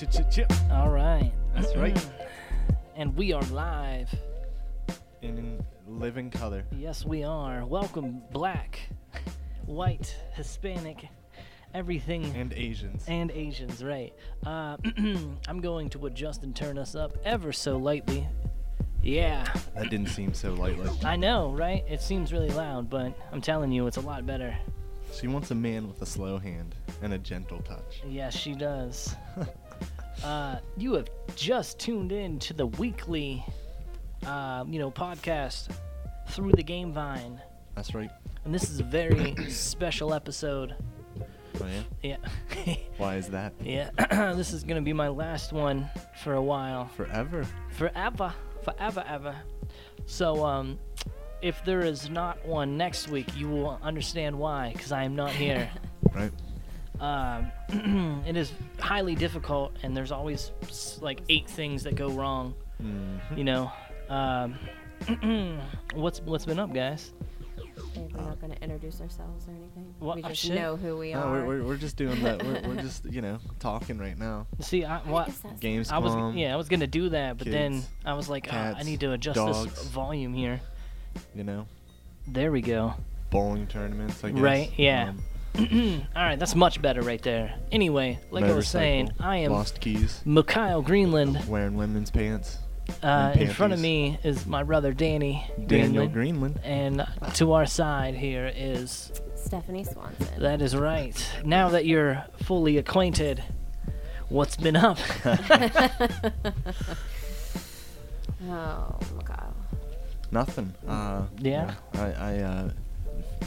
Chip, 0.00 0.10
chip, 0.12 0.30
chip. 0.30 0.52
All 0.70 0.88
right. 0.88 1.30
That's 1.54 1.76
right. 1.76 2.06
and 2.96 3.14
we 3.14 3.34
are 3.34 3.42
live. 3.52 4.08
In, 5.20 5.36
in 5.36 5.66
living 5.86 6.30
color. 6.30 6.64
Yes, 6.72 7.04
we 7.04 7.22
are. 7.22 7.66
Welcome, 7.66 8.22
black, 8.32 8.80
white, 9.66 10.16
Hispanic, 10.32 11.06
everything, 11.74 12.24
And 12.34 12.50
Asians. 12.54 13.04
and 13.08 13.30
Asians, 13.30 13.84
right? 13.84 14.14
Uh, 14.46 14.78
I'm 15.46 15.60
going 15.60 15.90
to 15.90 16.06
adjust 16.06 16.44
and 16.44 16.56
turn 16.56 16.78
us 16.78 16.94
up 16.94 17.18
ever 17.22 17.52
so 17.52 17.76
lightly. 17.76 18.26
Yeah, 19.02 19.52
that 19.74 19.90
didn't 19.90 20.08
seem 20.08 20.32
so 20.32 20.54
lightly. 20.54 20.88
I 21.04 21.16
know, 21.16 21.50
right? 21.52 21.84
It 21.86 22.00
seems 22.00 22.32
really 22.32 22.48
loud, 22.48 22.88
but 22.88 23.12
I'm 23.32 23.42
telling 23.42 23.70
you, 23.70 23.86
it's 23.86 23.98
a 23.98 24.00
lot 24.00 24.24
better. 24.24 24.56
She 25.12 25.26
wants 25.26 25.50
a 25.50 25.54
man 25.54 25.88
with 25.88 26.00
a 26.00 26.06
slow 26.06 26.38
hand 26.38 26.74
and 27.02 27.12
a 27.12 27.18
gentle 27.18 27.58
touch. 27.58 28.00
Yes, 28.08 28.34
she 28.34 28.54
does. 28.54 29.14
uh, 30.24 30.56
you 30.76 30.94
have 30.94 31.08
just 31.36 31.78
tuned 31.78 32.12
in 32.12 32.38
to 32.40 32.52
the 32.54 32.66
weekly, 32.66 33.44
uh, 34.26 34.64
you 34.68 34.78
know, 34.78 34.90
podcast 34.90 35.70
through 36.28 36.52
the 36.52 36.62
Game 36.62 36.92
Vine, 36.92 37.40
That's 37.74 37.94
right. 37.94 38.10
and 38.44 38.54
this 38.54 38.70
is 38.70 38.80
a 38.80 38.84
very 38.84 39.34
special 39.48 40.12
episode. 40.14 40.74
Oh, 41.62 41.66
yeah? 42.02 42.16
Yeah, 42.64 42.74
Why 42.96 43.16
is 43.16 43.28
that? 43.28 43.52
yeah. 43.62 43.90
this 44.34 44.52
is 44.52 44.62
gonna 44.64 44.80
be 44.82 44.92
my 44.92 45.08
last 45.08 45.52
one 45.52 45.88
for 46.22 46.34
a 46.34 46.42
while, 46.42 46.86
Forever. 46.96 47.46
forever, 47.70 48.32
forever, 48.62 49.04
ever. 49.06 49.36
So, 50.06 50.44
um, 50.44 50.78
if 51.42 51.64
there 51.64 51.80
is 51.80 52.08
not 52.10 52.44
one 52.46 52.76
next 52.76 53.08
week, 53.08 53.26
you 53.36 53.48
will 53.48 53.78
understand 53.82 54.38
why, 54.38 54.72
because 54.72 54.92
I 54.92 55.04
am 55.04 55.14
not 55.16 55.30
here. 55.30 55.70
Right? 56.14 56.32
Um, 57.00 57.50
it 58.26 58.36
is 58.36 58.52
highly 58.78 59.14
difficult, 59.14 59.74
and 59.82 59.96
there's 59.96 60.12
always 60.12 60.52
like 61.00 61.20
eight 61.28 61.48
things 61.48 61.82
that 61.84 61.94
go 61.96 62.10
wrong. 62.10 62.54
Mhm. 62.82 63.38
You 63.38 63.44
know, 63.44 63.72
um, 64.08 64.58
what's 65.94 66.20
what's 66.20 66.44
been 66.44 66.58
up, 66.58 66.72
guys? 66.72 67.12
We're 67.96 68.22
not 68.22 68.40
going 68.40 68.52
to 68.52 68.62
introduce 68.62 69.00
ourselves 69.00 69.46
or 69.48 69.52
anything. 69.52 69.94
What- 69.98 70.16
we 70.16 70.22
oh, 70.22 70.28
just 70.28 70.42
shit. 70.42 70.54
know 70.54 70.76
who 70.76 70.98
we 70.98 71.12
No, 71.12 71.20
are. 71.20 71.32
we're, 71.32 71.46
we're, 71.46 71.64
we're 71.64 71.76
just 71.76 71.96
doing 71.96 72.22
that. 72.22 72.42
We're, 72.44 72.60
we're 72.68 72.82
just, 72.82 73.04
you 73.06 73.20
know, 73.22 73.38
talking 73.58 73.98
right 73.98 74.16
now. 74.18 74.46
See, 74.60 74.84
I 74.84 74.98
Why 74.98 75.10
what 75.10 75.28
is 75.28 75.42
Games 75.60 75.90
I 75.90 75.98
was 75.98 76.34
yeah 76.36 76.52
I 76.52 76.56
was 76.56 76.68
gonna 76.68 76.86
do 76.86 77.08
that, 77.10 77.38
but 77.38 77.46
then 77.50 77.82
I 78.04 78.12
was 78.14 78.28
like, 78.28 78.48
"Ah, 78.52 78.74
I 78.76 78.82
need 78.82 79.00
to 79.00 79.12
adjust 79.12 79.36
dogs. 79.36 79.64
this 79.74 79.84
volume 79.88 80.34
here. 80.34 80.60
You 81.34 81.44
know, 81.44 81.66
There 82.28 82.52
we 82.52 82.60
go. 82.60 82.94
bowling 83.30 83.66
tournaments, 83.66 84.22
I 84.22 84.30
guess. 84.30 84.40
Right, 84.40 84.72
yeah. 84.76 85.08
Um, 85.10 85.22
All 85.58 86.22
right, 86.22 86.38
that's 86.38 86.54
much 86.54 86.80
better 86.80 87.02
right 87.02 87.20
there. 87.22 87.54
Anyway, 87.72 88.18
like 88.30 88.44
I 88.44 88.52
was 88.52 88.68
saying, 88.68 89.10
I 89.18 89.38
am 89.38 89.52
Lost 89.52 89.80
keys. 89.80 90.22
Mikhail 90.24 90.80
Greenland. 90.82 91.46
Wearing 91.48 91.76
women's 91.76 92.10
pants. 92.10 92.58
Uh, 93.02 93.32
in 93.36 93.48
front 93.50 93.72
of 93.72 93.78
me 93.80 94.18
is 94.24 94.46
my 94.46 94.62
brother 94.64 94.92
Danny 94.92 95.48
Daniel 95.66 96.08
Greenland. 96.08 96.58
Greenland. 96.60 96.60
And 96.64 97.06
to 97.34 97.52
our 97.52 97.66
side 97.66 98.14
here 98.14 98.52
is 98.54 99.12
Stephanie 99.36 99.84
Swanson. 99.84 100.26
that 100.38 100.60
is 100.60 100.74
right. 100.76 101.16
Now 101.44 101.68
that 101.70 101.86
you're 101.86 102.24
fully 102.42 102.78
acquainted, 102.78 103.42
what's 104.28 104.56
been 104.56 104.76
up? 104.76 104.98
oh, 105.24 105.34
my 108.48 109.22
God. 109.24 109.54
Nothing. 110.30 110.74
Uh, 110.86 111.24
Yeah? 111.38 111.74
I, 111.94 112.12
I 112.12 112.38
uh, 112.38 112.70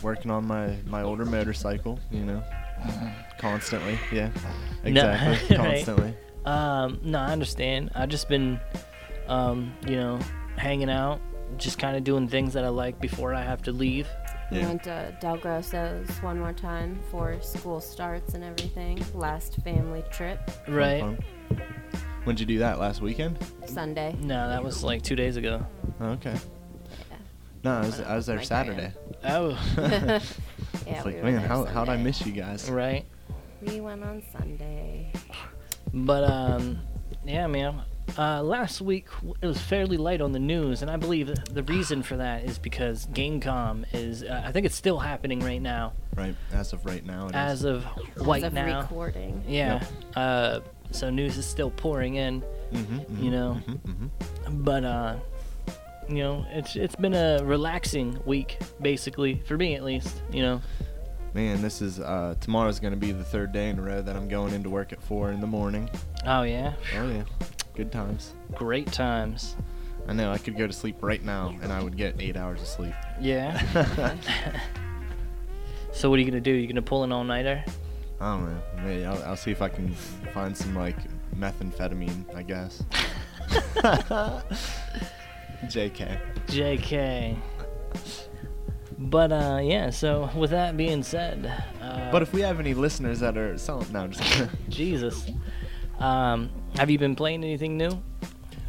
working 0.02 0.32
on 0.32 0.46
my 0.48 0.76
my 0.86 1.02
older 1.04 1.26
motorcycle. 1.26 2.00
You 2.12 2.26
know, 2.26 2.44
constantly. 3.38 3.98
Yeah. 4.12 4.30
No, 4.84 4.90
Exactly. 4.90 5.58
right. 5.58 5.76
Constantly. 5.86 6.14
Um, 6.46 7.00
no, 7.04 7.20
I 7.20 7.32
understand. 7.32 7.92
I've 7.96 8.10
just 8.10 8.28
been, 8.28 8.60
um, 9.28 9.74
you 9.88 9.96
know, 9.96 10.20
hanging 10.58 10.90
out, 10.90 11.22
just 11.58 11.80
kind 11.80 11.96
of 11.96 12.04
doing 12.04 12.28
things 12.28 12.54
that 12.54 12.66
I 12.66 12.70
like 12.70 13.00
before 13.00 13.34
I 13.34 13.42
have 13.44 13.62
to 13.64 13.72
leave. 13.72 14.08
We 14.52 14.60
Yeah. 14.60 14.68
went 14.68 14.84
to 14.84 15.16
Del 15.22 15.38
Grosso's 15.38 16.10
one 16.22 16.38
more 16.40 16.52
time 16.54 17.00
for 17.10 17.42
school 17.42 17.80
starts 17.80 18.34
and 18.34 18.44
everything. 18.44 19.02
Last 19.14 19.56
family 19.64 20.04
trip, 20.12 20.40
Right? 20.68 21.00
fun. 21.00 21.18
When'd 22.26 22.40
you 22.40 22.46
do 22.46 22.60
that? 22.60 22.78
Last 22.80 23.02
weekend? 23.02 23.38
Sunday. 23.66 24.16
No, 24.20 24.48
that 24.50 24.64
was 24.64 24.84
like 24.84 25.02
two 25.02 25.16
days 25.16 25.38
ago. 25.38 25.66
Okay. 26.02 26.36
Yeah. 27.64 27.72
No, 27.72 27.78
I 27.78 27.86
was, 27.86 28.00
I 28.02 28.16
was 28.16 28.26
there 28.26 28.38
My 28.38 28.44
Saturday. 28.44 28.92
Oh, 29.26 29.50
yeah, 29.78 30.20
it's 30.20 30.26
we 30.86 30.94
like, 30.94 31.06
were 31.06 31.24
man, 31.24 31.24
there 31.38 31.40
how, 31.48 31.66
how'd 31.66 31.90
I 31.90 31.98
miss 31.98 32.26
you 32.26 32.32
guys? 32.34 32.70
right. 32.70 33.06
We 33.62 33.80
went 33.80 34.04
on 34.04 34.22
Sunday. 34.32 35.12
But 35.94 36.24
um, 36.26 36.80
yeah, 37.26 37.48
man. 37.48 37.82
Uh, 38.18 38.44
last 38.44 38.82
week 38.82 39.08
it 39.42 39.46
was 39.48 39.60
fairly 39.62 39.96
light 39.96 40.20
on 40.20 40.34
the 40.34 40.40
news, 40.40 40.82
and 40.82 40.92
I 40.92 40.98
believe 40.98 41.34
the 41.52 41.64
reason 41.64 42.04
for 42.04 42.18
that 42.18 42.44
is 42.44 42.60
because 42.60 43.06
Gamescom 43.08 43.86
is. 43.94 44.24
Uh, 44.24 44.44
I 44.46 44.52
think 44.52 44.66
it's 44.66 44.76
still 44.76 45.00
happening 45.00 45.40
right 45.40 45.62
now, 45.62 45.94
Right. 46.16 46.36
As 46.52 46.74
of 46.74 46.86
right 46.86 47.04
now, 47.06 47.28
it 47.28 47.30
is. 47.30 47.36
as 47.36 47.64
of 47.64 47.86
right 48.18 48.44
As 48.44 48.48
of 48.48 48.54
now. 48.54 48.82
recording. 48.82 49.42
Yeah. 49.48 49.80
Yep. 49.80 49.84
Uh, 50.18 50.60
so 50.92 51.10
news 51.10 51.38
is 51.38 51.46
still 51.46 51.72
pouring 51.72 52.16
in, 52.16 52.44
Mhm, 52.74 53.24
you 53.24 53.30
mhm, 53.30 53.32
know. 53.32 53.58
mhm, 53.66 53.80
mhm. 53.80 54.64
but 54.66 54.84
uh, 54.84 55.16
you 56.10 56.18
know, 56.18 56.46
it's 56.50 56.76
it's 56.76 56.96
been 56.96 57.14
a 57.14 57.40
relaxing 57.44 58.20
week, 58.26 58.58
basically 58.82 59.42
for 59.46 59.58
me 59.58 59.76
at 59.76 59.84
least. 59.84 60.24
You 60.32 60.42
know. 60.42 60.62
Man, 61.34 61.64
this 61.64 61.82
is 61.82 62.00
uh, 62.00 62.36
tomorrow's 62.40 62.80
gonna 62.80 62.96
be 62.96 63.12
the 63.12 63.24
third 63.24 63.52
day 63.52 63.70
in 63.70 63.80
a 63.80 63.82
row 63.82 64.02
that 64.02 64.16
I'm 64.16 64.28
going 64.28 64.54
into 64.54 64.70
work 64.70 64.94
at 64.94 65.02
four 65.02 65.32
in 65.32 65.42
the 65.42 65.48
morning. 65.48 65.90
Oh 66.26 66.44
yeah. 66.44 66.74
Oh 66.96 67.10
yeah, 67.10 67.24
good 67.76 67.92
times. 67.92 68.36
Great 68.54 68.92
times. 68.92 69.56
I 70.08 70.14
know 70.14 70.32
I 70.32 70.38
could 70.38 70.58
go 70.58 70.68
to 70.68 70.74
sleep 70.74 70.98
right 71.02 71.24
now 71.24 71.56
and 71.62 71.72
I 71.72 71.82
would 71.82 71.98
get 71.98 72.16
eight 72.20 72.38
hours 72.38 72.62
of 72.62 72.68
sleep. 72.68 72.94
Yeah. 73.20 73.58
so 75.92 76.10
what 76.10 76.18
are 76.18 76.22
you 76.22 76.30
gonna 76.30 76.42
do? 76.42 76.52
You 76.52 76.68
gonna 76.68 76.82
pull 76.82 77.04
an 77.04 77.12
all 77.12 77.24
nighter? 77.24 77.64
I 78.20 78.36
don't 78.36 78.46
know. 78.46 78.62
Maybe 78.84 79.06
I'll, 79.06 79.22
I'll 79.24 79.36
see 79.36 79.52
if 79.52 79.62
I 79.62 79.70
can 79.70 79.94
find 80.34 80.56
some 80.56 80.76
like 80.76 80.98
methamphetamine. 81.36 82.36
I 82.36 82.44
guess. 82.44 82.84
Jk. 85.64 86.20
JK. 86.48 87.38
But 88.98 89.32
uh, 89.32 89.60
yeah. 89.62 89.90
So 89.90 90.30
with 90.36 90.52
that 90.52 90.78
being 90.78 91.04
said, 91.04 91.52
uh, 91.82 92.12
But 92.12 92.22
if 92.22 92.34
we 92.34 92.42
have 92.42 92.60
any 92.60 92.74
listeners 92.74 93.20
that 93.20 93.38
are 93.38 93.58
selling, 93.58 93.92
no, 93.92 94.02
I'm 94.02 94.12
just 94.12 94.24
kidding. 94.24 94.50
Jesus, 94.70 95.30
um, 96.00 96.50
have 96.76 96.90
you 96.90 96.98
been 96.98 97.16
playing 97.16 97.44
anything 97.44 97.78
new? 97.78 98.02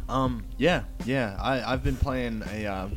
Um, 0.09 0.43
yeah, 0.57 0.83
yeah. 1.05 1.37
I 1.39 1.73
I've 1.73 1.83
been 1.83 1.95
playing 1.95 2.43
a 2.51 2.65
uh, 2.65 2.89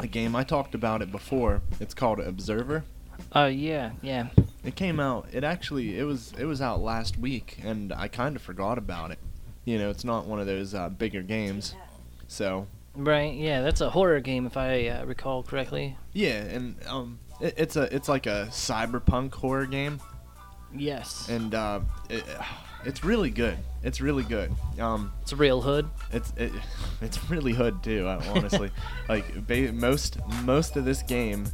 a 0.00 0.06
game. 0.06 0.36
I 0.36 0.44
talked 0.44 0.74
about 0.74 1.02
it 1.02 1.10
before. 1.10 1.62
It's 1.80 1.94
called 1.94 2.20
Observer. 2.20 2.84
Oh 3.32 3.46
yeah, 3.46 3.92
yeah. 4.02 4.28
It 4.64 4.76
came 4.76 5.00
out. 5.00 5.28
It 5.32 5.44
actually 5.44 5.98
it 5.98 6.04
was 6.04 6.32
it 6.38 6.44
was 6.44 6.60
out 6.60 6.80
last 6.80 7.18
week, 7.18 7.58
and 7.62 7.92
I 7.92 8.08
kind 8.08 8.36
of 8.36 8.42
forgot 8.42 8.78
about 8.78 9.10
it. 9.10 9.18
You 9.64 9.78
know, 9.78 9.90
it's 9.90 10.04
not 10.04 10.26
one 10.26 10.40
of 10.40 10.46
those 10.46 10.74
uh, 10.74 10.88
bigger 10.88 11.22
games. 11.22 11.74
So 12.26 12.66
Right. 12.98 13.34
Yeah, 13.34 13.62
that's 13.62 13.80
a 13.80 13.88
horror 13.90 14.20
game 14.20 14.44
if 14.46 14.56
I 14.56 14.88
uh, 14.88 15.04
recall 15.04 15.42
correctly. 15.44 15.96
yeah, 16.12 16.34
and 16.42 16.74
um, 16.86 17.18
it, 17.40 17.54
it's 17.56 17.76
a 17.76 17.94
it's 17.94 18.08
like 18.08 18.26
a 18.26 18.48
cyberpunk 18.50 19.32
horror 19.34 19.66
game, 19.66 20.00
Yes. 20.74 21.28
and 21.28 21.54
uh, 21.54 21.80
it, 22.10 22.24
it's 22.84 23.04
really 23.04 23.30
good. 23.30 23.56
It's 23.84 24.00
really 24.00 24.24
good. 24.24 24.50
Um, 24.80 25.12
it's 25.22 25.30
a 25.32 25.36
real 25.36 25.60
hood. 25.62 25.88
It's 26.12 26.32
it, 26.36 26.50
it's 27.00 27.30
really 27.30 27.52
hood 27.52 27.82
too. 27.84 28.08
Honestly, 28.08 28.70
like 29.08 29.46
ba- 29.46 29.72
most 29.72 30.18
most 30.42 30.76
of 30.76 30.84
this 30.84 31.02
game 31.02 31.46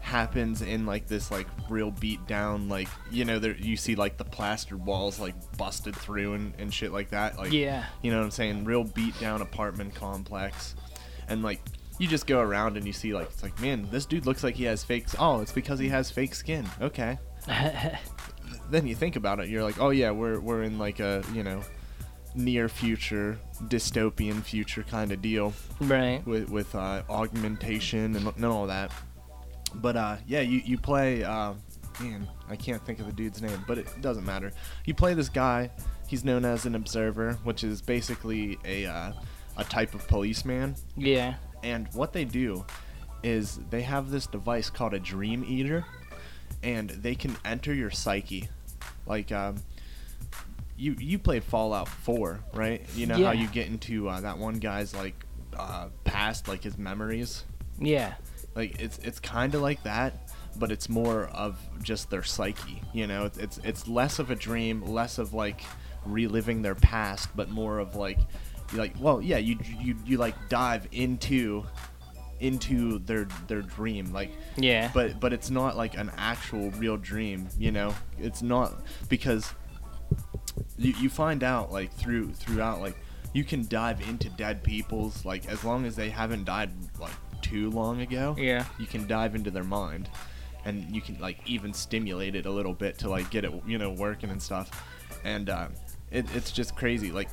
happens 0.00 0.60
in 0.62 0.84
like 0.86 1.06
this 1.08 1.30
like 1.30 1.46
real 1.70 1.90
beat 1.90 2.24
down 2.26 2.68
like 2.68 2.88
you 3.10 3.24
know 3.24 3.38
there 3.38 3.56
you 3.56 3.74
see 3.74 3.94
like 3.94 4.18
the 4.18 4.24
plastered 4.24 4.84
walls 4.84 5.18
like 5.18 5.34
busted 5.56 5.96
through 5.96 6.34
and, 6.34 6.52
and 6.58 6.72
shit 6.74 6.92
like 6.92 7.08
that 7.08 7.38
like 7.38 7.50
Yeah. 7.50 7.86
you 8.02 8.10
know 8.10 8.18
what 8.18 8.24
I'm 8.26 8.30
saying 8.30 8.64
real 8.64 8.84
beat 8.84 9.18
down 9.18 9.40
apartment 9.40 9.94
complex 9.94 10.74
and 11.28 11.42
like 11.42 11.60
you 11.98 12.08
just 12.08 12.26
go 12.26 12.40
around 12.40 12.76
and 12.76 12.86
you 12.86 12.92
see 12.92 13.14
like 13.14 13.28
it's 13.30 13.42
like 13.42 13.58
man 13.60 13.88
this 13.90 14.04
dude 14.04 14.26
looks 14.26 14.42
like 14.42 14.54
he 14.54 14.64
has 14.64 14.82
fake 14.82 15.06
oh 15.18 15.40
it's 15.40 15.52
because 15.52 15.78
he 15.78 15.88
has 15.88 16.10
fake 16.10 16.34
skin 16.34 16.66
okay 16.80 17.18
then 18.70 18.86
you 18.86 18.94
think 18.94 19.16
about 19.16 19.40
it, 19.40 19.48
you're 19.48 19.62
like, 19.62 19.80
oh 19.80 19.90
yeah, 19.90 20.10
we're 20.10 20.40
we're 20.40 20.62
in 20.62 20.78
like 20.78 21.00
a 21.00 21.22
you 21.32 21.42
know 21.42 21.62
near 22.34 22.68
future 22.68 23.38
dystopian 23.64 24.42
future 24.42 24.82
kind 24.82 25.12
of 25.12 25.22
deal 25.22 25.52
right. 25.80 26.26
with 26.26 26.48
with 26.48 26.74
uh, 26.74 27.02
augmentation 27.08 28.16
and, 28.16 28.26
and 28.26 28.44
all 28.44 28.66
that. 28.66 28.92
But 29.74 29.96
uh, 29.96 30.16
yeah, 30.26 30.40
you 30.40 30.60
you 30.64 30.78
play. 30.78 31.24
Uh, 31.24 31.54
man, 32.00 32.28
I 32.48 32.56
can't 32.56 32.84
think 32.84 33.00
of 33.00 33.06
the 33.06 33.12
dude's 33.12 33.40
name, 33.42 33.64
but 33.66 33.78
it 33.78 33.88
doesn't 34.00 34.24
matter. 34.24 34.52
You 34.84 34.94
play 34.94 35.14
this 35.14 35.28
guy. 35.28 35.70
He's 36.06 36.24
known 36.24 36.44
as 36.44 36.66
an 36.66 36.74
observer, 36.74 37.34
which 37.44 37.64
is 37.64 37.80
basically 37.80 38.58
a 38.64 38.86
uh, 38.86 39.12
a 39.56 39.64
type 39.64 39.94
of 39.94 40.06
policeman. 40.08 40.74
Yeah. 40.96 41.34
And 41.62 41.88
what 41.92 42.12
they 42.12 42.24
do 42.24 42.64
is 43.22 43.58
they 43.70 43.82
have 43.82 44.10
this 44.10 44.26
device 44.26 44.68
called 44.70 44.92
a 44.94 44.98
dream 45.00 45.44
eater, 45.46 45.84
and 46.62 46.90
they 46.90 47.14
can 47.14 47.36
enter 47.44 47.72
your 47.72 47.90
psyche. 47.90 48.48
Like, 49.06 49.32
um, 49.32 49.56
you 50.76 50.96
you 50.98 51.18
played 51.18 51.44
Fallout 51.44 51.88
4, 51.88 52.40
right? 52.54 52.84
You 52.96 53.06
know 53.06 53.16
Yeah. 53.16 53.26
how 53.26 53.32
you 53.32 53.46
get 53.48 53.68
into 53.68 54.08
uh, 54.08 54.20
that 54.22 54.38
one 54.38 54.54
guy's 54.58 54.94
like 54.94 55.14
uh, 55.56 55.88
past, 56.04 56.48
like 56.48 56.62
his 56.64 56.76
memories. 56.76 57.44
Yeah. 57.78 58.14
Like 58.54 58.80
it's 58.80 58.98
it's 58.98 59.20
kind 59.20 59.54
of 59.54 59.62
like 59.62 59.82
that, 59.84 60.32
but 60.56 60.70
it's 60.72 60.88
more 60.88 61.24
of 61.28 61.58
just 61.82 62.10
their 62.10 62.22
psyche. 62.24 62.82
You 62.92 63.06
know, 63.06 63.24
it's, 63.24 63.38
it's 63.38 63.58
it's 63.64 63.88
less 63.88 64.18
of 64.18 64.30
a 64.30 64.34
dream, 64.36 64.82
less 64.84 65.18
of 65.18 65.32
like 65.32 65.62
reliving 66.04 66.62
their 66.62 66.74
past, 66.74 67.28
but 67.36 67.50
more 67.50 67.78
of 67.78 67.94
like 67.96 68.18
you 68.74 68.80
like 68.80 68.92
well 69.00 69.22
yeah 69.22 69.38
you 69.38 69.56
you 69.80 69.96
you 70.04 70.18
like 70.18 70.34
dive 70.48 70.86
into 70.92 71.64
into 72.40 72.98
their 73.00 73.24
their 73.46 73.62
dream 73.62 74.12
like 74.12 74.30
Yeah. 74.56 74.90
but 74.92 75.20
but 75.20 75.32
it's 75.32 75.50
not 75.50 75.76
like 75.76 75.96
an 75.96 76.10
actual 76.18 76.70
real 76.72 76.96
dream 76.96 77.48
you 77.56 77.70
know 77.70 77.94
it's 78.18 78.42
not 78.42 78.74
because 79.08 79.54
you, 80.76 80.92
you 81.00 81.08
find 81.08 81.42
out 81.44 81.72
like 81.72 81.92
through 81.92 82.32
throughout 82.32 82.80
like 82.80 82.96
you 83.32 83.44
can 83.44 83.66
dive 83.68 84.06
into 84.08 84.28
dead 84.30 84.62
people's 84.62 85.24
like 85.24 85.46
as 85.48 85.64
long 85.64 85.86
as 85.86 85.96
they 85.96 86.10
haven't 86.10 86.44
died 86.44 86.70
like 87.00 87.12
too 87.40 87.70
long 87.70 88.00
ago 88.00 88.34
Yeah. 88.38 88.64
you 88.78 88.86
can 88.86 89.06
dive 89.06 89.34
into 89.34 89.50
their 89.50 89.64
mind 89.64 90.08
and 90.64 90.94
you 90.94 91.00
can 91.00 91.18
like 91.20 91.38
even 91.46 91.72
stimulate 91.72 92.34
it 92.34 92.46
a 92.46 92.50
little 92.50 92.74
bit 92.74 92.98
to 92.98 93.08
like 93.08 93.30
get 93.30 93.44
it 93.44 93.52
you 93.66 93.78
know 93.78 93.90
working 93.90 94.30
and 94.30 94.42
stuff 94.42 94.84
and 95.24 95.48
uh, 95.48 95.68
it, 96.10 96.26
it's 96.34 96.50
just 96.50 96.74
crazy 96.76 97.10
like 97.12 97.28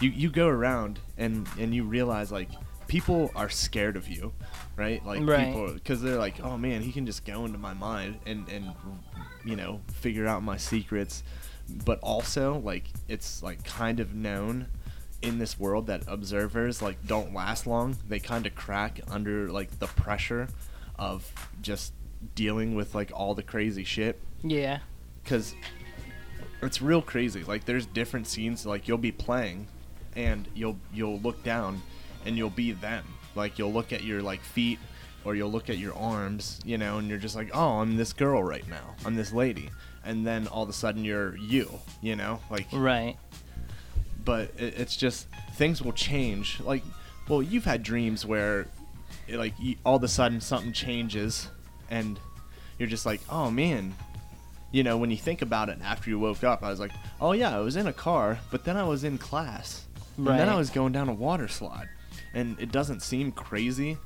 you 0.00 0.10
you 0.10 0.30
go 0.30 0.46
around 0.48 0.98
and 1.16 1.46
and 1.58 1.74
you 1.74 1.84
realize 1.84 2.30
like 2.32 2.48
people 2.86 3.30
are 3.36 3.48
scared 3.50 3.96
of 3.96 4.08
you 4.08 4.32
right? 4.76 5.04
Like 5.04 5.20
Right. 5.26 5.46
people 5.46 5.72
because 5.74 6.00
they're 6.00 6.16
like 6.18 6.40
oh 6.42 6.56
man 6.56 6.82
he 6.82 6.92
can 6.92 7.04
just 7.04 7.24
go 7.24 7.44
into 7.44 7.58
my 7.58 7.74
mind 7.74 8.18
and 8.26 8.48
and 8.48 8.72
you 9.44 9.56
know 9.56 9.80
figure 9.92 10.26
out 10.26 10.42
my 10.42 10.56
secrets. 10.56 11.22
But 11.84 11.98
also 12.00 12.58
like 12.60 12.84
it's 13.08 13.42
like 13.42 13.64
kind 13.64 14.00
of 14.00 14.14
known 14.14 14.68
in 15.20 15.38
this 15.40 15.58
world 15.58 15.88
that 15.88 16.02
observers 16.06 16.80
like 16.80 17.04
don't 17.06 17.34
last 17.34 17.66
long. 17.66 17.96
They 18.08 18.20
kind 18.20 18.46
of 18.46 18.54
crack 18.54 19.00
under 19.10 19.50
like 19.50 19.78
the 19.80 19.88
pressure 19.88 20.48
of 20.98 21.30
just 21.60 21.92
dealing 22.34 22.74
with 22.74 22.94
like 22.94 23.10
all 23.14 23.34
the 23.34 23.42
crazy 23.42 23.84
shit. 23.84 24.18
Yeah. 24.44 24.78
because 25.24 25.54
it's 26.62 26.80
real 26.80 27.02
crazy. 27.02 27.42
Like 27.44 27.64
there's 27.64 27.84
different 27.86 28.26
scenes 28.28 28.64
like 28.64 28.88
you'll 28.88 28.96
be 28.98 29.12
playing 29.12 29.66
and 30.16 30.48
you'll 30.54 30.78
you'll 30.92 31.18
look 31.20 31.42
down 31.44 31.80
and 32.24 32.36
you'll 32.36 32.50
be 32.50 32.72
them 32.72 33.04
like 33.34 33.58
you'll 33.58 33.72
look 33.72 33.92
at 33.92 34.02
your 34.04 34.22
like 34.22 34.40
feet 34.42 34.78
or 35.24 35.34
you'll 35.34 35.50
look 35.50 35.68
at 35.70 35.78
your 35.78 35.94
arms 35.94 36.60
you 36.64 36.78
know 36.78 36.98
and 36.98 37.08
you're 37.08 37.18
just 37.18 37.36
like 37.36 37.50
oh 37.54 37.80
i'm 37.80 37.96
this 37.96 38.12
girl 38.12 38.42
right 38.42 38.66
now 38.68 38.94
i'm 39.04 39.14
this 39.14 39.32
lady 39.32 39.68
and 40.04 40.26
then 40.26 40.46
all 40.48 40.62
of 40.62 40.68
a 40.68 40.72
sudden 40.72 41.04
you're 41.04 41.36
you 41.36 41.70
you 42.02 42.16
know 42.16 42.40
like 42.50 42.66
Right. 42.72 43.16
but 44.24 44.50
it, 44.56 44.74
it's 44.78 44.96
just 44.96 45.26
things 45.54 45.82
will 45.82 45.92
change. 45.92 46.60
Like, 46.60 46.82
well, 47.28 47.42
you've 47.42 47.64
had 47.64 47.82
dreams 47.82 48.24
where, 48.24 48.66
it, 49.26 49.36
like, 49.36 49.54
you, 49.58 49.76
all 49.84 49.96
of 49.96 50.02
a 50.04 50.08
sudden 50.08 50.40
something 50.40 50.72
changes, 50.72 51.48
and 51.90 52.18
you're 52.78 52.88
just 52.88 53.04
like, 53.06 53.20
oh 53.28 53.50
man. 53.50 53.94
You 54.70 54.82
know, 54.82 54.98
when 54.98 55.10
you 55.10 55.16
think 55.16 55.40
about 55.40 55.70
it 55.70 55.78
after 55.82 56.10
you 56.10 56.18
woke 56.18 56.44
up, 56.44 56.62
I 56.62 56.68
was 56.68 56.78
like, 56.78 56.92
oh 57.22 57.32
yeah, 57.32 57.56
I 57.56 57.60
was 57.60 57.74
in 57.76 57.86
a 57.86 57.92
car, 57.92 58.38
but 58.50 58.64
then 58.64 58.76
I 58.76 58.84
was 58.84 59.02
in 59.02 59.16
class, 59.16 59.86
and 60.18 60.26
then 60.38 60.48
I 60.48 60.54
was 60.56 60.70
going 60.70 60.92
down 60.92 61.08
a 61.08 61.14
water 61.14 61.48
slide, 61.48 61.88
and 62.34 62.58
it 62.60 62.70
doesn't 62.72 63.00
seem 63.02 63.32
crazy, 63.32 63.96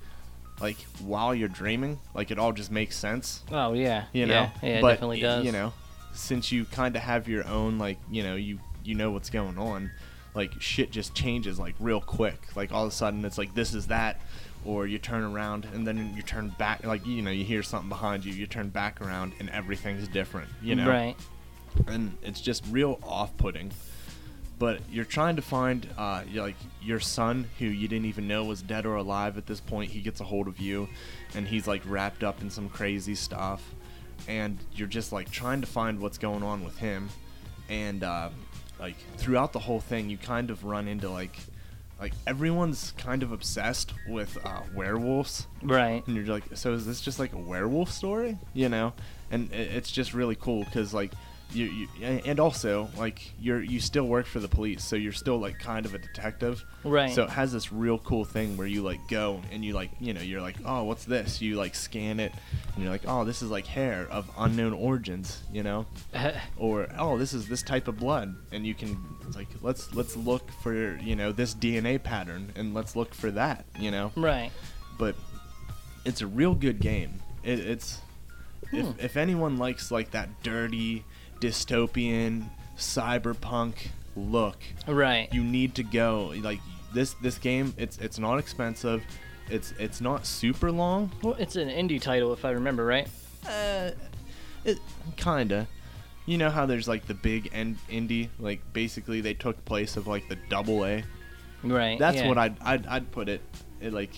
like 0.60 0.76
while 1.00 1.34
you're 1.34 1.48
dreaming, 1.48 1.98
like 2.14 2.30
it 2.30 2.38
all 2.38 2.52
just 2.52 2.70
makes 2.70 2.96
sense 2.96 3.42
Oh 3.50 3.72
yeah. 3.72 4.04
you 4.12 4.26
know 4.26 4.34
Yeah. 4.34 4.50
Yeah. 4.62 4.68
It 4.78 4.82
definitely 4.82 5.20
does. 5.20 5.44
you 5.44 5.52
know 5.52 5.72
since 6.14 6.52
you 6.52 6.64
kind 6.66 6.94
of 6.94 7.02
have 7.02 7.26
your 7.26 7.46
own 7.48 7.78
like 7.78 7.98
you 8.10 8.22
know 8.22 8.36
you 8.36 8.58
you 8.84 8.94
know 8.94 9.10
what's 9.10 9.30
going 9.30 9.56
on 9.58 9.90
like 10.34 10.52
shit 10.60 10.90
just 10.90 11.14
changes 11.14 11.58
like 11.58 11.74
real 11.80 12.00
quick 12.02 12.54
like 12.54 12.70
all 12.70 12.84
of 12.84 12.88
a 12.90 12.94
sudden 12.94 13.24
it's 13.24 13.38
like 13.38 13.54
this 13.54 13.72
is 13.72 13.86
that 13.86 14.20
or 14.66 14.86
you 14.86 14.98
turn 14.98 15.22
around 15.24 15.66
and 15.72 15.86
then 15.86 16.12
you 16.14 16.20
turn 16.22 16.48
back 16.58 16.84
like 16.84 17.06
you 17.06 17.22
know 17.22 17.30
you 17.30 17.44
hear 17.44 17.62
something 17.62 17.88
behind 17.88 18.24
you 18.26 18.32
you 18.34 18.46
turn 18.46 18.68
back 18.68 19.00
around 19.00 19.32
and 19.40 19.48
everything's 19.50 20.06
different 20.08 20.48
you 20.62 20.74
know 20.74 20.86
Right. 20.88 21.16
and 21.86 22.16
it's 22.22 22.40
just 22.42 22.62
real 22.70 22.98
off-putting 23.02 23.70
but 24.62 24.78
you're 24.88 25.04
trying 25.04 25.34
to 25.34 25.42
find 25.42 25.88
uh, 25.98 26.22
like 26.34 26.54
your 26.80 27.00
son 27.00 27.48
who 27.58 27.64
you 27.64 27.88
didn't 27.88 28.04
even 28.04 28.28
know 28.28 28.44
was 28.44 28.62
dead 28.62 28.86
or 28.86 28.94
alive 28.94 29.36
at 29.36 29.44
this 29.44 29.58
point. 29.58 29.90
He 29.90 29.98
gets 29.98 30.20
a 30.20 30.24
hold 30.24 30.46
of 30.46 30.60
you 30.60 30.88
and 31.34 31.48
he's 31.48 31.66
like 31.66 31.82
wrapped 31.84 32.22
up 32.22 32.40
in 32.40 32.48
some 32.48 32.68
crazy 32.68 33.16
stuff 33.16 33.60
and 34.28 34.56
you're 34.72 34.86
just 34.86 35.10
like 35.10 35.28
trying 35.32 35.62
to 35.62 35.66
find 35.66 35.98
what's 35.98 36.16
going 36.16 36.44
on 36.44 36.62
with 36.62 36.78
him 36.78 37.08
and 37.68 38.04
uh, 38.04 38.28
like 38.78 38.94
throughout 39.16 39.52
the 39.52 39.58
whole 39.58 39.80
thing 39.80 40.08
you 40.08 40.16
kind 40.16 40.48
of 40.48 40.62
run 40.62 40.86
into 40.86 41.10
like 41.10 41.34
like 42.00 42.12
everyone's 42.28 42.92
kind 42.96 43.24
of 43.24 43.32
obsessed 43.32 43.92
with 44.06 44.38
uh, 44.46 44.60
werewolves. 44.76 45.48
Right. 45.60 46.06
and 46.06 46.14
you're 46.14 46.24
like 46.26 46.44
so 46.54 46.72
is 46.72 46.86
this 46.86 47.00
just 47.00 47.18
like 47.18 47.32
a 47.32 47.36
werewolf 47.36 47.90
story? 47.90 48.38
You 48.54 48.68
know? 48.68 48.92
And 49.32 49.52
it's 49.52 49.90
just 49.90 50.14
really 50.14 50.36
cool 50.36 50.62
because 50.62 50.94
like 50.94 51.10
you, 51.54 51.64
you 51.66 51.88
and 52.24 52.40
also 52.40 52.88
like 52.96 53.30
you're 53.40 53.62
you 53.62 53.80
still 53.80 54.04
work 54.06 54.26
for 54.26 54.40
the 54.40 54.48
police 54.48 54.82
so 54.84 54.96
you're 54.96 55.12
still 55.12 55.38
like 55.38 55.58
kind 55.58 55.86
of 55.86 55.94
a 55.94 55.98
detective 55.98 56.64
Right. 56.84 57.12
so 57.12 57.24
it 57.24 57.30
has 57.30 57.52
this 57.52 57.72
real 57.72 57.98
cool 57.98 58.24
thing 58.24 58.56
where 58.56 58.66
you 58.66 58.82
like 58.82 59.00
go 59.08 59.40
and 59.52 59.64
you 59.64 59.72
like 59.74 59.90
you 60.00 60.12
know 60.14 60.20
you're 60.20 60.40
like 60.40 60.56
oh 60.64 60.84
what's 60.84 61.04
this 61.04 61.40
you 61.40 61.56
like 61.56 61.74
scan 61.74 62.20
it 62.20 62.32
and 62.74 62.82
you're 62.82 62.92
like 62.92 63.02
oh 63.06 63.24
this 63.24 63.42
is 63.42 63.50
like 63.50 63.66
hair 63.66 64.06
of 64.10 64.30
unknown 64.38 64.72
origins 64.72 65.42
you 65.52 65.62
know 65.62 65.86
or 66.56 66.88
oh 66.98 67.16
this 67.18 67.32
is 67.32 67.48
this 67.48 67.62
type 67.62 67.88
of 67.88 67.98
blood 67.98 68.34
and 68.52 68.66
you 68.66 68.74
can 68.74 68.96
it's 69.26 69.36
like 69.36 69.48
let's 69.62 69.94
let's 69.94 70.16
look 70.16 70.50
for 70.62 70.96
you 70.96 71.14
know 71.16 71.32
this 71.32 71.54
dna 71.54 72.02
pattern 72.02 72.52
and 72.56 72.74
let's 72.74 72.96
look 72.96 73.14
for 73.14 73.30
that 73.30 73.64
you 73.78 73.90
know 73.90 74.10
right. 74.16 74.50
but 74.98 75.14
it's 76.04 76.20
a 76.20 76.26
real 76.26 76.54
good 76.54 76.80
game. 76.80 77.22
It, 77.44 77.60
it's 77.60 78.00
Hmm. 78.70 78.76
if 78.78 79.04
if 79.04 79.16
anyone 79.16 79.56
likes 79.58 79.90
like 79.90 80.12
that 80.12 80.28
dirty 80.42 81.04
dystopian 81.42 82.44
cyberpunk 82.76 83.74
look, 84.16 84.58
Right. 84.86 85.28
you 85.32 85.42
need 85.42 85.74
to 85.74 85.82
go. 85.82 86.32
Like 86.40 86.60
this 86.94 87.14
this 87.14 87.38
game, 87.38 87.74
it's 87.76 87.98
it's 87.98 88.18
not 88.18 88.38
expensive. 88.38 89.02
It's 89.50 89.72
it's 89.78 90.00
not 90.00 90.24
super 90.24 90.70
long. 90.70 91.10
well, 91.22 91.34
it's 91.38 91.56
an 91.56 91.68
indie 91.68 92.00
title 92.00 92.32
if 92.32 92.44
I 92.44 92.50
remember 92.52 92.84
right. 92.86 93.08
Uh, 93.46 93.90
it 94.64 94.78
kinda. 95.16 95.66
You 96.26 96.38
know 96.38 96.50
how 96.50 96.66
there's 96.66 96.86
like 96.86 97.06
the 97.06 97.14
big 97.14 97.50
end 97.52 97.78
indie, 97.90 98.28
like 98.38 98.60
basically 98.72 99.20
they 99.20 99.34
took 99.34 99.62
place 99.64 99.96
of 99.96 100.06
like 100.06 100.28
the 100.28 100.36
double 100.48 100.84
A. 100.86 101.02
Right. 101.64 101.98
That's 101.98 102.18
yeah. 102.18 102.28
what 102.28 102.38
I'd, 102.38 102.56
I'd 102.62 102.86
I'd 102.86 103.10
put 103.10 103.28
it, 103.28 103.40
it 103.80 103.92
like, 103.92 104.10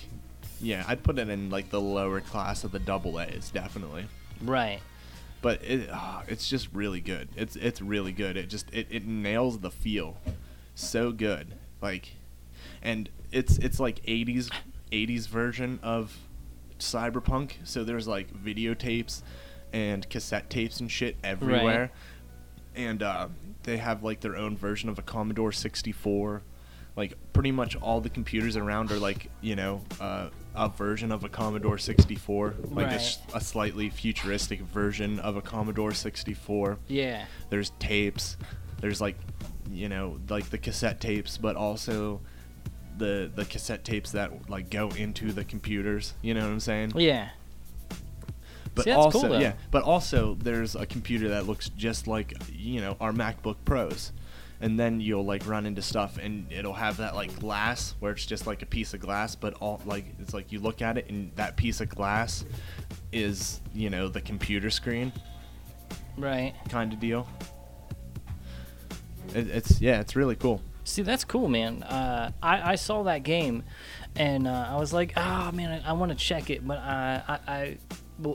yeah, 0.61 0.85
I'd 0.87 1.03
put 1.03 1.19
it 1.19 1.29
in 1.31 1.49
like 1.49 1.71
the 1.71 1.81
lower 1.81 2.21
class 2.21 2.65
of 2.65 2.73
the 2.73 2.79
double 2.79 3.19
A's 3.21 3.51
definitely. 3.51 4.05
Right. 4.43 4.81
But 5.45 5.63
it 5.63 5.91
ah, 5.93 6.23
it's 6.27 6.49
just 6.49 6.71
really 6.73 7.03
good. 7.03 7.29
It's 7.37 7.55
it's 7.55 7.83
really 7.83 8.13
good. 8.13 8.39
It 8.39 8.49
just 8.49 8.73
it, 8.73 8.87
it 8.89 9.05
nails 9.05 9.59
the 9.59 9.71
feel, 9.71 10.17
so 10.75 11.13
good. 11.13 11.55
Like, 11.83 12.13
and 12.81 13.11
it's 13.31 13.59
it's 13.59 13.79
like 13.79 14.03
80s 14.07 14.51
80s 14.91 15.29
version 15.29 15.81
of 15.83 16.17
cyberpunk. 16.79 17.57
So 17.65 17.85
there's 17.85 18.09
like 18.09 18.33
videotapes 18.33 19.21
and 19.71 20.09
cassette 20.09 20.49
tapes 20.49 20.81
and 20.81 20.91
shit 20.91 21.19
everywhere. 21.23 21.93
And 22.75 23.03
uh, 23.03 23.29
they 23.65 23.77
have 23.77 24.03
like 24.03 24.21
their 24.21 24.37
own 24.37 24.57
version 24.57 24.89
of 24.89 24.99
a 24.99 25.03
Commodore 25.03 25.53
64 25.53 26.43
like 26.97 27.13
pretty 27.35 27.51
much 27.51 27.77
all 27.77 28.01
the 28.01 28.09
computers 28.09 28.57
around 28.57 28.93
are 28.93 28.99
like 28.99 29.29
you 29.41 29.57
know 29.57 29.83
uh, 30.01 30.29
a 30.55 30.69
version 30.69 31.11
of 31.11 31.25
a 31.25 31.29
Commodore 31.29 31.79
64, 31.79 32.55
like 32.71 32.87
a, 32.87 32.89
Right. 32.91 32.95
s- 32.95 33.19
a 33.35 33.41
slightly 33.41 33.91
futuristic 33.91 34.61
version 34.61 35.19
of 35.19 35.37
a 35.37 35.43
Commodore 35.43 35.93
64. 35.93 36.79
Yeah. 36.89 37.25
There's 37.51 37.71
tapes. 37.79 38.37
There's 38.81 39.01
like 39.01 39.17
you 39.71 39.89
know 39.89 40.19
like 40.29 40.51
the 40.51 40.59
cassette 40.59 41.01
tapes, 41.01 41.39
but 41.39 41.57
also 41.57 42.21
the 42.99 43.31
the 43.35 43.45
cassette 43.45 43.83
tapes 43.85 44.13
that 44.13 44.49
like 44.51 44.71
go 44.71 44.89
into 44.91 45.33
the 45.33 45.45
computers. 45.45 46.15
You 46.23 46.35
know 46.35 46.43
what 46.43 46.51
I'm 46.53 46.61
saying? 46.61 46.93
Yeah. 46.97 47.31
But 48.75 48.85
See, 48.87 48.91
also, 48.91 49.29
cool, 49.29 49.41
yeah, 49.41 49.53
but 49.71 49.85
also 49.85 50.35
there's 50.35 50.75
a 50.75 50.85
computer 50.85 51.29
that 51.29 51.47
looks 51.47 51.69
just 51.71 52.09
like 52.09 52.35
you 52.53 52.81
know 52.81 52.97
our 53.01 53.13
MacBook 53.13 53.57
Pros, 53.65 54.11
and 54.65 54.81
then 54.81 54.99
you'll 54.99 55.27
like 55.27 55.47
run 55.47 55.67
into 55.67 55.83
stuff 55.83 56.17
and 56.17 56.51
it'll 56.51 56.73
have 56.73 56.97
that 56.97 57.15
like 57.15 57.39
glass 57.39 57.95
where 58.01 58.13
it's 58.13 58.25
just 58.25 58.47
like 58.47 58.63
a 58.63 58.67
piece 58.67 58.95
of 58.95 59.01
glass, 59.01 59.35
but 59.35 59.53
all 59.61 59.79
like 59.85 60.07
it's 60.19 60.33
like 60.33 60.51
you 60.53 60.59
look 60.59 60.81
at 60.81 60.97
it 60.97 61.11
and 61.11 61.31
that 61.37 61.55
piece 61.55 61.83
of 61.83 61.91
glass 61.91 62.47
is 63.13 63.61
you 63.75 63.91
know 63.91 64.09
the 64.09 64.23
computer 64.23 64.71
screen 64.71 65.13
Right. 66.17 66.55
kind 66.71 66.95
of 66.95 66.99
deal. 66.99 67.29
It, 69.35 69.49
it's 69.49 69.83
yeah, 69.83 70.01
it's 70.01 70.17
really 70.17 70.35
cool. 70.35 70.63
See, 70.85 71.03
that's 71.03 71.25
cool, 71.25 71.49
man. 71.49 71.83
Uh, 71.83 72.31
I, 72.43 72.73
I 72.73 72.75
saw 72.77 73.03
that 73.03 73.23
game, 73.23 73.65
and 74.17 74.49
uh, 74.49 74.69
I 74.71 74.77
was 74.77 74.95
like, 74.95 75.13
oh 75.15 75.51
man, 75.53 75.83
I, 75.85 75.91
I 75.91 75.93
want 75.93 76.11
to 76.11 76.17
check 76.17 76.49
it, 76.49 76.67
but 76.67 76.79
I 76.79 77.39
I 77.47 77.79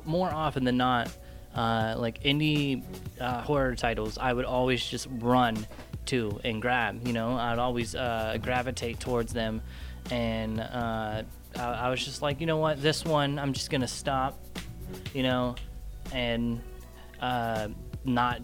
more 0.06 0.32
often 0.32 0.64
than 0.64 0.78
not, 0.78 1.10
uh, 1.56 1.96
like 1.98 2.22
indie 2.24 2.84
uh, 3.20 3.42
horror 3.42 3.76
titles, 3.76 4.20
I 4.20 4.32
would 4.32 4.46
always 4.46 4.86
just 4.86 5.08
run 5.10 5.66
to 6.10 6.40
and 6.44 6.62
grab. 6.62 7.06
You 7.08 7.14
know, 7.14 7.34
I'd 7.38 7.60
always 7.60 7.96
uh, 7.96 8.38
gravitate 8.42 9.00
towards 9.00 9.34
them, 9.34 9.62
and 10.12 10.60
uh, 10.60 11.24
I, 11.58 11.62
I 11.64 11.90
was 11.90 12.04
just 12.04 12.22
like, 12.22 12.40
you 12.42 12.48
know 12.48 12.58
what, 12.58 12.82
this 12.82 13.04
one 13.06 13.40
I'm 13.40 13.54
just 13.54 13.70
gonna 13.72 13.88
stop, 13.88 14.38
you 15.14 15.24
know, 15.24 15.56
and 16.14 16.62
uh, 17.22 17.70
not 18.06 18.42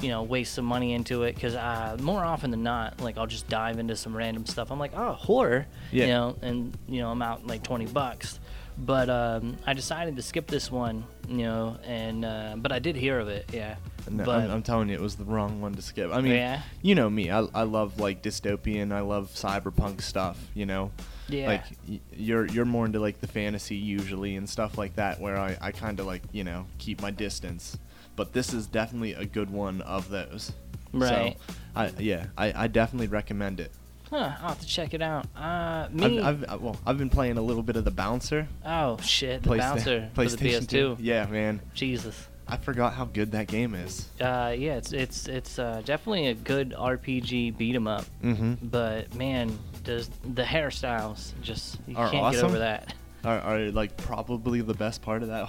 you 0.00 0.08
know 0.08 0.22
waste 0.22 0.54
some 0.54 0.64
money 0.64 0.94
into 0.94 1.24
it 1.24 1.34
because 1.34 1.54
uh, 1.56 1.96
more 2.00 2.24
often 2.24 2.50
than 2.52 2.62
not 2.62 3.00
like 3.00 3.18
i'll 3.18 3.26
just 3.26 3.46
dive 3.48 3.78
into 3.78 3.96
some 3.96 4.16
random 4.16 4.46
stuff. 4.46 4.70
I'm 4.70 4.78
like 4.78 4.92
oh 4.96 5.12
horror 5.12 5.66
Yeah. 5.90 6.04
you 6.04 6.10
know? 6.12 6.36
And 6.40 6.78
you 6.88 7.00
know 7.00 7.10
i'm 7.10 7.20
out 7.20 7.46
like 7.46 7.62
20 7.64 7.86
bucks. 7.86 8.38
But 8.78 9.10
um, 9.10 9.56
i 9.66 9.72
decided 9.74 10.16
to 10.16 10.22
skip 10.22 10.46
this 10.46 10.70
one 10.70 11.04
you 11.28 11.38
know? 11.44 11.76
And 11.84 12.24
uh, 12.24 12.54
but 12.56 12.70
i 12.72 12.78
did 12.78 12.94
hear 12.96 13.18
of 13.18 13.28
it 13.28 13.50
yeah 13.52 13.74
No, 14.10 14.24
I'm, 14.30 14.50
I'm 14.50 14.62
telling 14.62 14.88
you, 14.88 14.94
it 14.94 15.00
was 15.00 15.16
the 15.16 15.24
wrong 15.24 15.60
one 15.60 15.74
to 15.74 15.82
skip. 15.82 16.10
I 16.12 16.20
mean, 16.20 16.32
Yeah? 16.32 16.62
you 16.82 16.94
know 16.94 17.08
me. 17.10 17.30
I, 17.30 17.40
I 17.54 17.62
love 17.62 17.98
like 18.00 18.22
dystopian. 18.22 18.92
I 18.92 19.00
love 19.00 19.28
cyberpunk 19.34 20.00
stuff. 20.02 20.38
You 20.54 20.66
know, 20.66 20.90
yeah 21.28 21.46
like 21.48 21.64
y- 21.88 22.00
you're 22.16 22.46
you're 22.46 22.64
more 22.64 22.84
into 22.86 22.98
like 23.00 23.20
the 23.20 23.26
fantasy 23.28 23.76
usually 23.76 24.36
and 24.36 24.48
stuff 24.48 24.76
like 24.78 24.96
that, 24.96 25.20
where 25.20 25.36
I 25.38 25.56
I 25.60 25.72
kind 25.72 26.00
of 26.00 26.06
like 26.06 26.22
you 26.32 26.44
know 26.44 26.66
keep 26.78 27.00
my 27.00 27.10
distance. 27.10 27.78
But 28.16 28.32
this 28.32 28.52
is 28.52 28.66
definitely 28.66 29.14
a 29.14 29.24
good 29.24 29.50
one 29.50 29.80
of 29.82 30.10
those. 30.10 30.52
Right. 30.92 31.36
So, 31.48 31.54
I 31.74 31.90
yeah, 31.98 32.26
I, 32.36 32.64
I 32.64 32.66
definitely 32.68 33.06
recommend 33.08 33.58
it. 33.60 33.72
huh, 34.10 34.16
i'll 34.42 34.48
have 34.50 34.60
to 34.60 34.66
check 34.66 34.92
it 34.92 35.00
out 35.00 35.24
uh 35.34 35.88
me 35.90 36.20
I've, 36.20 36.42
I've 36.42 36.52
uh, 36.52 36.58
well, 36.60 36.76
I've 36.84 36.98
been 36.98 37.08
playing 37.08 37.38
a 37.38 37.40
little 37.42 37.62
bit 37.62 37.76
of 37.76 37.84
the 37.86 37.90
bouncer. 37.90 38.46
oh 38.66 38.98
shit 39.00 39.42
the 39.42 39.48
Playsta- 39.48 39.58
bouncer 39.58 40.10
for 40.12 40.24
the 40.26 40.36
PlayStation 40.36 40.66
ps2 40.66 40.96
Yeah, 41.00 41.24
man. 41.26 41.62
jesus 41.72 42.28
I 42.52 42.56
forgot 42.58 42.92
how 42.92 43.06
good 43.06 43.32
that 43.32 43.46
game 43.46 43.74
is. 43.74 44.08
uh 44.20 44.54
yeah 44.56 44.74
it's 44.74 44.92
it's 44.92 45.26
it's 45.26 45.58
uh, 45.58 45.80
definitely 45.84 46.26
a 46.28 46.34
good 46.34 46.70
rpg 46.72 47.56
beat 47.56 47.74
'em 47.74 47.86
up 47.86 48.04
Mm-hmm. 48.22 48.66
but 48.66 49.14
man 49.14 49.58
does 49.84 50.10
the 50.34 50.42
hairstyles 50.42 51.32
just 51.42 51.78
you 51.86 51.96
Are 51.96 52.10
can't 52.10 52.32
get 52.32 52.38
awesome? 52.44 52.46
over 52.50 52.58
that 52.58 52.94
are, 53.24 53.40
are 53.40 53.58
like 53.70 53.96
probably 53.96 54.60
the 54.60 54.74
best 54.74 55.00
part 55.00 55.22
of 55.22 55.28
that. 55.28 55.48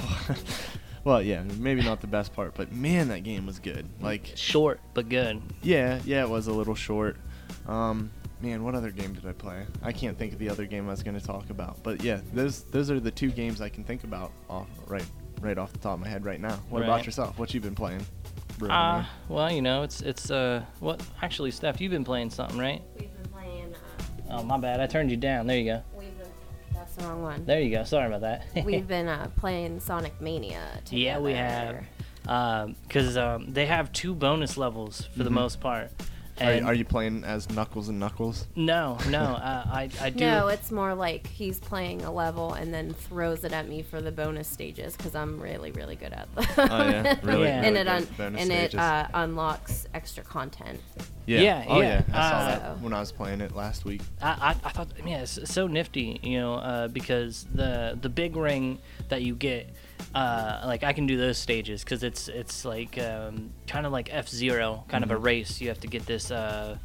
well, 1.03 1.21
yeah, 1.23 1.41
maybe 1.57 1.81
not 1.81 2.01
the 2.01 2.07
best 2.07 2.31
part, 2.31 2.53
but 2.53 2.71
man, 2.71 3.07
that 3.07 3.23
game 3.23 3.47
was 3.47 3.57
good. 3.57 3.89
Like, 3.99 4.31
short 4.35 4.79
but 4.93 5.09
good 5.09 5.41
yeah, 5.63 5.99
yeah, 6.05 6.21
it 6.23 6.29
was 6.29 6.45
a 6.47 6.53
little 6.53 6.75
short. 6.75 7.17
Um, 7.67 8.11
man, 8.41 8.63
what 8.63 8.75
other 8.75 8.91
game 8.91 9.13
did 9.13 9.25
I 9.25 9.31
play? 9.33 9.65
I 9.81 9.91
can't 9.91 10.17
think 10.19 10.33
of 10.33 10.39
the 10.39 10.49
other 10.49 10.65
game 10.67 10.87
I 10.87 10.91
was 10.91 11.01
going 11.03 11.19
to 11.19 11.25
talk 11.25 11.49
about, 11.49 11.81
but 11.83 12.03
yeah, 12.03 12.19
those 12.33 12.61
those 12.65 12.91
are 12.91 12.99
the 12.99 13.11
two 13.11 13.31
games 13.31 13.59
I 13.59 13.69
can 13.69 13.83
think 13.83 14.03
about 14.03 14.31
off 14.49 14.67
right 14.87 15.05
right 15.43 15.57
off 15.57 15.71
the 15.73 15.79
top 15.79 15.95
of 15.95 15.99
my 15.99 16.07
head 16.07 16.25
right 16.25 16.39
now. 16.39 16.55
What 16.69 16.79
Right. 16.81 16.87
about 16.89 17.05
yourself? 17.05 17.37
What 17.37 17.53
you've 17.53 17.63
been 17.63 17.75
playing? 17.75 18.05
Bruno? 18.57 18.73
Ah, 18.73 19.09
well, 19.29 19.51
you 19.51 19.61
know, 19.61 19.83
it's 19.83 20.01
it's 20.01 20.31
uh, 20.31 20.63
what 20.79 21.01
actually, 21.21 21.51
Steph, 21.51 21.81
you've 21.81 21.91
been 21.91 22.03
playing 22.05 22.29
something, 22.29 22.57
right? 22.57 22.81
We've 22.97 23.11
been 23.13 23.31
playing. 23.31 23.73
Uh, 23.73 23.77
Oh, 24.39 24.43
my 24.43 24.57
bad, 24.57 24.79
I 24.79 24.87
turned 24.87 25.11
you 25.11 25.17
down. 25.17 25.45
There 25.47 25.57
you 25.57 25.65
go. 25.65 25.83
we've 25.97 26.17
been. 26.17 26.27
That's 26.73 26.95
the 26.95 27.03
wrong 27.05 27.21
one. 27.21 27.45
There 27.45 27.59
you 27.61 27.69
go. 27.75 27.83
Sorry 27.83 28.07
about 28.07 28.21
that. 28.21 28.45
We've 28.65 28.87
been 28.87 29.07
uh, 29.07 29.29
playing 29.35 29.79
Sonic 29.79 30.19
Mania. 30.21 30.61
Together. 30.85 30.97
yeah, 30.97 31.19
we 31.19 31.33
have, 31.33 32.75
because 32.87 33.15
um, 33.17 33.51
they 33.53 33.65
have 33.67 33.91
two 33.91 34.15
bonus 34.15 34.57
levels 34.57 35.07
for 35.15 35.23
the 35.23 35.29
Mhm. 35.29 35.33
most 35.33 35.59
part. 35.59 35.91
Are, 36.41 36.51
And 36.51 36.65
are 36.65 36.73
you 36.73 36.83
playing 36.85 37.23
as 37.23 37.49
Knuckles 37.49 37.89
and 37.89 37.99
Knuckles? 37.99 38.47
no, 38.55 38.97
no, 39.09 39.19
uh, 39.21 39.63
I 39.65 39.89
I 40.01 40.09
do. 40.09 40.19
No, 40.25 40.47
it's 40.47 40.71
more 40.71 40.95
like 40.95 41.27
he's 41.27 41.59
playing 41.59 42.01
a 42.03 42.11
level 42.11 42.53
and 42.53 42.73
then 42.73 42.93
throws 42.93 43.43
it 43.43 43.53
at 43.53 43.67
me 43.67 43.81
for 43.83 44.01
the 44.01 44.11
bonus 44.11 44.47
stages 44.47 44.95
because 44.97 45.13
I'm 45.15 45.39
really, 45.39 45.71
really 45.71 45.95
good 45.95 46.13
at 46.13 46.33
them. 46.35 46.45
Oh 46.57 46.89
yeah, 46.89 47.15
really, 47.23 47.43
Yeah. 47.47 47.61
and 47.63 47.75
really 47.75 47.79
it 47.79 47.87
un- 47.87 48.07
bonus 48.17 48.41
and 48.41 48.51
it 48.51 48.75
uh, 48.75 49.07
unlocks 49.13 49.87
extra 49.93 50.23
content. 50.23 50.79
yeah. 51.25 51.41
yeah, 51.41 51.65
oh 51.67 51.81
yeah, 51.81 52.01
yeah, 52.07 52.19
I 52.19 52.29
saw 52.29 52.35
uh, 52.37 52.47
that 52.59 52.81
when 52.81 52.93
I 52.93 52.99
was 52.99 53.11
playing 53.11 53.41
it 53.41 53.55
last 53.55 53.85
week. 53.85 54.01
I, 54.21 54.29
I, 54.29 54.49
I 54.67 54.69
thought, 54.71 54.87
yeah, 55.05 55.21
it's 55.21 55.39
so 55.51 55.67
nifty, 55.67 56.19
you 56.23 56.39
know, 56.39 56.55
uh, 56.55 56.87
because 56.87 57.45
the 57.53 57.97
the 58.01 58.09
big 58.09 58.35
ring 58.35 58.79
that 59.09 59.21
you 59.21 59.35
get, 59.35 59.69
uh, 60.13 60.61
like 60.65 60.83
I 60.83 60.93
can 60.93 61.05
do 61.07 61.17
those 61.17 61.37
stages 61.37 61.83
because 61.83 62.03
it's 62.03 62.27
it's 62.27 62.65
like 62.65 62.97
um, 62.97 63.51
kind 63.67 63.85
of 63.85 63.91
like 63.91 64.09
F 64.13 64.27
Zero, 64.29 64.83
kind 64.87 65.03
of 65.03 65.11
a 65.11 65.17
race. 65.17 65.59
You 65.61 65.69
have 65.69 65.79
to 65.81 65.87
get 65.87 66.05
this 66.05 66.31
uh, 66.31 66.77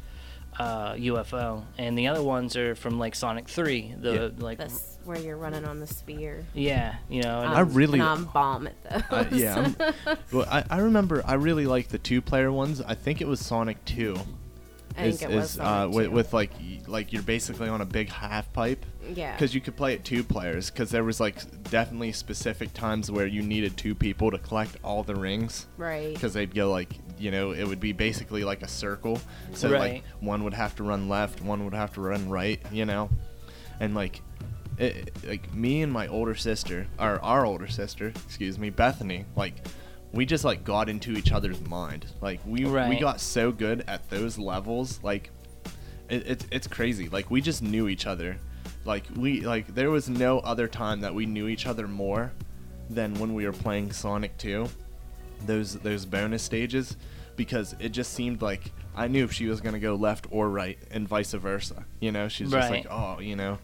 uh, 0.59 0.93
UFO, 0.93 1.63
and 1.77 1.97
the 1.97 2.07
other 2.07 2.23
ones 2.23 2.55
are 2.57 2.75
from 2.75 2.99
like 2.99 3.15
Sonic 3.15 3.47
Three, 3.47 3.93
the 3.99 4.13
Yeah. 4.37 4.43
like 4.43 4.57
That's 4.57 4.97
where 5.05 5.17
you're 5.19 5.37
running 5.37 5.65
on 5.65 5.79
the 5.79 5.87
sphere. 5.87 6.45
yeah, 6.53 6.95
you 7.09 7.23
know, 7.23 7.39
and 7.41 7.53
I 7.53 7.61
Um, 7.61 7.73
really- 7.73 7.99
and 7.99 8.07
I'm 8.09 8.25
bomb 8.25 8.67
at 8.67 9.09
those. 9.09 9.39
Yeah, 9.39 9.71
I'm, 10.05 10.15
well, 10.31 10.47
I, 10.51 10.63
I 10.69 10.77
remember 10.79 11.23
I 11.25 11.35
really 11.35 11.65
like 11.65 11.87
the 11.89 11.97
two-player 11.97 12.51
ones. 12.51 12.81
I 12.81 12.93
think 12.95 13.21
it 13.21 13.27
was 13.27 13.39
Sonic 13.39 13.83
Two. 13.85 14.17
I 14.97 15.03
think 15.03 15.15
is, 15.15 15.21
it 15.21 15.29
was 15.29 15.51
is, 15.51 15.59
uh, 15.59 15.89
with, 15.91 16.07
with 16.07 16.33
like 16.33 16.51
like 16.87 17.13
you're 17.13 17.21
basically 17.23 17.69
on 17.69 17.81
a 17.81 17.85
big 17.85 18.09
half 18.09 18.51
pipe 18.53 18.85
yeah. 19.13 19.33
because 19.33 19.53
you 19.53 19.61
could 19.61 19.75
play 19.75 19.93
it 19.93 20.03
two 20.03 20.23
players 20.23 20.69
because 20.69 20.89
there 20.91 21.03
was 21.03 21.19
like 21.19 21.37
definitely 21.69 22.11
specific 22.11 22.73
times 22.73 23.11
where 23.11 23.27
you 23.27 23.41
needed 23.41 23.77
two 23.77 23.95
people 23.95 24.31
to 24.31 24.37
collect 24.37 24.77
all 24.83 25.03
the 25.03 25.15
rings 25.15 25.67
right. 25.77 26.13
because 26.13 26.33
they'd 26.33 26.53
go 26.53 26.69
like 26.69 26.93
you 27.17 27.31
know 27.31 27.51
it 27.51 27.65
would 27.65 27.79
be 27.79 27.91
basically 27.93 28.43
like 28.43 28.61
a 28.61 28.67
circle 28.67 29.19
so 29.53 29.69
Right. 29.69 29.79
like 29.79 30.03
one 30.19 30.43
would 30.43 30.53
have 30.53 30.75
to 30.77 30.83
run 30.83 31.07
left 31.09 31.41
one 31.41 31.63
would 31.65 31.73
have 31.73 31.93
to 31.93 32.01
run 32.01 32.29
right 32.29 32.59
you 32.71 32.85
know 32.85 33.09
and 33.79 33.93
like 33.95 34.21
it, 34.77 35.11
like 35.27 35.53
me 35.53 35.81
and 35.81 35.91
my 35.91 36.07
older 36.07 36.35
sister 36.35 36.87
or 36.97 37.21
our 37.21 37.45
older 37.45 37.67
sister 37.67 38.07
excuse 38.07 38.57
me 38.57 38.69
bethany 38.69 39.25
like 39.35 39.55
we 40.13 40.25
just 40.25 40.43
like 40.43 40.63
got 40.63 40.89
into 40.89 41.13
each 41.13 41.31
other's 41.31 41.61
mind. 41.61 42.05
Like 42.21 42.39
we 42.45 42.65
we 42.89 42.99
got 42.99 43.19
so 43.19 43.51
good 43.51 43.83
at 43.87 44.09
those 44.09 44.37
levels 44.37 44.99
like 45.03 45.29
it, 46.09 46.27
it's 46.27 46.47
it's 46.51 46.67
crazy. 46.67 47.09
Like 47.09 47.29
we 47.29 47.41
just 47.41 47.61
knew 47.61 47.87
each 47.87 48.05
other. 48.07 48.37
Like 48.85 49.03
we 49.15 49.41
like 49.41 49.73
there 49.73 49.91
was 49.91 50.09
no 50.09 50.39
other 50.39 50.67
time 50.67 51.01
that 51.01 51.13
we 51.13 51.25
knew 51.25 51.47
each 51.47 51.65
other 51.65 51.87
more 51.87 52.31
than 52.89 53.13
when 53.15 53.33
we 53.35 53.45
were 53.45 53.53
playing 53.53 53.91
sonic 53.91 54.35
2 54.39 54.67
those 55.45 55.75
those 55.75 56.05
bonus 56.05 56.43
stages 56.43 56.97
because 57.35 57.75
it 57.79 57.89
just 57.89 58.13
seemed 58.13 58.41
like 58.41 58.71
I 58.95 59.07
knew 59.07 59.23
if 59.23 59.31
she 59.31 59.45
was 59.47 59.61
gonna 59.61 59.79
go 59.79 59.95
left 59.95 60.27
or 60.29 60.49
right 60.49 60.77
and 60.91 61.07
vice 61.07 61.31
versa. 61.33 61.85
You 61.99 62.11
know, 62.11 62.27
she's 62.27 62.51
just 62.51 62.69
like, 62.69 62.87
oh, 62.89 63.19
you 63.19 63.35
know, 63.35 63.59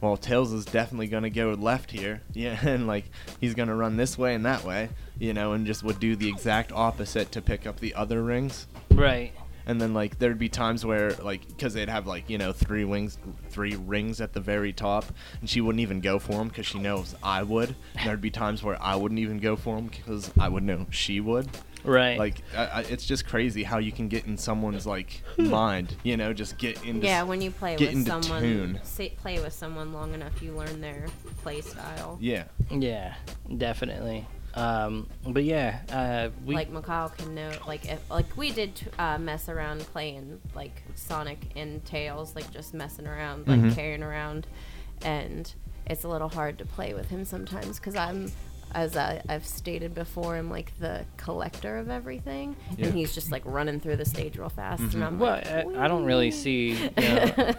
well, 0.00 0.16
Tails 0.16 0.52
is 0.52 0.64
definitely 0.64 1.08
gonna 1.08 1.30
go 1.30 1.50
left 1.52 1.90
here, 1.90 2.22
yeah, 2.32 2.58
and 2.66 2.86
like 2.86 3.04
he's 3.40 3.54
gonna 3.54 3.74
run 3.74 3.96
this 3.96 4.16
way 4.16 4.34
and 4.34 4.46
that 4.46 4.64
way, 4.64 4.88
you 5.20 5.32
know, 5.32 5.52
and 5.52 5.64
just 5.66 5.84
would 5.84 6.00
do 6.00 6.16
the 6.16 6.28
exact 6.28 6.72
opposite 6.72 7.30
to 7.32 7.40
pick 7.40 7.66
up 7.68 7.78
the 7.78 7.94
other 7.94 8.22
rings. 8.24 8.66
right, 8.90 9.32
And 9.66 9.80
then 9.80 9.94
like 9.94 10.18
there'd 10.18 10.38
be 10.38 10.48
times 10.48 10.84
where 10.84 11.12
like 11.22 11.46
because 11.46 11.74
they'd 11.74 11.88
have 11.88 12.06
like 12.08 12.28
you 12.28 12.38
know 12.38 12.52
three 12.52 12.84
wings, 12.84 13.18
three 13.50 13.76
rings 13.76 14.20
at 14.20 14.32
the 14.32 14.40
very 14.40 14.72
top, 14.72 15.04
and 15.40 15.48
she 15.48 15.60
wouldn't 15.60 15.80
even 15.80 16.00
go 16.00 16.18
for 16.18 16.32
them 16.32 16.48
because 16.48 16.66
she 16.66 16.78
knows 16.80 17.14
I 17.22 17.44
would. 17.44 17.76
And 17.94 18.08
there'd 18.08 18.20
be 18.20 18.30
times 18.30 18.62
where 18.64 18.82
I 18.82 18.96
wouldn't 18.96 19.20
even 19.20 19.38
go 19.38 19.54
for 19.54 19.76
them 19.76 19.86
because 19.86 20.32
I 20.40 20.48
would 20.48 20.64
know 20.64 20.86
she 20.90 21.20
would. 21.20 21.48
right. 21.84 22.18
Like 22.18 22.42
I, 22.56 22.64
I, 22.66 22.80
it's 22.82 23.04
just 23.06 23.26
crazy 23.26 23.62
how 23.62 23.78
you 23.78 23.92
can 23.92 24.08
get 24.08 24.26
in 24.26 24.36
someone's 24.38 24.86
like 24.86 25.22
mind, 25.38 25.94
you 26.02 26.16
know, 26.16 26.32
just 26.32 26.58
get 26.58 26.82
into 26.84 27.06
yeah, 27.06 27.22
when 27.22 27.40
you 27.40 27.50
play 27.50 27.76
get 27.76 27.94
with 27.94 28.08
into 28.08 28.22
someone, 28.22 28.42
tune. 28.42 28.80
say, 28.82 29.10
play 29.10 29.38
with 29.40 29.52
someone 29.52 29.92
long 29.92 30.14
enough, 30.14 30.42
you 30.42 30.52
learn 30.52 30.80
their 30.80 31.06
play 31.42 31.60
style. 31.60 32.18
yeah, 32.20 32.44
yeah, 32.70 33.14
definitely. 33.56 34.26
Um, 34.54 35.06
but 35.26 35.44
yeah, 35.44 35.80
uh, 35.92 36.30
we 36.44 36.54
like 36.54 36.70
Mikhail 36.70 37.12
can 37.16 37.34
know, 37.34 37.50
like 37.66 37.86
if 37.90 38.10
like 38.10 38.36
we 38.36 38.50
did 38.50 38.72
uh, 38.98 39.16
mess 39.18 39.48
around 39.48 39.80
playing 39.92 40.40
like 40.54 40.82
Sonic 40.96 41.38
and 41.56 41.84
Tails, 41.84 42.34
like 42.34 42.50
just 42.52 42.74
messing 42.74 43.06
around, 43.06 43.46
like 43.46 43.60
Mhm. 43.60 43.74
carrying 43.74 44.02
around, 44.02 44.46
and 45.02 45.52
it's 45.86 46.04
a 46.04 46.08
little 46.08 46.28
hard 46.28 46.58
to 46.58 46.64
play 46.64 46.94
with 46.94 47.08
him 47.10 47.24
sometimes 47.24 47.78
because 47.78 47.94
I'm. 47.96 48.30
As 48.72 48.96
I, 48.96 49.20
I've 49.28 49.44
stated 49.46 49.94
before, 49.94 50.36
I'm 50.36 50.48
like 50.50 50.72
the 50.78 51.04
collector 51.16 51.78
of 51.78 51.90
everything, 51.90 52.54
Yeah. 52.76 52.86
and 52.86 52.94
he's 52.94 53.14
just 53.14 53.32
like 53.32 53.42
running 53.44 53.80
through 53.80 53.96
the 53.96 54.04
stage 54.04 54.36
real 54.36 54.48
fast, 54.48 54.82
Mhm. 54.82 54.94
and 54.94 55.04
I'm 55.04 55.18
Well, 55.18 55.32
like, 55.32 55.46
I, 55.76 55.84
I 55.84 55.88
don't 55.88 56.04
really 56.04 56.30
see. 56.30 56.70
You 56.70 56.90
know, 56.96 57.04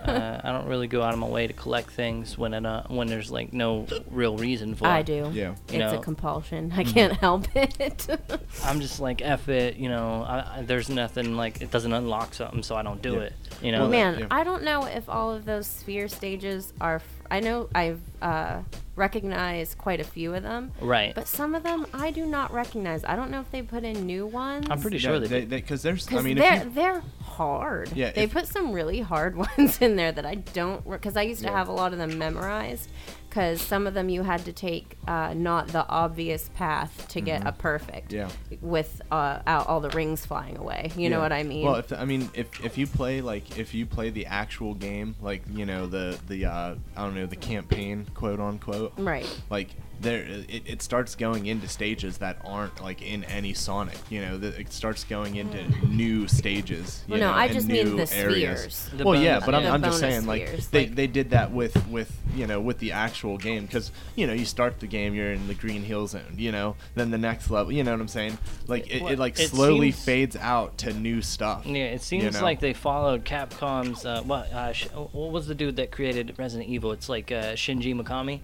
uh, 0.05 0.41
I 0.43 0.51
don't 0.51 0.67
really 0.67 0.87
go 0.87 1.01
out 1.03 1.13
of 1.13 1.19
my 1.19 1.27
way 1.27 1.47
to 1.47 1.53
collect 1.53 1.91
things 1.91 2.37
when 2.37 2.53
it, 2.53 2.65
uh, 2.65 2.83
when 2.87 3.07
there's 3.07 3.29
like 3.29 3.51
no 3.53 3.87
real 4.09 4.37
reason 4.37 4.73
for 4.75 4.85
it. 4.85 4.89
I 4.89 5.01
do. 5.01 5.29
yeah. 5.33 5.55
It's 5.67 5.73
know. 5.77 5.95
a 5.97 6.01
compulsion. 6.01 6.71
I 6.75 6.83
can't 6.85 7.13
help 7.17 7.45
it. 7.55 8.07
I'm 8.63 8.79
just 8.79 8.99
like 8.99 9.21
f 9.21 9.49
it. 9.49 9.75
You 9.77 9.89
know, 9.89 10.23
I, 10.23 10.59
I, 10.59 10.61
there's 10.61 10.89
nothing 10.89 11.35
like 11.35 11.61
it 11.61 11.71
doesn't 11.71 11.91
unlock 11.93 12.33
something, 12.33 12.63
so 12.63 12.75
I 12.75 12.83
don't 12.83 13.01
do 13.01 13.13
Yeah. 13.15 13.19
it. 13.21 13.33
You 13.61 13.71
know, 13.73 13.81
Well, 13.81 13.89
Man, 13.89 14.19
yeah. 14.19 14.27
I 14.31 14.43
don't 14.43 14.63
know 14.63 14.85
if 14.85 15.09
all 15.09 15.31
of 15.33 15.45
those 15.45 15.67
sphere 15.67 16.07
stages 16.07 16.71
are. 16.79 17.01
F- 17.31 17.37
I 17.37 17.39
know 17.39 17.69
I've 17.73 17.99
uh, 18.21 18.61
recognized 18.95 19.77
quite 19.77 19.99
a 19.99 20.03
few 20.03 20.33
of 20.35 20.43
them, 20.43 20.71
right? 20.81 21.13
but 21.15 21.27
some 21.27 21.55
of 21.55 21.63
them 21.63 21.87
I 21.93 22.11
do 22.11 22.25
not 22.25 22.53
recognize. 22.53 23.03
I 23.05 23.15
don't 23.15 23.31
know 23.31 23.39
if 23.39 23.49
they 23.51 23.61
put 23.61 23.83
in 23.83 24.05
new 24.05 24.25
ones. 24.27 24.67
I'm 24.69 24.79
pretty 24.81 24.97
sure 24.99 25.19
they, 25.19 25.27
they 25.27 25.39
did. 25.41 25.49
because 25.49 25.81
there's 25.81 26.11
I 26.13 26.21
mean 26.21 26.37
they're 26.37 26.63
you, 26.63 26.69
they're 26.71 27.03
hard. 27.23 27.91
Yeah, 27.95 28.11
they 28.11 28.23
if- 28.23 28.33
put 28.33 28.47
some 28.47 28.71
really 28.71 28.99
hard 29.01 29.35
ones 29.57 29.81
in 29.81 29.95
there 29.95 30.11
that 30.11 30.25
I 30.25 30.35
don't 30.35 30.87
because 30.89 31.17
I 31.17 31.23
used 31.23 31.41
to 31.41 31.47
Yeah. 31.47 31.57
have 31.57 31.67
a 31.67 31.73
lot 31.73 31.93
of 31.93 31.97
them 31.99 32.17
memorized. 32.17 32.89
Because 33.31 33.61
some 33.61 33.87
of 33.87 33.93
them 33.93 34.09
you 34.09 34.23
had 34.23 34.43
to 34.43 34.51
take 34.51 34.97
uh, 35.07 35.33
not 35.33 35.69
the 35.69 35.87
obvious 35.87 36.49
path 36.49 37.07
to 37.07 37.21
get 37.21 37.47
a 37.47 37.53
perfect. 37.53 38.11
Mm-hmm. 38.11 38.53
Yeah. 38.53 38.57
With 38.61 39.01
uh, 39.09 39.39
out 39.47 39.67
all 39.67 39.79
the 39.79 39.89
rings 39.91 40.25
flying 40.25 40.57
away. 40.57 40.91
You 40.97 41.09
know 41.09 41.21
what 41.21 41.31
I 41.31 41.43
mean? 41.43 41.65
Well, 41.65 41.75
if 41.75 41.93
I 41.93 42.03
mean 42.03 42.29
if 42.33 42.63
if 42.63 42.77
you 42.77 42.87
play 42.87 43.21
like 43.21 43.57
if 43.57 43.73
you 43.73 43.85
play 43.85 44.09
the 44.09 44.25
actual 44.25 44.73
game, 44.73 45.15
like 45.21 45.43
you 45.49 45.65
know 45.65 45.87
the 45.87 46.19
the 46.27 46.45
uh, 46.45 46.75
I 46.97 47.03
don't 47.03 47.15
know 47.15 47.25
the 47.25 47.37
campaign 47.37 48.05
quote 48.13 48.41
unquote, 48.41 48.91
right. 48.97 49.25
like 49.49 49.69
there 50.01 50.23
it, 50.49 50.63
it 50.65 50.81
starts 50.81 51.15
going 51.15 51.45
into 51.45 51.67
stages 51.67 52.17
that 52.19 52.37
aren't 52.43 52.81
like 52.81 53.01
in 53.01 53.23
any 53.25 53.53
Sonic. 53.53 53.97
You 54.09 54.21
know, 54.21 54.37
the, 54.37 54.59
it 54.59 54.73
starts 54.73 55.03
going 55.03 55.35
into 55.35 55.63
new 55.87 56.27
stages. 56.27 57.03
You 57.07 57.11
Well, 57.13 57.19
no, 57.21 57.31
know, 57.31 57.37
I 57.37 57.45
and 57.45 57.53
just 57.53 57.67
mean 57.67 57.85
new 57.85 58.05
the 58.05 58.15
areas. 58.15 58.59
spheres. 58.73 58.89
The 58.97 59.03
well, 59.05 59.15
yeah, 59.19 59.39
but 59.45 59.53
I'm, 59.55 59.63
the 59.63 59.69
I'm 59.69 59.83
just 59.83 59.99
saying 59.99 60.25
like 60.25 60.47
spheres, 60.47 60.67
they, 60.67 60.85
like- 60.87 60.95
they 60.95 61.07
did 61.07 61.29
that 61.31 61.51
with 61.51 61.87
with 61.87 62.11
you 62.35 62.47
know 62.47 62.59
with 62.61 62.79
the 62.79 62.91
actual 62.93 63.37
game 63.37 63.65
because 63.65 63.91
you 64.15 64.25
know 64.27 64.33
you 64.33 64.45
start 64.45 64.79
the 64.79 64.87
game 64.87 65.13
you're 65.13 65.31
in 65.33 65.47
the 65.47 65.53
green 65.53 65.83
hill 65.83 66.07
zone 66.07 66.21
you 66.37 66.49
know 66.51 66.75
then 66.95 67.11
the 67.11 67.17
next 67.17 67.49
level 67.51 67.73
you 67.73 67.83
know 67.83 67.91
what 67.91 67.99
I'm 67.99 68.07
saying 68.07 68.37
like 68.67 68.89
it, 68.89 69.01
Well, 69.01 69.11
it 69.11 69.19
like 69.19 69.37
it 69.39 69.49
slowly 69.49 69.91
seems- 69.91 70.05
fades 70.05 70.35
out 70.37 70.77
to 70.79 70.93
new 70.93 71.21
stuff. 71.21 71.65
Yeah, 71.65 71.85
it 71.85 72.01
seems 72.01 72.35
know? 72.35 72.41
like 72.41 72.59
they 72.59 72.73
followed 72.73 73.25
Capcom's. 73.25 74.05
Uh, 74.05 74.21
what? 74.23 74.51
Uh, 74.53 74.73
sh- 74.73 74.87
what 74.93 75.31
was 75.31 75.47
the 75.47 75.55
dude 75.55 75.75
that 75.75 75.91
created 75.91 76.33
Resident 76.37 76.69
Evil? 76.69 76.91
It's 76.91 77.09
like 77.09 77.31
uh, 77.31 77.53
Shinji 77.53 77.93
Mikami. 77.95 78.39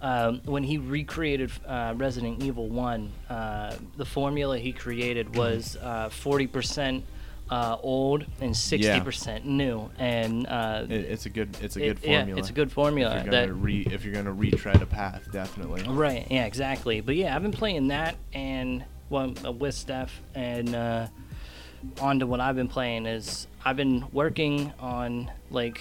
Um, 0.00 0.40
when 0.44 0.62
he 0.64 0.78
recreated 0.78 1.50
uh, 1.66 1.94
Resident 1.96 2.42
Evil 2.42 2.68
One, 2.68 3.12
uh, 3.28 3.74
the 3.96 4.04
formula 4.04 4.58
he 4.58 4.72
created 4.72 5.26
Mm-hmm. 5.28 5.38
was 5.38 5.76
uh, 5.82 6.08
forty 6.08 6.46
percent 6.46 7.04
uh, 7.50 7.76
old 7.82 8.26
and 8.40 8.56
sixty 8.56 9.00
percent 9.00 9.44
new, 9.46 9.88
and 9.98 10.46
uh, 10.46 10.84
It, 10.88 10.92
it's 11.06 11.26
a 11.26 11.30
good 11.30 11.56
it's 11.62 11.76
a 11.76 11.82
it- 11.84 12.00
good 12.00 12.08
yeah, 12.08 12.18
formula. 12.18 12.38
it's 12.38 12.50
a 12.50 12.52
good 12.52 12.70
formula 12.70 13.16
If 13.16 13.24
you're 13.24 13.32
that 13.32 13.40
gonna 13.48 13.54
re 13.54 13.86
if 13.90 14.04
you're 14.04 14.14
gonna 14.14 14.32
retread 14.32 14.82
a 14.82 14.86
path, 14.86 15.28
definitely. 15.32 15.82
Right. 15.88 16.26
Yeah. 16.30 16.44
Exactly. 16.46 17.00
But 17.00 17.16
yeah, 17.16 17.34
I've 17.34 17.42
been 17.42 17.52
playing 17.52 17.88
that 17.88 18.16
and 18.34 18.84
well 19.10 19.32
uh, 19.44 19.52
with 19.52 19.74
Steph 19.74 20.20
and 20.34 20.74
uh, 20.74 21.06
on 22.00 22.18
to 22.18 22.26
what 22.26 22.40
I've 22.40 22.56
been 22.56 22.68
playing 22.68 23.06
is 23.06 23.46
I've 23.64 23.76
been 23.76 24.04
working 24.12 24.72
on 24.78 25.30
like 25.50 25.80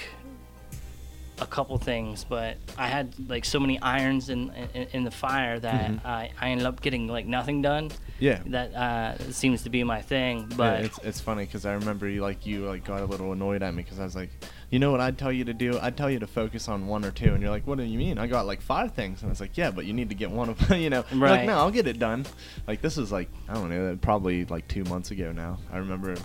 a 1.40 1.46
couple 1.46 1.78
things, 1.78 2.24
but 2.24 2.58
I 2.78 2.88
had 2.88 3.14
like 3.30 3.46
so 3.46 3.60
many 3.60 3.80
irons 3.82 4.30
in 4.30 4.52
in, 4.74 4.88
in 4.94 5.04
the 5.04 5.12
fire 5.12 5.60
that 5.60 5.92
Mm-hmm. 5.92 6.08
I, 6.08 6.32
I 6.42 6.50
ended 6.50 6.66
up 6.66 6.82
getting 6.82 7.08
like 7.08 7.26
nothing 7.26 7.62
done. 7.62 7.92
Yeah. 8.20 8.42
That 8.48 8.74
uh, 8.74 9.32
seems 9.32 9.62
to 9.64 9.70
be 9.70 9.84
my 9.84 10.02
thing. 10.02 10.48
Yeah, 10.50 10.56
But 10.58 10.86
it's 10.86 11.00
it's 11.04 11.22
funny 11.22 11.46
because 11.46 11.66
I 11.66 11.74
remember 11.74 12.08
you 12.08 12.22
like 12.22 12.46
you 12.46 12.66
like 12.68 12.84
got 12.84 13.02
a 13.02 13.06
little 13.06 13.32
annoyed 13.32 13.62
at 13.62 13.74
me 13.74 13.84
because 13.84 14.00
I 14.00 14.04
was 14.04 14.16
like, 14.16 14.32
you 14.72 14.80
know 14.80 14.92
what 14.92 15.00
I'd 15.00 15.18
tell 15.18 15.32
you 15.32 15.46
to 15.46 15.54
do? 15.54 15.78
I'd 15.80 15.96
tell 15.96 16.10
you 16.10 16.20
to 16.20 16.28
focus 16.28 16.68
on 16.68 16.88
one 16.88 17.06
or 17.06 17.12
two, 17.12 17.32
and 17.34 17.42
you're 17.42 17.52
like, 17.52 17.68
what 17.68 17.78
do 17.78 17.84
you 17.84 17.98
mean? 18.00 18.18
I 18.18 18.28
got 18.28 18.46
like 18.48 18.60
five 18.62 18.94
things, 18.94 19.22
and 19.22 19.30
I 19.30 19.32
was 19.32 19.40
like, 19.40 19.56
yeah, 19.58 19.70
but 19.72 19.86
you 19.86 19.94
need 19.94 20.10
to 20.10 20.16
get 20.16 20.32
one 20.32 20.50
of 20.50 20.70
you 20.76 20.90
know. 20.90 21.06
You're 21.12 21.20
Right. 21.22 21.32
Like 21.40 21.46
no, 21.46 21.58
I'll 21.58 21.72
get 21.72 21.88
it 21.88 22.00
done. 22.00 22.26
Like 22.66 22.82
this 22.82 22.98
is 22.98 23.12
like 23.12 23.30
I 23.48 23.54
don't 23.54 23.70
know, 23.70 23.98
probably 24.02 24.46
like 24.46 24.68
two 24.68 24.84
months 24.86 25.12
ago 25.12 25.32
now. 25.32 25.60
I 25.72 25.78
remember, 25.78 26.16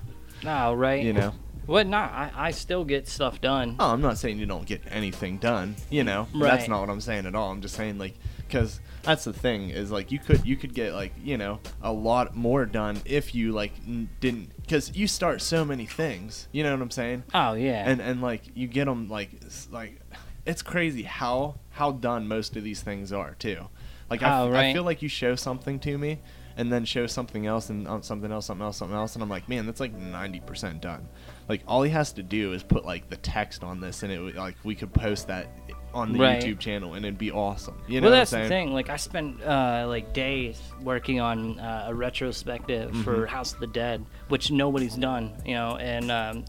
no, 0.42 0.72
right? 0.74 1.02
you 1.04 1.12
know. 1.12 1.34
What? 1.66 1.86
Not. 1.86 2.12
I, 2.12 2.30
I 2.34 2.50
still 2.50 2.84
get 2.84 3.06
stuff 3.08 3.40
done. 3.40 3.76
Oh, 3.78 3.90
I'm 3.92 4.00
not 4.00 4.18
saying 4.18 4.38
you 4.38 4.46
don't 4.46 4.66
get 4.66 4.82
anything 4.90 5.38
done. 5.38 5.76
You 5.90 6.04
know, 6.04 6.28
Right. 6.34 6.50
that's 6.50 6.68
not 6.68 6.80
what 6.80 6.90
I'm 6.90 7.00
saying 7.00 7.26
at 7.26 7.34
all. 7.34 7.50
I'm 7.50 7.60
just 7.62 7.74
saying 7.76 7.98
like, 7.98 8.14
because 8.38 8.80
that's 9.02 9.24
the 9.24 9.32
thing 9.32 9.70
is 9.70 9.90
like 9.90 10.12
you 10.12 10.18
could 10.18 10.44
you 10.46 10.56
could 10.56 10.74
get 10.74 10.92
like 10.92 11.12
you 11.22 11.36
know 11.38 11.58
a 11.82 11.92
lot 11.92 12.36
more 12.36 12.66
done 12.66 13.00
if 13.04 13.34
you 13.34 13.52
like 13.52 13.72
n- 13.86 14.08
didn't 14.20 14.50
because 14.60 14.94
you 14.94 15.06
start 15.08 15.40
so 15.40 15.64
many 15.64 15.86
things. 15.86 16.48
You 16.52 16.62
know 16.64 16.72
what 16.72 16.82
I'm 16.82 16.90
saying? 16.90 17.24
Oh 17.34 17.54
yeah. 17.54 17.88
And 17.88 18.00
and 18.00 18.20
like 18.22 18.42
you 18.54 18.66
get 18.68 18.84
them 18.86 19.08
like 19.08 19.30
like 19.70 20.00
it's 20.44 20.62
crazy 20.62 21.02
how 21.04 21.56
how 21.70 21.92
done 21.92 22.26
most 22.28 22.56
of 22.56 22.64
these 22.64 22.82
things 22.82 23.12
are 23.12 23.34
too. 23.34 23.68
Like 24.10 24.22
I, 24.22 24.40
Oh, 24.40 24.48
f- 24.48 24.54
I 24.54 24.56
right. 24.66 24.74
feel 24.74 24.82
like 24.84 25.00
you 25.00 25.08
show 25.08 25.34
something 25.36 25.78
to 25.80 25.96
me. 25.96 26.18
And 26.54 26.70
then 26.70 26.84
show 26.84 27.06
something 27.06 27.46
else 27.46 27.70
and 27.70 27.88
uh, 27.88 28.02
something 28.02 28.30
else, 28.30 28.44
something 28.44 28.62
else, 28.62 28.76
something 28.76 28.94
else, 28.94 29.14
and 29.14 29.22
I'm 29.22 29.30
like, 29.30 29.48
man, 29.48 29.64
that's 29.64 29.80
like 29.80 29.98
90% 29.98 30.82
done. 30.82 31.08
Like 31.52 31.62
all 31.68 31.82
he 31.82 31.90
has 31.90 32.14
to 32.14 32.22
do 32.22 32.54
is 32.54 32.62
put 32.62 32.86
like 32.86 33.10
the 33.10 33.18
text 33.18 33.62
on 33.62 33.78
this, 33.78 34.02
and 34.04 34.10
it 34.10 34.18
would 34.18 34.36
like 34.36 34.56
we 34.64 34.74
could 34.74 34.90
post 34.94 35.26
that 35.26 35.48
on 35.92 36.14
the 36.14 36.18
Right. 36.18 36.40
YouTube 36.42 36.58
channel, 36.58 36.94
and 36.94 37.04
it'd 37.04 37.18
be 37.18 37.30
awesome. 37.30 37.76
You 37.86 38.00
know 38.00 38.06
well, 38.06 38.16
that's 38.16 38.30
the 38.30 38.48
thing. 38.48 38.72
Like, 38.72 38.88
I 38.88 38.96
spent 38.96 39.42
uh, 39.42 39.84
like 39.86 40.14
days 40.14 40.58
working 40.80 41.20
on 41.20 41.60
uh, 41.60 41.88
a 41.88 41.94
retrospective 41.94 42.90
Mm-hmm. 42.90 43.02
for 43.02 43.26
House 43.26 43.52
of 43.52 43.60
the 43.60 43.66
Dead, 43.66 44.02
which 44.28 44.50
nobody's 44.50 44.94
done, 44.96 45.34
you 45.44 45.52
know. 45.52 45.76
And 45.76 46.10
um, 46.10 46.44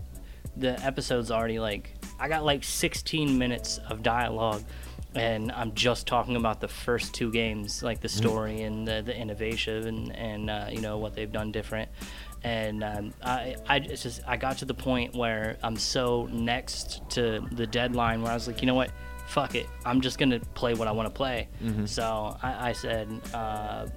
the 0.55 0.81
episode's 0.81 1.31
already 1.31 1.59
like 1.59 1.95
I 2.17 2.29
got 2.29 2.45
like 2.45 2.63
16 2.63 3.37
minutes 3.37 3.79
of 3.89 4.03
dialogue, 4.03 4.63
and 5.15 5.51
I'm 5.51 5.73
just 5.73 6.07
talking 6.07 6.37
about 6.37 6.61
the 6.61 6.69
first 6.69 7.13
two 7.13 7.29
games, 7.29 7.83
like 7.83 7.99
the 7.99 8.07
Mm-hmm. 8.07 8.17
story 8.25 8.61
and 8.61 8.87
the, 8.87 9.01
the 9.05 9.13
innovation 9.13 9.85
and 9.87 10.15
and 10.15 10.49
uh, 10.49 10.67
you 10.71 10.79
know 10.79 10.97
what 10.97 11.13
they've 11.13 11.29
done 11.33 11.51
different. 11.51 11.89
And 12.43 12.84
um, 12.84 13.13
I, 13.23 13.56
I 13.69 13.79
just 13.79 14.19
I 14.27 14.36
got 14.38 14.58
to 14.60 14.65
the 14.65 14.73
point 14.73 15.15
where 15.15 15.58
I'm 15.63 15.77
so 15.77 16.27
next 16.32 17.01
to 17.12 17.45
the 17.51 17.65
deadline 17.65 18.21
where 18.21 18.32
I 18.32 18.36
was 18.36 18.47
like, 18.47 18.62
you 18.62 18.65
know 18.67 18.73
what, 18.75 18.91
fuck 19.27 19.56
it, 19.56 19.67
I'm 19.86 20.01
just 20.01 20.17
gonna 20.19 20.39
play 20.53 20.73
what 20.73 20.88
I 20.88 20.91
want 20.91 21.08
to 21.08 21.13
play. 21.13 21.47
So 21.86 22.38
I, 22.43 22.69
I 22.69 22.73
said, 22.73 23.08
uh, 23.34 23.88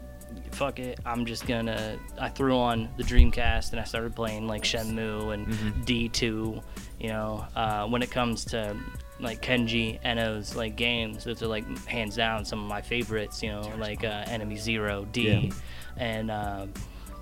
fuck 0.52 0.78
it, 0.78 1.00
I'm 1.04 1.26
just 1.26 1.46
gonna. 1.48 1.98
I 2.20 2.28
threw 2.28 2.56
on 2.56 2.88
the 2.96 3.02
Dreamcast 3.02 3.72
and 3.72 3.80
I 3.80 3.84
started 3.84 4.14
playing 4.14 4.46
like 4.46 4.62
Shenmue 4.62 5.34
and 5.34 5.46
D2. 5.84 6.62
You 7.00 7.08
know, 7.08 7.44
uh, 7.56 7.86
when 7.88 8.00
it 8.02 8.10
comes 8.12 8.44
to 8.46 8.76
like 9.18 9.42
Kenji 9.42 9.98
Eno's 10.04 10.54
like 10.54 10.76
games, 10.76 11.24
those 11.24 11.42
are 11.42 11.46
like 11.48 11.66
hands 11.86 12.14
down 12.16 12.44
some 12.44 12.62
of 12.62 12.68
my 12.68 12.80
favorites. 12.80 13.42
You 13.42 13.50
know, 13.50 13.72
like 13.78 14.04
uh, 14.04 14.24
Enemy 14.28 14.56
Zero, 14.56 15.04
D, 15.10 15.30
Yeah. 15.30 15.50
and. 15.96 16.30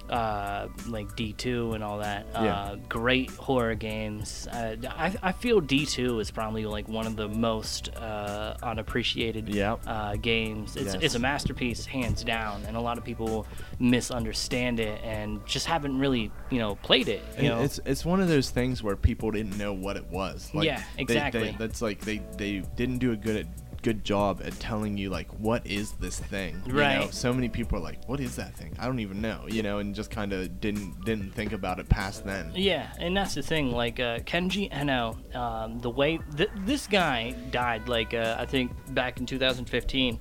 Uh, 0.09 0.13
uh, 0.15 0.69
like 0.89 1.09
D2 1.17 1.75
and 1.75 1.83
all 1.83 1.99
that. 1.99 2.27
Yeah. 2.33 2.41
Uh, 2.55 2.77
great 2.89 3.31
horror 3.31 3.75
games. 3.75 4.47
Uh, 4.49 4.77
I, 4.91 5.15
I 5.23 5.33
feel 5.33 5.61
D2 5.61 6.21
is 6.21 6.31
probably 6.31 6.67
like 6.67 6.89
one 6.89 7.07
of 7.07 7.17
the 7.17 7.29
most 7.29 7.95
uh, 7.97 8.57
unappreciated 8.63 9.49
Yep. 9.49 9.81
uh, 9.87 10.17
games. 10.17 10.77
It's, 10.77 10.95
Yes. 10.95 11.03
it's 11.03 11.15
a 11.15 11.19
masterpiece, 11.19 11.85
hands 11.87 12.23
down, 12.23 12.65
and 12.67 12.77
a 12.77 12.81
lot 12.81 12.99
of 12.99 13.05
people 13.05 13.47
misunderstand 13.79 14.81
it 14.81 15.01
and 15.05 15.45
just 15.47 15.67
haven't 15.67 15.99
really, 15.99 16.31
you 16.51 16.59
know, 16.59 16.75
played 16.77 17.09
it. 17.09 17.23
You 17.41 17.49
know, 17.49 17.63
it's 17.63 17.81
it's 17.87 18.05
one 18.05 18.21
of 18.21 18.29
those 18.29 18.51
things 18.51 18.83
where 18.83 18.97
people 18.97 19.31
didn't 19.31 19.57
know 19.57 19.73
what 19.73 19.97
it 19.97 20.07
was. 20.11 20.51
Like, 20.55 20.67
Yeah, 20.67 20.79
they- 20.79 20.83
they- 20.97 21.03
exactly. 21.03 21.57
that's 21.59 21.81
like 21.83 22.01
they 22.01 22.19
they 22.37 22.61
didn't 22.77 22.99
do 22.99 23.13
a 23.13 23.17
good 23.17 23.37
at, 23.37 23.47
good 23.85 24.03
job 24.03 24.41
at 24.43 24.59
telling 24.59 24.97
you 24.97 25.11
like 25.11 25.29
what 25.39 25.65
is 25.67 25.93
this 25.93 26.19
thing. 26.19 26.61
You 26.67 26.73
Know? 26.73 26.81
Right. 26.81 27.15
So 27.15 27.33
many 27.33 27.51
people 27.51 27.79
are 27.79 27.83
like, 27.83 28.03
what 28.09 28.19
is 28.19 28.35
that 28.37 28.57
thing? 28.57 28.75
I 28.81 28.87
don't 28.87 28.99
even 29.01 29.21
know. 29.21 29.45
You 29.47 29.63
know, 29.63 29.79
and 29.79 29.95
just 29.95 30.11
kind 30.11 30.33
of 30.33 30.59
didn't 30.61 31.05
didn't 31.05 31.33
think 31.35 31.53
about 31.53 31.79
it 31.79 31.89
past 31.89 32.25
then. 32.25 32.51
Yeah, 32.55 32.91
and 32.99 33.15
that's 33.17 33.35
the 33.35 33.43
thing. 33.43 33.71
Like 33.71 34.01
uh, 34.01 34.21
Kenji 34.21 34.69
Eno, 34.73 35.19
um, 35.35 35.79
the 35.81 35.91
way 35.91 36.19
th- 36.37 36.51
this 36.65 36.87
guy 36.87 37.33
died, 37.51 37.87
like 37.87 38.15
uh, 38.15 38.37
I 38.39 38.47
think 38.47 38.73
back 38.95 39.21
in 39.21 39.27
2015. 39.27 40.19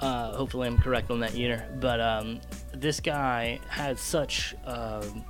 Uh, 0.00 0.36
hopefully, 0.36 0.66
I'm 0.66 0.78
correct 0.78 1.12
on 1.12 1.20
that 1.20 1.34
year. 1.34 1.68
But 1.80 2.00
um, 2.00 2.40
this 2.74 2.98
guy 2.98 3.60
had 3.68 3.98
such 3.98 4.54
um, 4.64 5.24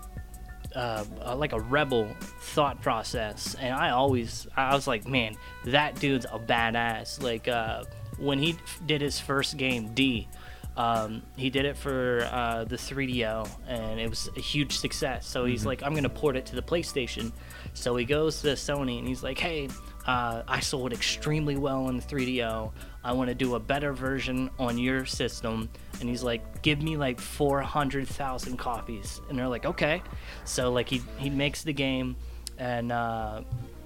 uh, 0.75 1.05
uh, 1.25 1.37
like 1.37 1.53
a 1.53 1.61
rebel 1.61 2.09
thought 2.41 2.81
process, 2.83 3.55
and 3.59 3.75
I 3.75 3.91
always 3.91 4.47
I 4.57 4.75
was 4.75 4.87
like, 4.87 5.07
man, 5.07 5.37
that 5.67 5.99
dude's 5.99 6.27
a 6.27 6.39
badass. 6.39 7.23
Like 7.23 7.49
uh, 7.49 7.85
when 8.19 8.39
he 8.39 8.57
did 8.87 9.01
his 9.01 9.19
first 9.21 9.57
game, 9.57 9.93
D. 9.95 10.29
Um, 10.75 11.23
he 11.37 11.51
did 11.51 11.67
it 11.67 11.77
for 11.77 12.27
uh, 12.33 12.65
the 12.65 12.77
3DO, 12.77 13.47
and 13.69 14.01
it 14.01 14.09
was 14.09 14.31
a 14.39 14.41
huge 14.41 14.79
success. 14.79 15.27
So 15.27 15.45
he's 15.45 15.67
like, 15.67 15.83
I'm 15.83 15.95
gonna 15.95 16.09
port 16.09 16.35
it 16.35 16.47
to 16.47 16.57
the 16.57 16.63
PlayStation. 16.63 17.31
So 17.75 17.95
he 17.97 18.07
goes 18.07 18.41
to 18.41 18.49
Sony, 18.49 18.99
and 18.99 19.07
he's 19.07 19.23
like, 19.23 19.39
Hey, 19.39 19.69
uh, 20.07 20.43
I 20.49 20.61
sold 20.61 20.95
extremely 20.95 21.57
well 21.57 21.85
on 21.85 21.99
the 21.99 22.03
3DO. 22.03 22.73
I 23.05 23.13
want 23.13 23.29
to 23.29 23.35
do 23.35 23.55
a 23.55 23.61
better 23.61 23.93
version 23.93 24.51
on 24.59 24.79
your 24.79 25.05
system. 25.07 25.69
And 26.01 26.09
he's 26.09 26.23
like, 26.23 26.63
give 26.63 26.83
me 26.83 26.97
like 26.97 27.21
400,000 27.21 28.57
copies. 28.57 29.21
And 29.29 29.39
they're 29.39 29.49
like, 29.49 29.67
okay. 29.67 30.03
So 30.45 30.73
like 30.73 30.89
he, 30.89 31.03
he 31.19 31.31
makes 31.31 31.63
the 31.63 31.73
game 31.73 32.17
and 32.59 32.93
uh, 32.93 33.43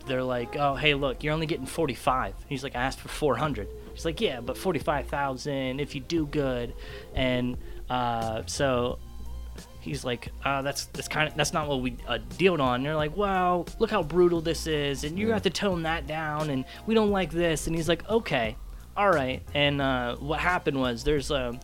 they're 0.07 0.23
like, 0.23 0.57
oh, 0.57 0.75
hey, 0.75 0.95
look, 0.95 1.25
you're 1.25 1.33
only 1.33 1.47
getting 1.47 1.67
45. 1.67 2.35
He's 2.49 2.63
like, 2.63 2.77
I 2.77 2.83
asked 2.83 3.01
for 3.01 3.09
400. 3.09 3.69
He's 3.95 4.05
like, 4.05 4.21
yeah, 4.21 4.41
but 4.41 4.59
45,000 4.59 5.81
if 5.81 5.95
you 5.95 6.01
do 6.03 6.27
good. 6.27 6.75
And 7.15 7.57
uh, 7.89 8.43
so 8.47 8.99
he's 9.81 10.05
like, 10.05 10.29
uh, 10.45 10.63
that's 10.63 10.87
that's 10.87 11.09
kind 11.09 11.29
of 11.29 11.35
that's 11.37 11.53
not 11.53 11.69
what 11.69 11.81
we 11.81 11.97
uh, 12.07 12.19
dealed 12.37 12.61
on. 12.61 12.77
And 12.77 12.87
they're 12.87 12.97
like, 12.97 13.17
well, 13.17 13.67
look 13.79 13.91
how 13.91 14.03
brutal 14.03 14.41
this 14.41 14.67
is, 14.67 15.05
and 15.05 15.19
you 15.19 15.31
have 15.31 15.43
to 15.43 15.51
tone 15.51 15.85
that 15.85 16.07
down, 16.07 16.51
and 16.51 16.65
we 16.87 16.95
don't 16.95 17.11
like 17.11 17.31
this. 17.31 17.67
And 17.67 17.75
he's 17.75 17.89
like, 17.89 18.07
okay, 18.09 18.57
all 18.97 19.11
right. 19.11 19.43
And 19.55 19.81
uh, 19.81 20.17
what 20.17 20.41
happened 20.41 20.81
was 20.81 21.05
there's 21.05 21.31
a 21.31 21.59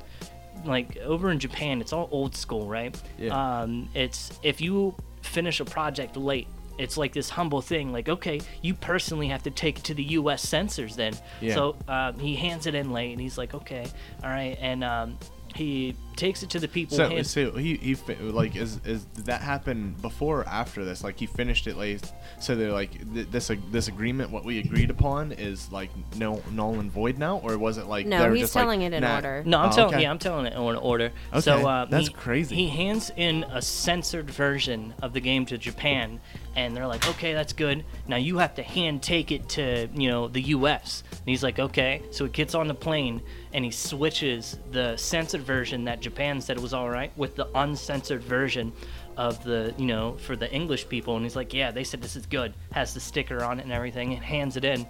like 0.64 0.96
over 0.98 1.30
in 1.30 1.38
Japan, 1.38 1.80
it's 1.80 1.92
all 1.92 2.08
old 2.12 2.36
school, 2.36 2.66
right? 2.66 3.00
Yeah. 3.18 3.60
Um, 3.62 3.88
it's 3.94 4.38
if 4.42 4.60
you 4.60 4.94
finish 5.22 5.60
a 5.60 5.64
project 5.64 6.16
late 6.16 6.48
it's 6.78 6.96
like 6.96 7.12
this 7.12 7.28
humble 7.28 7.60
thing. 7.60 7.92
Like, 7.92 8.08
okay, 8.08 8.40
you 8.60 8.74
personally 8.74 9.28
have 9.28 9.42
to 9.44 9.50
take 9.50 9.78
it 9.78 9.84
to 9.84 9.94
the 9.94 10.02
U.S. 10.04 10.42
censors 10.42 10.96
then. 10.96 11.14
Yeah. 11.40 11.54
So 11.54 11.76
uh, 11.88 12.12
he 12.14 12.34
hands 12.34 12.66
it 12.66 12.74
in 12.74 12.92
late, 12.92 13.12
and 13.12 13.20
he's 13.20 13.38
like, 13.38 13.54
okay, 13.54 13.86
all 14.22 14.30
right, 14.30 14.56
and 14.60 14.82
um, 14.82 15.18
he 15.54 15.94
takes 16.16 16.42
it 16.42 16.50
to 16.50 16.58
the 16.60 16.68
people. 16.68 16.96
So, 16.96 17.08
hands- 17.08 17.30
so 17.30 17.52
he, 17.52 17.76
he 17.76 17.94
fi- 17.94 18.14
like 18.16 18.56
is 18.56 18.80
is 18.84 19.04
did 19.04 19.26
that 19.26 19.40
happen 19.42 19.94
before 20.00 20.40
or 20.40 20.48
after 20.48 20.84
this? 20.84 21.02
Like 21.04 21.18
he 21.18 21.26
finished 21.26 21.66
it 21.66 21.76
late. 21.76 22.10
So 22.40 22.54
they're 22.54 22.72
like 22.72 22.92
th- 23.14 23.28
this 23.30 23.50
ag- 23.50 23.70
this 23.72 23.88
agreement, 23.88 24.30
what 24.30 24.44
we 24.44 24.58
agreed 24.58 24.90
upon, 24.90 25.32
is 25.32 25.70
like 25.72 25.90
no 26.16 26.42
null 26.52 26.80
and 26.80 26.90
void 26.90 27.18
now, 27.18 27.38
or 27.38 27.56
was 27.58 27.78
it 27.78 27.86
like 27.86 28.06
No, 28.06 28.30
he's 28.32 28.42
just 28.42 28.54
like, 28.54 28.62
telling 28.64 28.82
it 28.82 28.92
in 28.92 29.02
nah- 29.02 29.16
order. 29.16 29.42
No, 29.46 29.58
I'm 29.58 29.68
Oh, 29.70 29.72
telling. 29.72 29.94
okay. 29.94 30.02
Yeah, 30.02 30.10
I'm 30.10 30.18
telling 30.18 30.46
it 30.46 30.52
in 30.52 30.58
order. 30.58 31.12
Okay, 31.32 31.40
So 31.40 31.66
uh, 31.68 31.84
that's 31.86 32.08
he- 32.08 32.14
crazy. 32.14 32.54
He 32.56 32.68
hands 32.68 33.10
in 33.16 33.44
a 33.44 33.62
censored 33.62 34.30
version 34.30 34.94
of 35.02 35.12
the 35.12 35.20
game 35.20 35.46
to 35.46 35.58
Japan, 35.58 36.20
and 36.56 36.76
they're 36.76 36.86
like, 36.86 37.08
"Okay, 37.08 37.32
that's 37.32 37.52
good. 37.52 37.84
Now 38.06 38.16
you 38.16 38.38
have 38.38 38.54
to 38.56 38.62
hand 38.62 39.02
take 39.02 39.32
it 39.32 39.48
to 39.50 39.88
you 39.94 40.08
know 40.10 40.28
the 40.28 40.42
U.S." 40.42 41.02
And 41.10 41.20
he's 41.26 41.42
like, 41.42 41.58
"Okay." 41.58 42.02
So 42.10 42.24
he 42.24 42.30
gets 42.30 42.54
on 42.54 42.68
the 42.68 42.74
plane 42.74 43.22
and 43.54 43.64
he 43.64 43.70
switches 43.70 44.58
the 44.72 44.96
censored 44.96 45.42
version 45.42 45.84
that 45.84 46.00
Japan 46.02 46.40
said 46.40 46.56
it 46.56 46.62
was 46.62 46.74
all 46.74 46.90
right 46.90 47.12
with 47.16 47.36
the 47.36 47.48
uncensored 47.54 48.22
version 48.22 48.72
of 49.16 49.42
the 49.44 49.74
you 49.76 49.86
know 49.86 50.14
for 50.14 50.36
the 50.36 50.50
English 50.52 50.88
people, 50.88 51.16
and 51.16 51.24
he's 51.24 51.36
like, 51.36 51.54
"Yeah, 51.54 51.70
they 51.70 51.84
said 51.84 52.02
this 52.02 52.16
is 52.16 52.26
good." 52.26 52.54
Has 52.72 52.94
the 52.94 53.00
sticker 53.00 53.44
on 53.44 53.58
it 53.60 53.62
and 53.62 53.72
everything, 53.72 54.14
and 54.14 54.22
hands 54.22 54.56
it 54.56 54.64
in, 54.64 54.86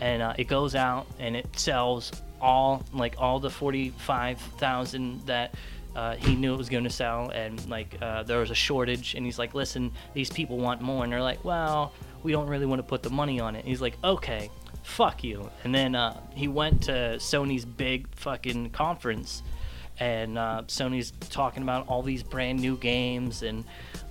and 0.00 0.22
uh, 0.22 0.34
it 0.36 0.48
goes 0.48 0.74
out 0.74 1.06
and 1.18 1.36
it 1.36 1.46
sells 1.58 2.12
all 2.40 2.84
like 2.92 3.14
all 3.18 3.40
the 3.40 3.50
45,000 3.50 5.26
that 5.26 5.54
uh, 5.94 6.14
he 6.16 6.34
knew 6.34 6.52
it 6.52 6.58
was 6.58 6.68
going 6.68 6.84
to 6.84 6.90
sell. 6.90 7.30
And 7.30 7.66
like 7.68 7.96
uh, 8.02 8.22
there 8.24 8.38
was 8.38 8.50
a 8.50 8.54
shortage. 8.54 9.14
And 9.14 9.24
he's 9.24 9.38
like 9.38 9.54
listen 9.54 9.92
these 10.14 10.30
people 10.30 10.58
want 10.58 10.80
more. 10.80 11.04
And 11.04 11.12
they're 11.12 11.22
like 11.22 11.44
well 11.44 11.92
we 12.22 12.32
don't 12.32 12.48
really 12.48 12.66
want 12.66 12.80
to 12.80 12.82
put 12.82 13.02
the 13.02 13.10
money 13.10 13.40
on 13.40 13.56
it. 13.56 13.60
And 13.60 13.68
he's 13.68 13.80
like 13.80 13.96
okay 14.04 14.50
fuck 14.82 15.24
you. 15.24 15.50
And 15.64 15.74
then 15.74 15.94
uh, 15.94 16.20
he 16.32 16.46
went 16.46 16.84
to 16.84 17.16
sony's 17.18 17.64
big 17.64 18.06
fucking 18.14 18.70
conference 18.70 19.42
and 19.98 20.38
uh, 20.38 20.62
Sony's 20.66 21.12
talking 21.30 21.62
about 21.62 21.88
all 21.88 22.02
these 22.02 22.22
brand 22.22 22.60
new 22.60 22.76
games, 22.76 23.42
and 23.42 23.64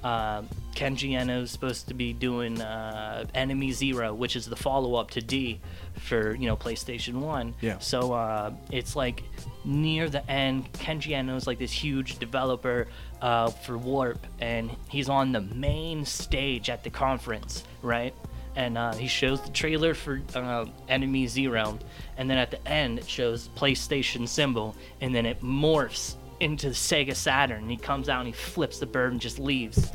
uh, 0.04 0.44
Kenji 0.76 1.20
Eno's 1.20 1.52
supposed 1.52 1.88
to 1.88 1.94
be 1.94 2.14
doing 2.14 2.62
uh, 2.62 3.26
Enemy 3.34 3.72
Zero, 3.72 4.14
which 4.14 4.36
is 4.36 4.46
the 4.46 4.56
follow-up 4.56 5.12
to 5.12 5.22
D 5.22 5.60
for 6.00 6.36
you 6.36 6.48
know 6.48 6.56
PlayStation 6.56 7.16
One. 7.16 7.54
Yeah. 7.62 7.80
So 7.80 8.14
uh, 8.14 8.54
it's 8.72 8.96
like 8.96 9.24
near 9.64 10.10
the 10.10 10.30
end. 10.30 10.72
Kenji 10.74 11.18
Eno's 11.18 11.48
like 11.48 11.60
this 11.60 11.72
huge 11.72 12.20
developer 12.20 12.88
uh, 13.22 13.50
for 13.50 13.78
Warp, 13.78 14.26
and 14.40 14.70
he's 14.90 15.10
on 15.10 15.32
the 15.32 15.42
main 15.42 16.06
stage 16.06 16.70
at 16.70 16.84
the 16.84 16.90
conference, 16.90 17.64
right? 17.82 18.14
And 18.56 18.78
uh, 18.78 18.94
he 18.94 19.08
shows 19.08 19.42
the 19.42 19.50
trailer 19.52 19.94
for 19.94 20.22
uh, 20.36 20.66
Enemy 20.90 21.28
Zero, 21.28 21.78
and 22.18 22.30
then 22.30 22.38
at 22.38 22.52
the 22.52 22.68
end 22.68 23.00
it 23.00 23.08
shows 23.10 23.50
PlayStation 23.56 24.28
symbol, 24.28 24.76
and 25.02 25.14
then 25.14 25.26
it 25.26 25.42
morphs 25.42 26.16
into 26.40 26.68
Sega 26.68 27.16
Saturn. 27.16 27.62
And 27.64 27.72
he 27.72 27.78
comes 27.78 28.10
out 28.10 28.20
and 28.20 28.28
he 28.28 28.34
flips 28.34 28.80
the 28.80 28.86
bird 28.86 29.12
and 29.12 29.22
just 29.22 29.40
leaves, 29.40 29.92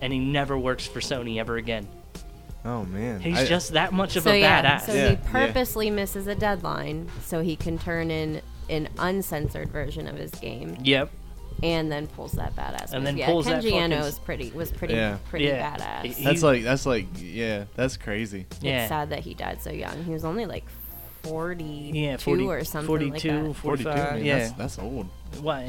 and 0.00 0.12
he 0.12 0.18
never 0.18 0.58
works 0.58 0.86
for 0.86 1.00
Sony 1.00 1.38
ever 1.38 1.56
again. 1.56 1.86
Oh 2.66 2.84
man, 2.84 3.20
He's 3.20 3.38
I- 3.38 3.44
just 3.46 3.72
that 3.74 3.92
much 3.92 4.16
of 4.16 4.22
so 4.22 4.30
a 4.30 4.40
yeah, 4.40 4.62
badass. 4.78 4.86
so 4.86 4.94
Yeah, 4.94 5.08
he 5.10 5.14
yeah. 5.14 5.20
purposely 5.30 5.90
misses 5.90 6.26
a 6.26 6.34
deadline 6.34 7.10
so 7.22 7.42
he 7.42 7.56
can 7.56 7.78
turn 7.78 8.10
in 8.10 8.40
an 8.70 8.88
uncensored 8.98 9.68
version 9.70 10.06
of 10.08 10.16
his 10.16 10.30
game 10.30 10.74
Yep. 10.82 11.10
And 11.64 11.90
then 11.90 12.06
pulls 12.08 12.32
that 12.32 12.54
badass. 12.54 12.92
And 12.92 13.00
move. 13.00 13.04
then 13.04 13.16
yeah, 13.16 13.26
pulls 13.26 13.46
that 13.46 13.60
Kenji 13.62 13.70
fucking 13.70 13.80
Eno 13.80 14.00
was 14.00 14.18
pretty 14.18 14.50
was 14.50 14.70
pretty 14.70 14.94
Yeah. 14.94 15.16
pretty 15.30 15.46
Yeah. 15.46 15.74
badass. 15.76 16.02
That's 16.02 16.16
he's- 16.18 16.42
like 16.42 16.62
that's 16.62 16.84
like 16.86 17.06
yeah, 17.18 17.64
that's 17.74 17.96
crazy. 17.96 18.46
Yeah. 18.60 18.82
It's 18.82 18.88
sad 18.90 19.10
that 19.10 19.20
he 19.20 19.34
died 19.34 19.62
so 19.62 19.70
young. 19.72 20.04
He 20.04 20.12
was 20.12 20.24
only 20.24 20.44
like 20.46 20.64
42 21.22 21.98
Yeah, 21.98 22.16
40, 22.18 22.44
or 22.44 22.64
something 22.64 22.86
42, 22.86 23.10
like 23.10 23.22
that. 23.22 23.54
42, 23.54 23.54
45, 23.54 23.94
man, 24.16 24.24
yeah. 24.24 24.38
that's, 24.40 24.52
that's 24.52 24.78
old. 24.78 25.08
What? 25.40 25.64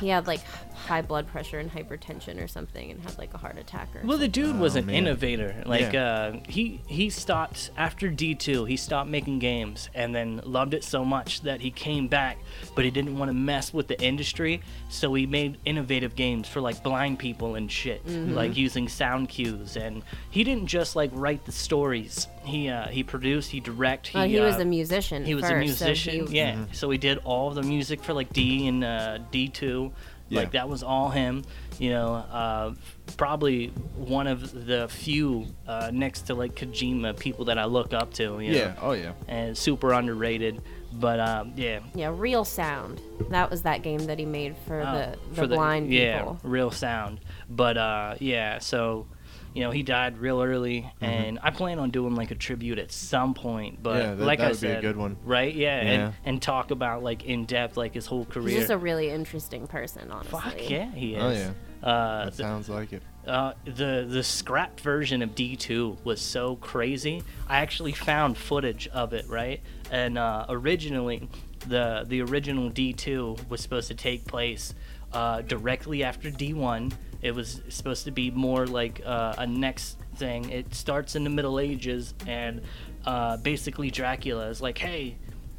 He 0.00 0.08
had 0.08 0.26
like 0.26 0.40
high 0.74 1.02
blood 1.02 1.26
pressure 1.26 1.58
and 1.58 1.70
hypertension 1.70 2.42
or 2.42 2.48
something 2.48 2.90
and 2.90 3.02
had 3.02 3.18
like 3.18 3.34
a 3.34 3.38
heart 3.38 3.58
attack 3.58 3.88
or 3.94 4.06
Well, 4.06 4.16
the 4.16 4.28
dude 4.28 4.58
was 4.58 4.74
Oh, 4.76 4.78
an 4.78 4.86
man. 4.86 4.94
innovator. 4.94 5.62
Like 5.66 5.92
Yeah. 5.92 6.04
uh, 6.34 6.36
he 6.48 6.80
he 6.86 7.10
stopped 7.10 7.70
after 7.76 8.08
D 8.08 8.34
two. 8.34 8.64
He 8.64 8.76
stopped 8.76 9.10
making 9.10 9.40
games 9.40 9.90
and 9.94 10.14
then 10.14 10.40
loved 10.44 10.72
it 10.74 10.84
so 10.84 11.04
much 11.04 11.42
that 11.42 11.60
he 11.60 11.70
came 11.70 12.08
back, 12.08 12.38
but 12.74 12.84
he 12.84 12.90
didn't 12.90 13.18
want 13.18 13.28
to 13.30 13.34
mess 13.34 13.74
with 13.74 13.88
the 13.88 14.00
industry. 14.02 14.62
So 14.88 15.12
he 15.14 15.26
made 15.26 15.58
innovative 15.66 16.14
games 16.14 16.48
for 16.48 16.60
like 16.60 16.82
blind 16.82 17.18
people 17.18 17.56
and 17.56 17.70
shit, 17.70 18.06
Mm-hmm. 18.06 18.34
like 18.34 18.56
using 18.56 18.88
sound 18.88 19.28
cues. 19.28 19.76
And 19.76 20.02
he 20.30 20.44
didn't 20.44 20.66
just 20.66 20.96
like 20.96 21.10
write 21.12 21.44
the 21.44 21.52
stories. 21.52 22.26
He 22.44 22.70
uh, 22.70 22.88
he 22.88 23.02
produced, 23.02 23.50
he 23.50 23.60
direct. 23.60 24.06
He, 24.06 24.16
Well, 24.18 24.26
he 24.28 24.40
was 24.40 24.56
uh, 24.56 24.60
a 24.60 24.64
musician. 24.64 25.26
he 25.26 25.34
was 25.34 25.44
a 25.44 25.48
first, 25.48 25.78
so 25.78 25.84
musician, 25.86 26.26
he- 26.28 26.36
yeah. 26.38 26.64
So 26.72 26.88
he 26.90 26.96
did 26.96 27.18
all 27.24 27.50
the 27.50 27.62
music 27.62 28.02
for 28.02 28.14
like 28.14 28.32
D 28.32 28.66
and 28.66 28.82
uh, 28.90 29.18
D 29.30 29.48
two, 29.48 29.92
Yeah. 30.28 30.40
like 30.40 30.52
that 30.52 30.68
was 30.68 30.82
all 30.82 31.08
him. 31.10 31.44
You 31.78 31.90
know, 31.90 32.14
uh, 32.14 32.74
probably 33.16 33.68
one 33.96 34.26
of 34.26 34.66
the 34.66 34.86
few 34.88 35.46
uh, 35.66 35.90
next 35.92 36.22
to 36.22 36.34
like 36.34 36.54
Kojima 36.54 37.18
people 37.18 37.46
that 37.46 37.58
I 37.58 37.64
look 37.64 37.92
up 37.94 38.12
to. 38.14 38.38
You 38.40 38.52
Yeah. 38.52 38.64
know, 38.68 38.74
Oh 38.82 38.92
yeah. 38.92 39.12
and 39.28 39.56
super 39.56 39.92
underrated. 39.92 40.60
But 40.92 41.20
um, 41.20 41.52
yeah, 41.56 41.80
Yeah, 41.94 42.12
Real 42.14 42.44
Sound. 42.44 43.00
That 43.30 43.48
was 43.48 43.62
that 43.62 43.82
game 43.82 44.06
that 44.06 44.18
he 44.18 44.24
made 44.26 44.56
for 44.66 44.80
uh, 44.80 44.92
the 44.92 45.18
the 45.30 45.34
for 45.42 45.46
blind 45.46 45.92
yeah, 45.92 46.18
people. 46.18 46.38
real 46.42 46.70
sound. 46.72 47.20
But 47.48 47.76
uh, 47.78 48.16
yeah, 48.18 48.58
so. 48.58 49.06
You 49.54 49.62
know, 49.64 49.70
he 49.70 49.82
died 49.82 50.18
real 50.18 50.40
early, 50.42 50.82
Mm-hmm. 50.82 51.04
and 51.04 51.38
I 51.42 51.50
plan 51.50 51.78
on 51.78 51.90
doing 51.90 52.14
like 52.14 52.30
a 52.30 52.34
tribute 52.36 52.78
at 52.78 52.92
some 52.92 53.34
point. 53.34 53.82
But 53.82 54.02
Yeah, 54.02 54.14
that- 54.14 54.24
like 54.24 54.38
that 54.38 54.44
I 54.46 54.50
would 54.50 54.60
be 54.60 54.66
a 54.68 54.70
said, 54.74 54.82
good 54.82 54.96
one. 54.96 55.16
right? 55.24 55.54
Yeah, 55.54 55.82
Yeah. 55.82 55.90
And, 55.90 56.14
and 56.24 56.42
talk 56.42 56.70
about 56.70 57.02
like 57.02 57.24
in 57.24 57.46
depth 57.46 57.76
like 57.76 57.94
his 57.94 58.06
whole 58.06 58.24
career. 58.24 58.48
He's 58.50 58.58
just 58.58 58.70
a 58.70 58.78
really 58.78 59.10
interesting 59.10 59.66
person, 59.66 60.10
honestly. 60.10 60.30
Fuck 60.40 60.70
yeah, 60.70 60.90
he 60.92 61.14
is. 61.14 61.22
Oh, 61.22 61.30
yeah. 61.30 61.86
Uh, 61.88 62.24
That 62.26 62.34
sounds 62.34 62.68
like 62.68 62.92
it. 62.92 63.02
uh, 63.26 63.54
the 63.64 64.06
the 64.08 64.22
scrapped 64.22 64.80
version 64.82 65.22
of 65.22 65.34
D2 65.34 66.04
was 66.04 66.20
so 66.20 66.56
crazy. 66.56 67.22
I 67.48 67.58
actually 67.60 67.92
found 67.92 68.36
footage 68.36 68.86
of 68.88 69.12
it, 69.14 69.26
right? 69.28 69.60
And 69.90 70.18
uh, 70.18 70.44
originally, 70.50 71.28
the 71.66 72.04
the 72.06 72.20
original 72.22 72.70
D2 72.70 73.48
was 73.48 73.62
supposed 73.62 73.88
to 73.88 73.94
take 73.94 74.26
place 74.26 74.74
uh, 75.12 75.40
directly 75.42 76.04
after 76.04 76.30
D1. 76.30 76.92
It 77.22 77.34
was 77.34 77.60
supposed 77.68 78.04
to 78.06 78.10
be 78.10 78.30
more 78.30 78.66
like 78.66 79.02
uh, 79.04 79.34
a 79.38 79.46
next 79.46 79.98
thing. 80.16 80.50
It 80.50 80.74
starts 80.74 81.16
in 81.16 81.24
the 81.24 81.30
Middle 81.30 81.60
Ages, 81.60 82.14
and 82.26 82.62
uh, 83.04 83.36
basically 83.38 83.90
Dracula 83.90 84.48
is 84.48 84.60
like, 84.62 84.78
"Hey, 84.78 85.16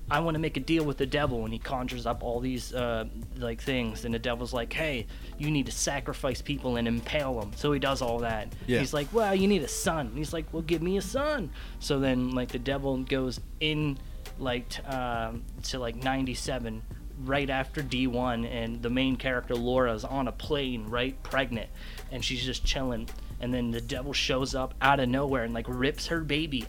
I 0.09 0.19
want 0.19 0.35
to 0.35 0.39
make 0.39 0.57
a 0.57 0.59
deal 0.59 0.83
with 0.83 0.97
the 0.97 1.05
devil, 1.05 1.43
and 1.45 1.53
he 1.53 1.59
conjures 1.59 2.05
up 2.05 2.23
all 2.23 2.39
these 2.39 2.73
uh, 2.73 3.05
like 3.37 3.61
things, 3.61 4.05
and 4.05 4.13
the 4.13 4.19
devil's 4.19 4.53
like, 4.53 4.73
"Hey, 4.73 5.07
you 5.37 5.49
need 5.51 5.67
to 5.67 5.71
sacrifice 5.71 6.41
people 6.41 6.75
and 6.77 6.87
impale 6.87 7.39
them." 7.39 7.51
So 7.55 7.71
he 7.71 7.79
does 7.79 8.01
all 8.01 8.19
that. 8.19 8.51
Yeah. 8.67 8.79
He's 8.79 8.93
like, 8.93 9.07
"Well, 9.13 9.33
you 9.33 9.47
need 9.47 9.61
a 9.61 9.67
son." 9.67 10.07
And 10.07 10.17
he's 10.17 10.33
like, 10.33 10.51
"Well, 10.51 10.63
give 10.63 10.81
me 10.81 10.97
a 10.97 11.01
son." 11.01 11.51
So 11.79 11.99
then, 11.99 12.31
like, 12.31 12.49
the 12.49 12.59
devil 12.59 12.97
goes 13.03 13.39
in, 13.59 13.97
like, 14.39 14.67
t- 14.69 14.81
um, 14.83 15.43
to 15.63 15.79
like 15.79 15.95
'97, 15.95 16.81
right 17.23 17.49
after 17.49 17.81
D1, 17.81 18.45
and 18.49 18.81
the 18.81 18.89
main 18.89 19.15
character 19.15 19.55
Laura's 19.55 20.03
on 20.03 20.27
a 20.27 20.31
plane, 20.31 20.85
right, 20.87 21.21
pregnant, 21.23 21.69
and 22.11 22.23
she's 22.23 22.43
just 22.43 22.65
chilling, 22.65 23.07
and 23.39 23.53
then 23.53 23.71
the 23.71 23.81
devil 23.81 24.13
shows 24.13 24.55
up 24.55 24.73
out 24.81 24.99
of 24.99 25.09
nowhere 25.09 25.43
and 25.43 25.53
like 25.53 25.65
rips 25.67 26.07
her 26.07 26.21
baby 26.21 26.65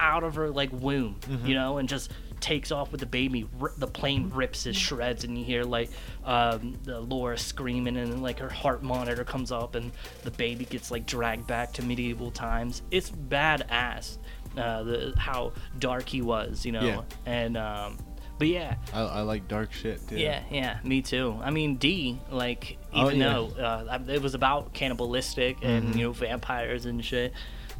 out 0.00 0.24
of 0.24 0.34
her 0.34 0.50
like 0.50 0.70
womb, 0.72 1.18
you 1.44 1.54
know, 1.54 1.78
and 1.78 1.88
just 1.88 2.12
takes 2.38 2.70
off 2.70 2.92
with 2.92 3.00
the 3.00 3.06
baby. 3.06 3.48
R- 3.60 3.72
the 3.78 3.86
plane 3.86 4.30
rips 4.34 4.64
to 4.64 4.72
shreds, 4.74 5.24
and 5.24 5.38
you 5.38 5.44
hear 5.44 5.64
like 5.64 5.88
um, 6.24 6.76
the 6.84 7.00
Laura 7.00 7.38
screaming, 7.38 7.96
and 7.96 8.22
like 8.22 8.38
her 8.38 8.50
heart 8.50 8.82
monitor 8.82 9.24
comes 9.24 9.50
up, 9.50 9.74
and 9.74 9.90
the 10.22 10.30
baby 10.30 10.64
gets 10.66 10.90
like 10.90 11.06
dragged 11.06 11.46
back 11.46 11.72
to 11.74 11.82
medieval 11.82 12.30
times. 12.30 12.82
It's 12.90 13.10
badass. 13.10 14.18
Uh, 14.56 14.82
the 14.84 15.14
how 15.18 15.52
dark 15.78 16.08
he 16.08 16.22
was, 16.22 16.64
you 16.64 16.72
know, 16.72 16.82
Yeah. 16.82 17.00
and 17.26 17.56
um, 17.58 17.98
but 18.38 18.48
yeah, 18.48 18.76
I, 18.92 19.00
I 19.00 19.20
like 19.22 19.48
dark 19.48 19.72
shit 19.72 20.06
too. 20.08 20.16
yeah, 20.16 20.42
yeah, 20.50 20.78
me 20.84 21.02
too. 21.02 21.38
I 21.42 21.50
mean, 21.50 21.76
D, 21.76 22.18
like, 22.30 22.78
Oh, 22.92 23.06
even 23.06 23.20
yeah. 23.20 23.32
though 23.32 23.46
uh, 23.62 23.98
it 24.08 24.22
was 24.22 24.34
about 24.34 24.72
cannibalistic 24.72 25.58
and 25.62 25.88
Mm-hmm. 25.88 25.98
you 25.98 26.04
know 26.06 26.12
vampires 26.12 26.86
and 26.86 27.04
shit, 27.04 27.32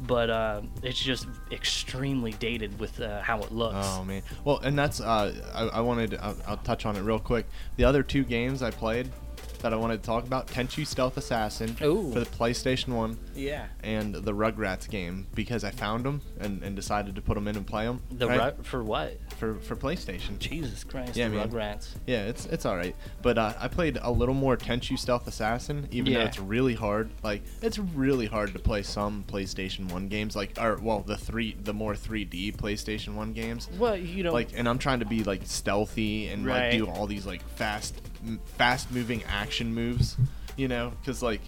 but 0.06 0.28
uh, 0.30 0.60
it's 0.82 0.98
just 1.00 1.26
extremely 1.50 2.32
dated 2.32 2.78
with 2.78 3.00
uh, 3.00 3.20
how 3.22 3.40
it 3.42 3.50
looks. 3.52 3.86
Oh 3.88 4.04
man. 4.04 4.22
Well, 4.44 4.58
and 4.58 4.78
that's 4.78 5.00
uh, 5.00 5.34
I, 5.54 5.78
I 5.78 5.80
wanted 5.80 6.18
I'll, 6.20 6.36
I'll 6.46 6.56
touch 6.58 6.84
on 6.86 6.96
it 6.96 7.00
real 7.02 7.18
quick. 7.18 7.46
The 7.76 7.84
other 7.84 8.02
two 8.02 8.24
games 8.24 8.62
I 8.62 8.70
played, 8.70 9.10
that 9.66 9.72
I 9.72 9.76
wanted 9.76 10.00
to 10.02 10.06
talk 10.06 10.24
about: 10.24 10.46
Tenchu 10.46 10.86
Stealth 10.86 11.16
Assassin 11.16 11.76
Ooh. 11.82 12.12
for 12.12 12.20
the 12.20 12.26
PlayStation 12.26 12.88
One, 12.94 13.18
Yeah. 13.34 13.66
and 13.82 14.14
the 14.14 14.32
Rugrats 14.32 14.88
game 14.88 15.26
because 15.34 15.64
I 15.64 15.70
found 15.72 16.04
them 16.04 16.20
and, 16.38 16.62
and 16.62 16.76
decided 16.76 17.16
to 17.16 17.20
put 17.22 17.34
them 17.34 17.48
in 17.48 17.56
and 17.56 17.66
play 17.66 17.84
them. 17.84 18.00
The 18.12 18.28
ru- 18.28 18.62
for 18.62 18.84
what? 18.84 19.18
for 19.38 19.54
for 19.56 19.74
PlayStation. 19.76 20.38
Jesus 20.38 20.84
Christ. 20.84 21.16
Yeah, 21.16 21.28
the 21.28 21.34
man. 21.36 21.50
Rugrats. 21.50 21.88
Yeah, 22.06 22.26
it's 22.26 22.46
it's 22.46 22.64
all 22.64 22.76
right. 22.76 22.94
But 23.22 23.38
uh, 23.38 23.54
I 23.58 23.66
played 23.68 23.98
a 24.00 24.10
little 24.10 24.34
more 24.34 24.56
Tenchu 24.56 24.96
Stealth 24.98 25.26
Assassin, 25.26 25.88
even 25.90 26.12
though 26.12 26.20
it's 26.20 26.38
really 26.38 26.74
hard. 26.74 27.10
Like 27.24 27.42
it's 27.60 27.78
really 27.78 28.26
hard 28.26 28.52
to 28.52 28.58
play 28.60 28.82
some 28.82 29.24
PlayStation 29.26 29.90
One 29.90 30.06
games, 30.08 30.36
like 30.36 30.56
or 30.60 30.76
well 30.80 31.00
the 31.00 31.16
three 31.16 31.56
the 31.62 31.74
more 31.74 31.94
3D 31.94 32.56
PlayStation 32.56 33.14
One 33.14 33.32
games. 33.32 33.68
Well, 33.78 33.96
you 33.96 34.22
know. 34.22 34.32
Like, 34.32 34.50
and 34.56 34.68
I'm 34.68 34.78
trying 34.78 35.00
to 35.00 35.06
be 35.06 35.24
like 35.24 35.42
stealthy 35.44 36.28
and 36.28 36.46
Right. 36.46 36.70
like 36.70 36.78
do 36.78 36.86
all 36.88 37.06
these 37.06 37.26
like 37.26 37.42
fast, 37.56 38.00
fast 38.56 38.90
moving 38.90 39.22
action 39.24 39.74
moves, 39.74 40.16
you 40.56 40.68
know? 40.68 40.92
Because 41.00 41.22
like 41.22 41.40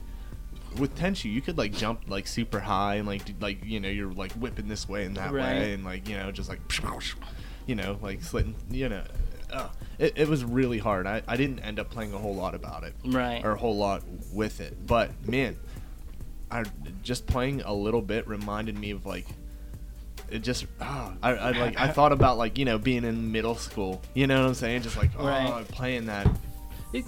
with 0.79 0.95
Tenchu, 0.97 1.33
you 1.33 1.41
could 1.41 1.57
like 1.59 1.73
jump 1.73 2.03
like 2.09 2.27
super 2.27 2.61
high 2.61 2.97
and 2.97 3.07
like 3.09 3.25
do, 3.25 3.35
like 3.41 3.65
you 3.65 3.81
know 3.81 3.89
you're 3.89 4.13
like 4.13 4.33
whipping 4.33 4.69
this 4.69 4.89
way 4.89 5.05
and 5.05 5.17
that 5.17 5.33
Right. 5.33 5.43
way 5.59 5.73
and 5.73 5.85
like 5.85 6.09
you 6.09 6.17
know 6.17 6.31
just 6.31 6.49
like 6.49 6.61
you 7.67 7.75
know 7.75 7.99
like 8.03 8.23
slitting 8.23 8.55
you 8.71 8.89
know. 8.89 9.03
Uh, 9.51 9.69
it, 9.99 10.13
it 10.15 10.29
was 10.29 10.45
really 10.45 10.79
hard. 10.79 11.07
I, 11.07 11.23
I 11.27 11.39
didn't 11.39 11.61
end 11.61 11.79
up 11.79 11.89
playing 11.89 12.13
a 12.13 12.19
whole 12.19 12.35
lot 12.35 12.55
about 12.55 12.85
it 12.85 12.95
Right. 13.07 13.43
or 13.43 13.53
a 13.53 13.59
whole 13.59 13.77
lot 13.79 14.03
with 14.31 14.61
it, 14.61 14.87
but 14.87 15.11
man, 15.27 15.57
I 16.51 16.65
just 17.03 17.27
playing 17.27 17.63
a 17.63 17.73
little 17.73 18.03
bit 18.03 18.29
reminded 18.29 18.79
me 18.79 18.91
of 18.91 19.07
like 19.07 19.27
it 20.31 20.41
just 20.41 20.67
ah, 20.83 21.15
I, 21.23 21.31
I 21.35 21.51
like 21.53 21.79
I 21.81 21.89
thought 21.93 22.13
about 22.13 22.37
like 22.37 22.59
you 22.59 22.67
know 22.67 22.77
being 22.77 23.05
in 23.05 23.33
middle 23.33 23.55
school 23.55 24.03
you 24.13 24.27
know 24.27 24.43
what 24.43 24.49
I'm 24.49 24.55
saying 24.55 24.83
just 24.83 24.99
like 24.99 25.11
oh 25.19 25.25
Right. 25.27 25.65
playing 25.69 26.05
that 26.07 26.27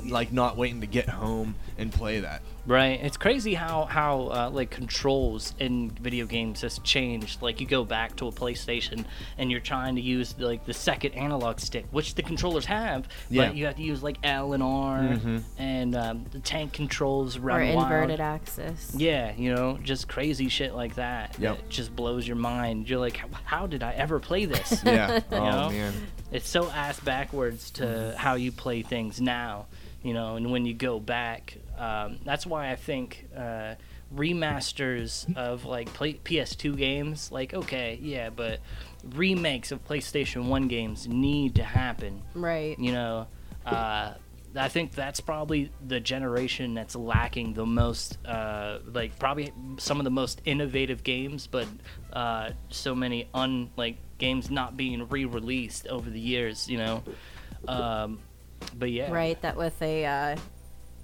like 0.06 0.32
not 0.32 0.56
waiting 0.56 0.80
to 0.80 0.86
get 0.86 1.08
home 1.08 1.54
and 1.78 1.92
play 1.92 2.20
that 2.20 2.42
Right. 2.70 3.00
It's 3.02 3.16
crazy 3.16 3.54
how 3.54 3.86
how 3.86 4.28
uh, 4.28 4.50
like 4.52 4.70
controls 4.70 5.54
in 5.58 5.90
video 5.90 6.24
games 6.24 6.60
has 6.60 6.78
changed. 6.80 7.42
Like 7.42 7.60
you 7.60 7.66
go 7.66 7.84
back 7.84 8.14
to 8.16 8.28
a 8.28 8.32
PlayStation 8.32 9.04
and 9.38 9.50
you're 9.50 9.58
trying 9.58 9.96
to 9.96 10.00
use 10.00 10.36
like 10.38 10.64
the 10.66 10.72
second 10.72 11.14
analog 11.14 11.58
stick, 11.58 11.86
which 11.90 12.14
the 12.14 12.22
controllers 12.22 12.66
have, 12.66 13.08
Yeah. 13.28 13.48
but 13.48 13.56
you 13.56 13.66
have 13.66 13.74
to 13.74 13.82
use 13.82 14.04
like 14.04 14.18
L 14.22 14.52
and 14.52 14.62
R 14.62 14.98
Mhm. 15.00 15.42
and 15.58 15.96
um, 15.96 16.24
the 16.30 16.38
tank 16.38 16.72
controls 16.72 17.36
or 17.36 17.40
wild. 17.40 17.70
inverted 17.76 18.20
axis. 18.20 18.92
Yeah, 18.96 19.32
you 19.36 19.52
know, 19.52 19.76
just 19.82 20.06
crazy 20.06 20.48
shit 20.48 20.72
like 20.72 20.94
that. 20.94 21.36
Yep. 21.40 21.56
That 21.56 21.68
just 21.70 21.96
blows 21.96 22.24
your 22.24 22.36
mind. 22.36 22.88
You're 22.88 23.00
like, 23.00 23.16
"How- 23.16 23.28
how 23.44 23.66
did 23.66 23.82
I 23.82 23.94
ever 23.94 24.20
play 24.20 24.44
this? 24.44 24.80
yeah 24.86 25.18
oh 25.32 25.38
know? 25.38 25.70
man 25.70 25.92
it's 26.32 26.48
so 26.48 26.70
ass 26.70 27.00
backwards 27.00 27.72
to 27.72 28.14
how 28.16 28.34
you 28.34 28.52
play 28.52 28.82
things 28.82 29.20
now, 29.20 29.66
you 30.04 30.14
know. 30.14 30.36
And 30.36 30.52
when 30.52 30.64
you 30.64 30.72
go 30.74 31.00
back, 31.00 31.56
um, 31.80 32.18
that's 32.24 32.44
why 32.44 32.70
I 32.70 32.76
think 32.76 33.26
uh, 33.34 33.74
remasters 34.14 35.34
of 35.34 35.64
like 35.64 35.92
play- 35.94 36.20
PS2 36.22 36.76
games, 36.76 37.32
like 37.32 37.54
okay, 37.54 37.98
yeah, 38.02 38.28
but 38.28 38.60
remakes 39.14 39.72
of 39.72 39.82
PlayStation 39.86 40.44
One 40.44 40.68
games 40.68 41.08
need 41.08 41.54
to 41.54 41.64
happen. 41.64 42.22
Right. 42.34 42.78
You 42.78 42.92
know, 42.92 43.26
uh, 43.64 44.12
I 44.54 44.68
think 44.68 44.92
that's 44.92 45.20
probably 45.20 45.70
the 45.86 46.00
generation 46.00 46.74
that's 46.74 46.96
lacking 46.96 47.54
the 47.54 47.64
most, 47.64 48.18
uh, 48.26 48.80
like 48.92 49.18
probably 49.18 49.50
some 49.78 49.98
of 49.98 50.04
the 50.04 50.10
most 50.10 50.42
innovative 50.44 51.02
games, 51.02 51.46
but 51.46 51.66
uh, 52.12 52.50
so 52.68 52.94
many 52.94 53.28
un 53.32 53.70
like 53.76 53.96
games 54.18 54.50
not 54.50 54.76
being 54.76 55.08
re-released 55.08 55.86
over 55.86 56.10
the 56.10 56.20
years. 56.20 56.68
You 56.68 56.76
know, 56.78 57.02
um, 57.66 58.18
but 58.76 58.90
yeah, 58.90 59.10
Right. 59.10 59.40
That 59.40 59.56
with 59.56 59.80
a 59.80 60.04
uh, 60.04 60.36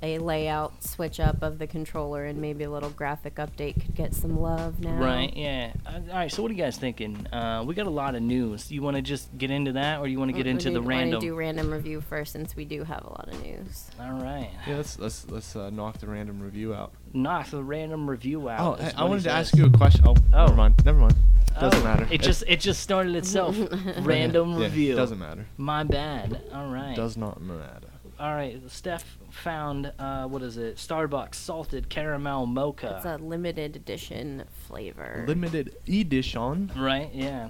a 0.07 0.19
layout 0.19 0.83
switch 0.83 1.21
up 1.21 1.43
of 1.43 1.59
the 1.59 1.67
controller 1.67 2.25
and 2.25 2.41
maybe 2.41 2.65
a 2.65 2.71
little 2.71 2.91
graphic 2.91 3.35
update 3.37 3.75
could 3.81 3.95
get 3.95 4.15
some 4.15 4.41
love 4.41 4.81
now. 4.81 4.95
Right, 4.95 5.37
yeah. 5.37 5.73
Uh, 5.87 6.01
all 6.11 6.17
right, 6.17 6.31
so 6.33 6.43
what 6.43 6.51
are 6.51 6.55
you 6.55 6.63
guys 6.63 6.77
thinking? 6.79 7.27
Uh, 7.33 7.63
we 7.67 7.75
got 7.75 7.87
a 7.87 7.91
lot 7.91 8.15
of 8.15 8.23
news. 8.23 8.71
You 8.71 8.83
want 8.83 8.97
to 8.97 9.03
just 9.03 9.37
get 9.37 9.51
into 9.51 9.73
that, 9.73 10.01
or 10.01 10.07
you 10.09 10.19
want 10.19 10.31
to 10.31 10.37
get 10.37 10.47
into 10.47 10.71
the 10.71 10.81
Want 10.81 10.89
random? 10.89 11.21
to 11.21 11.27
do 11.27 11.35
random 11.35 11.71
review 11.73 12.01
first 12.01 12.33
since 12.33 12.57
we 12.57 12.65
do 12.65 12.85
have 12.85 13.05
a 13.05 13.09
lot 13.11 13.29
of 13.33 13.43
news. 13.43 13.91
All 14.01 14.13
right, 14.13 14.51
yeah 14.67 14.77
let's 14.77 14.99
let's 14.99 15.29
let's 15.31 15.55
uh, 15.57 15.71
knock 15.71 15.99
the 15.99 16.07
random 16.07 16.41
review 16.41 16.75
out 16.75 16.93
knock 17.13 17.49
the 17.51 17.63
random 17.63 18.09
review 18.11 18.49
out. 18.49 18.79
oh 18.81 18.83
hey, 18.83 18.93
I 18.97 19.05
wanted 19.05 19.25
to 19.25 19.31
ask 19.31 19.57
you 19.57 19.67
a 19.67 19.71
question 19.71 20.03
oh, 20.07 20.15
Oh. 20.35 20.45
never 20.47 20.55
mind 20.55 20.85
never 20.85 20.99
mind 20.99 21.15
doesn't 21.59 21.81
Oh, 21.81 21.85
matter 21.85 22.07
It 22.11 22.21
just 22.21 22.45
it 22.47 22.61
just 22.61 22.81
started 22.83 23.15
itself. 23.21 23.57
Random 24.01 24.53
yeah, 24.59 24.65
review. 24.65 24.95
doesn't 24.95 25.19
matter 25.19 25.47
My 25.57 25.85
bad. 25.85 26.43
All 26.53 26.69
right. 26.69 26.95
does 26.95 27.17
not 27.17 27.41
matter 27.41 27.89
All 28.21 28.35
right. 28.35 28.61
Steph 28.69 29.17
found 29.37 29.93
uh, 29.99 30.27
what 30.27 30.43
is 30.43 30.57
it? 30.57 30.77
Starbucks 30.77 31.35
salted 31.35 31.89
caramel 31.89 32.47
mocha. 32.47 32.97
It's 32.97 33.07
a 33.07 33.17
limited 33.17 33.77
edition 33.77 34.45
flavor. 34.67 35.25
limited 35.27 35.77
edition 35.87 36.73
right. 36.77 37.11
Yeah. 37.13 37.49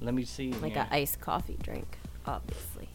Let 0.00 0.14
me 0.14 0.24
see. 0.24 0.52
like 0.54 0.76
an 0.76 0.88
iced 0.90 1.20
coffee 1.20 1.56
drink, 1.62 1.98
obviously. 2.26 2.88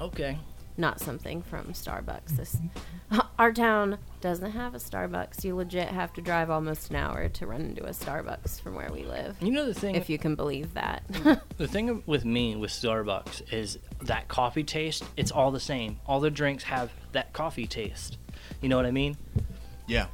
Okay. 0.00 0.38
Not 0.78 1.00
something 1.00 1.42
from 1.42 1.68
Starbucks. 1.68 2.36
This 2.36 2.58
our 3.38 3.52
town 3.52 3.98
doesn't 4.20 4.50
have 4.52 4.74
a 4.74 4.78
Starbucks. 4.78 5.44
You 5.44 5.56
legit 5.56 5.88
have 5.88 6.12
to 6.14 6.20
drive 6.20 6.50
almost 6.50 6.90
an 6.90 6.96
hour 6.96 7.28
to 7.28 7.46
run 7.46 7.62
into 7.62 7.84
a 7.84 7.90
Starbucks 7.90 8.60
from 8.60 8.74
where 8.74 8.90
we 8.92 9.04
live. 9.04 9.36
You 9.40 9.52
know 9.52 9.64
the 9.66 9.74
thing. 9.74 9.94
If 9.94 10.10
you 10.10 10.18
can 10.18 10.34
believe 10.34 10.74
that. 10.74 11.02
The 11.56 11.66
thing 11.66 12.02
with 12.04 12.26
me 12.26 12.54
with 12.54 12.70
Starbucks 12.70 13.50
is 13.50 13.78
that 14.02 14.28
coffee 14.28 14.62
taste. 14.62 15.04
It's 15.16 15.30
all 15.30 15.50
the 15.50 15.60
same. 15.60 15.98
All 16.06 16.20
the 16.20 16.30
drinks 16.30 16.64
have 16.64 16.92
that 17.12 17.32
coffee 17.32 17.66
taste. 17.66 18.18
You 18.60 18.68
know 18.68 18.76
what 18.76 18.84
I 18.84 18.90
mean? 18.90 19.16
yeah 19.86 20.08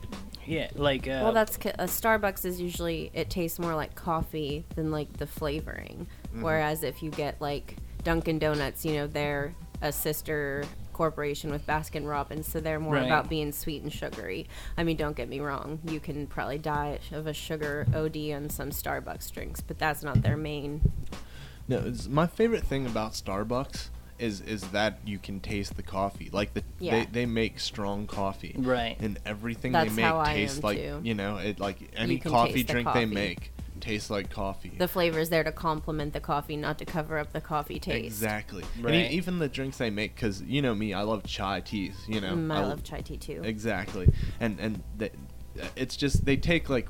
Yeah. 0.47 0.69
Like. 0.77 1.09
Uh, 1.09 1.21
well, 1.25 1.33
that's 1.33 1.57
a 1.57 1.87
Starbucks 1.89 2.45
is 2.45 2.61
usually 2.61 3.11
it 3.13 3.29
tastes 3.29 3.59
more 3.59 3.75
like 3.75 3.97
coffee 3.97 4.65
than 4.77 4.93
like 4.93 5.17
the 5.17 5.27
flavoring. 5.27 6.07
Whereas 6.41 6.85
if 6.85 7.03
you 7.03 7.11
get 7.11 7.41
like 7.41 7.77
Dunkin' 8.05 8.39
Donuts, 8.39 8.85
you 8.85 8.95
know, 8.95 9.07
they're 9.09 9.55
a 9.83 9.93
sister 9.93 10.65
corporation 10.93 11.51
with 11.51 11.67
Baskin 11.67 12.07
Robbins, 12.09 12.47
so 12.47 12.61
they're 12.61 12.79
more 12.81 12.95
Right. 12.95 13.07
about 13.07 13.29
being 13.29 13.53
sweet 13.53 13.83
and 13.83 13.93
sugary. 13.93 14.47
I 14.79 14.85
mean, 14.85 14.97
don't 14.97 15.17
get 15.17 15.29
me 15.29 15.41
wrong, 15.41 15.81
you 15.85 16.01
can 16.01 16.27
probably 16.27 16.59
die 16.59 16.99
of 17.11 17.27
a 17.27 17.33
sugar 17.35 17.87
OD 17.95 18.33
on 18.33 18.49
some 18.49 18.71
Starbucks 18.71 19.31
drinks, 19.33 19.61
but 19.61 19.79
that's 19.79 20.03
not 20.03 20.23
their 20.23 20.37
main. 20.37 20.93
No, 21.69 21.79
it's, 21.79 22.09
my 22.09 22.27
favorite 22.27 22.65
thing 22.65 22.87
about 22.87 23.13
Starbucks 23.13 23.89
is 24.19 24.41
is 24.43 24.63
that 24.69 24.99
you 25.05 25.19
can 25.19 25.41
taste 25.41 25.75
the 25.75 25.83
coffee. 25.83 26.29
Like 26.33 26.55
the 26.55 26.63
Yeah. 26.79 26.93
they, 27.01 27.07
they 27.07 27.27
make 27.27 27.59
strong 27.59 28.07
coffee. 28.07 28.55
Right. 28.57 28.97
And 29.01 29.19
everything 29.27 29.73
That's 29.73 29.91
they 29.91 29.97
make 29.97 30.05
how 30.05 30.23
tastes 30.25 30.63
like 30.63 30.79
too. 30.79 31.01
you 31.03 31.15
know, 31.15 31.39
it 31.39 31.59
like 31.59 31.79
any 31.97 32.19
coffee 32.19 32.53
taste 32.53 32.67
the 32.69 32.73
drink 32.75 32.93
they 32.93 33.07
make 33.07 33.52
tastes 33.83 34.09
like 34.09 34.31
coffee. 34.31 34.73
The 34.79 34.89
flavor 34.89 35.19
is 35.19 35.29
there 35.29 35.45
to 35.45 35.53
complement 35.53 36.15
the 36.15 36.21
coffee, 36.21 36.57
not 36.57 36.79
to 36.79 36.87
cover 36.87 37.19
up 37.19 37.33
the 37.35 37.41
coffee 37.43 37.79
taste. 37.79 38.07
Exactly. 38.07 38.65
Right. 38.81 38.95
e- 39.11 39.15
even 39.17 39.39
the 39.39 39.49
drinks 39.49 39.77
they 39.77 39.91
make, 39.91 40.15
because 40.15 40.41
you 40.43 40.63
know 40.63 40.75
me, 40.75 40.95
I 40.95 41.03
love 41.03 41.25
chai 41.25 41.61
teas. 41.61 41.95
You 42.09 42.21
know, 42.23 42.33
Mm, 42.35 42.51
I 42.55 42.63
l- 42.63 42.69
love 42.69 42.83
chai 42.83 43.03
tea 43.03 43.19
too. 43.19 43.43
Exactly. 43.45 44.09
And 44.41 44.59
and 44.59 44.83
they, 44.97 45.11
it's 45.77 45.97
just 45.97 46.25
they 46.25 46.39
take 46.39 46.71
like 46.71 46.89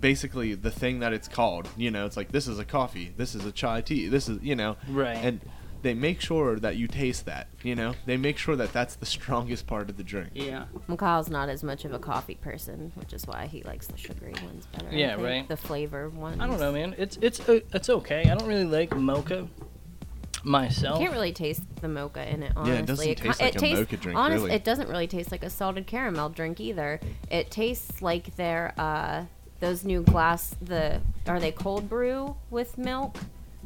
basically 0.00 0.54
the 0.54 0.70
thing 0.70 0.98
that 1.00 1.12
it's 1.14 1.28
called. 1.28 1.68
You 1.76 1.90
know, 1.90 2.04
it's 2.04 2.16
like 2.16 2.32
this 2.32 2.46
is 2.48 2.58
a 2.58 2.64
coffee, 2.64 3.12
this 3.16 3.34
is 3.34 3.46
a 3.46 3.52
chai 3.52 3.80
tea, 3.80 4.08
this 4.08 4.28
is 4.28 4.42
you 4.42 4.54
know, 4.56 4.76
Right. 4.88 5.16
And 5.16 5.40
they 5.84 5.94
make 5.94 6.20
sure 6.20 6.56
that 6.58 6.74
you 6.76 6.88
taste 6.88 7.26
that. 7.26 7.46
You 7.62 7.76
know, 7.76 7.94
they 8.06 8.16
make 8.16 8.36
sure 8.38 8.56
that 8.56 8.72
that's 8.72 8.96
the 8.96 9.06
strongest 9.16 9.66
part 9.68 9.88
of 9.88 9.96
the 9.96 10.02
drink. 10.02 10.30
Yeah. 10.34 10.64
Kyle's 10.96 11.30
not 11.30 11.48
as 11.48 11.62
much 11.62 11.84
of 11.84 11.92
a 11.92 11.98
coffee 12.00 12.34
person, 12.34 12.90
which 12.96 13.12
is 13.12 13.24
why 13.26 13.46
he 13.46 13.62
likes 13.62 13.86
the 13.86 13.96
sugary 13.96 14.32
ones 14.44 14.66
better. 14.72 14.88
I 14.90 14.94
Yeah, 14.94 15.14
think. 15.14 15.26
right. 15.26 15.48
The 15.48 15.56
flavor 15.56 16.08
ones. 16.08 16.40
I 16.40 16.46
don't 16.48 16.58
know, 16.58 16.72
man. 16.72 16.96
It's 16.98 17.16
it's 17.22 17.38
uh, 17.48 17.60
it's 17.72 17.88
okay. 17.88 18.22
I 18.28 18.34
don't 18.34 18.48
really 18.48 18.64
like 18.64 18.96
mocha 18.96 19.46
myself. 20.42 20.98
You 21.00 21.04
can't 21.06 21.14
really 21.14 21.32
taste 21.32 21.62
the 21.80 21.88
mocha 21.88 22.28
in 22.28 22.42
it, 22.42 22.52
honestly. 22.56 22.72
Yeah, 22.72 22.78
honestly. 22.80 23.10
it 23.10 23.16
doesn't 23.18 23.22
ki- 23.22 23.28
taste 23.28 23.40
like 23.40 23.54
a 23.54 23.58
tastes, 23.58 23.80
mocha 23.80 23.96
drink, 23.96 24.18
honest- 24.18 24.42
really. 24.44 24.54
It 24.56 24.64
doesn't 24.64 24.88
really 24.88 25.06
taste 25.06 25.32
like 25.32 25.42
a 25.44 25.50
salted 25.50 25.86
caramel 25.86 26.28
drink 26.30 26.60
either. 26.60 27.00
It 27.30 27.50
tastes 27.50 28.02
like 28.02 28.36
their 28.36 28.74
uh, 28.78 29.24
those 29.60 29.84
new 29.84 30.02
glass. 30.02 30.54
The 30.60 31.00
are 31.26 31.40
they 31.40 31.52
cold 31.52 31.88
brew 31.88 32.36
with 32.50 32.76
milk 32.78 33.16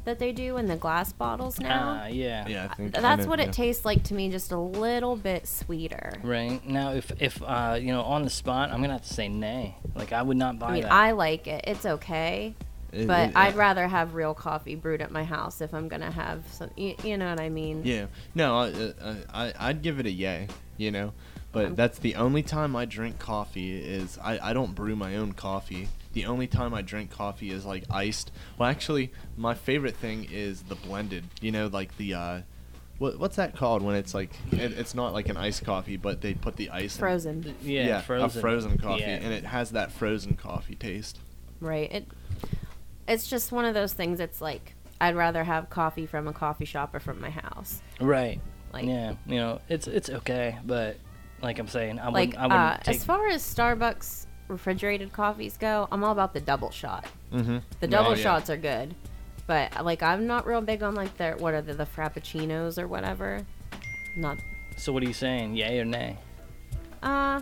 that 0.08 0.18
they 0.18 0.32
do 0.32 0.56
in 0.56 0.66
the 0.66 0.76
glass 0.76 1.12
bottles 1.12 1.60
now? 1.60 2.00
Ah, 2.02 2.06
yeah. 2.06 2.46
Yeah, 2.48 2.68
I 2.70 2.74
think 2.74 2.92
That's 2.92 3.04
I 3.04 3.16
know, 3.16 3.26
what 3.26 3.38
yeah. 3.38 3.46
it 3.46 3.52
tastes 3.52 3.84
like 3.84 4.02
to 4.04 4.14
me, 4.14 4.30
just 4.30 4.50
a 4.52 4.58
little 4.58 5.16
bit 5.16 5.46
sweeter. 5.46 6.14
Right 6.22 6.66
now, 6.66 6.92
if 6.92 7.12
if 7.20 7.40
uh, 7.42 7.78
you 7.80 7.92
know 7.92 8.02
on 8.02 8.24
the 8.24 8.30
spot, 8.30 8.70
I'm 8.70 8.80
gonna 8.80 8.94
have 8.94 9.06
to 9.06 9.14
say 9.14 9.28
nay. 9.28 9.76
Like 9.94 10.12
I 10.12 10.22
would 10.22 10.36
not 10.36 10.58
buy 10.58 10.68
I 10.68 10.72
mean, 10.72 10.82
that. 10.82 10.92
I 10.92 11.10
like 11.12 11.46
it. 11.46 11.64
It's 11.66 11.84
okay. 11.86 12.54
It- 12.90 13.06
But 13.06 13.30
it- 13.30 13.36
I'd 13.36 13.54
rather 13.54 13.86
have 13.86 14.14
real 14.14 14.32
coffee 14.32 14.74
brewed 14.74 15.02
at 15.02 15.10
my 15.10 15.24
house 15.24 15.60
if 15.60 15.74
I'm 15.74 15.88
gonna 15.88 16.10
have 16.10 16.44
some. 16.50 16.70
You, 16.76 16.94
you 17.04 17.16
know 17.18 17.28
what 17.28 17.40
I 17.40 17.50
mean? 17.50 17.82
Yeah. 17.84 18.06
No, 18.34 18.56
I, 18.58 18.70
uh, 18.70 19.14
I 19.32 19.52
I'd 19.58 19.82
give 19.82 20.00
it 20.00 20.06
a 20.06 20.10
yay. 20.10 20.48
You 20.78 20.90
know, 20.92 21.12
but 21.52 21.76
that's 21.76 21.98
the 21.98 22.14
only 22.14 22.42
time 22.42 22.74
I 22.76 22.84
drink 22.86 23.18
coffee 23.18 23.76
is 23.78 24.16
I 24.22 24.38
I 24.50 24.52
don't 24.54 24.74
brew 24.74 24.96
my 24.96 25.16
own 25.16 25.32
coffee. 25.32 25.88
The 26.12 26.24
only 26.26 26.46
time 26.46 26.74
I 26.74 26.82
drink 26.82 27.10
coffee 27.10 27.50
is 27.50 27.64
like 27.64 27.84
iced. 27.90 28.32
Well, 28.56 28.68
actually, 28.68 29.12
my 29.36 29.54
favorite 29.54 29.96
thing 29.96 30.26
is 30.30 30.62
the 30.62 30.74
blended. 30.74 31.24
You 31.40 31.52
know, 31.52 31.66
like 31.66 31.96
the 31.96 32.14
uh, 32.14 32.40
what, 32.98 33.18
what's 33.18 33.36
that 33.36 33.54
called 33.56 33.82
when 33.82 33.94
it's 33.94 34.14
like 34.14 34.30
it, 34.50 34.72
it's 34.72 34.94
not 34.94 35.12
like 35.12 35.28
an 35.28 35.36
iced 35.36 35.64
coffee, 35.64 35.96
but 35.96 36.20
they 36.20 36.34
put 36.34 36.56
the 36.56 36.70
ice 36.70 36.96
in- 36.96 37.00
Frozen. 37.00 37.54
Yeah, 37.62 37.98
a 37.98 38.02
frozen. 38.02 38.40
frozen 38.40 38.78
coffee, 38.78 39.02
Yeah. 39.02 39.18
and 39.22 39.32
it 39.32 39.44
has 39.44 39.70
that 39.72 39.92
frozen 39.92 40.34
coffee 40.34 40.74
taste. 40.74 41.18
Right. 41.60 41.90
It 41.92 42.08
it's 43.06 43.28
just 43.28 43.52
one 43.52 43.64
of 43.64 43.74
those 43.74 43.92
things 43.92 44.20
it's 44.20 44.40
like 44.40 44.74
I'd 45.00 45.16
rather 45.16 45.44
have 45.44 45.70
coffee 45.70 46.06
from 46.06 46.26
a 46.28 46.32
coffee 46.32 46.64
shop 46.64 46.94
or 46.94 47.00
from 47.00 47.20
my 47.20 47.30
house. 47.30 47.80
Right. 48.00 48.40
Like 48.72 48.84
yeah, 48.86 49.14
you 49.26 49.36
know, 49.36 49.60
it's 49.68 49.86
it's 49.86 50.10
okay, 50.10 50.58
but 50.64 50.96
like 51.40 51.58
I'm 51.58 51.68
saying, 51.68 52.00
I 52.00 52.08
like 52.08 52.30
wouldn't, 52.30 52.36
I 52.38 52.42
wouldn't 52.46 52.80
uh, 52.80 52.82
take. 52.82 52.96
as 52.96 53.04
far 53.04 53.28
as 53.28 53.42
Starbucks 53.42 54.26
refrigerated 54.48 55.12
coffees 55.12 55.56
go, 55.56 55.88
I'm 55.92 56.02
all 56.02 56.12
about 56.12 56.34
the 56.34 56.40
double 56.40 56.70
shot. 56.70 57.04
Mm-hmm. 57.32 57.58
The 57.80 57.86
double 57.86 58.14
shots 58.14 58.50
are 58.50 58.56
good. 58.56 58.94
But 59.46 59.84
like 59.84 60.02
I'm 60.02 60.26
not 60.26 60.46
real 60.46 60.60
big 60.60 60.82
on 60.82 60.94
like 60.94 61.16
the 61.16 61.32
what 61.38 61.54
are 61.54 61.62
the, 61.62 61.72
the 61.74 61.86
frappuccinos 61.86 62.78
or 62.78 62.86
whatever. 62.86 63.46
Not 64.16 64.36
so 64.76 64.92
what 64.92 65.02
are 65.02 65.06
you 65.06 65.14
saying? 65.14 65.56
Yay 65.56 65.80
or 65.80 65.84
nay? 65.86 66.18
uh 67.02 67.40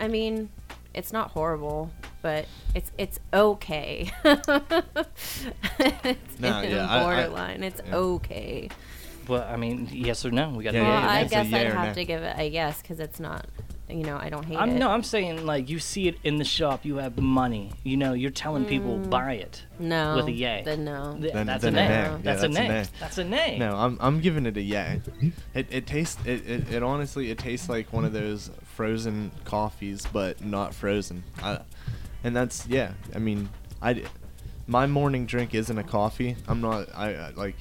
I 0.00 0.08
mean, 0.08 0.48
it's 0.94 1.12
not 1.12 1.30
horrible, 1.32 1.90
but 2.22 2.46
it's 2.74 2.90
it's 2.96 3.18
okay. 3.34 4.10
it's 4.24 6.40
No, 6.40 6.60
in 6.62 6.70
yeah, 6.70 6.86
I- 6.88 6.98
I- 6.98 7.02
borderline. 7.02 7.62
it's 7.62 7.80
yeah. 7.86 7.94
okay. 7.96 8.68
Well, 9.28 9.46
I 9.48 9.56
mean, 9.56 9.88
yes 9.92 10.24
or 10.24 10.30
no? 10.32 10.50
We 10.50 10.64
got 10.64 10.74
Yeah, 10.74 10.80
to 10.80 10.86
well, 10.88 11.00
yeah, 11.00 11.08
I 11.10 11.24
guess 11.24 11.46
I'd 11.52 11.66
have 11.72 11.88
nay. 11.88 11.94
to 11.94 12.04
give 12.04 12.22
it 12.22 12.34
a 12.38 12.48
yes 12.48 12.82
because 12.82 12.98
it's 12.98 13.20
not. 13.20 13.46
You 13.92 14.04
know, 14.04 14.16
I 14.16 14.28
don't 14.30 14.44
hate 14.44 14.56
I'm 14.56 14.70
it. 14.70 14.78
no, 14.78 14.90
I'm 14.90 15.02
saying 15.02 15.44
like 15.46 15.68
you 15.68 15.78
see 15.78 16.08
it 16.08 16.16
in 16.24 16.36
the 16.36 16.44
shop, 16.44 16.84
you 16.84 16.96
have 16.96 17.18
money. 17.18 17.70
You 17.84 17.96
know, 17.96 18.12
you're 18.12 18.30
telling 18.30 18.64
people 18.64 18.98
Mm. 18.98 19.10
buy 19.10 19.34
it. 19.34 19.64
no. 19.78 20.16
with 20.16 20.26
a 20.26 20.32
yay. 20.32 20.62
Then 20.64 20.84
no. 20.84 21.16
Th- 21.20 21.32
Then- 21.32 21.46
that's 21.46 21.62
then 21.62 21.74
a 21.76 21.78
a 21.78 21.82
nay. 21.82 21.88
nay. 21.88 21.94
Yeah, 21.94 22.18
That's, 22.22 22.24
that's 22.24 22.42
a 22.42 22.46
a 22.46 22.48
nay. 22.48 22.68
nay. 22.68 22.84
That's 23.00 23.18
a 23.18 23.24
nay. 23.24 23.58
No, 23.58 23.76
I'm 23.76 23.98
I'm 24.00 24.20
giving 24.20 24.46
it 24.46 24.56
a 24.56 24.62
yay. 24.62 25.00
It 25.54 25.66
it 25.70 25.86
tastes 25.86 26.18
it, 26.24 26.48
it, 26.48 26.72
it 26.72 26.82
honestly 26.82 27.30
it 27.30 27.38
tastes 27.38 27.68
like 27.68 27.92
one 27.92 28.04
of 28.04 28.12
those 28.12 28.50
frozen 28.76 29.30
coffees, 29.44 30.06
but 30.12 30.44
not 30.44 30.74
frozen. 30.74 31.22
I, 31.42 31.58
and 32.24 32.34
that's 32.34 32.66
yeah. 32.66 32.92
I 33.14 33.18
mean, 33.18 33.48
I 33.82 34.04
my 34.66 34.86
morning 34.86 35.26
drink 35.26 35.54
isn't 35.54 35.76
a 35.76 35.82
coffee. 35.84 36.36
I'm 36.48 36.60
not 36.60 36.88
I, 36.94 37.14
I 37.14 37.30
like 37.30 37.56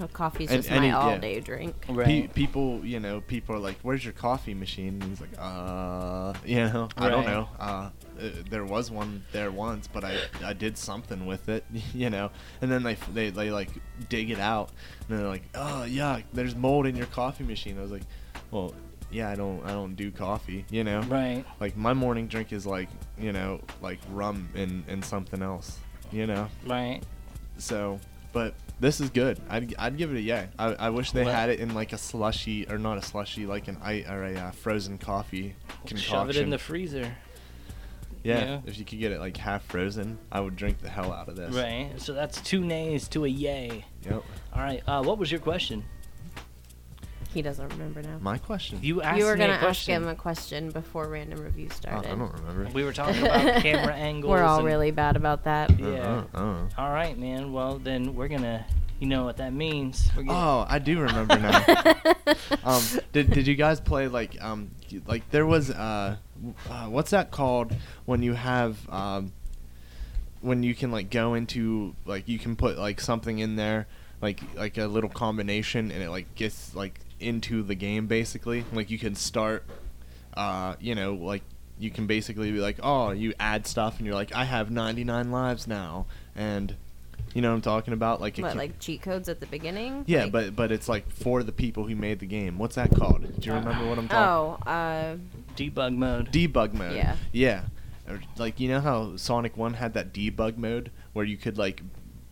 Oh, 0.00 0.08
coffee's 0.08 0.50
And 0.50 0.58
just 0.62 0.70
any- 0.72 0.80
my 0.80 0.86
yeah. 0.88 0.98
all-day 0.98 1.40
drink. 1.40 1.80
pe- 1.82 1.92
Right. 1.92 2.34
people. 2.34 2.84
You 2.84 2.98
know, 3.00 3.20
people 3.20 3.54
are 3.54 3.58
like, 3.60 3.78
"Where's 3.82 4.04
your 4.04 4.12
coffee 4.12 4.54
machine?" 4.54 4.94
And 5.00 5.04
he's 5.04 5.20
like, 5.20 5.30
"Uh, 5.38 6.32
you 6.44 6.56
know, 6.56 6.88
I 6.96 7.08
don't 7.08 7.24
know. 7.26 7.48
Uh, 7.58 7.62
uh, 7.62 7.90
there 8.50 8.64
was 8.64 8.90
one 8.90 9.24
there 9.32 9.50
once, 9.52 9.86
but 9.86 10.04
I 10.04 10.18
I 10.44 10.52
did 10.52 10.76
something 10.76 11.26
with 11.26 11.48
it, 11.48 11.64
you 11.94 12.10
know." 12.10 12.30
And 12.60 12.70
then 12.72 12.82
they 12.82 12.94
they 13.12 13.30
they 13.30 13.50
like 13.50 13.70
dig 14.08 14.30
it 14.30 14.40
out, 14.40 14.70
and 15.08 15.18
they're 15.18 15.28
like, 15.28 15.44
"Oh 15.54 15.84
yeah, 15.84 16.20
there's 16.32 16.56
mold 16.56 16.86
in 16.86 16.96
your 16.96 17.06
coffee 17.06 17.44
machine." 17.44 17.78
I 17.78 17.82
was 17.82 17.92
like, 17.92 18.04
"Well." 18.50 18.74
Yeah, 19.10 19.30
I 19.30 19.36
don't. 19.36 19.64
I 19.64 19.68
don't 19.68 19.94
do 19.94 20.10
coffee. 20.10 20.64
You 20.70 20.82
know, 20.82 21.00
Right. 21.02 21.44
like 21.60 21.76
my 21.76 21.92
morning 21.94 22.26
drink 22.26 22.52
is 22.52 22.66
like 22.66 22.88
you 23.16 23.30
know 23.32 23.60
like 23.80 24.00
rum 24.10 24.48
and 24.56 24.82
and 24.88 25.04
something 25.04 25.40
else 25.40 25.78
you 26.10 26.26
know 26.26 26.48
Right. 26.66 27.00
so 27.56 28.00
but 28.32 28.54
this 28.84 29.00
is 29.00 29.08
good 29.10 29.40
i'd, 29.48 29.74
I'd 29.78 29.96
give 29.96 30.10
it 30.12 30.16
a 30.18 30.20
yay 30.20 30.48
I, 30.58 30.66
I 30.74 30.90
wish 30.90 31.12
they 31.12 31.24
Well- 31.24 31.34
had 31.34 31.48
it 31.48 31.58
in 31.60 31.74
like 31.74 31.92
a 31.92 31.98
slushy 31.98 32.66
or 32.68 32.78
not 32.78 32.98
a 32.98 33.02
slushy 33.02 33.46
like 33.46 33.66
an 33.68 33.78
i 33.82 34.04
or 34.08 34.24
a 34.24 34.34
uh, 34.36 34.50
frozen 34.50 34.98
coffee 34.98 35.54
concoction 35.86 35.96
Shove 35.98 36.28
it 36.30 36.36
in 36.36 36.50
the 36.50 36.58
freezer. 36.58 37.16
yeah, 38.22 38.38
yeah. 38.44 38.60
if 38.66 38.78
you 38.78 38.84
could 38.84 38.98
get 38.98 39.10
it 39.12 39.20
like 39.20 39.36
half 39.38 39.64
frozen 39.64 40.18
i 40.30 40.38
would 40.40 40.54
drink 40.56 40.80
the 40.80 40.88
hell 40.90 41.12
out 41.12 41.28
of 41.28 41.36
this 41.36 41.54
Right. 41.54 41.90
So 41.96 42.12
that's 42.12 42.40
two 42.42 42.60
nays 42.64 43.08
to 43.08 43.24
a 43.24 43.28
yay. 43.28 43.84
yep 44.02 44.22
All 44.52 44.60
right. 44.62 44.82
Uh, 44.86 45.02
what 45.02 45.18
was 45.18 45.30
your 45.32 45.40
question? 45.40 45.84
He 47.34 47.42
doesn't 47.42 47.68
remember 47.70 48.00
now. 48.00 48.18
my 48.20 48.38
question 48.38 48.78
You 48.80 49.02
asked 49.02 49.18
You 49.18 49.24
were 49.24 49.36
gonna 49.36 49.54
ask 49.54 49.86
him 49.86 50.06
a 50.06 50.14
question 50.14 50.70
before 50.70 51.08
random 51.08 51.42
review 51.42 51.66
oh, 51.68 51.74
started. 51.74 52.12
i 52.12 52.14
don't 52.14 52.32
remember 52.32 52.70
We 52.72 52.84
were 52.84 52.92
talking 52.92 53.20
about 53.20 53.60
camera 53.62 53.92
angles. 53.92 54.30
We're 54.30 54.44
all 54.44 54.62
really 54.62 54.92
bad 54.92 55.16
about 55.16 55.44
that. 55.44 55.78
Yeah. 55.78 56.24
Uh-uh, 56.34 56.40
uh-uh. 56.40 56.68
All 56.78 56.92
right, 56.92 57.18
man. 57.18 57.52
Well, 57.52 57.78
then 57.78 58.14
we're 58.14 58.28
gonna. 58.28 58.64
You 59.00 59.08
know 59.08 59.24
what 59.24 59.38
that 59.38 59.52
means. 59.52 60.08
Oh, 60.28 60.64
I 60.68 60.78
do 60.78 61.00
remember 61.00 61.36
now. 61.36 61.64
um, 62.64 62.82
did 63.12 63.32
did 63.32 63.46
you 63.46 63.56
guys 63.56 63.80
play 63.80 64.06
like 64.06 64.40
um 64.40 64.70
like 65.06 65.28
there 65.30 65.44
was 65.44 65.70
uh, 65.70 66.16
uh 66.70 66.86
what's 66.86 67.10
that 67.10 67.32
called 67.32 67.74
when 68.04 68.22
you 68.22 68.34
have 68.34 68.78
um 68.88 69.32
when 70.40 70.62
you 70.62 70.74
can 70.74 70.92
like 70.92 71.10
go 71.10 71.34
into 71.34 71.96
like 72.06 72.28
you 72.28 72.38
can 72.38 72.54
put 72.54 72.78
like 72.78 73.00
something 73.00 73.40
in 73.40 73.56
there 73.56 73.88
like 74.22 74.40
like 74.54 74.78
a 74.78 74.86
little 74.86 75.10
combination 75.10 75.90
and 75.90 76.02
it 76.02 76.10
like 76.10 76.32
gets 76.34 76.74
like 76.74 77.00
into 77.20 77.62
the 77.62 77.74
game 77.74 78.06
basically 78.06 78.64
like 78.72 78.90
you 78.90 78.98
can 78.98 79.14
start 79.14 79.64
uh 80.36 80.74
you 80.80 80.94
know 80.94 81.14
like 81.14 81.42
you 81.78 81.90
can 81.90 82.06
basically 82.06 82.50
be 82.52 82.58
like 82.58 82.76
oh 82.82 83.10
you 83.10 83.32
add 83.40 83.66
stuff 83.66 83.98
and 83.98 84.06
you're 84.06 84.14
like 84.14 84.34
I 84.34 84.44
have 84.44 84.70
99 84.70 85.30
lives 85.30 85.66
now 85.66 86.06
and 86.36 86.74
you 87.34 87.42
know 87.42 87.48
what 87.50 87.56
I'm 87.56 87.62
talking 87.62 87.92
about 87.94 88.20
like 88.20 88.36
What, 88.38 88.50
can- 88.50 88.58
like 88.58 88.78
cheat 88.78 89.02
codes 89.02 89.28
at 89.28 89.40
the 89.40 89.46
beginning? 89.46 90.04
yeah, 90.06 90.24
Like- 90.24 90.32
but 90.32 90.56
but 90.56 90.72
it's 90.72 90.88
like 90.88 91.08
for 91.10 91.42
the 91.42 91.50
people 91.52 91.84
who 91.86 91.96
made 91.96 92.20
the 92.20 92.26
game. 92.26 92.58
What's 92.58 92.76
that 92.76 92.94
called? 92.94 93.22
Do 93.40 93.48
you 93.48 93.54
remember 93.56 93.88
what 93.88 93.98
I'm 93.98 94.06
talking? 94.06 94.66
Oh, 94.68 94.70
uh, 94.70 95.16
debug 95.56 95.96
mode. 95.96 96.30
Debug 96.30 96.74
mode. 96.74 96.94
Yeah. 96.94 97.16
Yeah. 97.32 97.62
Or, 98.08 98.20
Like 98.38 98.60
you 98.60 98.68
know 98.68 98.80
how 98.80 99.16
Sonic 99.16 99.56
One 99.56 99.74
had 99.74 99.94
that 99.94 100.12
debug 100.12 100.56
mode 100.58 100.92
where 101.12 101.24
you 101.24 101.36
could 101.36 101.58
like 101.58 101.82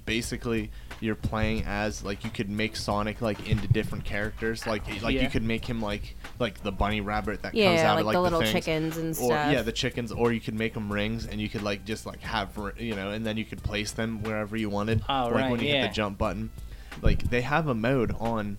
basically 0.04 0.70
you're 1.00 1.14
playing 1.16 1.64
as 1.66 2.04
like 2.04 2.24
you 2.24 2.30
could 2.30 2.48
make 2.48 2.76
Sonic 2.76 3.20
like 3.20 3.48
into 3.48 3.66
different 3.68 4.04
characters. 4.04 4.66
Like 4.66 4.86
like 5.02 5.14
Yeah. 5.14 5.22
you 5.22 5.28
could 5.28 5.42
make 5.42 5.64
him 5.64 5.80
like 5.80 6.16
like 6.38 6.62
the 6.62 6.72
bunny 6.72 7.00
rabbit 7.00 7.42
that 7.42 7.52
comes 7.52 7.80
out 7.80 7.94
like, 7.96 8.00
of 8.00 8.06
like 8.06 8.14
the 8.14 8.20
little 8.20 8.40
things. 8.40 8.52
chickens 8.52 8.96
and 8.96 9.10
Or 9.10 9.14
stuff. 9.14 9.52
yeah, 9.52 9.62
the 9.62 9.72
chickens, 9.72 10.12
or 10.12 10.32
you 10.32 10.40
could 10.40 10.54
make 10.54 10.74
them 10.74 10.92
rings, 10.92 11.26
and 11.26 11.40
you 11.40 11.48
could 11.48 11.62
like 11.62 11.84
just 11.84 12.06
like 12.06 12.20
have 12.20 12.56
you 12.78 12.94
know, 12.94 13.10
and 13.10 13.26
then 13.26 13.36
you 13.36 13.44
could 13.44 13.62
place 13.62 13.92
them 13.92 14.22
wherever 14.22 14.56
you 14.56 14.70
wanted. 14.70 15.02
Oh, 15.08 15.24
like 15.24 15.34
right, 15.34 15.50
when 15.50 15.60
you 15.60 15.68
hit 15.68 15.88
the 15.88 15.94
jump 15.94 16.18
button. 16.18 16.50
Like 17.00 17.22
they 17.30 17.40
have 17.40 17.68
a 17.68 17.74
mode 17.74 18.14
on, 18.20 18.58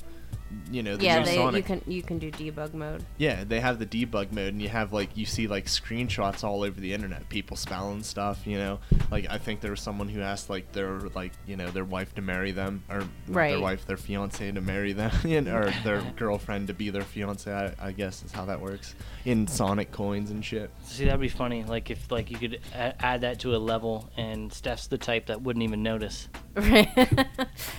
you 0.71 0.83
know, 0.83 0.95
the 0.97 1.05
yeah, 1.05 1.19
new 1.19 1.25
they, 1.25 1.35
Sonic. 1.35 1.55
you 1.57 1.63
can 1.63 1.91
you 1.91 2.01
can 2.03 2.19
do 2.19 2.31
debug 2.31 2.73
mode. 2.73 3.03
Yeah, 3.17 3.43
they 3.43 3.59
have 3.59 3.79
the 3.79 3.85
debug 3.85 4.31
mode, 4.31 4.53
and 4.53 4.61
you 4.61 4.69
have 4.69 4.93
like 4.93 5.15
you 5.15 5.25
see 5.25 5.47
like 5.47 5.65
screenshots 5.65 6.43
all 6.43 6.63
over 6.63 6.79
the 6.79 6.93
internet, 6.93 7.27
people 7.29 7.57
spelling 7.57 8.03
stuff. 8.03 8.45
You 8.45 8.57
know, 8.57 8.79
like 9.11 9.27
I 9.29 9.37
think 9.37 9.61
there 9.61 9.71
was 9.71 9.81
someone 9.81 10.07
who 10.09 10.21
asked 10.21 10.49
like 10.49 10.71
their 10.71 10.99
like 11.15 11.31
you 11.45 11.55
know 11.55 11.69
their 11.71 11.85
wife 11.85 12.13
to 12.15 12.21
marry 12.21 12.51
them, 12.51 12.83
or 12.89 12.99
not 13.27 13.33
their 13.49 13.59
wife, 13.59 13.85
their 13.85 13.97
fiance 13.97 14.51
to 14.51 14.61
marry 14.61 14.93
them, 14.93 15.11
you 15.25 15.41
know, 15.41 15.55
or 15.55 15.71
their 15.83 16.01
girlfriend 16.15 16.67
to 16.67 16.73
be 16.73 16.89
their 16.89 17.03
fiance. 17.03 17.51
I, 17.51 17.73
I 17.87 17.91
guess 17.91 18.23
is 18.23 18.31
how 18.31 18.45
that 18.45 18.59
works 18.59 18.95
in 19.25 19.47
Sonic 19.47 19.91
coins 19.91 20.31
and 20.31 20.43
shit. 20.43 20.71
See, 20.83 21.05
that'd 21.05 21.19
be 21.19 21.29
funny. 21.29 21.63
Like 21.63 21.89
if 21.91 22.11
like 22.11 22.31
you 22.31 22.37
could 22.37 22.59
a- 22.73 23.05
add 23.05 23.21
that 23.21 23.39
to 23.41 23.55
a 23.55 23.57
level, 23.57 24.09
and 24.17 24.51
Steph's 24.51 24.87
the 24.87 24.97
type 24.97 25.27
that 25.27 25.41
wouldn't 25.41 25.63
even 25.63 25.83
notice. 25.83 26.27
Right. 26.55 26.87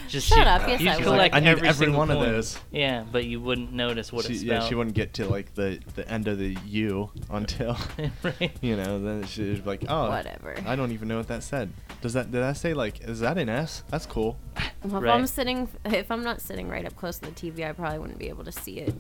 Just 0.09 0.27
Shut 0.29 0.39
she- 0.39 0.43
up. 0.45 0.67
Yes, 0.69 0.81
you 0.81 0.89
I 0.89 0.93
just 0.95 0.99
would. 1.05 1.13
collect 1.13 1.35
I 1.35 1.39
need 1.41 1.49
every, 1.49 1.69
every 1.69 1.85
single 1.87 1.99
one 2.01 2.11
of 2.11 2.19
those. 2.19 2.59
Yeah, 2.71 3.05
but 3.11 3.25
you 3.25 3.41
wouldn't 3.41 3.73
notice 3.73 4.13
what 4.13 4.25
she, 4.25 4.35
it 4.35 4.43
yeah, 4.43 4.61
she 4.61 4.75
wouldn't 4.75 4.97
get 4.97 5.15
to 5.15 5.29
like 5.29 5.55
the 5.55 5.79
the 5.95 6.09
end 6.09 6.29
of 6.29 6.39
the 6.39 6.57
U 6.67 7.11
until 7.31 7.77
right. 8.23 8.53
you 8.61 8.77
know. 8.77 9.01
Then 9.03 9.25
she'd 9.27 9.63
be 9.65 9.71
like, 9.71 9.85
oh, 9.89 10.09
Whatever. 10.09 10.57
I 10.67 10.77
don't 10.77 10.93
even 10.93 11.09
know 11.09 11.19
what 11.19 11.29
that 11.29 11.43
said. 11.43 11.73
Does 12.01 12.13
that 12.15 12.31
did 12.31 12.43
I 12.43 12.53
say 12.53 12.75
like 12.75 13.03
is 13.03 13.21
that 13.21 13.39
an 13.39 13.49
S? 13.49 13.83
That's 13.91 14.07
cool. 14.07 14.37
Well, 14.85 15.03
if 15.03 15.11
I'm 15.11 15.27
sitting, 15.27 15.69
if 15.85 16.11
I'm 16.11 16.23
not 16.23 16.41
sitting 16.41 16.69
right 16.69 16.85
up 16.85 16.97
close 16.97 17.19
to 17.19 17.27
the 17.27 17.33
TV, 17.33 17.69
I 17.69 17.73
probably 17.73 17.99
wouldn't 17.99 18.19
be 18.19 18.29
able 18.29 18.45
to 18.45 18.53
see 18.53 18.79
it 18.79 18.95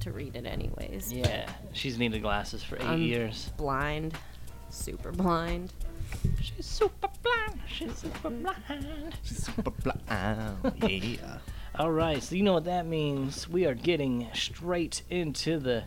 to 0.00 0.12
read 0.12 0.36
it 0.36 0.46
anyways. 0.46 1.12
Yeah, 1.12 1.50
she's 1.72 1.98
needed 1.98 2.22
glasses 2.22 2.62
for 2.62 2.76
8 2.76 2.82
I'm 2.82 3.02
years. 3.02 3.50
Blind, 3.56 4.14
super 4.70 5.12
blind. 5.12 5.72
She's 6.40 6.66
super 6.66 7.08
blind. 7.22 7.60
She's 7.68 7.96
super 7.96 8.30
blind. 8.30 9.16
She's 9.22 9.44
super 9.44 9.70
blind. 9.70 10.74
yeah. 10.90 11.38
All 11.78 11.92
right, 11.92 12.20
so 12.20 12.34
you 12.34 12.42
know 12.42 12.54
what 12.54 12.64
that 12.64 12.86
means. 12.86 13.48
We 13.48 13.64
are 13.66 13.74
getting 13.74 14.26
straight 14.34 15.02
into 15.10 15.58
the. 15.60 15.84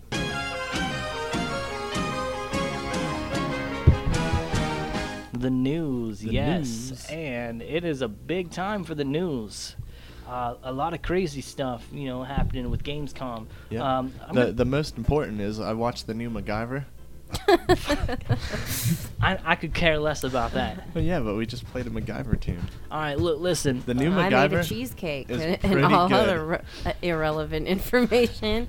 The 5.33 5.49
news, 5.49 6.19
The 6.19 6.33
yes, 6.33 6.67
news. 6.91 7.05
and 7.09 7.61
it 7.63 7.83
is 7.83 8.03
a 8.03 8.07
big 8.07 8.51
time 8.51 8.83
for 8.83 8.93
the 8.93 9.03
news. 9.03 9.75
Uh, 10.27 10.55
a 10.61 10.71
lot 10.71 10.93
of 10.93 11.01
crazy 11.01 11.41
stuff, 11.41 11.83
you 11.91 12.05
know, 12.05 12.21
happening 12.21 12.69
with 12.69 12.83
Gamescom. 12.83 13.47
Yeah. 13.71 13.99
Um, 13.99 14.13
the 14.33 14.51
the 14.51 14.65
most 14.65 14.97
important 14.97 15.41
is 15.41 15.59
I 15.59 15.73
watched 15.73 16.05
the 16.05 16.13
new 16.13 16.29
MacGyver. 16.29 16.85
I, 19.21 19.37
I 19.45 19.55
could 19.55 19.73
care 19.73 19.99
less 19.99 20.23
about 20.23 20.53
that. 20.53 20.87
But 20.93 21.03
yeah, 21.03 21.19
but 21.21 21.35
we 21.35 21.45
just 21.45 21.65
played 21.67 21.87
a 21.87 21.89
MacGyver 21.89 22.37
tune. 22.39 22.67
All 22.91 22.99
right, 22.99 23.17
look, 23.17 23.39
listen. 23.39 23.81
The 23.85 23.93
new 23.93 24.11
MacGyver. 24.11 24.33
I 24.33 24.47
made 24.49 24.53
a 24.59 24.63
cheesecake 24.63 25.29
is 25.29 25.39
and 25.41 25.59
pretty 25.61 25.83
all 25.83 26.09
good. 26.09 26.15
other 26.17 26.45
re- 26.45 26.59
uh, 26.85 26.93
irrelevant 27.01 27.67
information. 27.67 28.67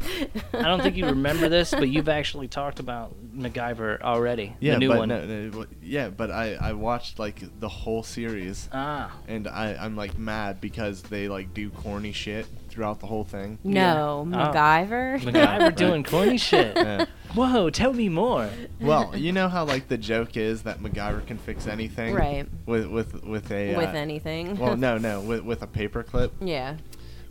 I 0.53 0.63
don't 0.63 0.81
think 0.81 0.97
you 0.97 1.07
remember 1.07 1.49
this, 1.49 1.73
but 1.73 1.89
you've 1.89 2.09
actually 2.09 2.47
talked 2.49 2.79
about 2.81 3.15
MacGyver 3.37 4.01
already. 4.03 4.55
yeah, 4.61 4.75
the 4.75 4.79
new 4.79 4.89
but 4.89 4.99
one. 4.99 5.09
no, 5.09 5.25
no, 5.27 5.67
yeah, 5.83 6.11
but 6.11 6.31
I 6.31 6.55
I 6.55 6.73
watched 6.75 7.19
like 7.19 7.43
the 7.59 7.69
whole 7.69 8.03
series. 8.05 8.69
Ah, 8.73 9.11
And 9.27 9.49
I, 9.49 9.75
I'm 9.75 9.97
like 9.97 10.17
mad 10.19 10.61
because 10.61 11.03
they 11.03 11.29
like 11.29 11.53
do 11.55 11.71
corny 11.71 12.13
shit 12.13 12.47
throughout 12.73 12.99
the 13.01 13.07
whole 13.07 13.23
thing. 13.25 13.59
No, 13.63 14.27
Yeah. 14.31 14.49
Oh. 14.49 14.53
MacGyver. 14.53 15.21
MacGyver 15.23 15.77
doing 15.77 16.03
corny 16.03 16.39
shit. 16.51 16.77
Yeah. 16.77 17.05
Whoa, 17.35 17.71
tell 17.71 17.93
me 17.93 18.09
more. 18.09 18.49
Well, 18.81 19.17
you 19.17 19.31
know 19.39 19.49
how 19.49 19.65
like 19.65 19.89
the 19.89 19.99
joke 19.99 20.37
is 20.37 20.63
that 20.63 20.81
MacGyver 20.81 21.27
can 21.27 21.39
fix 21.39 21.67
anything, 21.67 22.15
Right. 22.15 22.47
With 22.67 22.87
with 22.87 23.23
with 23.25 23.51
a 23.53 23.77
With 23.77 23.91
uh, 23.91 23.93
anything. 23.93 24.57
Well, 24.57 24.77
no, 24.77 24.99
no, 24.99 25.21
with 25.21 25.43
with 25.45 25.63
a 25.63 25.67
paperclip. 25.67 26.31
yeah. 26.41 26.77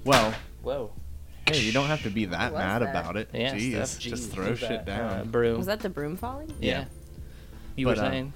Well, 0.06 0.34
Whoa. 0.64 0.92
hey, 1.48 1.60
you 1.60 1.72
don't 1.72 1.88
have 1.88 2.04
to 2.04 2.10
be 2.10 2.26
that 2.26 2.54
mad 2.54 2.82
that? 2.82 2.89
about 2.89 3.18
it. 3.18 3.30
Yeah, 3.34 3.54
Jeez, 3.56 3.86
stuff, 3.88 4.00
just 4.00 4.32
throw 4.32 4.56
shit 4.56 4.86
that, 4.86 4.89
uh, 5.02 5.18
down. 5.18 5.30
broom. 5.30 5.58
Was 5.58 5.68
that 5.68 5.80
the 5.82 5.89
broom 5.89 6.16
falling? 6.18 6.54
Yeah. 6.60 6.86
You 7.76 7.86
But, 7.88 7.98
were 7.98 8.04
uh, 8.04 8.10
saying? 8.10 8.34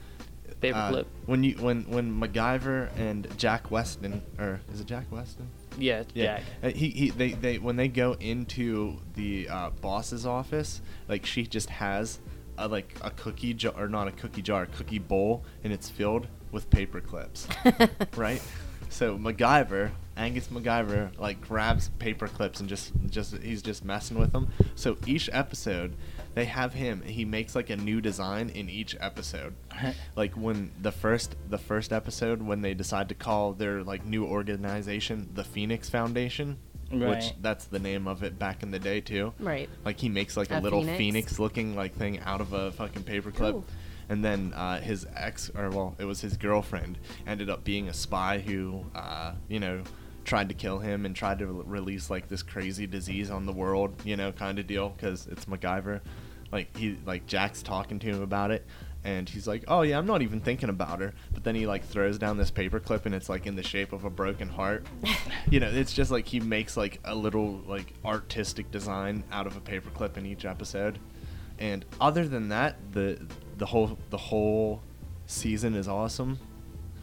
Paperclip. 0.62 1.02
Uh, 1.02 1.04
when 1.26 1.44
you 1.44 1.56
when 1.58 1.84
when 1.90 2.20
MacGyver 2.20 2.90
and 2.98 3.28
Jack 3.38 3.70
Weston 3.72 4.22
or 4.40 4.62
is 4.74 4.80
it 4.80 4.88
Jack 4.88 5.06
Weston? 5.12 5.48
Yeah, 5.78 6.04
Yeah, 6.14 6.38
Jack. 6.38 6.44
Uh, 6.64 6.70
he, 6.78 6.90
he 6.90 7.10
they, 7.12 7.32
they 7.32 7.58
when 7.58 7.76
they 7.76 7.88
go 7.88 8.14
into 8.14 8.98
the 9.14 9.48
uh, 9.50 9.70
boss's 9.82 10.26
office, 10.26 10.82
like 11.08 11.26
she 11.26 11.46
just 11.46 11.70
has 11.70 12.20
a, 12.58 12.68
like 12.68 12.98
a 13.02 13.12
cookie 13.12 13.54
jar 13.54 13.74
or 13.78 13.88
not 13.88 14.08
a 14.08 14.12
cookie 14.12 14.42
jar, 14.42 14.64
a 14.64 14.68
cookie 14.68 15.00
bowl, 15.00 15.44
and 15.64 15.72
it's 15.74 15.90
filled 15.90 16.28
with 16.52 16.70
paper 16.70 17.02
clips, 17.02 17.48
right? 18.16 18.42
So 18.90 19.18
MacGyver, 19.18 19.92
Angus 20.16 20.48
MacGyver, 20.48 21.18
like 21.20 21.42
grabs 21.42 21.90
paper 22.00 22.28
clips 22.28 22.60
and 22.60 22.70
just 22.70 22.94
just 23.10 23.38
he's 23.38 23.62
just 23.62 23.84
messing 23.84 24.18
with 24.18 24.32
them. 24.32 24.50
So 24.76 24.98
each 25.06 25.30
episode, 25.34 25.96
they 26.36 26.46
have 26.46 26.74
him. 26.74 27.02
He 27.02 27.26
makes 27.26 27.56
like 27.56 27.70
a 27.70 27.76
new 27.78 28.02
design 28.02 28.50
in 28.50 28.70
each 28.70 28.96
episode. 29.00 29.56
like 30.16 30.34
when 30.36 30.72
the 30.82 30.92
first 30.92 31.36
the 31.50 31.58
first 31.58 31.92
episode 31.92 32.42
when 32.42 32.62
they 32.62 32.74
decide 32.74 33.10
to 33.10 33.16
call 33.16 33.54
their 33.54 33.84
like 33.84 34.06
new 34.06 34.26
organization 34.26 35.30
the 35.34 35.44
Phoenix 35.44 35.90
Foundation, 35.90 36.58
which 36.92 37.34
that's 37.42 37.66
the 37.66 37.80
name 37.80 38.08
of 38.08 38.22
it 38.24 38.38
back 38.38 38.62
in 38.64 38.72
the 38.72 38.80
day 38.80 39.02
too. 39.02 39.34
Right. 39.40 39.70
Like 39.84 40.00
he 40.00 40.10
makes 40.10 40.38
like 40.38 40.52
a, 40.52 40.60
A 40.60 40.62
little 40.62 40.82
phoenix? 40.82 40.98
phoenix 40.98 41.40
looking 41.40 41.76
like 41.76 41.96
thing 41.96 42.20
out 42.20 42.42
of 42.42 42.54
a 42.54 42.72
fucking 42.74 43.04
paperclip. 43.04 43.52
Cool. 43.52 43.66
And 44.08 44.24
then 44.24 44.54
uh, 44.54 44.80
his 44.82 45.08
ex, 45.16 45.50
or 45.56 45.70
well, 45.72 45.96
it 45.98 46.06
was 46.06 46.22
his 46.22 46.38
girlfriend, 46.38 47.00
ended 47.26 47.50
up 47.50 47.64
being 47.64 47.90
a 47.90 47.94
spy 47.94 48.38
who, 48.38 48.86
uh, 48.94 49.34
you 49.48 49.60
know, 49.60 49.82
tried 50.26 50.50
to 50.50 50.56
kill 50.56 50.80
him 50.80 51.06
and 51.06 51.16
tried 51.16 51.40
to 51.40 51.48
re- 51.48 51.64
release 51.66 52.10
like 52.10 52.28
this 52.28 52.44
crazy 52.44 52.88
disease 52.88 53.30
on 53.30 53.46
the 53.46 53.54
world, 53.54 53.94
you 54.04 54.16
know, 54.16 54.32
kind 54.32 54.60
of 54.60 54.68
deal, 54.68 54.90
because 54.90 55.28
it's 55.28 55.46
MacGyver. 55.46 56.02
Like 56.52 56.76
he, 56.76 56.98
like 57.06 57.26
Jack's 57.26 57.62
talking 57.62 58.00
to 58.00 58.08
him 58.08 58.22
about 58.22 58.52
it, 58.52 58.66
and 59.04 59.28
he's 59.28 59.48
like, 59.48 59.64
"Oh 59.68 59.82
yeah, 59.82 59.98
I'm 59.98 60.06
not 60.06 60.22
even 60.22 60.40
thinking 60.40 60.70
about 60.70 61.00
her." 61.00 61.14
But 61.34 61.44
then 61.44 61.56
he 61.56 61.68
like 61.68 61.86
throws 61.86 62.18
down 62.18 62.38
this 62.38 62.52
paperclip, 62.52 63.06
and 63.06 63.16
it's 63.16 63.30
like 63.30 63.46
in 63.46 63.56
the 63.56 63.64
shape 63.64 63.94
of 63.94 64.04
a 64.04 64.10
broken 64.10 64.50
heart. 64.50 64.86
you 65.50 65.60
know, 65.60 65.70
it's 65.70 65.94
just 65.94 66.12
like 66.12 66.28
he 66.28 66.40
makes 66.40 66.76
like 66.78 67.00
a 67.04 67.16
little 67.16 67.62
like 67.68 67.94
artistic 68.04 68.72
design 68.72 69.24
out 69.32 69.48
of 69.48 69.56
a 69.56 69.62
paperclip 69.62 70.18
in 70.18 70.26
each 70.26 70.46
episode. 70.46 71.00
And 71.60 71.86
other 72.02 72.28
than 72.28 72.50
that, 72.50 72.78
the 72.92 73.20
the 73.58 73.66
whole 73.66 73.98
the 74.10 74.18
whole 74.18 74.82
season 75.28 75.76
is 75.76 75.88
awesome. 75.88 76.40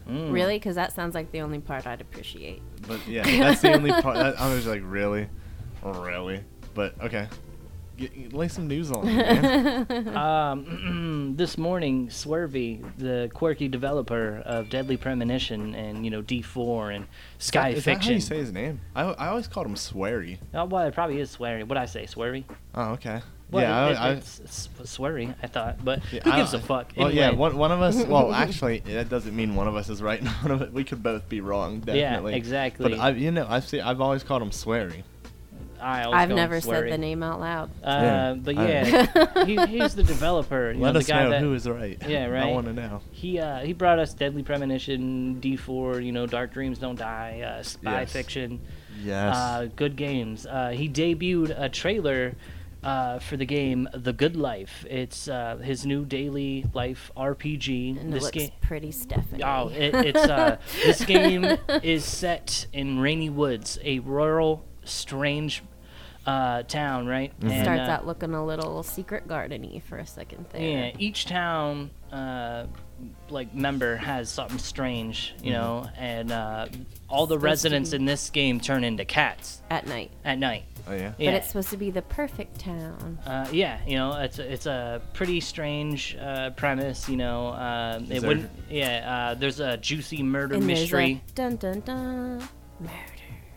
Mm. 0.07 0.31
Really? 0.31 0.57
Because 0.57 0.75
that 0.75 0.91
sounds 0.93 1.15
like 1.15 1.31
the 1.31 1.41
only 1.41 1.59
part 1.59 1.87
I'd 1.87 2.01
appreciate. 2.01 2.61
But 2.87 3.05
yeah, 3.07 3.23
that's 3.39 3.61
the 3.61 3.73
only 3.73 3.91
part. 3.91 4.17
That, 4.17 4.39
I 4.39 4.53
was 4.53 4.67
like, 4.67 4.81
really, 4.83 5.27
really. 5.83 6.43
But 6.73 6.99
okay, 7.01 7.27
Get, 7.95 8.33
lay 8.33 8.47
some 8.47 8.67
news 8.67 8.91
on. 8.91 9.07
it, 9.07 9.89
Man. 9.89 10.17
Um, 10.17 11.33
this 11.37 11.57
morning, 11.57 12.07
Swervy, 12.07 12.83
the 12.97 13.29
quirky 13.33 13.67
developer 13.67 14.41
of 14.45 14.69
Deadly 14.69 14.97
Premonition 14.97 15.75
and 15.75 16.03
you 16.03 16.09
know 16.09 16.23
D4 16.23 16.95
and 16.95 17.07
Spy 17.37 17.69
is 17.69 17.83
that 17.83 17.91
how 17.91 17.95
Fiction. 17.95 18.13
you 18.15 18.19
say 18.19 18.37
his 18.37 18.51
name? 18.51 18.81
I, 18.95 19.03
I 19.03 19.27
always 19.27 19.47
called 19.47 19.67
him 19.67 19.75
Swery. 19.75 20.39
Oh, 20.53 20.65
well, 20.65 20.87
it 20.87 20.93
probably 20.93 21.19
is 21.19 21.35
sweary. 21.35 21.67
What 21.67 21.77
I 21.77 21.85
say, 21.85 22.05
Swervy? 22.05 22.45
Oh, 22.73 22.91
okay. 22.93 23.21
Well, 23.53 23.63
yeah, 23.63 23.89
it, 23.89 23.97
I, 23.97 24.07
I, 24.09 24.11
it's, 24.13 24.39
it's 24.39 24.69
sweary. 24.97 25.33
I 25.43 25.47
thought, 25.47 25.83
but 25.85 26.01
yeah, 26.11 26.21
who 26.23 26.31
I- 26.31 26.35
gives 26.37 26.53
a 26.53 26.59
fuck? 26.59 26.91
Well, 26.97 27.11
yeah, 27.13 27.31
one, 27.31 27.55
one 27.57 27.71
of 27.71 27.81
us. 27.81 28.03
Well, 28.05 28.33
actually, 28.45 28.79
that 28.79 29.09
doesn't 29.09 29.35
mean 29.35 29.55
one 29.55 29.67
of 29.67 29.75
us 29.75 29.89
is 29.89 30.01
right. 30.01 30.19
and 30.21 30.27
One 30.29 30.51
of 30.51 30.61
it, 30.61 30.73
we 30.73 30.83
could 30.83 31.01
both 31.03 31.27
be 31.29 31.39
wrong. 31.41 31.79
Definitely. 31.79 31.99
Yeah, 32.01 32.09
Definitely. 32.11 32.35
exactly. 32.35 32.89
But 32.89 32.99
I, 32.99 33.09
you 33.11 33.31
know, 33.31 33.45
I've 33.49 33.65
seen, 33.67 33.81
I've 33.81 34.01
always 34.01 34.23
called 34.23 34.41
him 34.41 34.51
Swery. 34.51 35.03
I 35.81 36.09
I've 36.09 36.29
never 36.29 36.61
said 36.61 36.89
the 36.93 36.97
name 36.97 37.21
out 37.23 37.41
loud. 37.41 37.69
Uh, 37.83 37.89
Yeah, 37.89 38.33
but 38.35 38.55
yeah, 38.55 39.43
he, 39.45 39.57
he's 39.65 39.95
the 39.95 40.03
developer. 40.03 40.71
You 40.71 40.79
Let 40.79 40.93
know, 40.93 40.99
us 40.99 41.07
the 41.07 41.11
guy 41.11 41.23
know 41.23 41.29
that, 41.31 41.41
who 41.41 41.53
is 41.53 41.67
right. 41.67 42.01
Yeah, 42.07 42.27
right. 42.27 42.43
I 42.43 42.51
want 42.51 42.67
to 42.67 42.73
know. 42.73 43.01
He 43.11 43.37
uh, 43.37 43.59
he 43.59 43.73
brought 43.73 43.99
us 43.99 44.13
Deadly 44.13 44.43
Premonition, 44.43 45.41
D4, 45.41 46.05
you 46.05 46.13
know, 46.13 46.25
Dark 46.25 46.53
Dreams 46.53 46.77
Don't 46.79 46.95
Die, 46.97 47.41
uh, 47.41 47.63
Spy 47.63 47.99
Yes. 47.99 48.13
Fiction, 48.13 48.61
Yes. 49.03 49.35
uh, 49.35 49.67
good 49.75 49.97
games. 49.97 50.45
Uh, 50.45 50.69
he 50.69 50.87
debuted 50.87 51.53
a 51.61 51.67
trailer 51.67 52.33
uh, 52.83 53.19
for 53.19 53.37
the 53.37 53.45
game 53.45 53.87
The 53.93 54.13
Good 54.13 54.35
Life. 54.35 54.85
It's 54.89 55.27
uh, 55.27 55.57
his 55.57 55.85
new 55.85 56.05
daily 56.05 56.65
life 56.73 57.11
RPG. 57.15 57.99
And 57.99 58.11
this 58.11 58.23
it 58.23 58.25
looks 58.25 58.37
game. 58.37 58.51
pretty 58.61 58.91
Stephanie. 58.91 59.43
Oh, 59.43 59.69
it, 59.69 59.93
it's 59.95 60.19
uh, 60.19 60.57
this 60.83 61.03
game 61.05 61.45
is 61.83 62.03
set 62.05 62.67
in 62.73 62.99
Rainy 62.99 63.29
Woods, 63.29 63.79
a 63.83 63.99
rural, 63.99 64.65
strange 64.83 65.63
uh, 66.25 66.63
town, 66.63 67.05
right? 67.07 67.33
And, 67.41 67.51
Starts 67.63 67.87
uh, 67.89 67.91
out 67.91 68.07
looking 68.07 68.33
a 68.33 68.45
little 68.45 68.81
secret 68.83 69.27
gardeny 69.27 69.81
for 69.83 69.97
a 69.97 70.05
second 70.05 70.45
there. 70.51 70.61
yeah, 70.61 70.91
each 70.97 71.25
town, 71.25 71.89
uh, 72.11 72.67
like 73.29 73.53
member 73.53 73.97
has 73.97 74.29
something 74.29 74.57
strange, 74.57 75.33
you 75.43 75.51
know, 75.51 75.89
and 75.97 76.31
uh, 76.31 76.67
all 77.09 77.27
the 77.27 77.35
Supposed 77.35 77.43
residents 77.43 77.93
in 77.93 78.05
this 78.05 78.29
game 78.29 78.61
turn 78.61 78.83
into 78.85 79.03
cats 79.03 79.61
At 79.69 79.85
night. 79.87 80.11
at 80.23 80.39
night. 80.39 80.63
Oh 80.87 80.93
yeah. 80.93 81.13
Yeah. 81.17 81.31
But 81.31 81.33
it's 81.37 81.47
supposed 81.47 81.69
to 81.69 81.77
be 81.77 81.91
the 81.91 82.01
perfect 82.01 82.59
town. 82.59 83.19
Uh, 83.25 83.47
yeah, 83.51 83.79
you 83.87 83.95
know, 83.95 84.13
it's 84.19 84.39
a, 84.39 84.51
it's 84.51 84.65
a 84.65 85.01
pretty 85.13 85.39
strange 85.39 86.15
uh, 86.19 86.49
premise, 86.51 87.07
you 87.09 87.17
know. 87.17 87.47
Um, 87.53 88.03
it 88.05 88.19
there- 88.21 88.27
wouldn't, 88.27 88.51
yeah. 88.69 89.31
Uh, 89.31 89.33
there's 89.35 89.59
a 89.59 89.77
juicy 89.77 90.23
murder 90.23 90.55
and 90.55 90.67
mystery. 90.67 91.21
a 91.27 91.31
dun 91.33 91.55
dun 91.57 91.79
dun 91.81 92.47
murder. 92.79 92.91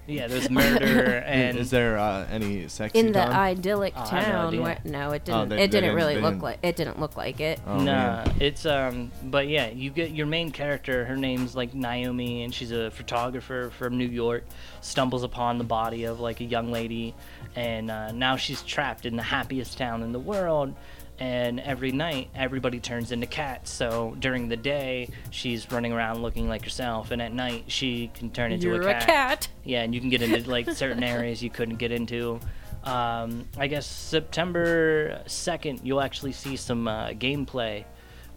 Yeah, 0.07 0.29
there's 0.29 0.49
murder 0.63 1.17
and 1.27 1.59
is 1.59 1.71
there 1.71 1.99
uh, 1.99 2.27
any 2.31 2.69
sexy 2.69 2.99
In 2.99 3.07
the 3.13 3.21
time? 3.21 3.33
idyllic 3.33 3.93
Oh, 3.97 4.01
I 4.01 4.21
have 4.21 4.27
no 4.29 4.33
town 4.33 4.47
idea. 4.49 4.63
where 4.63 4.79
no, 4.85 5.11
it 5.13 5.23
Oh, 5.29 5.41
didn't. 5.41 5.49
they- 5.49 5.57
it 5.57 5.59
they 5.59 5.67
didn't 5.67 5.71
didn't- 5.83 5.95
really 5.97 6.15
they 6.15 6.21
look 6.21 6.33
didn't- 6.35 6.43
like. 6.43 6.59
It 6.63 6.77
didn't 6.77 7.01
look 7.01 7.17
like 7.17 7.41
it. 7.41 7.61
Oh, 7.67 7.79
nah, 7.79 7.83
man. 7.85 8.35
it's 8.41 8.65
um, 8.67 9.11
but 9.25 9.49
yeah, 9.49 9.69
you 9.69 9.91
get 9.91 10.13
your 10.13 10.27
main 10.27 10.51
character. 10.53 11.05
Her 11.05 11.17
name's 11.17 11.57
like 11.57 11.75
Naomi, 11.75 12.45
and 12.45 12.55
she's 12.55 12.71
a 12.73 12.91
photographer 12.91 13.71
from 13.77 13.99
New 13.99 14.07
York. 14.09 14.45
Stumbles 14.81 15.25
upon 15.25 15.59
the 15.59 15.65
body 15.65 16.05
of 16.05 16.21
like 16.21 16.41
a 16.41 16.45
young 16.45 16.71
lady, 16.71 17.15
and 17.57 17.91
uh, 17.91 18.13
now 18.13 18.37
she's 18.37 18.63
trapped 18.63 19.07
in 19.07 19.17
the 19.17 19.23
happiest 19.23 19.77
town 19.77 20.03
in 20.03 20.13
the 20.13 20.21
world. 20.21 20.75
And 21.19 21.61
every 21.61 21.93
night, 21.93 22.29
everybody 22.35 22.79
turns 22.79 23.11
into 23.11 23.27
cats. 23.27 23.71
So 23.71 24.14
during 24.19 24.49
the 24.49 24.57
day, 24.57 25.09
she's 25.31 25.71
running 25.73 25.93
around 25.93 26.23
looking 26.23 26.49
like 26.49 26.62
herself, 26.64 27.11
and 27.11 27.23
at 27.23 27.33
night, 27.33 27.64
she 27.69 28.11
can 28.14 28.31
turn 28.31 28.53
into 28.53 28.69
a 28.69 28.73
cater. 28.73 28.83
You're 28.83 28.93
a 28.93 29.03
a 29.03 29.05
cat. 29.05 29.49
yeah, 29.64 29.83
and 29.83 29.95
you 29.95 30.01
can 30.01 30.11
get 30.11 30.21
into 30.21 30.49
like 30.51 30.71
certain 30.73 31.03
areas 31.17 31.43
you 31.43 31.51
couldn't 31.51 31.77
get 31.77 31.91
into. 31.91 32.39
Um, 32.85 33.49
I 33.59 33.67
guess 33.67 33.87
September 33.87 35.23
second, 35.27 35.81
you'll 35.83 36.01
actually 36.01 36.33
see 36.33 36.57
some 36.57 36.87
uh, 36.87 37.09
gameplay 37.09 37.85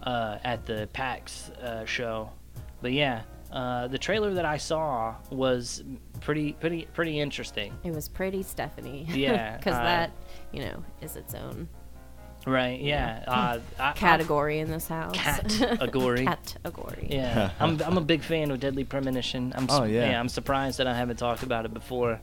uh, 0.02 0.38
at 0.42 0.66
the 0.66 0.88
PAX 0.92 1.50
uh, 1.50 1.84
show. 1.84 2.30
But 2.82 2.92
yeah, 2.92 3.22
uh, 3.52 3.88
the 3.88 3.98
trailer 3.98 4.34
that 4.34 4.44
I 4.44 4.56
saw 4.56 5.14
was 5.30 5.84
pretty, 6.20 6.52
pretty, 6.54 6.88
pretty 6.94 7.20
interesting. 7.20 7.72
It 7.84 7.94
was 7.94 8.08
pretty 8.08 8.42
Stephanie. 8.42 9.06
Yeah, 9.10 9.56
because 9.58 9.74
uh, 9.74 9.82
that 9.82 10.10
you 10.52 10.60
know 10.60 10.82
is 11.00 11.16
its 11.16 11.34
own 11.34 11.68
Right? 12.46 12.80
Yeah. 12.80 13.24
Uh, 13.28 13.58
I- 13.78 13.90
I- 13.90 13.92
category 13.92 14.60
in 14.60 14.70
this 14.70 14.88
house. 14.88 15.14
Category. 15.14 16.24
Category. 16.26 17.06
yeah, 17.10 17.50
I'm, 17.60 17.80
I'm 17.82 17.98
a 17.98 18.00
big 18.00 18.22
fan 18.22 18.50
of 18.50 18.60
Deadly 18.60 18.84
Premonition. 18.84 19.52
I'm 19.56 19.66
Oh, 19.68 19.84
su- 19.84 19.92
yeah. 19.92 20.18
I'm 20.18 20.28
surprised 20.28 20.78
that 20.78 20.86
I 20.86 20.94
haven't 20.96 21.16
talked 21.18 21.42
about 21.42 21.64
it 21.66 21.74
before. 21.74 22.20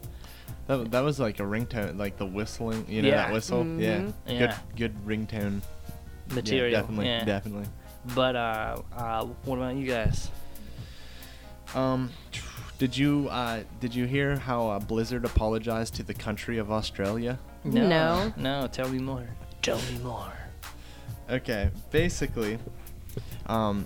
That, 0.68 0.92
that 0.92 1.02
was 1.02 1.20
like 1.20 1.40
a 1.40 1.44
ringtone, 1.44 1.98
like 1.98 2.18
the 2.18 2.26
whistling. 2.26 2.86
You 2.90 3.04
know 3.04 3.10
Yeah. 3.10 3.16
that 3.18 3.32
whistle? 3.34 3.66
Yeah. 3.80 3.98
Mhm. 4.00 4.14
Yeah. 4.28 4.40
Good 4.76 4.76
good 4.76 5.06
ringtone. 5.06 5.62
Material. 6.34 6.72
Yeah, 6.72 6.82
definitely. 6.82 7.06
yeah. 7.08 7.24
Definitely. 7.24 7.68
But 8.16 8.36
uh, 8.36 8.82
uh, 8.96 9.26
what 9.46 9.58
about 9.58 9.76
you 9.76 9.88
guys? 9.88 10.30
Um, 11.76 12.10
did 12.80 12.98
you 12.98 13.28
uh, 13.30 13.62
did 13.80 13.94
you 13.96 14.06
hear 14.06 14.36
how 14.38 14.68
uh, 14.68 14.80
Blizzard 14.80 15.26
apologized 15.26 15.96
to 15.96 16.04
the 16.04 16.14
country 16.14 16.58
of 16.58 16.72
Australia? 16.72 17.40
No. 17.64 17.88
No. 17.88 18.34
No, 18.36 18.68
tell 18.68 18.90
me 18.90 19.00
more. 19.00 19.28
Tell 19.62 19.78
me 19.78 20.00
more. 20.04 20.34
Okay, 21.30 21.70
basically, 21.92 22.58
um, 23.48 23.86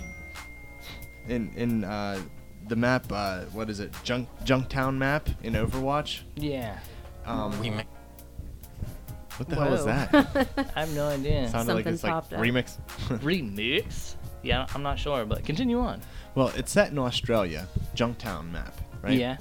in 1.28 1.52
in 1.56 1.84
uh, 1.84 2.20
the 2.68 2.76
map, 2.76 3.12
uh, 3.12 3.42
what 3.46 3.70
is 3.70 3.80
it, 3.80 3.92
Junk 4.04 4.28
Junktown 4.44 4.98
map 4.98 5.28
in 5.44 5.54
Overwatch? 5.54 6.22
Yeah. 6.36 6.78
Um, 7.26 7.60
we. 7.60 7.70
what 7.72 9.50
the 9.50 9.56
hell 9.56 9.74
is 9.74 9.86
that? 9.86 10.14
I 10.76 10.82
have 10.82 10.94
no 10.96 11.08
idea. 11.08 11.50
Sounded 11.50 11.74
like 11.74 11.86
it's 11.88 12.04
like 12.04 12.14
popped 12.14 12.34
up. 12.34 12.40
remix. 12.40 12.78
Remix? 13.22 14.16
Yeah, 14.44 14.66
I'm 14.74 14.84
not 14.84 14.98
sure, 15.00 15.26
but 15.26 15.44
continue 15.44 15.80
on. 15.80 16.02
well, 16.36 16.52
it's 16.56 16.72
set 16.72 16.92
in 16.92 16.98
Australia, 17.00 17.68
Junktown 17.96 18.52
map, 18.52 18.76
right? 19.02 19.18
Yeah. 19.18 19.38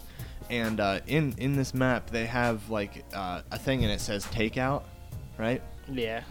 and 0.51 0.81
uh, 0.81 1.01
in 1.07 1.35
in 1.39 1.57
this 1.57 1.72
map 1.74 2.11
they 2.11 2.26
have 2.26 2.68
like 2.70 3.05
uh, 3.14 3.43
a 3.51 3.59
thing 3.59 3.83
and 3.85 3.93
it 3.93 4.01
says 4.01 4.24
takeout, 4.26 4.83
right? 5.39 5.62
Yeah. 5.93 6.22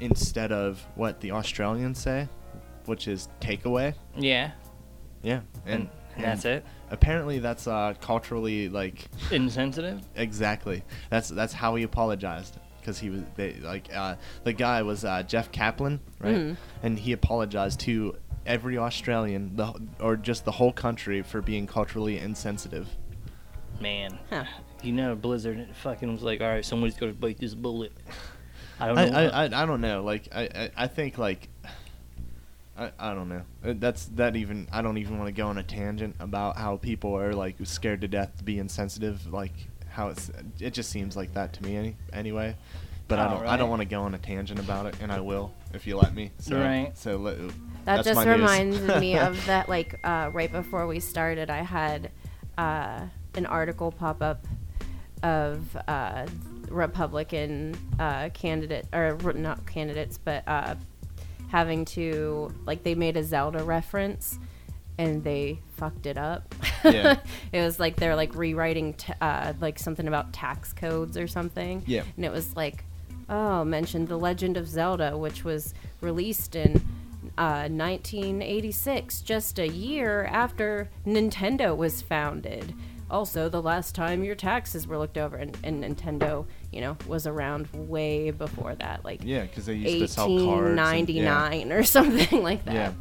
Instead 0.00 0.52
of 0.52 0.84
what 0.94 1.20
the 1.20 1.32
Australians 1.32 1.98
say, 1.98 2.28
which 2.86 3.08
is 3.08 3.28
takeaway. 3.40 3.94
Yeah. 4.16 4.52
Yeah, 5.22 5.40
And, 5.64 5.88
that's 6.18 6.44
it. 6.44 6.64
Apparently, 6.90 7.40
that's 7.40 7.66
uh, 7.66 7.94
culturally 8.00 8.68
like 8.68 9.08
Insensitive. 9.32 10.02
exactly. 10.14 10.82
That's 11.10 11.28
that's 11.28 11.52
how 11.52 11.74
he 11.74 11.82
apologized 11.82 12.58
because 12.80 12.98
he 12.98 13.10
was 13.10 13.22
they, 13.34 13.54
like 13.54 13.88
uh, 13.94 14.14
the 14.44 14.52
guy 14.52 14.82
was 14.82 15.04
uh, 15.04 15.22
Jeff 15.24 15.50
Kaplan, 15.50 15.98
right? 16.20 16.36
Mhm. 16.36 16.56
And 16.84 16.98
he 16.98 17.12
apologized 17.12 17.80
to 17.80 18.16
every 18.46 18.78
Australian, 18.78 19.56
the 19.56 19.74
or 19.98 20.16
just 20.16 20.44
the 20.44 20.52
whole 20.52 20.72
country 20.72 21.22
for 21.22 21.42
being 21.42 21.66
culturally 21.66 22.18
insensitive. 22.18 22.88
Man. 23.80 24.18
Huh. 24.30 24.44
You 24.82 24.92
know, 24.92 25.16
Blizzard 25.16 25.68
fucking 25.82 26.10
was 26.12 26.22
like, 26.22 26.40
all 26.40 26.48
right, 26.48 26.64
somebody's 26.64 26.96
got 26.96 27.06
to 27.06 27.12
bite 27.14 27.38
this 27.38 27.54
bullet. 27.54 27.92
I 28.80 28.86
don't 28.88 28.98
I, 28.98 29.04
know. 29.08 29.18
I, 29.18 29.22
I, 29.46 29.62
I 29.62 29.66
don't 29.66 29.80
know. 29.80 30.02
Like 30.02 30.28
I, 30.34 30.42
I, 30.42 30.70
I 30.76 30.86
think 30.86 31.18
like 31.18 31.48
I, 32.78 32.92
I 32.98 33.14
don't 33.14 33.28
know. 33.28 33.42
Uh, 33.64 33.74
That's 33.76 34.06
that 34.16 34.36
even 34.36 34.68
I 34.72 34.82
don't 34.82 34.98
even 34.98 35.18
want 35.18 35.28
to 35.28 35.32
go 35.32 35.48
on 35.48 35.58
a 35.58 35.62
tangent 35.62 36.16
about 36.20 36.58
how 36.58 36.76
people 36.76 37.16
are 37.16 37.32
like 37.32 37.56
scared 37.64 38.02
to 38.02 38.08
death 38.08 38.36
to 38.38 38.44
be 38.44 38.58
insensitive. 38.58 39.32
Like 39.32 39.52
how 39.88 40.08
it's 40.08 40.30
it 40.60 40.74
just 40.74 40.90
seems 40.90 41.16
like 41.16 41.32
that 41.34 41.54
to 41.54 41.62
me 41.62 41.76
any, 41.76 41.96
anyway. 42.12 42.54
But 43.08 43.20
I 43.20 43.28
don't 43.28 43.46
I 43.46 43.56
don't 43.56 43.70
want 43.70 43.82
to 43.82 43.86
go 43.86 44.02
on 44.02 44.14
a 44.14 44.18
tangent 44.18 44.58
about 44.58 44.86
it, 44.86 44.96
and 45.00 45.12
I 45.12 45.20
will 45.20 45.54
if 45.72 45.86
you 45.86 45.96
let 45.96 46.12
me. 46.12 46.32
So, 46.38 46.58
Right. 46.58 46.90
So 46.98 47.16
let, 47.16 47.38
That 47.38 47.54
that's 47.84 48.04
just 48.08 48.16
my 48.16 48.24
news. 48.24 48.34
reminds 48.34 48.80
me 49.00 49.16
of 49.16 49.46
that. 49.46 49.68
Like 49.68 50.00
uh, 50.02 50.30
right 50.32 50.50
before 50.50 50.86
we 50.88 50.98
started, 50.98 51.48
I 51.48 51.62
had 51.62 52.10
uh, 52.58 53.02
an 53.34 53.46
article 53.46 53.92
pop 53.92 54.22
up 54.22 54.44
of 55.22 55.76
uh, 55.86 56.26
Republican 56.70 57.76
uh, 57.98 58.28
candidate 58.30 58.86
or 58.92 59.16
not 59.34 59.66
candidates, 59.66 60.18
but 60.18 60.42
uh, 60.46 60.74
having 61.48 61.84
to 61.84 62.52
like 62.66 62.82
they 62.82 62.94
made 62.94 63.16
a 63.16 63.24
Zelda 63.24 63.62
reference 63.62 64.38
and 64.98 65.22
they 65.22 65.58
fucked 65.76 66.06
it 66.06 66.18
up. 66.18 66.54
Yeah. 66.84 67.18
it 67.52 67.60
was 67.60 67.78
like 67.78 67.96
they're 67.96 68.16
like 68.16 68.34
rewriting 68.34 68.94
t- 68.94 69.12
uh, 69.20 69.52
like 69.60 69.78
something 69.78 70.08
about 70.08 70.32
tax 70.32 70.72
codes 70.72 71.16
or 71.16 71.26
something. 71.26 71.82
Yeah. 71.86 72.02
And 72.16 72.24
it 72.24 72.32
was 72.32 72.56
like, 72.56 72.84
oh, 73.28 73.64
mentioned 73.64 74.08
The 74.08 74.18
Legend 74.18 74.56
of 74.56 74.68
Zelda, 74.68 75.16
which 75.16 75.44
was 75.44 75.74
released 76.00 76.56
in 76.56 76.76
uh, 77.36 77.68
1986, 77.68 79.20
just 79.20 79.58
a 79.58 79.68
year 79.68 80.24
after 80.24 80.88
Nintendo 81.06 81.76
was 81.76 82.00
founded. 82.00 82.74
Also, 83.10 83.48
the 83.48 83.62
last 83.62 83.94
time 83.94 84.24
your 84.24 84.34
taxes 84.34 84.86
were 84.86 84.98
looked 84.98 85.16
over, 85.16 85.36
and, 85.36 85.56
and 85.62 85.84
Nintendo, 85.84 86.44
you 86.72 86.80
know, 86.80 86.96
was 87.06 87.26
around 87.26 87.68
way 87.72 88.30
before 88.32 88.74
that, 88.76 89.04
like 89.04 89.20
Yeah, 89.22 89.42
because 89.42 89.66
they 89.66 89.74
used 89.74 89.98
to 89.98 90.08
sell 90.08 90.26
cards. 90.26 90.40
and- 90.42 90.76
yeah. 90.76 90.92
1899 91.42 91.72
or 91.72 91.82
something 91.84 92.42
like 92.42 92.64
that. 92.64 92.74
Yeah. 92.74 92.92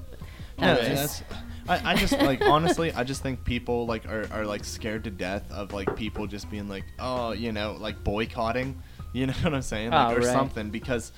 That 0.57 0.81
No, 0.81 0.87
just- 0.89 1.23
that's. 1.29 1.43
I, 1.67 1.93
I 1.93 1.95
just 1.95 2.13
like 2.19 2.41
honestly, 2.45 2.93
I 2.93 3.03
just 3.03 3.23
think 3.23 3.43
people 3.43 3.87
like 3.87 4.05
are, 4.07 4.27
are 4.31 4.45
like 4.45 4.63
scared 4.63 5.03
to 5.05 5.09
death 5.09 5.51
of 5.51 5.73
like 5.73 5.95
people 5.95 6.27
just 6.27 6.51
being 6.51 6.69
like, 6.69 6.83
oh, 6.99 7.31
you 7.31 7.51
know, 7.51 7.75
like 7.79 8.03
boycotting. 8.03 8.79
You 9.13 9.25
know 9.27 9.33
what 9.41 9.55
I'm 9.55 9.61
saying? 9.63 9.89
Like, 9.89 10.09
Oh, 10.11 10.15
or 10.17 10.19
right. 10.19 10.25
something 10.27 10.69
because, 10.69 11.11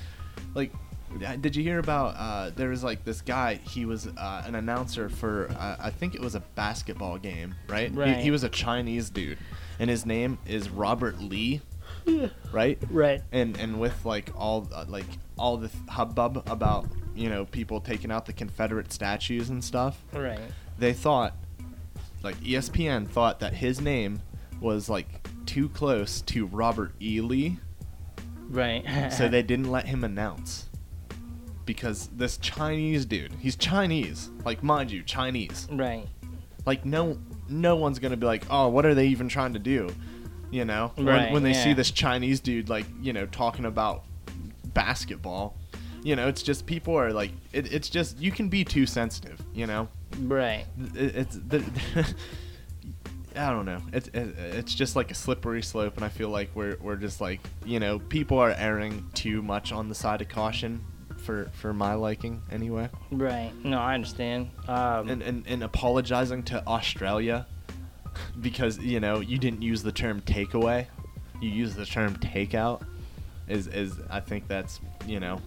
like, 0.56 0.72
did 1.18 1.56
you 1.56 1.64
hear 1.64 1.80
about? 1.80 2.16
Uh, 2.18 2.52
there 2.56 2.70
was 2.70 2.84
like 2.84 3.04
this 3.04 3.22
guy. 3.22 3.56
He 3.56 3.86
was 3.86 4.08
uh, 4.08 4.44
an 4.46 4.56
announcer 4.56 5.10
for 5.10 5.50
uh, 5.58 5.76
I 5.80 5.90
think 5.90 6.16
it 6.16 6.22
was 6.22 6.36
a 6.36 6.40
basketball 6.56 7.18
game, 7.18 7.56
right? 7.68 7.92
He, 7.92 7.98
Right. 7.98 8.18
he 8.18 8.32
was 8.32 8.44
a 8.44 8.50
Chinese 8.50 9.10
dude, 9.10 9.38
and 9.80 9.90
his 9.90 10.06
name 10.06 10.38
is 10.46 10.70
Robert 10.70 11.20
Lee, 11.20 11.62
right? 12.52 12.78
right. 12.90 13.22
and 13.32 13.58
and 13.58 13.80
with 13.80 14.06
like 14.06 14.30
all 14.36 14.68
uh, 14.74 14.86
like 14.88 15.06
all 15.38 15.58
the 15.58 15.70
hubbub 15.90 16.44
about 16.50 16.88
you 17.16 17.30
know 17.30 17.46
people 17.46 17.80
taking 17.82 18.12
out 18.12 18.26
the 18.26 18.34
Confederate 18.34 18.92
statues 18.94 19.50
and 19.50 19.64
stuff, 19.64 20.02
Right. 20.14 20.40
they 20.80 20.94
thought 20.94 21.36
like 22.24 22.36
ESPN 22.38 23.08
thought 23.08 23.40
that 23.42 23.54
his 23.54 23.80
name 23.82 24.22
was 24.60 24.90
like 24.90 25.28
too 25.46 25.70
close 25.70 26.22
to 26.22 26.46
Robert 26.48 26.92
E. 27.02 27.22
Lee, 27.22 27.58
Right. 28.50 29.12
so 29.14 29.28
they 29.28 29.42
didn't 29.52 29.70
let 29.72 29.86
him 29.86 30.04
announce 30.04 30.67
because 31.68 32.08
this 32.16 32.38
Chinese 32.38 33.06
dude, 33.06 33.32
he's 33.40 33.56
Chinese, 33.56 34.32
like 34.44 34.64
mind 34.64 34.90
you, 34.90 35.04
Chinese. 35.04 35.68
Right. 35.72 36.08
Like 36.66 36.84
no 36.84 37.20
no 37.48 37.76
one's 37.76 38.00
gonna 38.00 38.18
be 38.18 38.26
like, 38.26 38.44
oh, 38.50 38.70
what 38.70 38.88
are 38.88 38.96
they 38.96 39.08
even 39.08 39.30
trying 39.30 39.54
to 39.54 39.60
do? 39.60 39.94
You 40.50 40.66
know, 40.66 40.92
when, 40.96 41.06
Right, 41.06 41.32
when 41.32 41.44
they 41.44 41.54
see 41.54 41.74
this 41.74 41.92
Chinese 41.92 42.40
dude 42.40 42.70
like 42.70 42.86
you 43.00 43.14
know 43.14 43.28
talking 43.28 43.66
about 43.66 44.06
basketball, 44.74 45.56
you 46.04 46.16
know, 46.16 46.28
it's 46.28 46.42
just 46.42 46.66
people 46.66 46.96
are 46.96 47.12
like, 47.14 47.32
it, 47.54 47.72
it's 47.72 47.90
just 47.90 48.18
you 48.20 48.32
can 48.32 48.50
be 48.50 48.64
too 48.64 48.86
sensitive. 48.88 49.40
You 49.54 49.68
know, 49.68 49.88
Right. 50.22 50.66
it, 50.96 51.16
it's 51.16 51.36
the. 51.36 51.64
I 53.36 53.52
don't 53.52 53.66
know. 53.66 53.82
It's 53.94 54.08
it, 54.08 54.36
it's 54.40 54.74
just 54.74 54.96
like 54.96 55.12
a 55.12 55.14
slippery 55.14 55.62
slope, 55.62 55.96
and 55.96 56.04
I 56.04 56.10
feel 56.10 56.30
like 56.30 56.50
we're 56.56 56.78
we're 56.82 56.96
just 56.96 57.22
like 57.22 57.40
you 57.66 57.80
know 57.80 58.00
people 58.00 58.40
are 58.40 58.52
erring 58.52 59.06
too 59.14 59.44
much 59.44 59.72
on 59.72 59.90
the 59.90 59.96
side 59.96 60.22
of 60.22 60.30
caution 60.30 60.84
for 61.28 61.50
for 61.52 61.74
my 61.74 61.94
liking 61.94 62.42
anyway. 62.50 62.90
Right. 63.12 63.52
No, 63.64 63.80
I 63.80 63.94
understand. 63.94 64.50
Um, 64.68 65.10
and, 65.10 65.22
and, 65.22 65.46
and 65.46 65.62
apologizing 65.62 66.44
to 66.44 66.66
Australia 66.66 67.46
because 68.42 68.80
you 68.80 69.02
know 69.02 69.20
you 69.20 69.38
didn't 69.38 69.62
use 69.62 69.84
the 69.84 69.92
term 69.92 70.22
takeaway, 70.22 70.88
you 71.42 71.50
used 71.50 71.76
the 71.76 71.86
term 71.86 72.16
takeout. 72.16 72.82
Is 73.50 73.68
is 73.68 74.00
I 74.10 74.22
think 74.22 74.48
that's 74.48 74.80
you 75.06 75.20
know 75.20 75.40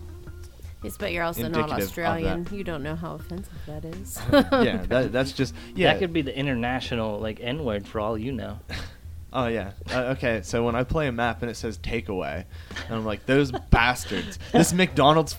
Yes, 0.83 0.97
but 0.97 1.12
you're 1.12 1.24
also 1.24 1.47
not 1.49 1.70
Australian. 1.70 2.47
You 2.51 2.64
don't 2.64 2.83
know 2.83 2.95
how 2.95 3.14
offensive 3.14 3.53
that 3.66 3.85
is. 3.85 4.18
yeah 4.33 4.85
that, 4.89 5.12
that's 5.12 5.33
just 5.33 5.55
yeah 5.74 5.93
That 5.93 5.99
could 5.99 6.12
be 6.12 6.22
the 6.22 6.37
international 6.37 7.18
like 7.18 7.41
N 7.41 7.64
word 7.64 7.87
for 7.87 8.01
all 8.01 8.16
you 8.16 8.33
know. 8.33 8.59
oh 9.33 9.47
yeah 9.47 9.72
uh, 9.93 10.14
okay 10.16 10.41
so 10.43 10.64
when 10.64 10.74
I 10.74 10.83
play 10.83 11.07
a 11.07 11.12
map 11.12 11.43
and 11.43 11.51
it 11.51 11.55
says 11.55 11.78
takeaway 11.78 12.45
and 12.87 12.95
I'm 12.97 13.05
like 13.05 13.26
those 13.26 13.53
bastards 13.70 14.41
this 14.53 14.72
McDonald's 14.72 15.37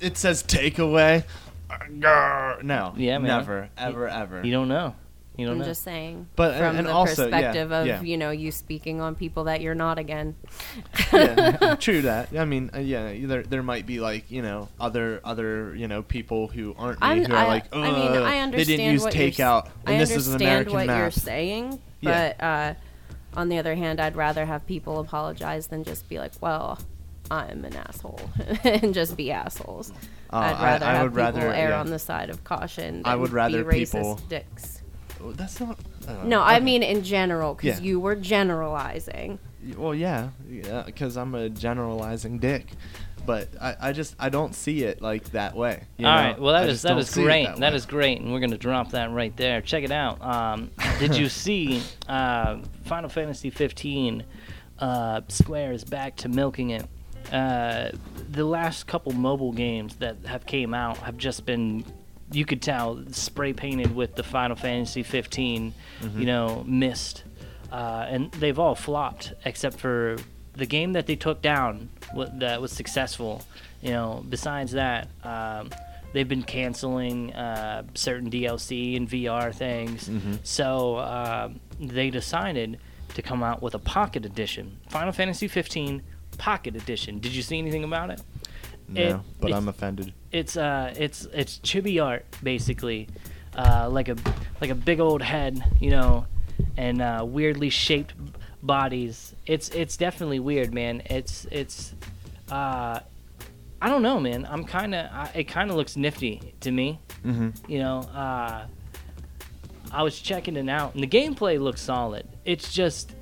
it 0.00 0.16
says 0.16 0.42
takeaway 0.42 1.24
Grr. 1.70 2.62
no 2.62 2.94
Yeah, 2.96 3.18
man. 3.18 3.28
never 3.28 3.68
ever 3.76 4.08
ever 4.08 4.44
You 4.44 4.52
don't 4.52 4.68
know. 4.68 4.94
You 5.36 5.46
don't 5.46 5.54
know. 5.58 5.62
I'm 5.62 5.66
know. 5.68 5.70
just 5.72 5.84
saying. 5.84 6.26
But- 6.34 6.56
from 6.58 6.76
and 6.78 6.86
the 6.88 6.90
also, 6.90 7.28
yeah, 7.28 7.30
perspective 7.30 7.70
of 7.72 7.86
yeah. 7.86 8.00
you 8.02 8.16
know 8.16 8.30
you 8.32 8.50
speaking 8.50 9.00
on 9.00 9.14
people 9.14 9.44
that 9.44 9.60
you're 9.60 9.74
not 9.76 9.96
again. 9.96 10.34
yeah, 11.12 11.76
true 11.80 12.02
that. 12.02 12.36
I 12.36 12.44
mean, 12.44 12.70
uh, 12.74 12.78
yeah, 12.80 13.12
there 13.26 13.44
there 13.44 13.62
might 13.62 13.86
be 13.86 14.00
like 14.00 14.30
you 14.32 14.42
know 14.42 14.68
other 14.80 15.20
other 15.22 15.76
you 15.76 15.86
know 15.86 16.02
people 16.02 16.48
who 16.48 16.74
aren't 16.76 17.00
me 17.00 17.06
I'm, 17.06 17.24
who 17.24 17.32
are 17.34 17.36
I, 17.36 17.46
like, 17.46 17.64
I 17.72 17.76
mean, 17.82 18.22
I 18.22 18.38
understand 18.40 18.52
they 18.52 18.64
didn't 18.64 18.92
use 18.92 19.02
what 19.04 19.14
you're 19.14 19.28
s- 19.28 19.36
takeout, 19.36 19.64
and 19.86 19.94
I 19.96 19.98
this 19.98 20.10
is 20.10 20.26
an 20.26 20.32
understand 20.34 20.42
American 20.42 20.72
what 20.74 20.86
you're 20.86 21.04
map. 21.04 21.12
saying, 21.12 21.80
Yeah. 22.00 22.32
but 22.38 22.44
uh, 22.44 22.74
on 23.40 23.48
the 23.48 23.58
other 23.58 23.76
hand, 23.76 24.00
I'd 24.00 24.16
rather 24.16 24.44
have 24.46 24.66
people 24.66 24.98
apologize 24.98 25.68
than 25.68 25.84
just 25.84 26.08
be 26.08 26.18
like, 26.18 26.32
"Well, 26.40 26.80
I'm 27.30 27.64
an 27.64 27.76
asshole," 27.76 28.20
and 28.64 28.92
just 28.94 29.16
be 29.16 29.30
assholes. 29.30 29.90
Uh, 30.32 30.36
I'd 30.36 30.62
rather 30.62 30.86
I 30.86 30.92
have 30.94 31.02
would 31.04 31.10
people 31.26 31.40
rather- 31.40 31.54
err 31.54 31.68
yeah. 31.70 31.80
on 31.80 31.90
the 31.90 31.98
side 31.98 32.30
of 32.30 32.44
caution. 32.44 33.02
I 33.04 33.16
would 33.16 33.30
rather 33.32 33.64
be 33.64 33.80
racist 33.80 33.92
people- 33.92 34.20
dicks. 34.28 34.82
That's 35.20 35.58
not. 35.60 35.78
uh, 36.06 36.22
No, 36.24 36.40
I 36.42 36.60
mean 36.60 36.82
in 36.84 37.02
general, 37.02 37.54
because 37.54 37.80
Yeah. 37.80 37.86
you 37.86 37.98
were 38.00 38.14
generalizing. 38.14 39.38
Well, 39.76 39.94
yeah, 39.94 40.28
yeah, 40.48 40.84
because 40.86 41.16
I'm 41.16 41.34
a 41.34 41.48
generalizing 41.48 42.38
dick. 42.38 42.66
But 43.26 43.48
I, 43.60 43.76
I 43.80 43.92
just 43.92 44.14
I 44.18 44.28
don't 44.30 44.54
see 44.54 44.84
it 44.84 45.02
like 45.02 45.32
that 45.32 45.54
way. 45.54 45.82
You 45.98 46.06
All 46.06 46.14
know? 46.14 46.22
right. 46.22 46.40
Well, 46.40 46.52
that 46.54 46.62
I 46.62 46.66
is 46.66 46.74
just 46.74 46.82
that 46.84 46.88
don't 46.90 46.98
is 47.00 47.10
see 47.10 47.20
it 47.22 47.24
great. 47.24 47.44
that 47.46 47.58
that 47.58 47.72
way. 47.72 47.76
is 47.76 47.84
great, 47.84 48.20
and 48.20 48.32
we're 48.32 48.40
gonna 48.40 48.56
drop 48.56 48.92
that 48.92 49.10
right 49.10 49.36
there. 49.36 49.60
Check 49.60 49.82
it 49.84 49.90
out. 49.90 50.22
Um, 50.22 50.70
did 50.98 51.14
you 51.16 51.28
see 51.44 51.82
uh, 52.08 52.58
Final 52.84 53.10
Fantasy 53.10 53.50
15? 53.50 54.22
Uh, 54.78 55.20
Square 55.28 55.72
is 55.72 55.84
back 55.84 56.16
to 56.18 56.28
milking 56.28 56.70
it. 56.70 56.86
Uh, 57.32 57.90
the 58.30 58.44
last 58.44 58.86
couple 58.86 59.12
mobile 59.12 59.52
games 59.52 59.96
that 59.96 60.16
have 60.26 60.46
came 60.46 60.72
out 60.74 60.98
have 60.98 61.16
just 61.18 61.44
been, 61.46 61.84
you 62.32 62.44
could 62.44 62.62
tell, 62.62 63.02
spray 63.10 63.52
painted 63.52 63.94
with 63.94 64.14
the 64.16 64.22
Final 64.22 64.56
Fantasy 64.56 65.02
15, 65.02 65.74
Mm-hmm. 66.00 66.20
you 66.20 66.26
know, 66.26 66.62
mist, 66.66 67.24
uh, 67.72 68.06
and 68.08 68.30
they've 68.32 68.58
all 68.58 68.74
flopped 68.76 69.32
except 69.44 69.76
for 69.78 70.16
the 70.54 70.64
game 70.66 70.92
that 70.92 71.06
they 71.06 71.16
took 71.16 71.42
down 71.42 71.88
that 72.34 72.60
was 72.60 72.70
successful. 72.72 73.42
You 73.82 73.90
know, 73.90 74.24
besides 74.28 74.72
that, 74.72 75.08
um, 75.24 75.70
they've 76.12 76.28
been 76.28 76.42
canceling 76.44 77.32
uh, 77.34 77.82
certain 77.94 78.30
DLC 78.30 78.96
and 78.96 79.08
VR 79.08 79.54
things. 79.54 80.08
Mm-hmm. 80.08 80.34
So 80.44 80.98
um, 80.98 81.60
they 81.80 82.10
decided 82.10 82.78
to 83.14 83.22
come 83.22 83.42
out 83.42 83.60
with 83.62 83.74
a 83.74 83.78
Pocket 83.78 84.24
Edition, 84.24 84.78
Final 84.88 85.12
Fantasy 85.12 85.48
15 85.48 86.02
Pocket 86.36 86.76
Edition. 86.76 87.18
Did 87.18 87.32
you 87.32 87.42
see 87.42 87.58
anything 87.58 87.84
about 87.84 88.10
it? 88.10 88.20
No, 88.88 89.00
it- 89.02 89.16
but 89.40 89.52
I'm 89.52 89.68
offended. 89.68 90.12
It's 90.32 90.56
uh, 90.56 90.92
it's 90.96 91.26
it's 91.32 91.58
chibi 91.58 92.02
art 92.04 92.24
basically, 92.42 93.08
uh, 93.56 93.88
like 93.90 94.08
a 94.08 94.16
like 94.60 94.70
a 94.70 94.74
big 94.74 95.00
old 95.00 95.22
head, 95.22 95.62
you 95.80 95.90
know, 95.90 96.26
and 96.76 97.00
uh, 97.00 97.24
weirdly 97.26 97.70
shaped 97.70 98.12
bodies. 98.62 99.34
It's 99.46 99.68
it's 99.70 99.96
definitely 99.96 100.38
weird, 100.38 100.72
man. 100.74 101.02
It's 101.06 101.46
it's 101.50 101.94
uh, 102.50 103.00
I 103.80 103.88
don't 103.88 104.02
know, 104.02 104.20
man. 104.20 104.46
I'm 104.50 104.64
kind 104.64 104.94
of 104.94 105.34
it 105.34 105.44
kind 105.44 105.70
of 105.70 105.76
looks 105.76 105.96
nifty 105.96 106.54
to 106.60 106.70
me. 106.70 107.00
Mm-hmm. 107.24 107.70
You 107.70 107.78
know, 107.80 107.98
uh, 108.00 108.66
I 109.92 110.02
was 110.02 110.18
checking 110.20 110.56
it 110.56 110.68
out, 110.68 110.94
and 110.94 111.02
the 111.02 111.06
gameplay 111.08 111.58
looks 111.60 111.80
solid. 111.80 112.26
It's 112.44 112.72
just 112.72 113.12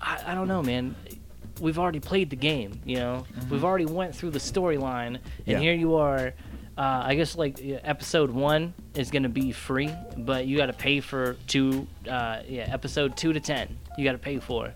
I, 0.00 0.22
I 0.28 0.34
don't 0.34 0.48
know, 0.48 0.62
man. 0.62 0.94
We've 1.60 1.78
already 1.78 2.00
played 2.00 2.30
the 2.30 2.36
game, 2.36 2.80
you 2.84 2.96
know. 2.96 3.24
We've 3.50 3.64
already 3.64 3.86
went 3.86 4.14
through 4.14 4.30
the 4.30 4.38
storyline, 4.38 5.06
and 5.16 5.20
Yeah. 5.46 5.58
here 5.60 5.74
you 5.74 5.94
are. 5.96 6.34
Uh, 6.76 7.02
I 7.06 7.14
guess 7.14 7.36
like 7.36 7.60
episode 7.62 8.30
one 8.30 8.74
is 8.96 9.10
gonna 9.12 9.28
be 9.28 9.52
free, 9.52 9.90
but 10.18 10.46
you 10.46 10.56
got 10.56 10.66
to 10.66 10.72
pay 10.72 10.98
for 11.00 11.36
two. 11.46 11.86
Uh, 12.08 12.40
yeah, 12.48 12.62
episode 12.72 13.16
two 13.16 13.32
to 13.32 13.38
ten, 13.40 13.76
you 13.96 14.04
got 14.04 14.12
to 14.12 14.18
pay 14.18 14.38
for. 14.40 14.74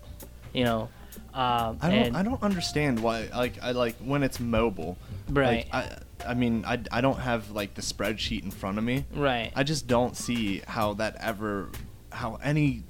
You 0.53 0.63
know. 0.63 0.89
Um, 1.33 1.77
I 1.81 1.89
don't. 1.89 1.93
and- 1.93 2.17
I 2.17 2.23
don't 2.23 2.41
understand 2.41 3.01
why. 3.01 3.27
Like, 3.35 3.61
I 3.61 3.71
like 3.71 3.95
when 3.97 4.23
it's 4.23 4.39
mobile. 4.39 4.97
Right. 5.29 5.67
Like, 5.71 5.73
I. 5.73 5.97
I 6.27 6.33
mean, 6.33 6.65
I, 6.65 6.79
I 6.91 6.99
don't 7.01 7.19
have 7.19 7.51
like 7.51 7.75
the 7.75 7.81
spreadsheet 7.81 8.43
in 8.43 8.51
front 8.51 8.77
of 8.77 8.83
me. 8.83 9.05
Right. 9.13 9.51
I 9.55 9.63
just 9.63 9.87
don't 9.87 10.17
see 10.17 10.61
how 10.67 10.93
that 10.95 11.15
ever, 11.21 11.69
how 12.11 12.39
any, 12.43 12.83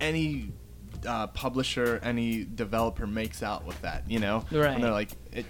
any 0.00 0.52
uh, 1.06 1.26
publisher, 1.28 2.00
any 2.02 2.44
developer 2.44 3.06
makes 3.06 3.42
out 3.42 3.64
with 3.64 3.80
that. 3.82 4.10
You 4.10 4.18
know. 4.18 4.44
Right. 4.50 4.72
When 4.72 4.82
they're 4.82 4.90
like 4.90 5.10
it. 5.32 5.46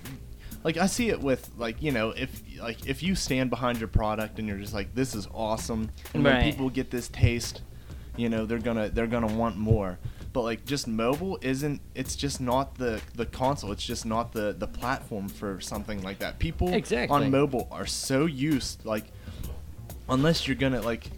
Like 0.65 0.77
I 0.77 0.87
see 0.87 1.09
it 1.09 1.21
with 1.21 1.51
like 1.59 1.83
you 1.83 1.91
know 1.91 2.11
if 2.11 2.41
like 2.61 2.87
if 2.87 3.03
you 3.03 3.17
stand 3.17 3.51
behind 3.51 3.79
your 3.81 3.89
product 3.89 4.39
and 4.39 4.47
you're 4.47 4.59
just 4.59 4.73
like 4.73 4.95
this 4.95 5.13
is 5.13 5.27
awesome 5.35 5.91
and 6.15 6.23
when 6.23 6.45
people 6.45 6.71
get 6.71 6.89
this 6.89 7.09
taste, 7.09 7.63
you 8.17 8.29
know 8.29 8.47
they're 8.47 8.61
gonna 8.61 8.89
they're 8.89 9.09
gonna 9.09 9.35
want 9.35 9.57
more. 9.57 9.99
But 10.33 10.43
like 10.43 10.65
just 10.65 10.87
mobile 10.87 11.37
isn't 11.43 11.81
it's 11.97 12.15
just 12.15 12.41
not 12.41 12.77
the 12.77 13.01
the 13.17 13.27
console. 13.27 13.73
It's 13.73 13.85
just 13.85 14.07
not 14.07 14.33
the 14.33 14.55
the 14.57 14.69
platform 14.69 15.29
for 15.29 15.61
something 15.61 16.01
like 16.03 16.21
that. 16.21 16.39
People 16.39 16.73
Exactly. 16.73 17.13
on 17.13 17.31
mobile 17.33 17.67
are 17.73 17.87
so 17.87 18.27
used 18.27 18.85
like 18.85 19.07
unless 20.09 20.47
you're 20.47 20.57
gonna 20.57 20.81
like 20.81 21.11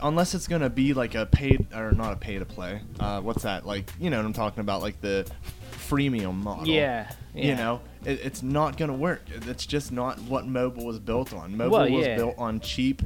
unless 0.00 0.34
it's 0.34 0.46
gonna 0.46 0.70
be 0.70 0.92
like 0.94 1.14
a 1.14 1.26
paid 1.26 1.66
or 1.74 1.92
not 1.92 2.12
a 2.12 2.16
pay 2.16 2.38
to 2.38 2.44
play 2.44 2.80
uh, 2.98 3.20
what's 3.20 3.42
that 3.44 3.64
like 3.66 3.90
you 3.98 4.10
know 4.10 4.16
what 4.18 4.26
i'm 4.26 4.32
talking 4.32 4.60
about 4.60 4.80
like 4.82 5.00
the 5.00 5.26
freemium 5.72 6.34
model. 6.36 6.66
Yeah, 6.68 7.10
you 7.34 7.56
know 7.56 7.80
it, 8.04 8.20
it's 8.24 8.42
not 8.42 8.76
gonna 8.76 8.94
work. 8.94 9.22
It's 9.48 9.66
just 9.66 9.90
not 9.90 10.18
what 10.20 10.46
mobile 10.46 10.84
was 10.86 10.98
built 11.00 11.32
on. 11.34 11.56
Mobile 11.56 11.78
Well, 11.78 11.90
was 11.90 12.06
built 12.06 12.34
on 12.38 12.60
cheap 12.60 13.02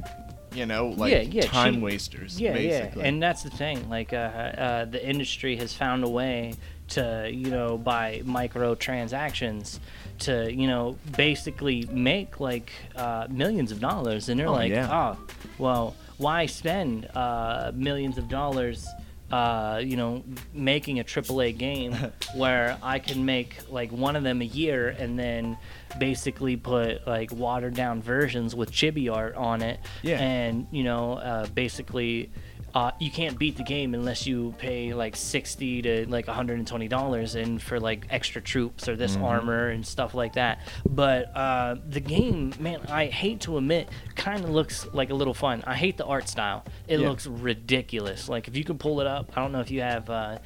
you 0.53 0.65
know 0.67 0.87
like 0.89 1.11
Yeah, 1.11 1.21
yeah, 1.21 1.41
time 1.47 1.75
cheap- 1.75 1.83
wasters 1.83 2.39
Yeah, 2.39 2.53
basically. 2.53 3.01
Yeah, 3.01 3.07
and 3.07 3.21
that's 3.23 3.41
the 3.43 3.49
thing. 3.49 3.89
Like, 3.89 4.13
uh, 4.13 4.17
uh, 4.17 4.85
the 4.85 5.03
industry 5.05 5.55
has 5.57 5.73
found 5.73 6.03
a 6.03 6.09
way 6.09 6.53
to, 6.89 7.29
you 7.33 7.49
know, 7.49 7.77
by 7.77 8.21
microtransactions, 8.23 9.79
to, 10.19 10.51
you 10.53 10.67
know, 10.67 10.97
basically 11.17 11.87
make 11.91 12.39
like 12.39 12.71
uh, 12.95 13.27
millions 13.29 13.71
of 13.71 13.79
dollars, 13.79 14.29
and 14.29 14.39
they're 14.39 14.47
Oh, 14.47 14.53
like, 14.53 14.71
yeah. 14.71 14.89
oh, 15.17 15.17
well, 15.57 15.95
why 16.17 16.45
spend 16.45 17.05
uh, 17.15 17.71
millions 17.75 18.17
of 18.17 18.27
dollars? 18.29 18.87
Uh, 19.31 19.81
you 19.83 19.97
know, 19.97 20.23
making 20.53 20.99
a 20.99 21.03
AAA 21.03 21.57
game 21.57 21.93
where 22.35 22.77
I 22.83 22.99
can 22.99 23.25
make 23.25 23.57
like 23.71 23.91
one 23.91 24.15
of 24.15 24.21
them 24.21 24.39
a 24.39 24.45
year 24.45 24.89
and 24.89 25.17
then 25.17 25.57
basically 25.97 26.55
put 26.57 27.05
like 27.07 27.31
watered 27.31 27.73
down 27.73 28.03
versions 28.03 28.55
with 28.55 28.71
chibi 28.71 29.11
art 29.11 29.33
on 29.35 29.63
it 29.63 29.79
Yeah. 30.03 30.19
and 30.19 30.67
you 30.71 30.83
know 30.83 31.13
uh, 31.13 31.47
basically 31.47 32.29
uh, 32.75 32.91
you 32.99 33.09
can't 33.09 33.39
beat 33.39 33.55
the 33.55 33.63
game 33.63 33.93
unless 33.93 34.27
you 34.27 34.53
pay 34.57 34.93
like 34.93 35.15
60 35.15 35.81
to 35.83 36.05
like 36.09 36.27
120 36.27 36.87
dollars 36.89 37.35
in 37.35 37.57
for 37.57 37.79
like 37.79 38.05
extra 38.09 38.41
troops 38.41 38.89
or 38.89 38.97
this 38.97 39.15
armor 39.15 39.69
and 39.69 39.87
stuff 39.87 40.13
like 40.13 40.33
that. 40.33 40.59
But 40.85 41.35
uh, 41.35 41.77
the 41.87 42.01
game 42.01 42.53
man 42.59 42.81
i 42.89 43.05
hate 43.05 43.39
to 43.41 43.57
admit 43.57 43.87
kind 44.15 44.43
of 44.43 44.49
looks 44.49 44.85
like 44.93 45.09
a 45.09 45.13
little 45.13 45.33
fun. 45.33 45.63
I 45.65 45.75
hate 45.75 45.95
the 45.95 46.05
art 46.05 46.27
style. 46.27 46.65
It 46.87 46.99
Yeah. 46.99 47.07
looks 47.07 47.25
ridiculous. 47.27 48.27
Like 48.27 48.49
if 48.49 48.57
you 48.57 48.65
can 48.65 48.77
pull 48.77 48.99
it 48.99 49.07
up 49.07 49.31
i 49.37 49.41
don't 49.41 49.53
know 49.53 49.61
if 49.61 49.71
you 49.71 49.81
have 49.81 50.09
uh, 50.09 50.37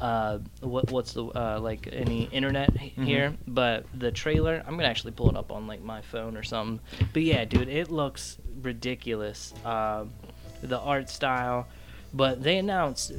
uh, 0.00 0.38
what 0.60 0.90
what's 0.92 1.14
the 1.14 1.24
uh, 1.24 1.58
like 1.60 1.88
any 1.90 2.24
internet 2.24 2.70
h- 2.80 2.92
here 2.96 3.34
but 3.48 3.84
the 3.94 4.12
trailer 4.12 4.62
i'm 4.66 4.76
gonna 4.76 4.84
actually 4.88 5.10
pull 5.12 5.28
it 5.30 5.36
up 5.36 5.50
on 5.50 5.66
like 5.66 5.82
my 5.82 6.02
phone 6.02 6.36
or 6.36 6.42
something. 6.42 6.80
But 7.14 7.22
yeah 7.22 7.46
dude 7.46 7.68
it 7.68 7.90
looks 7.90 8.36
ridiculous. 8.62 9.54
Um, 9.64 10.10
the 10.62 10.78
art 10.78 11.08
style 11.08 11.66
but 12.12 12.42
they 12.42 12.58
announced 12.58 13.12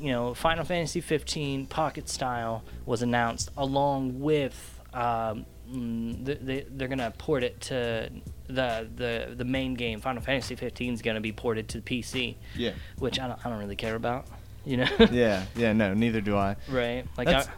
you 0.00 0.12
know 0.12 0.34
final 0.34 0.64
fantasy 0.64 1.00
15 1.00 1.66
pocket 1.66 2.08
style 2.08 2.62
was 2.84 3.02
announced 3.02 3.50
along 3.56 4.20
with 4.20 4.80
um, 4.94 5.44
they, 5.68 6.64
they're 6.70 6.88
gonna 6.88 7.12
port 7.18 7.42
it 7.42 7.60
to 7.60 8.10
the 8.46 8.88
the 8.94 9.34
the 9.36 9.44
main 9.44 9.74
game. 9.74 10.00
Final 10.00 10.22
fantasy 10.22 10.54
15 10.54 10.94
is 10.94 11.02
gonna 11.02 11.20
be 11.20 11.32
ported 11.32 11.68
to 11.70 11.80
pc 11.80 12.36
yeah. 12.56 12.72
Which 12.98 13.18
I 13.18 13.26
don't, 13.28 13.44
I 13.44 13.50
don't 13.50 13.58
really 13.58 13.76
care 13.76 13.94
about 13.96 14.26
you 14.64 14.78
know? 14.78 14.86
Yeah 15.10 15.44
yeah 15.56 15.72
no 15.72 15.94
neither 15.94 16.20
do 16.20 16.36
i. 16.36 16.56
Right 16.68 17.04
like 17.16 17.26
That's- 17.26 17.48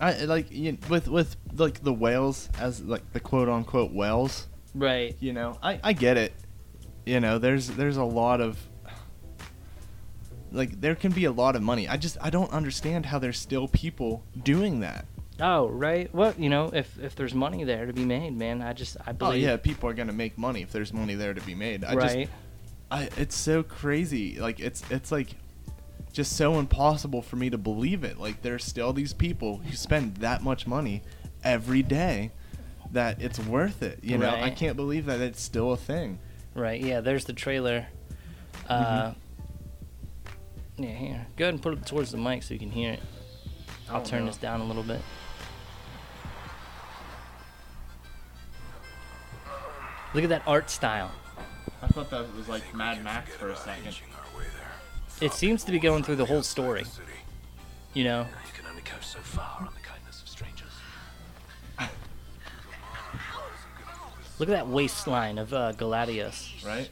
I, 0.00 0.14
i 0.14 0.24
like 0.24 0.50
you 0.50 0.78
with 0.88 1.08
with 1.08 1.36
like 1.56 1.82
the 1.82 1.92
whales 1.92 2.48
as 2.58 2.80
like 2.82 3.12
the 3.12 3.20
quote 3.20 3.48
unquote 3.48 3.92
whales 3.92 4.46
right. 4.74 5.14
you 5.20 5.32
know 5.32 5.58
i 5.62 5.78
i 5.82 5.92
get 5.92 6.16
it. 6.16 6.32
You 7.04 7.20
know 7.20 7.38
there's 7.38 7.68
there's 7.68 7.96
a 7.96 8.04
lot 8.04 8.40
of 8.40 8.56
like 10.52 10.80
there 10.80 10.94
can 10.94 11.12
be 11.12 11.24
a 11.24 11.32
lot 11.32 11.56
of 11.56 11.62
money 11.62 11.88
i 11.88 11.96
just 11.96 12.16
i 12.20 12.30
don't 12.30 12.50
understand 12.52 13.06
how 13.06 13.18
there's 13.18 13.38
still 13.38 13.68
people 13.68 14.22
doing 14.42 14.80
that 14.80 15.06
oh 15.40 15.68
right 15.68 16.12
well 16.14 16.34
you 16.36 16.48
know 16.48 16.70
if 16.72 16.98
if 16.98 17.14
there's 17.14 17.34
money 17.34 17.64
there 17.64 17.86
to 17.86 17.92
be 17.92 18.04
made 18.04 18.36
man 18.36 18.60
i 18.62 18.72
just 18.72 18.96
i 19.06 19.12
believe. 19.12 19.44
oh 19.44 19.48
yeah 19.50 19.56
people 19.56 19.88
are 19.88 19.94
gonna 19.94 20.12
make 20.12 20.36
money 20.36 20.62
if 20.62 20.70
there's 20.72 20.92
money 20.92 21.14
there 21.14 21.34
to 21.34 21.40
be 21.42 21.54
made 21.54 21.84
i 21.84 21.94
right 21.94 22.28
just 22.28 22.32
I, 22.90 23.08
it's 23.16 23.36
so 23.36 23.62
crazy 23.62 24.38
like 24.40 24.60
it's 24.60 24.82
it's 24.90 25.12
like 25.12 25.28
just 26.12 26.36
so 26.36 26.58
impossible 26.58 27.22
for 27.22 27.36
me 27.36 27.48
to 27.50 27.58
believe 27.58 28.02
it 28.02 28.18
like 28.18 28.42
there's 28.42 28.64
still 28.64 28.92
these 28.92 29.12
people 29.12 29.58
who 29.58 29.76
spend 29.76 30.16
that 30.16 30.42
much 30.42 30.66
money 30.66 31.02
every 31.44 31.82
day 31.82 32.32
that 32.92 33.22
it's 33.22 33.38
worth 33.38 33.82
it 33.82 34.00
you 34.02 34.18
know 34.18 34.26
right. 34.26 34.42
i 34.42 34.50
can't 34.50 34.76
believe 34.76 35.06
that 35.06 35.20
it's 35.20 35.40
still 35.40 35.72
a 35.72 35.76
thing 35.76 36.18
Right. 36.54 36.80
Yeah. 36.80 37.00
There's 37.00 37.24
the 37.24 37.32
trailer. 37.32 37.86
Uh, 38.68 39.12
Yeah. 40.82 40.88
Here. 40.90 41.26
Go 41.36 41.44
ahead 41.44 41.54
and 41.54 41.62
put 41.62 41.74
it 41.74 41.86
towards 41.86 42.10
the 42.10 42.16
mic 42.18 42.42
so 42.42 42.54
you 42.54 42.60
can 42.60 42.70
hear 42.70 42.92
it. 42.94 43.00
I'll 43.90 44.00
Oh, 44.00 44.04
turn 44.04 44.20
no. 44.20 44.26
this 44.26 44.36
down 44.36 44.60
a 44.60 44.64
little 44.64 44.82
bit. 44.82 45.00
Look 50.14 50.24
at 50.24 50.30
that 50.30 50.42
art 50.46 50.70
style. 50.70 51.12
i 51.82 51.86
thought 51.88 52.10
that 52.10 52.34
was 52.34 52.48
like 52.48 52.74
mad 52.74 53.02
max 53.04 53.34
for 53.36 53.50
a 53.50 53.56
second 53.56 53.96
It 55.20 55.32
seems 55.32 55.62
to 55.64 55.72
be 55.72 55.78
going 55.78 56.02
through 56.02 56.16
the 56.16 56.26
whole 56.26 56.42
story. 56.42 56.84
You 57.94 58.04
know. 58.04 58.20
You 58.46 58.52
can 58.54 58.66
only 58.68 58.82
go 58.82 58.92
so 59.00 59.18
far 59.20 59.56
on 59.60 59.68
the 59.74 59.80
kindness 59.80 60.22
of 60.22 60.28
strangers. 60.28 60.70
Look 64.38 64.48
at 64.48 64.52
that 64.52 64.68
waistline 64.68 65.36
of 65.38 65.52
uh, 65.52 65.72
Galadius. 65.74 66.64
right 66.64 66.88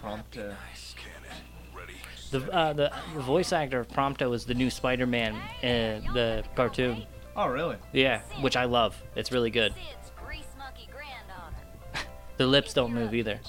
to 0.00 0.06
move 0.06 0.14
us. 0.14 0.24
prompt 0.34 0.38
uh, 0.38 1.78
Ready? 1.78 1.94
The, 2.30 2.52
uh, 2.52 2.72
the 2.72 2.92
the 3.14 3.20
voice 3.20 3.52
actor 3.52 3.80
of 3.80 3.88
Prompto 3.88 4.34
is 4.34 4.44
the 4.44 4.54
new 4.54 4.70
Spider-Man 4.70 5.34
in 5.62 6.04
the 6.14 6.44
cartoon. 6.54 7.04
oh 7.36 7.46
really 7.48 7.76
Yeah, 7.92 8.20
which 8.40 8.56
I 8.56 8.64
love. 8.64 9.00
It's 9.16 9.32
really 9.32 9.50
good. 9.50 9.72
Cid's 9.74 10.12
grease 10.24 10.44
monkey 10.58 10.88
granddaughter. 10.92 12.06
The 12.36 12.46
lips 12.46 12.72
don't 12.74 12.92
move 12.92 13.14
either. 13.14 13.40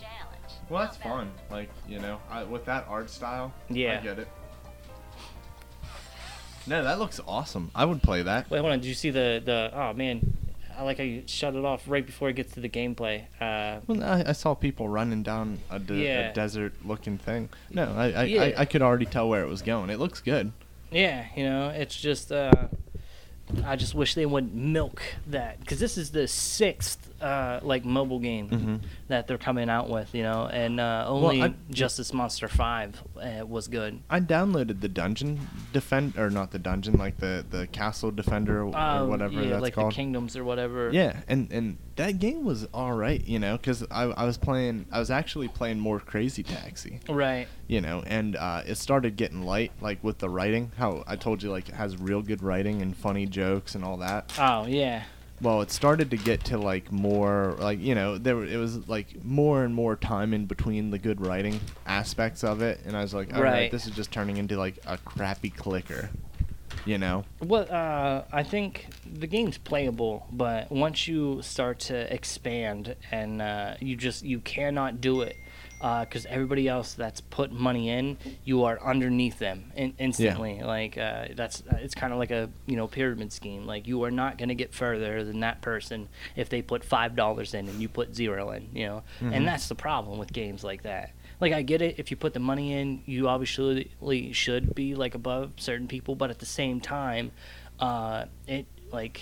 Well, 0.70 0.82
that's 0.84 0.98
fun. 0.98 1.32
Like, 1.52 1.70
you 1.88 2.00
know, 2.00 2.20
I, 2.30 2.44
with 2.44 2.66
that 2.66 2.86
art 2.88 3.10
style, 3.10 3.54
Yeah. 3.70 4.00
I 4.00 4.04
get 4.04 4.20
it. 4.20 4.28
No, 6.68 6.84
that 6.84 7.00
looks 7.00 7.20
awesome. 7.28 7.72
I 7.74 7.86
would 7.86 8.04
play 8.04 8.22
that. 8.22 8.50
Wait, 8.52 8.60
hold 8.60 8.72
on. 8.72 8.80
Did 8.80 8.88
you 8.88 8.94
see 8.94 9.10
the 9.10 9.42
the? 9.44 9.72
Oh 9.74 9.94
man, 9.94 10.38
I 10.80 10.84
like 10.84 10.98
how 10.98 11.04
you 11.04 11.24
shut 11.26 11.56
it 11.56 11.66
off 11.66 11.84
right 11.88 12.06
before 12.06 12.30
it 12.30 12.34
gets 12.38 12.54
to 12.54 12.62
the 12.62 12.70
gameplay. 12.70 13.24
Uh, 13.42 13.82
Well, 13.86 14.02
I, 14.02 14.24
I 14.28 14.32
saw 14.32 14.54
people 14.56 14.88
running 14.88 15.24
down 15.24 15.60
a, 15.70 15.78
de- 15.78 15.96
Yeah. 16.06 16.30
a 16.30 16.34
desert-looking 16.34 17.18
thing. 17.18 17.50
No, 17.70 17.94
I 17.98 18.06
I, 18.12 18.24
Yeah. 18.24 18.42
I 18.44 18.54
I 18.62 18.66
could 18.66 18.82
already 18.82 19.06
tell 19.06 19.28
where 19.28 19.44
it 19.44 19.50
was 19.50 19.62
going. 19.62 19.90
It 19.90 20.00
looks 20.00 20.22
good. 20.22 20.54
yeah, 20.90 21.26
you 21.36 21.44
know, 21.44 21.68
it's 21.70 21.96
just. 22.00 22.32
Uh, 22.32 22.68
I 23.66 23.76
just 23.76 23.94
wish 23.96 24.14
they 24.14 24.26
wouldn't 24.28 24.54
milk 24.54 25.02
that 25.28 25.60
because 25.60 25.80
this 25.80 25.98
is 25.98 26.12
the 26.12 26.28
sixth 26.28 27.09
uh, 27.22 27.60
like 27.64 27.84
mobile 27.86 28.20
game 28.20 28.50
Mhm. 28.50 28.80
that 29.08 29.28
they're 29.28 29.38
coming 29.38 29.70
out 29.70 29.90
with, 29.90 30.14
you 30.16 30.24
know, 30.24 30.48
and 30.52 30.80
uh, 30.80 31.06
only 31.08 31.42
I- 31.44 31.54
Justice 31.70 32.14
Monster 32.14 32.48
Five 32.48 33.04
uh, 33.22 33.46
was 33.46 33.68
good. 33.68 34.00
I 34.10 34.20
downloaded 34.20 34.82
the 34.82 34.88
dungeon 34.90 35.40
defend 35.74 36.18
or 36.18 36.30
not 36.30 36.52
the 36.52 36.60
dungeon, 36.60 36.98
like 36.98 37.18
the 37.18 37.46
the 37.50 37.68
castle 37.68 38.12
defender 38.12 38.64
or 38.64 38.76
Uh, 38.76 39.06
whatever 39.06 39.42
yeah, 39.42 39.50
that's 39.50 39.62
like 39.62 39.74
called. 39.76 39.92
the 39.92 39.96
kingdoms 39.96 40.36
or 40.38 40.44
whatever. 40.44 40.90
Yeah, 40.92 41.18
and 41.28 41.52
and 41.52 41.78
that 41.98 42.20
game 42.20 42.46
was 42.46 42.66
all 42.74 42.94
right, 42.94 43.26
you 43.28 43.40
know, 43.40 43.58
because 43.58 43.84
I 43.92 44.04
I 44.04 44.26
was 44.26 44.38
playing, 44.38 44.86
I 44.92 45.00
was 45.00 45.12
actually 45.12 45.50
playing 45.50 45.80
more 45.80 46.00
Crazy 46.00 46.44
Taxi, 46.44 47.00
Right. 47.10 47.48
you 47.68 47.82
know, 47.82 48.04
and 48.08 48.36
uh, 48.38 48.62
it 48.66 48.76
started 48.76 49.18
getting 49.18 49.44
light, 49.44 49.72
like 49.82 50.02
with 50.04 50.20
the 50.20 50.30
writing. 50.30 50.72
How 50.78 51.04
I 51.06 51.16
told 51.18 51.44
you, 51.44 51.52
like 51.52 51.68
it 51.70 51.76
has 51.76 51.98
real 51.98 52.22
good 52.22 52.42
writing 52.42 52.82
and 52.82 52.96
funny 52.96 53.26
jokes 53.26 53.76
and 53.76 53.84
all 53.84 53.98
that. 53.98 54.32
Oh 54.40 54.66
yeah. 54.66 55.04
Well, 55.42 55.62
it 55.62 55.72
started 55.72 56.10
to 56.12 56.18
get 56.18 56.44
to 56.46 56.58
like 56.58 56.92
more 56.92 57.56
like 57.60 57.80
you 57.80 57.96
know 57.96 58.18
there 58.18 58.36
were- 58.36 58.46
it 58.46 58.58
was 58.58 58.88
like 58.90 59.24
more 59.24 59.64
and 59.64 59.74
more 59.74 59.96
time 59.96 60.34
in 60.34 60.46
between 60.46 60.92
the 60.92 61.00
good 61.00 61.26
writing 61.26 61.60
aspects 61.86 62.44
of 62.44 62.62
it, 62.62 62.82
and 62.86 62.96
I 62.98 63.02
was 63.02 63.14
like, 63.14 63.34
all 63.34 63.42
right, 63.42 63.52
Right. 63.52 63.72
this 63.72 63.86
is 63.86 63.96
just 63.96 64.12
turning 64.12 64.38
into 64.38 64.58
like 64.58 64.78
a 64.86 64.98
crappy 64.98 65.50
clicker, 65.50 66.10
you 66.86 66.98
know. 66.98 67.24
Well, 67.42 67.68
uh, 67.70 68.24
I 68.34 68.44
think 68.44 68.88
the 69.06 69.28
game's 69.28 69.58
playable, 69.58 70.28
but 70.32 70.70
once 70.72 71.08
you 71.08 71.42
start 71.42 71.80
to 71.82 72.14
expand 72.14 72.96
and 73.12 73.42
uh, 73.42 73.76
you 73.80 73.96
just 73.96 74.24
you 74.26 74.40
cannot 74.42 75.00
do 75.00 75.22
it 75.22 75.38
because 75.80 76.26
everybody 76.26 76.68
else 76.68 76.94
that's 76.94 77.22
put 77.22 77.52
money 77.52 77.90
in, 77.90 78.18
you 78.44 78.64
are 78.66 78.82
underneath 78.84 79.40
them 79.40 79.72
in- 79.76 79.94
instantly. 79.98 80.62
Like 80.62 80.98
uh, 80.98 81.30
that's 81.36 81.64
it's 81.78 81.96
kind 81.96 82.12
of 82.12 82.20
like 82.20 82.32
a 82.32 82.50
you 82.66 82.76
know 82.76 82.88
pyramid 82.88 83.32
scheme. 83.32 83.66
Like 83.66 83.88
you 83.88 84.04
are 84.04 84.12
not 84.12 84.38
going 84.38 84.50
to 84.50 84.56
get 84.56 84.74
further 84.74 85.24
than 85.24 85.40
that 85.40 85.62
person 85.62 86.10
if 86.36 86.50
they 86.50 86.62
put 86.62 86.84
five 86.84 87.16
dollars 87.16 87.54
in 87.54 87.68
and 87.70 87.82
you 87.82 87.88
put 87.88 88.16
zero 88.16 88.52
in. 88.52 88.68
You 88.74 88.86
know, 88.88 89.04
and 89.22 89.48
that's 89.48 89.68
the 89.70 89.76
problem 89.76 90.20
with 90.20 90.34
games 90.34 90.64
like 90.64 90.84
that. 90.84 91.14
Like 91.40 91.54
I 91.54 91.62
get 91.62 91.82
it, 91.82 91.96
if 91.98 92.12
you 92.12 92.18
put 92.18 92.34
the 92.34 92.40
money 92.42 92.74
in, 92.74 93.02
you 93.06 93.30
obviously 93.30 94.34
should 94.34 94.76
be 94.76 94.96
like 94.96 95.16
above 95.16 95.54
certain 95.58 95.88
people, 95.88 96.16
but 96.16 96.30
at 96.30 96.40
the 96.40 96.46
same 96.46 96.82
time, 96.82 97.32
uh, 97.80 98.26
it 98.48 98.66
like 98.92 99.22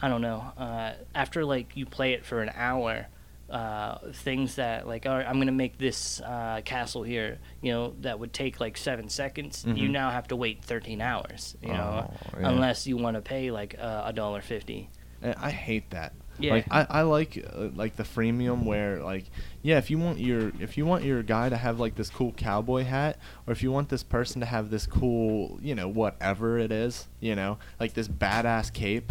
I 0.00 0.08
don't 0.08 0.22
know. 0.22 0.52
Uh, 0.56 0.92
after 1.14 1.44
like 1.44 1.76
you 1.76 1.84
play 1.84 2.14
it 2.14 2.24
for 2.24 2.40
an 2.40 2.50
hour, 2.54 3.08
uh, 3.50 3.98
things 4.12 4.56
that 4.56 4.86
like 4.86 5.06
all 5.06 5.16
right, 5.16 5.26
I'm 5.26 5.38
gonna 5.38 5.52
make 5.52 5.78
this 5.78 6.20
uh, 6.20 6.60
castle 6.64 7.02
here, 7.02 7.38
you 7.62 7.72
know, 7.72 7.94
that 8.02 8.18
would 8.20 8.32
take 8.32 8.60
like 8.60 8.76
seven 8.76 9.08
seconds. 9.08 9.64
You 9.66 9.88
Mhm. 9.88 9.90
now 9.90 10.10
have 10.10 10.28
to 10.28 10.36
wait 10.36 10.62
13 10.64 11.00
hours, 11.00 11.56
you 11.62 11.68
know, 11.72 12.12
Oh, 12.12 12.38
yeah. 12.40 12.48
unless 12.50 12.86
you 12.86 12.96
want 12.96 13.14
to 13.16 13.20
pay 13.22 13.50
like 13.50 13.76
uh, 13.80 14.02
a 14.06 14.12
dollar 14.12 14.40
fifty. 14.42 14.90
And 15.22 15.34
I 15.36 15.50
hate 15.50 15.90
that. 15.90 16.12
Yeah. 16.40 16.52
Like 16.52 16.66
I, 16.70 16.86
I 16.88 17.02
like 17.02 17.44
uh, 17.52 17.68
like 17.74 17.96
the 17.96 18.04
freemium 18.04 18.64
where 18.64 19.02
like 19.02 19.24
yeah 19.62 19.78
if 19.78 19.90
you 19.90 19.98
want 19.98 20.20
your 20.20 20.52
if 20.60 20.78
you 20.78 20.86
want 20.86 21.02
your 21.02 21.24
guy 21.24 21.48
to 21.48 21.56
have 21.56 21.80
like 21.80 21.96
this 21.96 22.10
cool 22.10 22.30
cowboy 22.30 22.84
hat 22.84 23.18
or 23.44 23.52
if 23.52 23.60
you 23.60 23.72
want 23.72 23.88
this 23.88 24.04
person 24.04 24.38
to 24.40 24.46
have 24.46 24.70
this 24.70 24.86
cool 24.86 25.58
you 25.60 25.74
know 25.74 25.88
whatever 25.88 26.56
it 26.56 26.70
is 26.70 27.08
you 27.18 27.34
know 27.34 27.58
like 27.80 27.94
this 27.94 28.06
badass 28.06 28.72
cape 28.72 29.10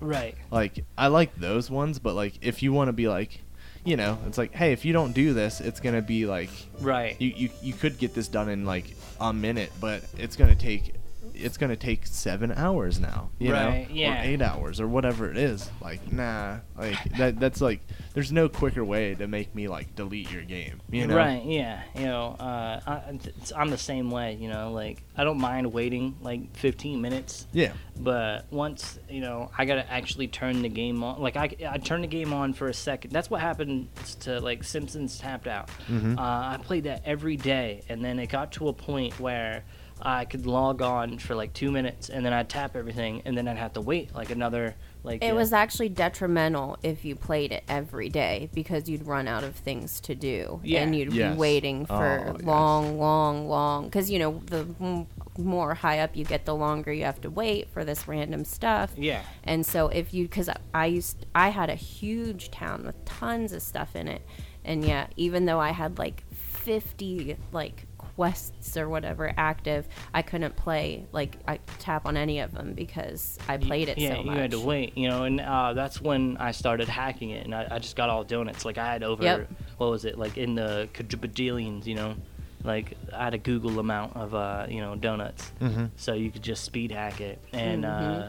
Right. 0.00 0.36
like 0.50 0.84
I 0.96 1.08
like 1.08 1.34
those 1.36 1.70
ones 1.70 1.98
but 1.98 2.14
like 2.14 2.34
if 2.40 2.62
you 2.62 2.72
want 2.72 2.88
to 2.88 2.92
be 2.94 3.08
like 3.08 3.42
you 3.88 3.96
know 3.96 4.18
it's 4.26 4.36
like 4.36 4.52
hey 4.52 4.72
if 4.72 4.84
you 4.84 4.92
don't 4.92 5.12
do 5.12 5.32
this 5.32 5.62
it's 5.62 5.80
gonna 5.80 6.02
be 6.02 6.26
like 6.26 6.50
Right. 6.78 7.16
you, 7.18 7.28
you 7.34 7.50
you 7.62 7.72
could 7.72 7.96
get 7.96 8.12
this 8.14 8.28
done 8.28 8.50
in 8.50 8.66
like 8.66 8.94
a 9.18 9.32
minute 9.32 9.72
but 9.80 10.02
it's 10.18 10.36
gonna 10.36 10.54
take 10.54 10.92
it's 11.34 11.56
gonna 11.56 11.76
take 11.76 12.06
seven 12.06 12.52
hours 12.52 12.98
now 13.00 13.30
you 13.38 13.52
Right, 13.52 13.88
know 13.88 13.94
yeah. 13.94 14.20
or 14.22 14.24
eight 14.26 14.42
hours 14.42 14.80
or 14.80 14.88
whatever 14.88 15.30
it 15.30 15.36
is 15.38 15.70
like 15.80 16.12
nah 16.12 16.58
like 16.76 16.96
that 17.16 17.38
that's 17.40 17.60
like 17.60 17.80
there's 18.14 18.32
no 18.32 18.48
quicker 18.48 18.84
way 18.84 19.14
to 19.14 19.26
make 19.26 19.54
me 19.54 19.68
like 19.68 19.94
delete 19.94 20.30
your 20.32 20.42
game 20.42 20.80
you 20.90 21.06
know 21.06 21.16
Right. 21.16 21.42
Yeah. 21.44 21.82
You 21.94 22.06
know, 22.06 22.36
uh, 22.38 22.80
I, 22.86 22.96
it's- 23.14 23.52
I'm 23.56 23.70
the 23.70 23.78
same 23.78 24.10
way. 24.10 24.34
You 24.40 24.48
know, 24.48 24.72
like 24.72 25.02
I 25.16 25.24
don't 25.24 25.38
mind 25.40 25.72
waiting 25.72 26.16
like 26.22 26.54
15 26.56 27.00
minutes 27.00 27.46
yeah 27.52 27.72
but 28.00 28.46
once 28.52 28.96
you 29.10 29.20
know 29.20 29.50
i 29.58 29.64
gotta 29.64 29.84
actually 29.92 30.28
turn 30.28 30.62
the 30.62 30.68
game 30.68 31.02
on 31.02 31.20
like 31.20 31.36
i, 31.36 31.50
I 31.68 31.78
turned 31.78 32.04
the 32.04 32.08
game 32.08 32.32
on 32.32 32.52
for 32.52 32.68
a 32.68 32.74
second 32.74 33.10
that's 33.10 33.28
what 33.28 33.40
happened 33.40 33.88
to 34.20 34.38
like 34.40 34.62
simpsons 34.62 35.18
tapped 35.18 35.48
out 35.48 35.68
Mhm. 35.88 36.16
uh, 36.16 36.20
i 36.20 36.58
played 36.62 36.84
that 36.84 37.02
every 37.04 37.36
day 37.36 37.82
and 37.88 38.04
then 38.04 38.20
it 38.20 38.28
got 38.28 38.52
to 38.52 38.68
a 38.68 38.72
point 38.72 39.18
where 39.18 39.64
i 40.02 40.24
could 40.24 40.46
log 40.46 40.82
on 40.82 41.18
for 41.18 41.34
like 41.34 41.52
two 41.52 41.70
minutes 41.70 42.08
and 42.08 42.24
then 42.24 42.32
i'd 42.32 42.48
tap 42.48 42.76
everything 42.76 43.22
and 43.24 43.36
then 43.36 43.46
i'd 43.48 43.56
have 43.58 43.72
to 43.72 43.80
wait 43.80 44.14
like 44.14 44.30
another 44.30 44.74
like 45.04 45.22
It 45.22 45.26
yeah. 45.28 45.32
was 45.32 45.52
actually 45.52 45.90
detrimental 45.90 46.76
if 46.82 47.04
you 47.04 47.14
played 47.14 47.52
it 47.52 47.62
every 47.68 48.08
day 48.08 48.50
because 48.52 48.88
you'd 48.88 49.06
run 49.06 49.28
out 49.28 49.44
of 49.44 49.54
things 49.54 50.00
to 50.00 50.14
do 50.16 50.60
Yeah. 50.64 50.80
and 50.82 50.94
you'd 50.94 51.12
Yes. 51.12 51.34
be 51.34 51.38
waiting 51.38 51.86
oh, 51.88 51.96
for 51.96 52.24
Oh, 52.28 52.32
yes. 52.36 52.42
long, 52.44 52.98
long, 52.98 53.48
long. 53.48 53.84
Because 53.84 54.10
you 54.10 54.18
know 54.18 54.42
the 54.46 54.66
m- 54.80 55.06
more 55.38 55.74
high 55.74 56.00
up 56.00 56.16
you 56.16 56.24
get, 56.24 56.44
the 56.46 56.54
longer 56.54 56.92
you 56.92 57.04
have 57.04 57.20
to 57.20 57.30
wait 57.30 57.70
for 57.70 57.84
this 57.84 58.08
random 58.08 58.44
stuff. 58.44 58.90
yeah 58.96 59.22
And 59.44 59.64
so 59.64 59.86
if 59.86 60.12
you, 60.12 60.24
because 60.24 60.50
I 60.74 60.86
used, 60.86 61.26
I 61.32 61.50
had 61.50 61.70
a 61.70 61.76
huge 61.76 62.50
town 62.50 62.84
with 62.84 63.02
tons 63.04 63.52
of 63.52 63.62
stuff 63.62 63.94
in 63.94 64.08
it, 64.08 64.22
and 64.64 64.84
yeah, 64.84 65.06
even 65.16 65.44
though 65.46 65.60
I 65.60 65.70
had 65.70 65.96
like 65.98 66.24
fifty 66.32 67.36
like 67.52 67.86
quests 68.18 68.76
or 68.76 68.88
whatever 68.88 69.32
active, 69.36 69.86
I 70.12 70.22
couldn't 70.22 70.56
play 70.56 71.06
like 71.12 71.36
I 71.46 71.60
tap 71.78 72.04
on 72.04 72.16
any 72.16 72.40
of 72.40 72.52
them 72.52 72.72
because 72.72 73.38
I 73.48 73.58
played 73.58 73.88
it 73.88 73.96
yeah 73.96 74.16
so 74.16 74.22
much. 74.24 74.34
you 74.34 74.40
had 74.42 74.50
to 74.50 74.58
wait 74.60 74.98
you 74.98 75.08
know 75.08 75.22
and 75.22 75.40
uh, 75.40 75.72
that's 75.72 76.00
when 76.00 76.36
i 76.38 76.50
started 76.50 76.88
hacking 76.88 77.30
it 77.30 77.44
and 77.44 77.54
I, 77.54 77.68
I 77.70 77.78
just 77.78 77.94
got 77.94 78.08
all 78.10 78.24
donuts 78.24 78.64
like 78.64 78.76
i 78.76 78.84
had 78.92 79.02
over 79.04 79.22
Yep. 79.22 79.48
what 79.76 79.90
was 79.90 80.04
it 80.04 80.18
like 80.18 80.36
in 80.36 80.56
the 80.56 80.88
quadrillions 80.94 81.86
you 81.86 81.94
know 81.94 82.16
like 82.64 82.94
i 83.16 83.24
had 83.24 83.34
a 83.34 83.38
google 83.38 83.78
amount 83.78 84.16
of 84.16 84.34
uh, 84.34 84.66
you 84.68 84.80
know 84.80 84.96
donuts 84.96 85.52
mm-hmm. 85.60 85.86
so 85.96 86.12
you 86.14 86.30
could 86.32 86.42
just 86.42 86.64
speed 86.64 86.90
hack 86.90 87.20
it 87.20 87.38
and 87.52 87.84
Mhm. 87.84 88.28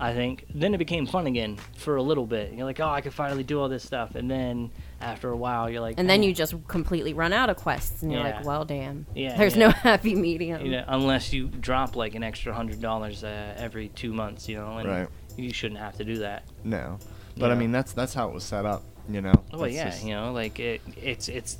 i 0.00 0.12
think 0.12 0.46
then 0.54 0.74
it 0.74 0.78
became 0.78 1.06
fun 1.06 1.26
again 1.28 1.56
for 1.76 1.94
a 1.96 2.02
little 2.02 2.26
bit 2.26 2.52
you're 2.54 2.64
like 2.66 2.80
oh 2.80 2.88
i 2.88 3.00
could 3.00 3.14
finally 3.14 3.44
do 3.44 3.60
all 3.60 3.68
this 3.68 3.84
stuff 3.84 4.14
and 4.16 4.28
then 4.30 4.70
after 5.02 5.28
a 5.30 5.36
while 5.36 5.68
you're 5.68 5.80
like 5.80 5.96
And 5.98 6.08
then 6.08 6.20
"Oh." 6.20 6.24
you 6.24 6.32
just 6.34 6.54
completely 6.68 7.12
run 7.12 7.32
out 7.32 7.50
of 7.50 7.56
quests, 7.56 8.02
and 8.02 8.12
you're 8.12 8.22
Yeah. 8.22 8.36
like, 8.36 8.44
"Well, 8.46 8.64
damn, 8.64 9.06
Yeah, 9.14 9.36
there's 9.36 9.56
yeah. 9.56 9.66
no 9.66 9.70
happy 9.90 10.14
medium." 10.14 10.64
you 10.64 10.70
know, 10.72 10.84
unless 10.88 11.32
you 11.32 11.48
drop 11.48 11.96
like 11.96 12.14
an 12.14 12.22
extra 12.22 12.52
hundred 12.54 12.80
dollars 12.80 13.24
uh, 13.24 13.54
every 13.58 13.88
two 13.88 14.12
months 14.12 14.48
you 14.48 14.56
know 14.56 14.78
and 14.78 14.88
Right. 14.88 15.08
you 15.36 15.52
shouldn't 15.52 15.80
have 15.80 15.96
to 15.98 16.04
do 16.04 16.18
that 16.18 16.44
no 16.64 16.98
but 17.36 17.50
I 17.50 17.54
Yeah. 17.54 17.58
mean 17.60 17.72
that's 17.72 17.92
that's 17.92 18.14
how 18.14 18.28
it 18.28 18.34
was 18.34 18.44
set 18.44 18.64
up 18.64 18.82
you 19.08 19.20
know 19.20 19.32
Well, 19.52 19.62
That's 19.62 19.74
yeah, 19.74 19.84
just- 19.90 20.04
you 20.04 20.14
know, 20.14 20.32
like 20.32 20.58
it, 20.60 20.80
it's 20.96 21.28
it's 21.28 21.58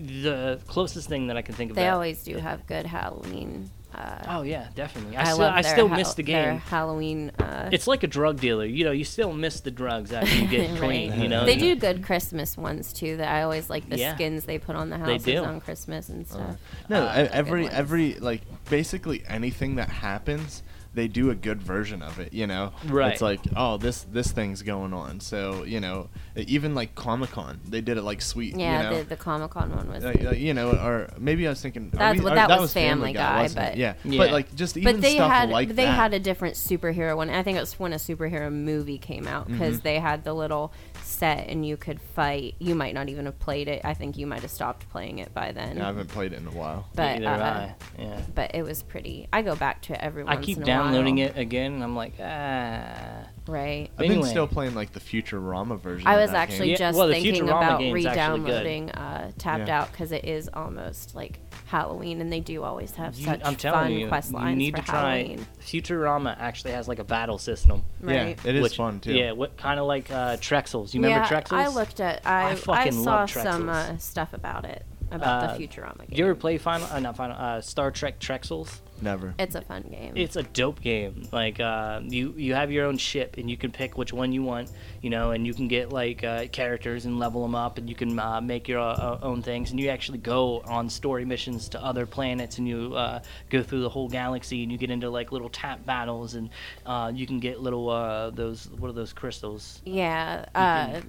the 0.00 0.60
closest 0.66 1.08
thing 1.08 1.26
that 1.28 1.36
I 1.36 1.42
can 1.42 1.54
think 1.54 1.70
of. 1.70 1.76
They 1.76 1.82
that- 1.82 1.92
always 1.94 2.22
do 2.22 2.36
have 2.36 2.66
good 2.66 2.86
Halloween. 2.86 3.70
Uh, 3.98 4.14
Oh 4.28 4.42
yeah, 4.42 4.68
definitely. 4.74 5.16
I, 5.16 5.22
I, 5.22 5.24
still 5.24 5.38
love 5.38 5.54
I 5.54 5.60
still 5.62 5.88
Hal- 5.88 5.96
miss 5.98 6.14
the 6.14 6.22
their 6.22 6.50
game. 6.52 6.60
Halloween. 6.60 7.32
Uh, 7.38 7.68
It's 7.72 7.86
like 7.86 8.02
a 8.04 8.06
drug 8.06 8.38
dealer. 8.40 8.64
You 8.64 8.84
know, 8.84 8.92
you 8.92 9.04
still 9.04 9.32
miss 9.32 9.60
the 9.60 9.70
drugs 9.72 10.12
after 10.12 10.32
you 10.36 10.46
get 10.46 10.70
Right. 10.70 10.78
clean. 10.78 11.20
You 11.20 11.28
know, 11.28 11.44
they 11.44 11.56
do 11.56 11.74
good 11.74 12.04
Christmas 12.04 12.56
ones 12.56 12.92
too. 12.92 13.16
That 13.16 13.28
I 13.34 13.42
always 13.42 13.68
like 13.68 13.88
the 13.88 13.98
Yeah. 13.98 14.14
skins 14.14 14.44
they 14.44 14.58
put 14.58 14.76
on 14.76 14.90
the 14.90 14.98
They 14.98 15.12
houses 15.14 15.24
do. 15.24 15.38
on 15.44 15.60
Christmas 15.60 16.08
and 16.08 16.26
stuff. 16.26 16.56
No, 16.88 17.02
Uh, 17.06 17.24
e- 17.24 17.28
every 17.32 17.68
every 17.68 18.14
like 18.14 18.42
basically 18.70 19.24
anything 19.26 19.76
that 19.76 19.88
happens, 19.88 20.62
they 20.94 21.06
do 21.06 21.30
a 21.30 21.34
good 21.34 21.62
version 21.62 22.02
of 22.02 22.18
it. 22.18 22.32
You 22.32 22.46
know, 22.46 22.72
Right. 22.86 23.12
It's 23.12 23.22
like, 23.22 23.40
oh, 23.56 23.76
this 23.76 24.04
this 24.10 24.32
thing's 24.32 24.62
going 24.62 24.92
on. 24.92 25.20
So 25.20 25.62
you 25.64 25.80
know, 25.80 26.08
even 26.36 26.74
like 26.74 26.94
Comic 26.94 27.30
Con, 27.30 27.60
they 27.68 27.80
did 27.80 27.96
it 27.98 28.02
like 28.02 28.20
sweet. 28.22 28.56
yeah, 28.56 28.82
you 28.84 28.90
know? 28.90 28.98
the, 29.02 29.08
the 29.10 29.16
Comic 29.16 29.50
Con 29.50 29.74
one 29.74 29.88
was. 29.92 30.04
Like, 30.04 30.22
like, 30.22 30.38
you 30.38 30.54
know, 30.54 30.70
or 30.70 31.08
maybe 31.18 31.46
I 31.46 31.50
was 31.50 31.60
thinking 31.60 31.90
are 31.94 31.98
That's 31.98 32.18
we- 32.18 32.24
what- 32.24 32.32
or 32.32 32.36
that 32.36 32.60
was 32.60 32.72
Family 32.72 33.12
Guy, 33.12 33.42
wasn't 33.42 33.66
but- 33.66 33.76
yeah. 33.76 33.94
Yeah. 34.04 34.18
but 34.18 34.30
like 34.32 34.54
just 34.54 34.76
even 34.76 34.96
but 34.96 35.02
they 35.02 35.14
stuff 35.14 35.30
had 35.30 35.50
like 35.50 35.68
they 35.68 35.84
that. 35.84 35.94
had 35.94 36.14
a 36.14 36.18
different 36.20 36.54
superhero 36.56 37.16
one. 37.16 37.30
I 37.30 37.42
think 37.42 37.56
it 37.58 37.60
was 37.60 37.78
when 37.78 37.92
a 37.92 37.96
superhero 37.96 38.52
movie 38.52 38.98
came 38.98 39.26
out 39.28 39.46
because 39.48 39.78
Mhm. 39.78 39.82
they 39.82 39.98
had 39.98 40.24
the 40.24 40.32
little 40.34 40.72
set 41.18 41.48
and 41.48 41.66
you 41.66 41.76
could 41.76 42.00
fight. 42.00 42.54
You 42.58 42.74
might 42.74 42.94
not 42.94 43.08
even 43.08 43.26
have 43.26 43.38
played 43.38 43.68
it. 43.68 43.82
I 43.84 43.94
think 43.94 44.16
you 44.16 44.26
might 44.26 44.42
have 44.42 44.50
stopped 44.50 44.88
playing 44.90 45.18
it 45.18 45.34
by 45.34 45.52
then. 45.52 45.76
Yeah, 45.76 45.84
I 45.84 45.86
haven't 45.86 46.08
played 46.08 46.32
it 46.32 46.38
in 46.38 46.46
a 46.46 46.52
while. 46.52 46.88
but 46.94 47.20
Neither 47.20 47.42
uh, 47.42 47.46
I. 47.46 47.74
Yeah. 47.98 48.20
but 48.34 48.54
it 48.54 48.62
was 48.62 48.82
pretty. 48.82 49.28
I 49.32 49.42
go 49.42 49.56
back 49.56 49.82
to 49.82 49.94
it 49.94 50.00
every 50.00 50.22
I 50.22 50.34
once 50.34 50.46
keep 50.46 50.56
in 50.58 50.62
a 50.62 50.66
downloading 50.66 51.18
it 51.18 51.36
again, 51.36 51.74
and 51.74 51.82
I'm 51.82 51.96
like, 51.96 52.14
ah. 52.20 53.26
Right. 53.48 53.90
I've 53.96 54.04
Anyway. 54.04 54.20
been 54.20 54.30
still 54.30 54.46
playing 54.46 54.74
like 54.74 54.92
the 54.92 55.00
Futurama 55.00 55.80
version. 55.80 56.06
I 56.06 56.14
of 56.16 56.20
was 56.20 56.30
that 56.32 56.36
actually 56.36 56.66
game. 56.66 56.72
Yeah, 56.72 56.76
just 56.76 56.98
well, 56.98 57.08
thinking 57.08 57.34
Futurama 57.34 57.48
about 57.48 57.80
game's 57.80 57.94
re-downloading 57.94 58.90
uh, 58.90 59.32
Tapped 59.38 59.68
Yeah. 59.68 59.80
Out 59.80 59.90
because 59.90 60.12
it 60.12 60.24
is 60.26 60.50
almost 60.52 61.14
like 61.14 61.40
Halloween, 61.66 62.20
and 62.20 62.30
they 62.32 62.40
do 62.40 62.62
always 62.62 62.90
have 62.96 63.14
You- 63.16 63.24
such 63.24 63.40
I'm 63.44 63.56
telling 63.56 63.80
fun 63.80 63.92
you, 63.92 64.08
quest 64.08 64.30
you 64.32 64.36
lines 64.36 64.58
need 64.58 64.76
for 64.76 64.82
to 64.82 64.86
try. 64.86 65.16
Halloween. 65.18 65.46
Futurama 65.62 66.36
actually 66.38 66.72
has 66.72 66.88
like 66.88 66.98
a 66.98 67.04
battle 67.04 67.38
system. 67.38 67.84
Right. 68.00 68.38
Yeah, 68.44 68.50
it 68.50 68.54
is 68.56 68.62
which- 68.62 68.76
fun 68.76 69.00
too. 69.00 69.14
Yeah, 69.14 69.32
what 69.32 69.56
kind 69.56 69.80
of 69.80 69.86
like 69.86 70.10
uh, 70.10 70.36
Trexels? 70.36 70.92
You 70.94 71.00
remember 71.00 71.24
yeah, 71.24 71.40
Trexels? 71.42 71.56
I 71.58 71.68
looked 71.68 72.00
at. 72.00 72.26
I, 72.26 72.42
I 72.42 72.50
I, 72.50 72.54
fucking 72.54 72.92
saw 72.92 73.16
love 73.20 73.30
some 73.30 73.68
uh, 73.70 73.96
stuff 73.98 74.32
about 74.34 74.64
it. 74.66 74.84
about 75.10 75.44
Uh, 75.50 75.56
the 75.56 75.66
Futurama 75.66 75.98
game. 76.00 76.06
Do 76.10 76.16
you 76.16 76.24
ever 76.24 76.34
play 76.34 76.58
Final? 76.58 76.86
Uh, 76.92 77.00
not 77.00 77.16
Final. 77.16 77.36
Uh, 77.38 77.60
Star 77.62 77.90
Trek 77.90 78.18
Trexels. 78.20 78.80
Never. 79.00 79.34
It's 79.38 79.54
a 79.54 79.62
fun 79.62 79.82
game. 79.82 80.12
It's 80.16 80.36
a 80.36 80.42
dope 80.42 80.80
game. 80.80 81.28
Like 81.32 81.60
uh, 81.60 82.00
you, 82.04 82.34
you 82.36 82.54
have 82.54 82.70
your 82.70 82.86
own 82.86 82.98
ship, 82.98 83.36
and 83.36 83.50
you 83.50 83.56
can 83.56 83.70
pick 83.70 83.96
which 83.96 84.12
one 84.12 84.32
you 84.32 84.42
want. 84.42 84.70
You 85.02 85.10
know, 85.10 85.30
and 85.30 85.46
you 85.46 85.54
can 85.54 85.68
get 85.68 85.92
like 85.92 86.24
uh, 86.24 86.46
characters 86.48 87.04
and 87.04 87.18
level 87.18 87.42
them 87.42 87.54
up, 87.54 87.78
and 87.78 87.88
you 87.88 87.94
can 87.94 88.18
uh, 88.18 88.40
make 88.40 88.68
your 88.68 88.80
uh, 88.80 89.18
own 89.22 89.42
things. 89.42 89.70
And 89.70 89.78
you 89.78 89.88
actually 89.88 90.18
go 90.18 90.60
on 90.62 90.88
story 90.88 91.24
missions 91.24 91.68
to 91.70 91.84
other 91.84 92.06
planets, 92.06 92.58
and 92.58 92.66
you 92.66 92.94
uh, 92.94 93.20
go 93.50 93.62
through 93.62 93.82
the 93.82 93.88
whole 93.88 94.08
galaxy, 94.08 94.62
and 94.62 94.72
you 94.72 94.78
get 94.78 94.90
into 94.90 95.08
like 95.10 95.32
little 95.32 95.50
tap 95.50 95.84
battles, 95.86 96.34
and 96.34 96.50
uh, 96.86 97.12
you 97.14 97.26
can 97.26 97.38
get 97.38 97.60
little 97.60 97.88
uh, 97.90 98.30
those 98.30 98.68
what 98.78 98.88
are 98.88 98.94
those 98.94 99.12
crystals? 99.12 99.80
yeah. 99.84 100.44
Uh, 100.54 101.00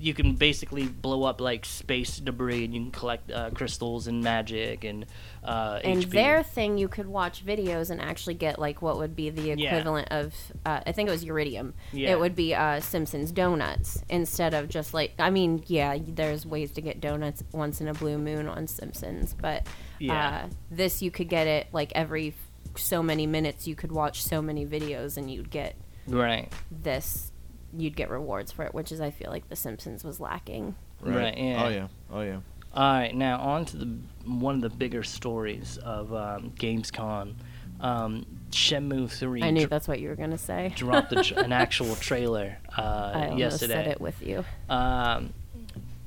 you 0.00 0.14
can 0.14 0.34
basically 0.34 0.86
blow 0.86 1.24
up 1.24 1.40
like 1.40 1.64
space 1.64 2.18
debris 2.18 2.64
and 2.64 2.74
you 2.74 2.80
can 2.82 2.90
collect 2.90 3.30
uh, 3.30 3.50
crystals 3.50 4.06
and 4.06 4.22
magic 4.22 4.84
and 4.84 5.06
uh, 5.44 5.80
and 5.82 6.02
HP. 6.02 6.10
their 6.10 6.42
thing, 6.42 6.78
you 6.78 6.88
could 6.88 7.06
watch 7.06 7.44
videos 7.44 7.90
and 7.90 8.00
actually 8.00 8.34
get 8.34 8.58
like 8.58 8.80
what 8.82 8.96
would 8.98 9.16
be 9.16 9.30
the 9.30 9.42
Yeah. 9.42 9.54
equivalent 9.74 10.08
of, 10.10 10.34
uh, 10.64 10.80
I 10.86 10.92
think 10.92 11.08
it 11.08 11.12
was 11.12 11.24
Uridium. 11.24 11.72
Yeah. 11.92 12.12
It 12.12 12.20
would 12.20 12.36
be 12.36 12.54
uh, 12.54 12.80
Simpsons 12.80 13.32
donuts 13.32 14.02
instead 14.08 14.54
of 14.54 14.68
just 14.68 14.94
like, 14.94 15.14
I 15.18 15.30
mean, 15.30 15.64
yeah, 15.66 15.98
there's 16.00 16.46
ways 16.46 16.70
to 16.72 16.80
get 16.80 17.00
donuts 17.00 17.42
once 17.52 17.80
in 17.80 17.88
a 17.88 17.94
blue 17.94 18.18
moon 18.18 18.48
on 18.48 18.66
Simpsons, 18.68 19.34
but 19.40 19.66
Yeah. 19.98 20.44
uh, 20.44 20.48
this 20.70 21.02
you 21.02 21.10
could 21.10 21.28
get 21.28 21.46
it 21.48 21.66
like 21.72 21.90
every 21.94 22.34
so 22.76 23.02
many 23.02 23.26
minutes. 23.26 23.66
You 23.66 23.74
could 23.74 23.90
watch 23.92 24.22
so 24.22 24.40
many 24.40 24.64
videos 24.64 25.16
and 25.16 25.28
you'd 25.30 25.50
get 25.50 25.74
right 26.06 26.52
this. 26.70 27.31
You'd 27.76 27.96
get 27.96 28.10
rewards 28.10 28.52
for 28.52 28.64
it, 28.64 28.74
which 28.74 28.92
is 28.92 29.00
I 29.00 29.10
feel 29.10 29.30
like 29.30 29.48
The 29.48 29.56
Simpsons 29.56 30.04
was 30.04 30.20
lacking. 30.20 30.74
Right, 31.00 31.36
yeah. 31.36 31.64
Oh 31.64 31.68
yeah. 31.68 31.88
Oh 32.10 32.20
yeah. 32.22 32.40
all 32.74 32.92
right 32.94 33.14
now 33.14 33.38
on 33.40 33.64
to 33.66 33.76
the 33.76 33.98
one 34.24 34.54
of 34.56 34.60
the 34.60 34.70
bigger 34.70 35.02
stories 35.02 35.78
of 35.78 36.12
um, 36.14 36.52
gamescom 36.56 37.34
um, 37.80 38.24
Shenmue 38.50 39.10
3 39.10 39.42
I 39.42 39.50
knew 39.50 39.60
dr- 39.62 39.70
that's 39.70 39.88
what 39.88 39.98
you 39.98 40.08
were 40.08 40.14
gonna 40.14 40.38
say. 40.38 40.72
dropped 40.76 41.12
a 41.12 41.22
tr- 41.24 41.38
an 41.40 41.52
actual 41.64 41.96
trailer 41.96 42.56
uh, 42.78 43.10
I 43.14 43.22
almost 43.24 43.38
yesterday 43.40 43.74
said 43.74 43.86
it 43.88 44.00
with 44.00 44.22
you. 44.22 44.44
um, 44.70 45.32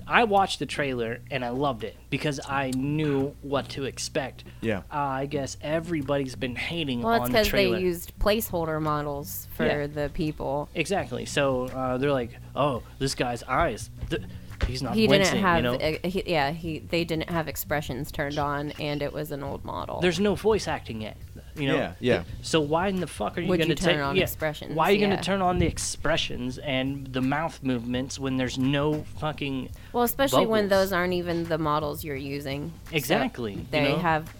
I 0.08 0.24
watched 0.26 0.60
the 0.60 0.66
trailer 0.66 1.20
and 1.32 1.44
I 1.44 1.50
loved 1.50 1.84
it 1.84 1.96
because 2.10 2.40
I 2.48 2.72
knew 2.72 3.36
what 3.42 3.70
to 3.70 3.86
expect. 3.86 4.44
Yeah. 4.62 4.80
Uh, 4.92 4.98
I 4.98 5.26
guess 5.26 5.58
everybody's 5.62 6.36
been 6.36 6.56
hating 6.56 7.02
Well, 7.02 7.14
it's 7.16 7.26
on 7.26 7.32
the 7.32 7.40
because 7.40 7.52
they 7.52 7.80
used 7.80 8.18
placeholder 8.20 8.82
models 8.82 9.48
for 9.56 9.66
Yeah. 9.66 9.88
the 9.88 10.10
people. 10.14 10.70
Exactly. 10.76 11.26
So 11.26 11.66
uh, 11.68 11.98
they're 11.98 12.12
like, 12.12 12.32
"Oh, 12.56 12.84
this 13.00 13.16
guy's 13.16 13.42
eyes. 13.44 13.90
Th- 14.10 14.22
he's 14.68 14.82
not 14.84 14.96
He 14.96 15.08
wincing." 15.08 15.34
didn't 15.36 15.46
have, 15.46 15.58
you 15.58 15.64
know, 15.64 15.74
uh, 15.76 16.08
he, 16.08 16.24
yeah, 16.28 16.52
he 16.52 16.80
they 16.80 17.04
didn't 17.04 17.30
have 17.30 17.48
expressions 17.48 18.12
turned 18.12 18.38
on, 18.38 18.72
and 18.80 19.02
it 19.02 19.12
was 19.14 19.32
an 19.32 19.44
old 19.44 19.64
model. 19.66 20.02
there's 20.02 20.20
no 20.20 20.36
voice 20.36 20.68
acting 20.68 21.02
yet. 21.02 21.18
You 21.58 21.70
know. 21.70 21.76
Yeah, 21.76 21.94
yeah. 22.00 22.24
So 22.42 22.60
why 22.60 22.88
in 22.90 23.00
the 23.00 23.08
fuck 23.08 23.38
are 23.38 23.42
you 23.42 23.48
Would 23.48 23.58
going 23.60 23.70
you 23.70 23.76
to 23.76 23.82
turn 23.84 23.96
take 23.96 24.04
on 24.04 24.16
yeah, 24.16 24.24
expressions? 24.24 24.76
Why 24.76 24.90
are 24.90 24.92
you 24.92 25.00
going 25.06 25.16
to 25.18 25.24
turn 25.24 25.42
on 25.42 25.58
the 25.60 25.66
expressions 25.66 26.58
and 26.58 27.08
the 27.08 27.22
mouth 27.22 27.62
movements 27.64 28.20
when 28.20 28.38
there's 28.38 28.58
no 28.58 29.04
fucking 29.20 29.70
well, 29.94 30.04
especially 30.04 30.46
when 30.46 30.68
those 30.68 30.92
aren't 30.92 31.14
even 31.14 31.46
the 31.46 31.58
models 31.58 32.04
you're 32.04 32.16
using. 32.16 32.74
So 32.90 32.96
Exactly, 32.98 33.54
you 33.54 33.66
they 33.72 33.94
know? 33.94 34.00
have, 34.00 34.34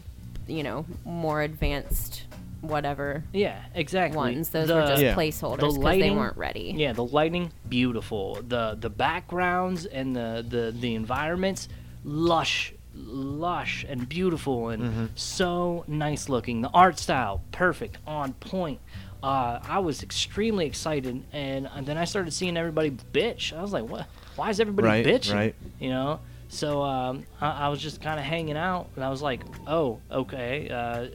you 0.48 0.64
know, 0.64 0.86
more 1.06 1.42
advanced, 1.42 2.24
whatever 2.62 3.24
yeah 3.32 3.62
exactly 3.76 4.18
ones. 4.18 4.50
Those 4.50 4.68
the, 4.68 4.76
were 4.76 4.88
just 4.88 5.02
Yeah. 5.02 5.16
placeholders 5.16 5.60
the 5.74 5.80
because 5.80 6.00
they 6.00 6.12
weren't 6.12 6.38
ready. 6.38 6.74
Yeah, 6.76 6.94
the 6.94 7.06
lighting 7.06 7.52
beautiful. 7.70 8.36
The 8.48 8.76
the 8.80 8.90
backgrounds 8.90 9.86
and 9.86 10.16
the 10.16 10.46
the 10.48 10.74
the 10.78 10.96
environments 10.96 11.70
lush 12.04 12.74
lush 12.96 13.86
and 13.88 14.08
beautiful 14.08 14.70
and 14.70 14.84
Mm-hmm. 14.84 15.06
so 15.16 15.84
nice 15.88 16.30
looking. 16.30 16.62
The 16.62 16.70
art 16.70 16.98
style 17.00 17.42
perfect, 17.52 17.98
on 18.08 18.34
point. 18.34 18.80
Uh, 19.24 19.60
I 19.68 19.80
was 19.80 20.04
extremely 20.04 20.66
excited, 20.68 21.24
and, 21.34 21.68
and 21.74 21.86
then 21.86 21.98
I 21.98 22.06
started 22.06 22.32
seeing 22.32 22.58
everybody 22.58 22.92
bitch. 22.92 23.58
I 23.58 23.62
was 23.62 23.74
like, 23.74 23.86
"What? 23.90 24.08
Why 24.36 24.50
is 24.52 24.60
everybody 24.60 24.88
Right, 24.88 25.06
bitching?" 25.06 25.34
right. 25.34 25.56
You 25.80 25.90
know. 25.90 26.20
So 26.48 26.84
um, 26.84 27.26
I, 27.42 27.66
I 27.66 27.70
was 27.70 27.82
just 27.82 28.02
kind 28.02 28.20
of 28.20 28.26
hanging 28.26 28.56
out, 28.58 28.88
and 28.96 29.04
I 29.04 29.10
was 29.10 29.22
like, 29.24 29.42
"Oh, 29.66 30.00
okay." 30.12 30.70
Uh, 30.70 31.08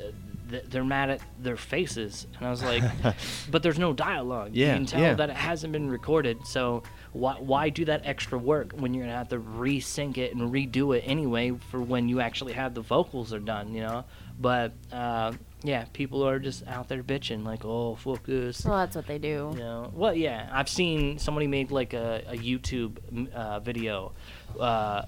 th- 0.51 0.65
they're 0.71 0.85
mad 0.85 1.11
at 1.11 1.21
their 1.41 1.57
faces, 1.57 2.27
and 2.37 2.47
I 2.47 2.51
was 2.51 2.65
like, 2.65 2.83
"But 3.51 3.63
there's 3.63 3.79
no 3.79 3.93
dialogue. 3.93 4.51
Yeah, 4.55 4.71
you 4.73 4.75
can 4.79 4.87
tell 4.87 5.01
yeah. 5.01 5.15
that 5.15 5.31
it 5.31 5.37
hasn't 5.37 5.73
been 5.73 5.89
recorded. 5.89 6.45
So 6.47 6.83
why 7.13 7.35
why 7.39 7.69
do 7.69 7.85
that 7.87 8.03
extra 8.05 8.39
work 8.39 8.73
when 8.73 8.95
you're 8.95 9.05
gonna 9.05 9.17
have 9.17 9.29
to 9.31 9.39
resync 9.39 10.17
it 10.19 10.35
and 10.35 10.53
redo 10.53 10.97
it 10.97 11.01
anyway 11.07 11.53
for 11.71 11.81
when 11.81 12.09
you 12.09 12.21
actually 12.21 12.53
have 12.53 12.75
the 12.75 12.83
vocals 12.83 13.33
are 13.33 13.41
done? 13.41 13.75
You 13.75 13.83
know." 13.83 14.05
But 14.39 14.73
uh, 14.91 15.33
yeah, 15.63 15.85
people 15.93 16.27
are 16.27 16.39
just 16.39 16.67
out 16.67 16.89
there 16.89 17.03
bitching 17.03 17.45
like, 17.45 17.65
"Oh, 17.65 17.97
focus." 17.97 18.65
Well, 18.65 18.79
that's 18.79 18.97
what 18.97 19.07
they 19.07 19.19
do. 19.19 19.53
You 19.53 19.59
know, 19.59 19.91
well, 19.95 20.15
yeah, 20.15 20.49
I've 20.53 20.69
seen 20.69 21.19
somebody 21.19 21.47
made 21.47 21.71
like 21.71 21.93
a, 21.93 22.25
a 22.29 22.37
YouTube 22.37 22.97
uh, 23.35 23.61
video 23.61 24.13
uh, 24.59 25.03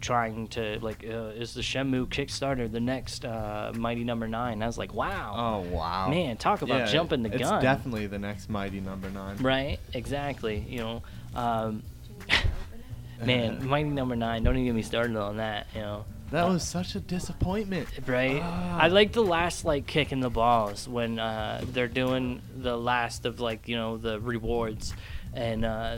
trying 0.00 0.48
to 0.48 0.78
like, 0.80 1.04
uh, 1.04 1.32
is 1.36 1.54
the 1.54 1.60
Shenmue 1.60 2.06
Kickstarter 2.08 2.70
the 2.70 2.80
next 2.80 3.24
uh, 3.24 3.72
Mighty 3.76 4.04
Number 4.04 4.26
Nine? 4.28 4.62
I 4.62 4.66
was 4.66 4.78
like, 4.78 4.94
wow, 4.94 5.62
Oh 5.64 5.68
wow. 5.74 6.08
man, 6.08 6.36
talk 6.36 6.62
about 6.62 6.80
Yeah, 6.80 6.86
jumping 6.86 7.22
the 7.22 7.30
it's 7.30 7.38
gun, 7.42 7.54
It's 7.56 7.62
definitely 7.62 8.06
the 8.06 8.18
next 8.18 8.48
Mighty 8.50 8.80
Number 8.80 9.10
Nine. 9.10 9.36
right? 9.38 9.78
Exactly. 9.94 10.64
You 10.68 10.78
know, 10.78 11.02
um, 11.34 11.82
man, 13.24 13.66
Mighty 13.66 13.90
Number 13.90 14.16
Nine. 14.16 14.42
Don't 14.42 14.54
even 14.56 14.66
get 14.66 14.74
me 14.74 14.82
started 14.82 15.16
on 15.16 15.36
that. 15.38 15.66
You 15.74 15.80
know. 15.80 16.04
That 16.30 16.46
was 16.48 16.62
such 16.62 16.94
a 16.94 17.00
disappointment. 17.00 17.88
right? 18.06 18.40
Ah. 18.42 18.78
I 18.82 18.86
like 18.88 19.12
the 19.12 19.22
last 19.22 19.64
like 19.64 19.86
kick 19.86 20.12
in 20.12 20.20
the 20.20 20.30
balls 20.30 20.86
when 20.88 21.18
uh, 21.18 21.60
they're 21.72 21.88
doing 21.88 22.40
the 22.56 22.76
last 22.76 23.26
of 23.26 23.40
like 23.40 23.66
you 23.68 23.76
know 23.76 23.96
the 23.96 24.20
rewards, 24.20 24.94
and 25.34 25.64
uh, 25.64 25.96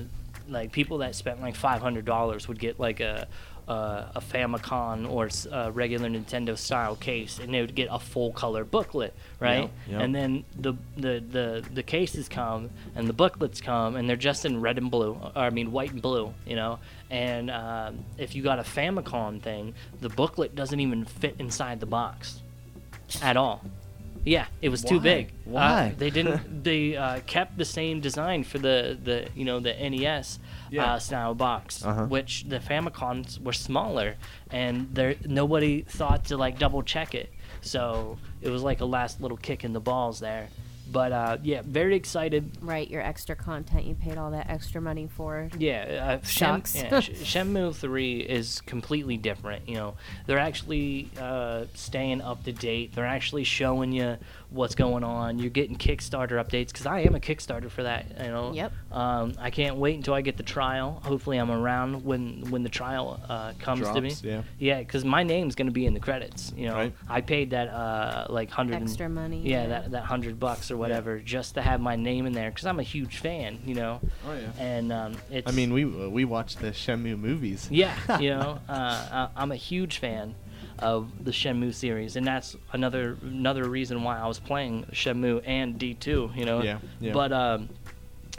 like 0.49 0.73
people 0.73 0.99
that 0.99 1.15
spent 1.15 1.43
like 1.43 1.55
five 1.55 1.83
hundred 1.83 2.05
dollars 2.07 2.49
would 2.49 2.59
get 2.59 2.81
like 2.81 3.01
a. 3.01 3.29
Uh, 3.69 4.11
a 4.17 4.21
Famicom 4.21 5.09
or 5.09 5.31
a 5.53 5.71
regular 5.71 6.09
Nintendo 6.09 6.59
style 6.59 6.97
case, 6.97 7.39
and 7.39 7.55
they 7.55 7.61
would 7.61 7.77
get 7.77 7.87
a 7.93 7.99
full 7.99 8.33
color 8.33 8.65
booklet, 8.65 9.15
right? 9.39 9.71
yep. 9.89 10.01
And 10.01 10.13
then 10.13 10.45
the, 10.59 10.75
the 10.97 11.23
the 11.31 11.65
the 11.73 11.83
cases 11.85 12.29
come 12.29 12.71
and 12.97 13.07
the 13.07 13.13
booklets 13.13 13.61
come, 13.61 13.95
and 13.95 14.09
they're 14.09 14.17
just 14.17 14.45
in 14.45 14.61
red 14.61 14.79
and 14.79 14.91
blue, 14.91 15.13
or 15.37 15.43
I 15.43 15.51
mean 15.51 15.71
white 15.71 15.93
and 15.93 16.03
blue, 16.03 16.35
you 16.45 16.57
know. 16.57 16.81
And 17.09 17.51
um, 17.53 18.05
if 18.19 18.35
you 18.35 18.43
got 18.43 18.59
a 18.59 18.63
Famicom 18.65 19.41
thing, 19.41 19.75
the 20.01 20.09
booklet 20.09 20.57
doesn't 20.57 20.81
even 20.81 21.05
fit 21.05 21.37
inside 21.39 21.79
the 21.79 21.87
box 21.87 22.43
at 23.23 23.37
all. 23.37 23.63
Yeah, 24.25 24.47
it 24.61 24.69
was 24.69 24.83
too 24.83 24.97
Why? 24.99 25.03
big. 25.03 25.27
Uh, 25.29 25.31
Why? 25.45 25.95
they 25.97 26.11
didn't. 26.11 26.41
They 26.63 26.97
uh, 26.97 27.21
kept 27.27 27.59
the 27.59 27.65
same 27.65 28.01
design 28.01 28.45
for 28.45 28.59
the 28.59 28.97
the 29.03 29.29
you 29.35 29.45
know 29.45 29.59
the 29.59 29.75
NES 29.75 30.39
Yeah. 30.73 30.95
uh, 30.95 30.99
style 30.99 31.35
box, 31.35 31.85
Uh-huh. 31.85 32.07
which 32.07 32.45
the 32.49 32.59
Famicoms 32.59 33.39
were 33.41 33.53
smaller, 33.53 34.17
and 34.51 34.89
there 34.95 35.15
nobody 35.27 35.83
thought 35.83 36.25
to 36.27 36.37
like 36.37 36.59
double 36.59 36.83
check 36.83 37.15
it. 37.15 37.31
So 37.61 38.19
it 38.41 38.51
was 38.51 38.63
like 38.63 38.81
a 38.81 38.85
last 38.87 39.21
little 39.21 39.37
kick 39.37 39.65
in 39.65 39.73
the 39.73 39.81
balls 39.81 40.19
there. 40.21 40.49
But 40.91 41.13
uh, 41.13 41.39
yeah, 41.43 41.63
very 41.65 41.95
excited. 41.97 42.51
Right, 42.61 42.91
your 42.91 43.01
extra 43.01 43.35
content 43.35 43.85
you 43.87 43.95
paid 43.95 44.19
all 44.19 44.31
that 44.33 44.51
extra 44.51 44.81
money 44.81 45.07
for. 45.17 45.49
Yeah, 45.59 46.19
uh, 46.21 46.27
Shem, 46.27 46.57
Shucks. 46.63 46.75
yeah 46.75 46.89
Shenmue 47.33 47.75
3 47.75 48.21
is 48.21 48.61
completely 48.63 49.17
different. 49.17 49.67
You 49.69 49.77
know, 49.77 49.95
they're 50.27 50.39
actually 50.51 51.09
uh, 51.19 51.65
staying 51.75 52.21
up 52.21 52.45
to 52.45 52.53
date. 52.53 52.95
They're 52.95 53.07
actually 53.07 53.45
showing 53.45 53.93
you 53.93 54.19
what's 54.53 54.75
going 54.75 55.05
on. 55.05 55.39
You're 55.39 55.51
getting 55.51 55.77
Kickstarter 55.77 56.33
updates 56.33 56.69
because 56.69 56.87
I 56.87 57.01
am 57.01 57.15
a 57.15 57.21
Kickstarter 57.21 57.71
for 57.71 57.83
that. 57.83 58.07
You 58.19 58.29
know. 58.29 58.53
Yep. 58.53 58.73
Um, 58.93 59.33
I 59.39 59.51
can't 59.51 59.77
wait 59.77 59.97
until 59.97 60.15
I 60.15 60.21
get 60.21 60.37
the 60.37 60.43
trial. 60.43 61.01
Hopefully, 61.05 61.39
I'm 61.39 61.51
around 61.51 62.05
when 62.05 62.51
when 62.51 62.63
the 62.63 62.69
trial 62.69 63.21
uh, 63.29 63.53
comes 63.59 63.81
to 63.89 64.01
me. 64.01 64.09
Drops, 64.11 64.23
yeah. 64.25 64.43
Yeah, 64.59 64.79
because 64.81 65.05
my 65.05 65.23
name's 65.23 65.55
gonna 65.55 65.71
be 65.71 65.87
in 65.87 65.95
the 65.95 66.01
credits. 66.01 66.53
You 66.57 66.69
know, 66.69 66.75
Right. 66.75 66.93
I 67.09 67.21
paid 67.21 67.51
that 67.51 67.69
uh, 67.69 68.27
like 68.31 68.51
hundred 68.51 68.77
and- 68.77 68.85
Extra 68.89 69.09
money, 69.09 69.41
Yeah, 69.43 69.63
yeah. 69.63 69.69
that 69.69 69.91
that 69.93 70.05
hundred 70.05 70.39
bucks 70.39 70.71
or 70.71 70.77
whatever 70.77 71.19
just 71.19 71.55
to 71.55 71.63
have 71.63 71.81
my 71.81 71.97
name 71.97 72.27
in 72.27 72.33
there 72.33 72.51
because 72.51 72.67
I'm 72.67 72.79
a 72.81 72.83
huge 72.85 73.19
fan. 73.19 73.59
You 73.65 73.75
know. 73.75 74.01
Oh 74.27 74.35
yeah. 74.35 74.51
And 74.63 74.93
um, 74.93 75.17
it's. 75.31 75.49
I 75.51 75.55
mean, 75.55 75.73
we 75.73 75.85
we 75.85 76.25
watched 76.25 76.61
the 76.61 76.69
Shenmue 76.73 77.19
movies. 77.19 77.69
Yeah, 77.71 77.95
you 78.19 78.31
know, 78.37 78.59
uh, 78.69 79.29
I- 79.37 79.43
I'm 79.43 79.53
a 79.53 79.57
huge 79.57 79.99
fan 79.99 80.35
of 80.83 81.25
the 81.25 81.31
Shenmue 81.31 81.73
series, 81.75 82.17
and 82.17 82.27
that's 82.27 82.57
another 82.73 83.17
another 83.23 83.69
reason 83.69 84.03
why 84.03 84.19
I 84.19 84.27
was 84.27 84.39
playing 84.39 84.85
Shenmue 84.93 85.43
and 85.47 85.79
D2. 85.79 86.37
You 86.37 86.45
know. 86.45 86.63
Yeah, 86.63 86.79
yeah. 87.01 87.13
But 87.13 87.33
um, 87.33 87.69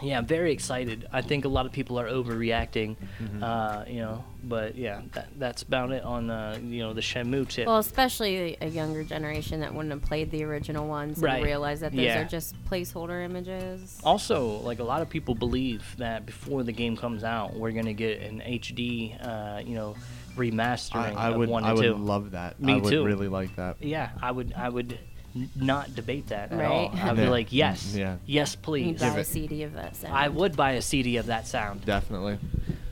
Yeah, 0.01 0.17
I'm 0.17 0.25
very 0.25 0.51
excited. 0.51 1.07
I 1.13 1.21
think 1.21 1.45
a 1.45 1.47
lot 1.47 1.65
of 1.65 1.71
people 1.71 1.97
are 1.99 2.07
overreacting, 2.09 2.97
Mm-hmm. 3.21 3.43
uh, 3.43 3.83
you 3.87 4.01
know. 4.01 4.23
But 4.45 4.75
yeah, 4.75 5.01
that, 5.13 5.27
that's 5.39 5.61
about 5.61 5.91
it 5.93 6.03
on 6.03 6.29
uh, 6.29 6.59
you 6.61 6.79
know 6.83 6.91
the 6.93 6.99
Shenmue 7.01 7.47
tip. 7.47 7.65
Well, 7.67 7.77
especially 7.77 8.57
a 8.59 8.67
younger 8.67 9.03
generation 9.05 9.61
that 9.61 9.73
wouldn't 9.73 9.93
have 9.93 10.01
played 10.01 10.31
the 10.31 10.43
original 10.43 10.85
ones 10.87 11.19
Right. 11.19 11.35
and 11.35 11.43
realize 11.45 11.79
that 11.79 11.93
those 11.93 12.01
Yeah. 12.01 12.21
are 12.21 12.25
just 12.25 12.53
placeholder 12.69 13.23
images. 13.23 14.01
Also, 14.03 14.57
like 14.69 14.79
a 14.79 14.83
lot 14.83 15.01
of 15.01 15.07
people 15.09 15.33
believe 15.35 15.95
that 15.97 16.25
before 16.25 16.63
the 16.63 16.73
game 16.73 16.97
comes 16.97 17.23
out, 17.23 17.53
we're 17.55 17.71
gonna 17.71 17.93
get 17.93 18.21
an 18.21 18.41
HD, 18.41 19.15
uh, 19.25 19.61
you 19.65 19.75
know, 19.75 19.95
remastering 20.35 21.15
I, 21.15 21.27
I 21.27 21.29
of 21.29 21.37
would 21.37 21.49
one 21.49 21.63
I 21.63 21.69
and 21.69 21.77
would 21.77 21.83
two. 21.85 21.95
love 21.95 22.31
that. 22.31 22.59
Me 22.59 22.73
I 22.73 22.77
would 22.77 22.89
too. 22.91 23.05
really 23.05 23.27
like 23.27 23.55
that. 23.57 23.77
yeah, 23.81 24.09
I 24.21 24.31
would. 24.31 24.53
I 24.55 24.69
would 24.69 24.97
n- 25.35 25.49
not 25.55 25.95
debate 25.95 26.27
that 26.27 26.51
at 26.51 26.57
Right. 26.59 26.67
all. 26.69 26.91
I'd 26.93 27.15
be 27.15 27.23
Yeah. 27.23 27.29
like, 27.29 27.51
yes, 27.53 27.95
Yeah. 27.95 28.17
yes, 28.25 28.53
You 28.53 28.59
please. 28.61 28.99
buy 29.01 29.07
a 29.07 29.19
it- 29.19 29.27
CD 29.27 29.63
of 29.63 29.73
that 29.73 29.95
sound. 29.95 30.13
I 30.15 30.27
would 30.27 30.55
buy 30.55 30.71
a 30.73 30.81
CD 30.81 31.17
of 31.17 31.25
that 31.27 31.47
sound. 31.47 31.85
Definitely. 31.85 32.37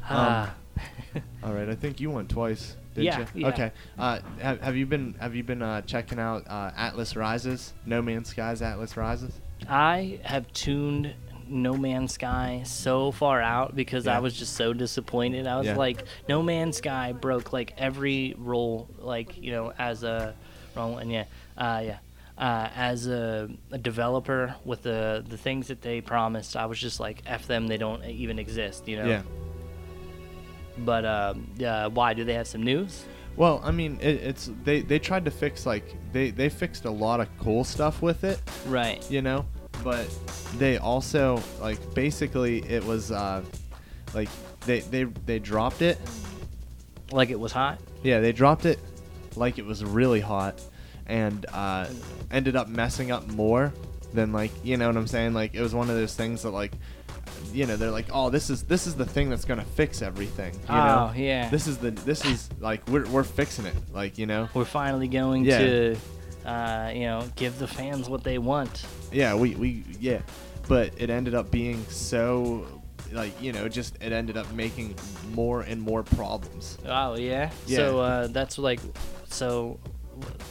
Ah. 0.09 0.53
All 1.43 1.53
right, 1.53 1.69
I 1.69 1.75
think 1.75 1.99
you 1.99 2.09
went 2.11 2.29
twice. 2.29 2.75
Did 2.95 3.05
Yeah, 3.05 3.19
you? 3.19 3.25
yeah. 3.35 3.47
Okay. 3.49 3.71
Uh, 3.97 4.19
have, 4.39 4.61
have 4.61 4.75
you 4.75 4.85
been 4.85 5.15
Have 5.19 5.33
you 5.35 5.43
been 5.43 5.61
uh, 5.61 5.81
checking 5.81 6.19
out 6.19 6.45
uh, 6.47 6.71
Atlas 6.75 7.15
Rises? 7.15 7.73
No 7.85 8.01
Man's 8.01 8.29
Sky's 8.29 8.61
Atlas 8.61 8.97
Rises. 8.97 9.33
I 9.69 10.19
have 10.23 10.51
tuned 10.53 11.13
No 11.51 11.75
Man's 11.75 12.13
Sky 12.13 12.61
so 12.65 13.11
far 13.11 13.41
out 13.41 13.75
because 13.75 14.05
Yeah. 14.05 14.17
I 14.17 14.19
was 14.19 14.33
just 14.33 14.53
so 14.55 14.73
disappointed. 14.73 15.45
I 15.47 15.57
was 15.57 15.67
Yeah. 15.67 15.75
like, 15.75 16.03
No 16.29 16.41
Man's 16.41 16.77
Sky 16.77 17.11
broke 17.13 17.51
like 17.53 17.73
every 17.77 18.33
rule, 18.37 18.89
like 18.99 19.37
you 19.37 19.51
know, 19.51 19.73
as 19.77 20.03
a 20.03 20.33
wrong 20.75 20.93
one, 20.93 21.09
yeah, 21.09 21.25
uh, 21.57 21.81
yeah. 21.85 21.97
Uh, 22.37 22.69
as 22.75 23.05
a, 23.07 23.49
a 23.71 23.77
developer 23.77 24.55
with 24.65 24.81
the 24.81 25.23
the 25.27 25.37
things 25.37 25.67
that 25.67 25.81
they 25.81 26.01
promised, 26.01 26.55
I 26.55 26.65
was 26.65 26.79
just 26.79 26.99
like, 26.99 27.21
"F 27.27 27.45
them, 27.45 27.67
they 27.67 27.77
don't 27.77 28.03
even 28.05 28.39
exist," 28.39 28.87
you 28.87 28.97
know. 28.97 29.05
Yeah. 29.05 29.21
But 30.79 31.05
um, 31.05 31.47
uh, 31.63 31.89
why 31.89 32.13
do 32.13 32.23
they 32.23 32.33
have 32.33 32.47
some 32.47 32.63
news? 32.63 33.05
Well, 33.35 33.61
I 33.63 33.71
mean, 33.71 33.99
it, 34.01 34.15
it's 34.15 34.49
they 34.63 34.81
they 34.81 34.97
tried 34.97 35.25
to 35.25 35.31
fix 35.31 35.65
like 35.65 35.95
they 36.13 36.31
they 36.31 36.49
fixed 36.49 36.85
a 36.85 36.89
lot 36.91 37.19
of 37.19 37.27
cool 37.37 37.63
stuff 37.63 38.01
with 38.01 38.23
it, 38.23 38.39
Right. 38.65 39.05
you 39.11 39.21
know, 39.21 39.45
but 39.83 40.07
they 40.57 40.77
also 40.77 41.41
like 41.59 41.93
basically 41.93 42.59
it 42.69 42.83
was 42.85 43.11
uh, 43.11 43.43
like 44.13 44.29
they 44.65 44.79
they 44.81 45.03
they 45.03 45.39
dropped 45.39 45.81
it. 45.81 45.97
Like 47.11 47.29
it 47.29 47.39
was 47.39 47.51
hot. 47.51 47.79
Yeah, 48.03 48.19
they 48.19 48.31
dropped 48.31 48.65
it 48.65 48.79
like 49.35 49.57
it 49.57 49.65
was 49.65 49.83
really 49.83 50.19
hot, 50.21 50.61
and 51.07 51.45
uh, 51.53 51.87
ended 52.31 52.55
up 52.55 52.67
messing 52.67 53.11
up 53.11 53.27
more 53.27 53.73
than 54.13 54.31
like 54.33 54.51
you 54.63 54.77
know 54.77 54.87
what 54.87 54.97
I'm 54.97 55.07
saying. 55.07 55.33
Like 55.33 55.53
it 55.53 55.61
was 55.61 55.73
one 55.73 55.89
of 55.89 55.95
those 55.95 56.15
things 56.15 56.43
that 56.43 56.51
like 56.51 56.73
you 57.53 57.65
know 57.65 57.75
they're 57.75 57.91
like 57.91 58.07
oh 58.13 58.29
this 58.29 58.49
is 58.49 58.63
this 58.63 58.87
is 58.87 58.95
the 58.95 59.05
thing 59.05 59.29
that's 59.29 59.45
gonna 59.45 59.63
fix 59.65 60.01
everything. 60.01 60.53
You 60.53 60.75
know? 60.75 61.11
Oh, 61.11 61.17
yeah. 61.17 61.49
This 61.49 61.67
is 61.67 61.77
the 61.77 61.91
this 61.91 62.23
is 62.25 62.49
like 62.59 62.87
we're 62.87 63.07
we're 63.07 63.23
fixing 63.23 63.65
it. 63.65 63.75
Like 63.93 64.17
you 64.17 64.25
know. 64.25 64.49
We're 64.53 64.65
finally 64.65 65.07
going 65.07 65.45
Yeah. 65.45 65.59
to, 65.59 65.95
uh, 66.45 66.91
you 66.93 67.01
know, 67.01 67.27
give 67.35 67.57
the 67.59 67.67
fans 67.67 68.09
what 68.09 68.23
they 68.23 68.37
want. 68.37 68.85
Yeah, 69.11 69.35
we 69.35 69.55
we 69.55 69.83
yeah, 69.99 70.21
but 70.67 70.93
it 70.97 71.09
ended 71.09 71.35
up 71.35 71.51
being 71.51 71.83
so 71.89 72.65
like 73.11 73.39
you 73.41 73.51
know 73.51 73.67
just 73.67 73.95
it 74.01 74.11
ended 74.11 74.37
up 74.37 74.51
making 74.53 74.95
more 75.33 75.61
and 75.61 75.81
more 75.81 76.03
problems. 76.03 76.77
Oh 76.85 77.15
yeah. 77.15 77.51
Yeah. 77.65 77.77
So 77.77 77.99
uh, 77.99 78.27
that's 78.27 78.57
like, 78.57 78.79
so, 79.27 79.79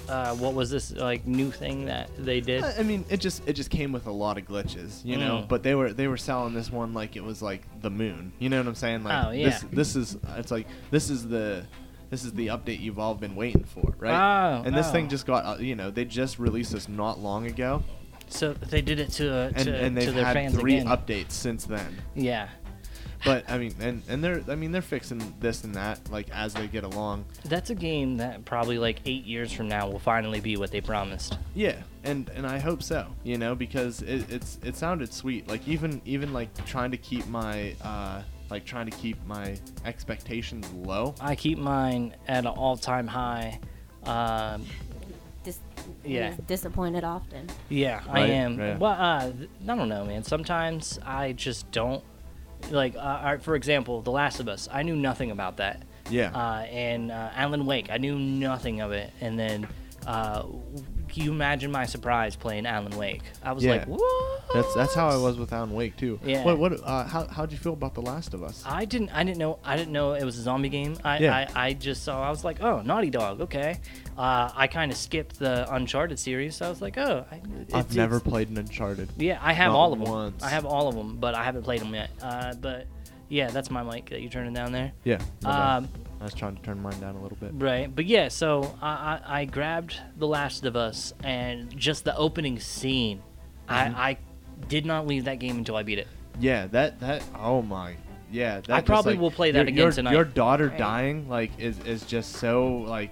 uh, 0.08 0.34
what 0.36 0.54
was 0.54 0.70
this 0.70 0.92
like 0.92 1.26
new 1.26 1.50
thing 1.50 1.86
that 1.86 2.10
they 2.18 2.40
did? 2.40 2.62
I 2.64 2.82
mean, 2.82 3.04
it 3.08 3.18
just 3.18 3.46
it 3.48 3.54
just 3.54 3.70
came 3.70 3.92
with 3.92 4.06
a 4.06 4.12
lot 4.12 4.38
of 4.38 4.46
glitches, 4.46 5.04
you 5.04 5.16
know. 5.16 5.38
Mm. 5.38 5.48
But 5.48 5.62
they 5.62 5.74
were 5.74 5.92
they 5.92 6.06
were 6.06 6.16
selling 6.16 6.54
this 6.54 6.70
one 6.70 6.92
like 6.94 7.16
it 7.16 7.24
was 7.24 7.40
like 7.42 7.62
the 7.80 7.90
moon. 7.90 8.32
You 8.38 8.48
know 8.48 8.58
what 8.58 8.66
I'm 8.66 8.74
saying? 8.74 9.04
Like 9.04 9.26
Oh, 9.26 9.30
this 9.30 9.62
yeah. 9.62 9.68
this 9.72 9.96
is 9.96 10.16
it's 10.36 10.50
like 10.50 10.66
this 10.90 11.10
is 11.10 11.26
the 11.28 11.64
this 12.10 12.24
is 12.24 12.32
the 12.32 12.48
update 12.48 12.80
you've 12.80 12.98
all 12.98 13.14
been 13.14 13.36
waiting 13.36 13.64
for, 13.64 13.94
right? 13.98 14.12
Oh, 14.12 14.62
and 14.64 14.74
this 14.76 14.88
oh. 14.88 14.92
thing 14.92 15.08
just 15.08 15.26
got 15.26 15.44
uh, 15.46 15.60
you 15.60 15.76
know 15.76 15.90
they 15.90 16.04
just 16.04 16.38
released 16.38 16.72
this 16.72 16.88
not 16.88 17.20
long 17.20 17.46
ago, 17.46 17.82
So 18.28 18.52
they 18.52 18.82
did 18.82 19.00
it 19.00 19.10
to 19.12 19.32
uh, 19.32 19.52
and 19.54 19.64
to, 19.64 19.74
and 19.76 19.96
to 19.96 20.06
they've 20.06 20.14
their 20.14 20.24
had 20.24 20.34
fans 20.34 20.56
three 20.56 20.78
again. 20.78 20.86
updates 20.88 21.32
since 21.32 21.64
then. 21.64 22.02
Yeah. 22.14 22.48
But 23.24 23.50
I 23.50 23.58
mean, 23.58 23.74
and 23.80 24.02
and 24.08 24.24
they're 24.24 24.42
I 24.48 24.54
mean 24.54 24.72
they're 24.72 24.80
fixing 24.80 25.34
this 25.40 25.62
and 25.64 25.74
that 25.74 26.10
like 26.10 26.30
as 26.30 26.54
they 26.54 26.66
get 26.66 26.84
along. 26.84 27.26
That's 27.44 27.68
a 27.68 27.74
game 27.74 28.16
that 28.16 28.44
probably 28.46 28.78
like 28.78 29.00
eight 29.04 29.24
years 29.24 29.52
from 29.52 29.68
now 29.68 29.88
will 29.88 29.98
finally 29.98 30.40
be 30.40 30.56
what 30.56 30.70
they 30.70 30.80
promised. 30.80 31.36
Yeah, 31.54 31.76
and 32.02 32.30
and 32.34 32.46
I 32.46 32.58
hope 32.58 32.82
so. 32.82 33.06
You 33.22 33.36
know, 33.36 33.54
because 33.54 34.00
it, 34.02 34.30
it's 34.30 34.58
it 34.64 34.74
sounded 34.74 35.12
sweet. 35.12 35.48
Like 35.48 35.68
even 35.68 36.00
even 36.06 36.32
like 36.32 36.48
trying 36.66 36.92
to 36.92 36.96
keep 36.96 37.26
my 37.26 37.74
uh 37.82 38.22
like 38.50 38.64
trying 38.64 38.90
to 38.90 38.96
keep 38.96 39.22
my 39.26 39.56
expectations 39.84 40.70
low. 40.72 41.14
I 41.20 41.34
keep 41.34 41.58
mine 41.58 42.14
at 42.28 42.38
an 42.44 42.46
all-time 42.48 43.06
high. 43.06 43.60
Um, 44.04 44.64
Dis- 45.42 45.60
Yeah. 46.04 46.34
disappointed 46.46 47.02
often. 47.04 47.48
Yeah, 47.70 48.02
I 48.08 48.20
am. 48.26 48.56
right. 48.58 48.78
Well, 48.78 48.92
uh, 48.92 49.30
I 49.30 49.32
don't 49.66 49.88
know, 49.88 50.04
man. 50.04 50.22
Sometimes 50.22 50.98
I 51.04 51.32
just 51.32 51.70
don't 51.70 52.02
like. 52.70 52.94
Uh, 52.96 53.38
for 53.38 53.54
example, 53.54 54.02
The 54.02 54.10
Last 54.12 54.38
of 54.40 54.48
Us. 54.48 54.68
I 54.70 54.82
knew 54.82 54.96
nothing 54.96 55.30
about 55.30 55.56
that. 55.56 55.82
Yeah. 56.10 56.30
Uh, 56.34 56.62
and 56.64 57.10
uh, 57.10 57.30
Alan 57.34 57.64
Wake, 57.64 57.88
I 57.90 57.96
knew 57.98 58.18
nothing 58.18 58.80
of 58.82 58.92
it. 58.92 59.12
And 59.22 59.38
then, 59.38 59.66
uh, 60.06 60.42
can 61.10 61.22
you 61.24 61.32
imagine 61.32 61.70
my 61.70 61.84
surprise 61.86 62.36
playing 62.36 62.66
Alan 62.66 62.96
Wake? 62.96 63.22
I 63.42 63.52
was 63.52 63.64
Yeah. 63.64 63.72
like, 63.72 63.86
what? 63.86 64.42
That's 64.54 64.74
that's 64.74 64.94
how 64.94 65.08
I 65.08 65.16
was 65.16 65.36
with 65.38 65.52
Alan 65.52 65.72
Wake 65.72 65.96
too. 65.96 66.18
Yeah. 66.24 66.44
What 66.44 66.58
what 66.58 66.72
uh, 66.84 67.04
how 67.04 67.26
how'd 67.26 67.52
you 67.52 67.58
feel 67.58 67.72
about 67.74 67.94
The 67.94 68.00
Last 68.02 68.34
of 68.34 68.42
Us? 68.42 68.62
I 68.66 68.84
didn't. 68.84 69.10
I 69.10 69.22
didn't 69.24 69.38
know. 69.38 69.58
I 69.64 69.76
didn't 69.76 69.92
know 69.92 70.12
it 70.14 70.24
was 70.24 70.38
a 70.38 70.42
zombie 70.42 70.68
game. 70.70 70.96
I. 71.04 71.18
Yeah. 71.18 71.46
I, 71.54 71.66
I 71.66 71.72
just 71.74 72.04
saw. 72.04 72.22
I 72.22 72.30
was 72.30 72.44
like, 72.44 72.62
oh, 72.62 72.80
Naughty 72.82 73.10
Dog. 73.10 73.40
Okay. 73.42 73.78
Uh, 74.16 74.50
I 74.54 74.66
kind 74.66 74.90
of 74.90 74.98
skipped 74.98 75.38
the 75.38 75.72
Uncharted 75.74 76.18
series. 76.18 76.56
So 76.56 76.66
I 76.66 76.68
was 76.68 76.82
like, 76.82 76.98
oh. 76.98 77.24
I, 77.30 77.40
I've 77.72 77.94
never 77.94 78.20
played 78.20 78.48
an 78.50 78.58
Uncharted. 78.58 79.08
Yeah, 79.16 79.38
I 79.40 79.52
have 79.52 79.72
Not 79.72 79.78
all 79.78 79.92
of 79.92 79.98
them. 80.00 80.08
once. 80.10 80.42
I 80.42 80.48
have 80.50 80.64
all 80.66 80.88
of 80.88 80.94
them, 80.94 81.16
but 81.18 81.34
I 81.34 81.44
haven't 81.44 81.62
played 81.62 81.80
them 81.80 81.94
yet. 81.94 82.10
Uh, 82.22 82.54
but 82.54 82.86
yeah, 83.28 83.48
that's 83.50 83.70
my 83.70 83.82
mic 83.82 84.10
that 84.10 84.20
you're 84.20 84.30
turning 84.30 84.52
down 84.52 84.72
there. 84.72 84.92
Yeah. 85.04 85.20
bad. 85.42 85.76
Um, 85.84 85.88
I 86.20 86.24
was 86.24 86.34
trying 86.34 86.56
to 86.56 86.62
turn 86.62 86.82
mine 86.82 87.00
down 87.00 87.16
a 87.16 87.22
little 87.22 87.38
bit. 87.38 87.52
right, 87.54 87.94
but 87.94 88.04
yeah, 88.04 88.28
so 88.28 88.76
I, 88.82 88.88
I, 88.90 89.40
I 89.40 89.44
grabbed 89.46 89.96
The 90.18 90.26
Last 90.26 90.66
of 90.66 90.76
Us 90.76 91.14
and 91.24 91.74
just 91.76 92.04
the 92.04 92.14
opening 92.16 92.60
scene. 92.60 93.22
Mm-hmm. 93.68 93.96
I, 93.96 94.10
I 94.10 94.18
did 94.68 94.84
not 94.84 95.06
leave 95.06 95.24
that 95.24 95.38
game 95.38 95.56
until 95.56 95.76
I 95.76 95.82
beat 95.82 95.98
it. 95.98 96.08
Yeah, 96.38 96.66
that 96.68 97.00
that 97.00 97.22
oh 97.36 97.62
my. 97.62 97.96
Yeah, 98.30 98.60
that 98.60 98.70
I 98.70 98.80
probably 98.80 99.14
like, 99.14 99.20
will 99.20 99.30
play 99.30 99.50
that 99.50 99.58
your, 99.58 99.68
again 99.68 99.76
your, 99.76 99.92
tonight. 99.92 100.12
Your 100.12 100.24
daughter 100.24 100.68
Right. 100.68 100.78
dying 100.78 101.28
like 101.28 101.50
is 101.58 101.78
is 101.80 102.02
just 102.04 102.34
so 102.34 102.84
like 102.86 103.10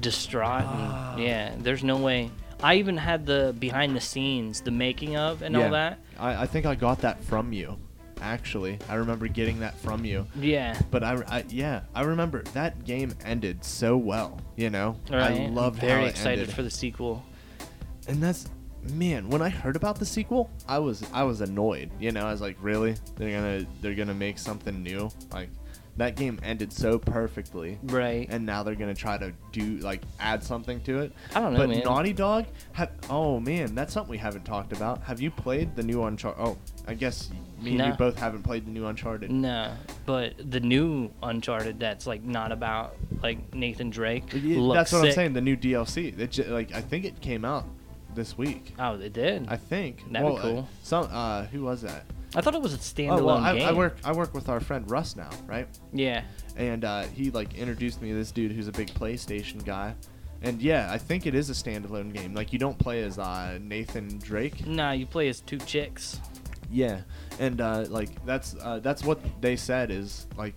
Distraught. 0.00 0.64
And, 0.64 1.22
yeah, 1.22 1.54
there's 1.58 1.84
no 1.84 1.96
way. 1.96 2.30
I 2.62 2.76
even 2.76 2.96
had 2.96 3.26
the 3.26 3.54
behind 3.58 3.96
the 3.96 4.00
scenes, 4.00 4.60
the 4.60 4.70
making 4.70 5.16
of, 5.16 5.42
and 5.42 5.54
yeah. 5.54 5.64
all 5.64 5.70
that. 5.70 5.98
I, 6.18 6.42
I 6.42 6.46
think 6.46 6.66
I 6.66 6.74
got 6.74 7.00
that 7.00 7.22
from 7.24 7.52
you. 7.52 7.78
Actually, 8.20 8.78
I 8.88 8.94
remember 8.96 9.26
getting 9.28 9.60
that 9.60 9.74
from 9.80 10.04
you. 10.04 10.26
Yeah. 10.36 10.80
But 10.90 11.02
I, 11.04 11.14
I 11.28 11.44
yeah, 11.48 11.82
I 11.94 12.02
remember 12.02 12.42
that 12.54 12.84
game 12.84 13.14
ended 13.24 13.64
so 13.64 13.96
well. 13.96 14.38
You 14.56 14.70
know, 14.70 14.96
Right. 15.10 15.40
I 15.42 15.46
loved 15.48 15.80
Very 15.80 16.00
how 16.02 16.06
it 16.06 16.10
excited 16.10 16.38
ended. 16.40 16.54
for 16.54 16.62
the 16.62 16.70
sequel. 16.70 17.24
and 18.08 18.22
that's 18.22 18.48
man 18.94 19.28
when 19.28 19.42
i 19.42 19.48
heard 19.50 19.76
about 19.76 19.98
the 19.98 20.06
sequel 20.06 20.48
i 20.66 20.78
was 20.78 21.04
i 21.12 21.22
was 21.22 21.42
annoyed 21.42 21.90
you 22.00 22.10
know 22.12 22.22
i 22.26 22.32
was 22.32 22.40
like 22.40 22.56
really 22.62 22.94
they're 23.16 23.30
gonna 23.38 23.66
they're 23.82 23.94
gonna 23.94 24.14
make 24.14 24.38
something 24.38 24.82
new 24.82 25.10
like 25.34 25.50
that 25.98 26.16
game 26.16 26.40
ended 26.42 26.72
so 26.72 26.98
perfectly 26.98 27.78
Right. 27.82 28.26
and 28.30 28.46
now 28.46 28.62
they're 28.62 28.74
gonna 28.74 28.94
try 28.94 29.18
to 29.18 29.34
do 29.52 29.76
like 29.80 30.00
add 30.18 30.42
something 30.42 30.80
to 30.84 31.00
it 31.00 31.12
I 31.34 31.40
don't 31.40 31.52
know, 31.52 31.58
but 31.58 31.68
man. 31.68 31.82
naughty 31.84 32.14
dog 32.14 32.46
have 32.72 32.90
oh 33.10 33.38
man 33.38 33.74
that's 33.74 33.92
something 33.92 34.10
we 34.10 34.16
haven't 34.16 34.46
talked 34.46 34.72
about 34.72 35.02
have 35.02 35.20
you 35.20 35.30
played 35.30 35.76
the 35.76 35.82
new 35.82 36.02
uncharted 36.04 36.42
oh 36.42 36.56
i 36.88 36.94
guess 36.94 37.28
me 37.62 37.70
and 37.70 37.78
No. 37.78 37.86
you 37.88 37.92
both 37.94 38.18
haven't 38.18 38.42
played 38.42 38.66
the 38.66 38.70
new 38.70 38.86
uncharted 38.86 39.30
No, 39.30 39.72
but 40.06 40.34
the 40.50 40.60
new 40.60 41.10
Uncharted 41.22 41.78
that's 41.80 42.06
like 42.06 42.22
not 42.22 42.52
about 42.52 42.96
like 43.22 43.54
Nathan 43.54 43.90
Drake. 43.90 44.24
Yeah, 44.34 44.72
that's 44.74 44.92
what 44.92 45.04
i'm 45.04 45.12
saying 45.12 45.32
the 45.34 45.40
new 45.40 45.56
dlc 45.56 46.18
it 46.18 46.30
ju- 46.30 46.44
like 46.44 46.72
i 46.74 46.80
think 46.80 47.04
it 47.04 47.20
came 47.20 47.44
out 47.44 47.64
this 48.14 48.36
week 48.38 48.74
Oh, 48.78 48.96
they 48.96 49.08
did. 49.08 49.46
i 49.48 49.56
think 49.56 49.98
That'd 50.10 50.26
be 50.28 50.32
well, 50.32 50.36
uh, 50.38 50.42
cool. 50.42 50.68
some 50.82 51.08
uh 51.12 51.44
who 51.46 51.62
was 51.62 51.82
that 51.82 52.04
I 52.34 52.40
thought 52.40 52.54
it 52.54 52.62
was 52.62 52.72
a 52.74 52.78
standalone 52.78 53.20
Oh 53.20 53.24
well, 53.24 53.36
I, 53.38 53.58
game. 53.58 53.68
I 53.68 53.72
work. 53.72 53.96
I 54.04 54.12
work 54.12 54.34
with 54.34 54.48
our 54.48 54.60
friend 54.60 54.88
Russ 54.88 55.16
now, 55.16 55.30
right? 55.48 55.66
Yeah. 55.92 56.22
And 56.56 56.84
uh, 56.84 57.02
he 57.06 57.32
like 57.32 57.54
introduced 57.54 58.00
me 58.00 58.10
to 58.10 58.14
this 58.14 58.30
dude 58.30 58.52
who's 58.52 58.68
a 58.68 58.72
big 58.72 58.86
PlayStation 58.94 59.64
guy. 59.64 59.96
And 60.40 60.62
yeah, 60.62 60.92
I 60.92 60.96
think 60.96 61.26
it 61.26 61.34
is 61.34 61.50
a 61.50 61.54
standalone 61.54 62.12
game. 62.12 62.32
Like 62.32 62.52
you 62.52 62.60
don't 62.60 62.78
play 62.78 63.02
as 63.02 63.18
uh, 63.18 63.58
Nathan 63.60 64.18
Drake. 64.18 64.64
Nah, 64.64 64.92
you 64.92 65.06
play 65.06 65.28
as 65.28 65.40
two 65.40 65.58
chicks. 65.58 66.20
Yeah, 66.70 67.00
and 67.40 67.60
uh, 67.60 67.86
like 67.88 68.24
that's 68.24 68.54
uh, 68.62 68.78
that's 68.78 69.02
what 69.02 69.18
they 69.40 69.56
said 69.56 69.90
is 69.90 70.26
like 70.36 70.54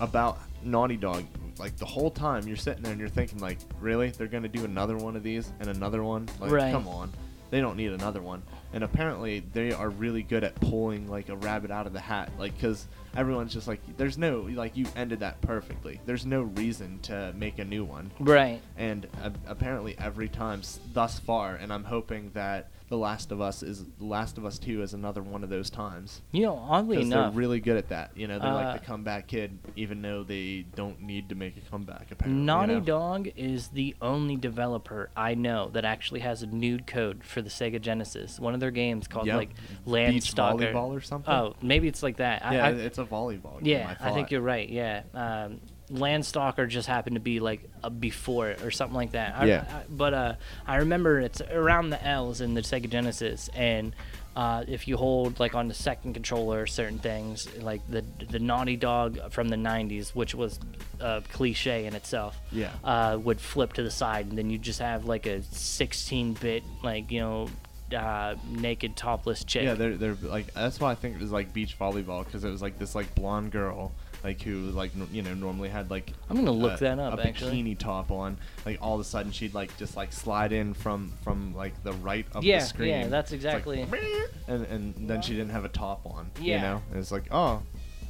about 0.00 0.38
Naughty 0.64 0.96
Dog. 0.96 1.24
Like 1.58 1.76
the 1.76 1.86
whole 1.86 2.10
time 2.10 2.46
you're 2.46 2.56
sitting 2.56 2.82
there 2.82 2.92
and 2.92 3.00
you're 3.00 3.08
thinking 3.08 3.38
like, 3.38 3.58
really, 3.80 4.10
they're 4.10 4.26
gonna 4.28 4.48
do 4.48 4.64
another 4.64 4.96
one 4.96 5.16
of 5.16 5.22
these 5.22 5.52
and 5.60 5.68
another 5.68 6.02
one? 6.04 6.28
Like, 6.40 6.50
Right. 6.50 6.72
come 6.72 6.86
on. 6.88 7.12
they 7.50 7.60
don't 7.62 7.76
need 7.78 7.90
another 7.92 8.20
one. 8.20 8.42
And 8.74 8.84
apparently, 8.84 9.40
they 9.54 9.72
are 9.72 9.88
really 9.88 10.22
good 10.22 10.44
at 10.44 10.54
pulling 10.60 11.08
like 11.08 11.30
a 11.30 11.36
rabbit 11.36 11.70
out 11.70 11.86
of 11.86 11.94
the 11.94 12.00
hat, 12.00 12.30
like 12.38 12.54
because 12.54 12.86
everyone's 13.16 13.54
just 13.54 13.66
like, 13.66 13.80
there's 13.96 14.18
no 14.18 14.40
like 14.52 14.76
you 14.76 14.86
ended 14.94 15.20
that 15.20 15.40
perfectly. 15.40 15.98
There's 16.06 16.26
no 16.26 16.42
reason 16.42 16.98
to 17.04 17.32
make 17.36 17.58
a 17.58 17.64
new 17.64 17.84
one. 17.84 18.10
Right. 18.20 18.60
And 18.76 19.06
uh, 19.24 19.30
apparently, 19.46 19.96
every 19.98 20.28
time 20.28 20.60
s- 20.60 20.78
thus 20.92 21.18
far, 21.18 21.54
and 21.56 21.72
I'm 21.72 21.84
hoping 21.84 22.30
that 22.34 22.68
The 22.88 22.96
Last 22.96 23.32
of 23.32 23.40
Us 23.42 23.62
is 23.62 23.84
The 23.98 24.04
Last 24.04 24.38
of 24.38 24.46
Us 24.46 24.58
Two 24.58 24.82
is 24.82 24.94
another 24.94 25.22
one 25.22 25.44
of 25.44 25.50
those 25.50 25.68
times. 25.68 26.22
You 26.32 26.42
know, 26.42 26.56
oddly 26.56 26.96
Because 26.96 27.10
they're 27.10 27.30
really 27.30 27.60
good 27.60 27.76
at 27.76 27.88
that. 27.90 28.12
You 28.16 28.26
know, 28.26 28.38
they're 28.38 28.48
Uh, 28.50 28.54
like 28.54 28.80
the 28.80 28.86
comeback 28.86 29.26
kid, 29.26 29.58
even 29.76 30.00
though 30.00 30.24
they 30.24 30.64
don't 30.74 31.02
need 31.02 31.28
to 31.28 31.34
make 31.34 31.56
a 31.58 31.60
comeback. 31.70 32.10
Apparently, 32.10 32.40
you 32.40 32.46
Naughty 32.46 32.74
know? 32.74 32.80
Dog 32.80 33.28
is 33.36 33.68
the 33.68 33.94
only 34.00 34.36
developer 34.36 35.10
I 35.14 35.34
know 35.34 35.68
that 35.74 35.84
actually 35.84 36.20
has 36.20 36.42
a 36.42 36.46
nude 36.46 36.86
code 36.86 37.24
for 37.24 37.42
the 37.42 37.50
Sega 37.50 37.78
Genesis. 37.80 38.40
One 38.40 38.54
of 38.54 38.60
their 38.60 38.70
games 38.70 39.06
called 39.06 39.26
Yep. 39.26 39.36
like 39.36 39.48
Beach 39.54 40.34
Landstalker. 40.34 40.72
volleyball 40.72 40.88
or 40.96 41.00
something. 41.02 41.32
Oh, 41.32 41.54
maybe 41.60 41.88
it's 41.88 42.02
like 42.02 42.16
that. 42.16 42.40
Yeah, 42.50 42.66
I, 42.66 42.70
it's 42.70 42.98
a 42.98 43.04
volleyball. 43.04 43.62
Game, 43.62 43.80
yeah, 43.80 43.96
I, 44.00 44.10
I, 44.10 44.14
think 44.14 44.30
you're 44.30 44.40
right. 44.40 44.68
Yeah, 44.68 45.02
um, 45.12 45.60
Landstalker 45.92 46.68
just 46.68 46.86
happened 46.88 47.16
to 47.16 47.20
be 47.20 47.40
like 47.40 47.60
a 47.82 47.90
before 47.90 48.50
it 48.50 48.62
or 48.62 48.70
something 48.70 48.94
like 48.96 49.12
that. 49.12 49.34
I, 49.36 49.44
Yeah. 49.46 49.64
I- 49.68 49.82
but 49.88 50.14
uh, 50.14 50.34
I 50.66 50.76
remember 50.76 51.20
it's 51.20 51.40
around 51.40 51.90
the 51.90 52.04
L's 52.06 52.40
in 52.40 52.54
the 52.54 52.60
Sega 52.60 52.88
Genesis, 52.90 53.48
and 53.54 53.94
uh, 54.36 54.62
if 54.68 54.86
you 54.86 54.96
hold 54.96 55.40
like 55.40 55.54
on 55.54 55.66
the 55.68 55.74
second 55.74 56.12
controller 56.14 56.66
certain 56.66 56.98
things, 56.98 57.48
like 57.58 57.80
the 57.90 58.04
the 58.30 58.38
Naughty 58.38 58.76
Dog 58.76 59.32
from 59.32 59.48
the 59.48 59.56
'90s, 59.56 60.10
which 60.14 60.34
was 60.34 60.60
a 61.00 61.22
cliche 61.32 61.86
in 61.86 61.94
itself, 61.96 62.38
Yeah. 62.52 62.70
uh, 62.84 63.18
would 63.20 63.40
flip 63.40 63.72
to 63.74 63.82
the 63.82 63.90
side, 63.90 64.26
and 64.26 64.38
then 64.38 64.48
you 64.50 64.58
just 64.58 64.78
have 64.80 65.06
like 65.06 65.26
a 65.26 65.40
16-bit 65.40 66.62
like 66.82 67.10
you 67.10 67.20
know. 67.20 67.48
Uh, 67.90 68.34
naked 68.46 68.94
topless 68.96 69.44
chick. 69.44 69.62
Yeah, 69.64 69.72
they're 69.72 69.96
they're 69.96 70.14
like 70.20 70.52
that's 70.52 70.78
why 70.78 70.90
I 70.90 70.94
think 70.94 71.14
it 71.16 71.22
was 71.22 71.32
like 71.32 71.54
beach 71.54 71.78
volleyball 71.78 72.22
because 72.22 72.44
it 72.44 72.50
was 72.50 72.60
like 72.60 72.78
this 72.78 72.94
like 72.94 73.14
blonde 73.14 73.50
girl 73.50 73.92
like 74.24 74.42
who 74.42 74.70
like 74.72 74.90
n- 74.96 75.08
you 75.12 75.22
know 75.22 75.32
normally 75.34 75.68
had 75.68 75.90
like 75.90 76.12
I'm 76.28 76.36
gonna 76.36 76.50
look 76.50 76.80
a, 76.80 76.84
that 76.84 76.98
up, 76.98 77.18
a 77.18 77.26
actually. 77.26 77.62
bikini 77.62 77.78
top 77.78 78.10
on 78.10 78.36
like 78.66 78.78
all 78.82 78.94
of 78.94 79.00
a 79.00 79.04
sudden 79.04 79.30
she'd 79.32 79.54
like 79.54 79.76
just 79.78 79.96
like 79.96 80.12
slide 80.12 80.52
in 80.52 80.74
from 80.74 81.12
from 81.22 81.54
like 81.54 81.80
the 81.84 81.92
right 81.94 82.26
of 82.34 82.42
Yeah, 82.44 82.58
the 82.60 82.64
screen 82.66 82.88
yeah, 82.88 83.06
that's 83.08 83.32
It's 83.32 83.44
like, 83.44 83.54
exactly- 83.66 83.86
and 84.48 84.66
and 84.66 85.08
then 85.08 85.22
she 85.22 85.32
didn't 85.32 85.50
have 85.50 85.64
a 85.64 85.68
top 85.68 86.04
on 86.04 86.30
you 86.40 86.56
know 86.58 86.82
and 86.90 86.98
it's 87.00 87.12
like 87.12 87.24
oh 87.30 87.62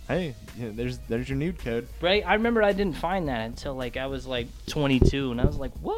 hey 0.09 0.35
yeah, 0.59 0.71
there's 0.73 0.99
there's 1.09 1.29
your 1.29 1.37
nude 1.37 1.59
code 1.59 1.87
Right? 2.01 2.25
I 2.27 2.35
remember 2.35 2.63
I 2.63 2.73
didn't 2.73 2.97
find 2.97 3.29
that 3.29 3.45
until 3.47 3.75
like 3.75 3.97
I 3.99 4.07
was 4.07 4.27
like 4.27 4.47
22, 4.67 5.31
and 5.33 5.41
I 5.41 5.45
was 5.45 5.57
like, 5.59 5.73
what? 5.83 5.97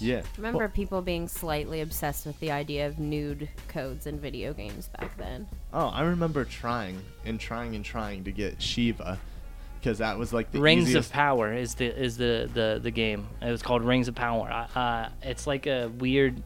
Yeah 0.00 0.22
Remember 0.36 0.68
people 0.68 1.02
being 1.02 1.28
slightly 1.28 1.80
obsessed 1.80 2.26
with 2.26 2.38
the 2.40 2.50
idea 2.50 2.86
of 2.86 2.98
nude 2.98 3.48
codes 3.68 4.06
in 4.06 4.18
video 4.18 4.52
games 4.52 4.88
back 4.98 5.16
then. 5.16 5.46
oh 5.72 5.86
I 5.88 6.02
remember 6.02 6.44
trying 6.44 7.00
and 7.24 7.38
trying 7.38 7.74
and 7.74 7.84
trying 7.84 8.24
to 8.24 8.32
get 8.32 8.60
Shiva 8.62 9.18
because 9.80 9.98
that 9.98 10.18
was 10.18 10.32
like 10.32 10.50
the 10.50 10.60
Rings 10.60 10.88
easiest 10.88 11.10
of 11.10 11.14
Power 11.14 11.52
is 11.52 11.74
the 11.74 11.86
is 11.86 12.16
the 12.16 12.48
the 12.52 12.80
the 12.82 12.90
game. 12.90 13.28
It 13.40 13.50
was 13.50 13.62
called 13.62 13.82
Rings 13.82 14.08
of 14.08 14.14
Power. 14.16 14.66
Uh, 14.74 15.08
it's 15.22 15.46
like 15.46 15.66
a 15.66 15.86
weird 15.98 16.42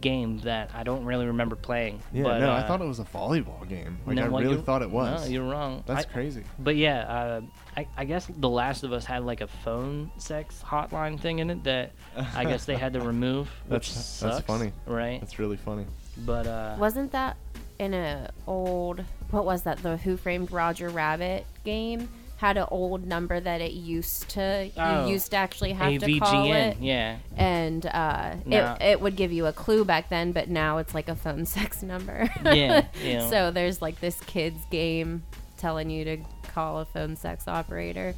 game 0.00 0.38
that 0.40 0.70
I 0.74 0.82
don't 0.82 1.04
really 1.04 1.26
remember 1.26 1.56
playing. 1.56 2.00
yeah 2.12 2.24
but, 2.24 2.38
no 2.40 2.50
uh, 2.52 2.56
I 2.56 2.62
thought 2.66 2.80
it 2.82 2.86
was 2.86 2.98
a 2.98 3.04
volleyball 3.04 3.66
game 3.68 3.96
like 4.06 4.16
no, 4.16 4.22
I 4.22 4.26
really 4.26 4.44
you're- 4.50 4.60
thought 4.62 4.82
it 4.82 4.90
was 4.90 5.24
No, 5.24 5.30
you're 5.32 5.48
wrong. 5.48 5.82
that's 5.86 6.04
I- 6.04 6.08
crazy 6.08 6.42
But 6.58 6.76
yeah, 6.76 7.00
uh, 7.02 7.40
I, 7.76 7.86
I 7.96 8.04
guess 8.04 8.26
The 8.38 8.48
Last 8.48 8.84
of 8.84 8.92
Us 8.92 9.04
had 9.04 9.24
like 9.24 9.40
a 9.40 9.46
phone 9.46 10.10
sex 10.18 10.62
hotline 10.64 11.18
thing 11.18 11.40
in 11.40 11.50
it 11.50 11.64
that 11.64 11.92
I 12.34 12.44
guess 12.44 12.64
they 12.64 12.76
had 12.76 12.92
to 12.94 13.00
remove, 13.12 13.48
which 13.68 13.88
That's- 13.88 14.20
that's 14.20 14.40
funny. 14.46 14.72
right? 14.86 15.20
That's 15.20 15.38
really 15.38 15.56
funny. 15.56 15.86
But 16.18 16.46
uh, 16.46 16.76
Wasn't 16.78 17.12
that 17.12 17.36
in 17.78 17.92
a 17.94 18.30
old 18.46 19.02
what 19.30 19.44
was 19.44 19.62
that 19.64 19.82
the 19.82 19.96
Who 19.96 20.16
Framed 20.16 20.52
Roger 20.52 20.88
Rabbit 20.88 21.44
game? 21.64 22.08
Had 22.36 22.56
an 22.56 22.66
old 22.70 23.06
number 23.06 23.40
that 23.40 23.60
it 23.60 23.72
used 23.72 24.28
to 24.30 24.70
Oh. 24.76 25.06
you 25.06 25.12
used 25.12 25.30
to 25.30 25.36
actually 25.36 25.72
have 25.72 25.98
to 26.00 26.18
call 26.18 26.52
it, 26.52 26.76
yeah. 26.80 27.16
and 27.36 27.84
uh, 27.86 28.34
Now- 28.44 28.74
it 28.80 28.82
it 28.82 29.00
would 29.00 29.16
give 29.16 29.32
you 29.32 29.46
a 29.46 29.52
clue 29.52 29.84
back 29.84 30.08
then, 30.10 30.32
but 30.32 30.48
now 30.50 30.78
it's 30.78 30.94
like 30.94 31.08
a 31.08 31.14
phone 31.14 31.46
sex 31.56 31.82
number. 31.82 32.28
Yeah, 32.44 32.86
yeah. 33.02 33.30
so 33.30 33.50
there's 33.50 33.80
like 33.80 34.00
this 34.00 34.20
kids 34.22 34.60
game 34.70 35.22
telling 35.56 35.90
you 35.90 36.04
to 36.04 36.16
call 36.54 36.78
a 36.80 36.84
phone 36.84 37.16
sex 37.16 37.48
operator. 37.48 38.14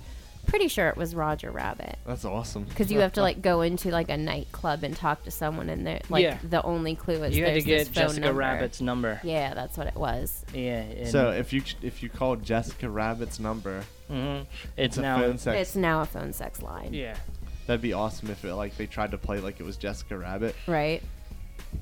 Pretty 0.46 0.68
sure 0.68 0.88
it 0.88 0.96
was 0.96 1.12
Roger 1.12 1.50
Rabbit. 1.50 1.98
That's 2.06 2.24
awesome. 2.24 2.64
Because 2.64 2.92
you 2.92 3.00
have 3.00 3.14
to 3.14 3.20
like 3.20 3.42
go 3.50 3.62
into 3.62 3.90
like 3.90 4.08
a 4.10 4.16
nightclub 4.16 4.84
and 4.84 4.94
talk 4.96 5.24
to 5.24 5.30
someone, 5.32 5.68
and 5.68 5.84
they're 5.84 6.00
like 6.08 6.22
Yeah. 6.22 6.38
the 6.48 6.62
only 6.62 6.94
clue 6.94 7.24
is 7.24 7.36
You 7.36 7.44
had 7.44 7.54
to 7.54 7.62
there's 7.62 7.64
this 7.64 7.88
get 7.88 7.94
phone 7.96 8.04
Jessica 8.10 8.26
number. 8.26 8.38
Rabbit's 8.38 8.80
number. 8.80 9.20
Yeah, 9.24 9.54
that's 9.54 9.76
what 9.76 9.88
it 9.88 9.96
was. 9.96 10.44
Yeah. 10.54 10.82
And, 10.82 11.08
So 11.08 11.30
if 11.32 11.52
you 11.52 11.62
if 11.82 12.00
you 12.02 12.08
call 12.08 12.36
Jessica 12.36 12.88
Rabbit's 12.88 13.40
number, 13.40 13.82
mhm, 14.08 14.42
it's 14.42 14.48
it's 14.76 14.98
a 14.98 15.02
now. 15.02 15.18
phone 15.18 15.38
sex. 15.38 15.60
It's 15.60 15.76
now 15.76 16.02
a 16.02 16.06
phone 16.06 16.32
sex 16.32 16.62
line. 16.62 16.94
Yeah. 16.94 17.16
That'd 17.66 17.82
be 17.82 17.92
awesome 17.94 18.30
if 18.30 18.44
it 18.44 18.54
like 18.54 18.76
they 18.76 18.86
tried 18.86 19.10
to 19.10 19.18
play 19.18 19.40
like 19.40 19.58
it 19.58 19.64
was 19.64 19.76
Jessica 19.76 20.16
Rabbit, 20.16 20.54
Right. 20.68 21.02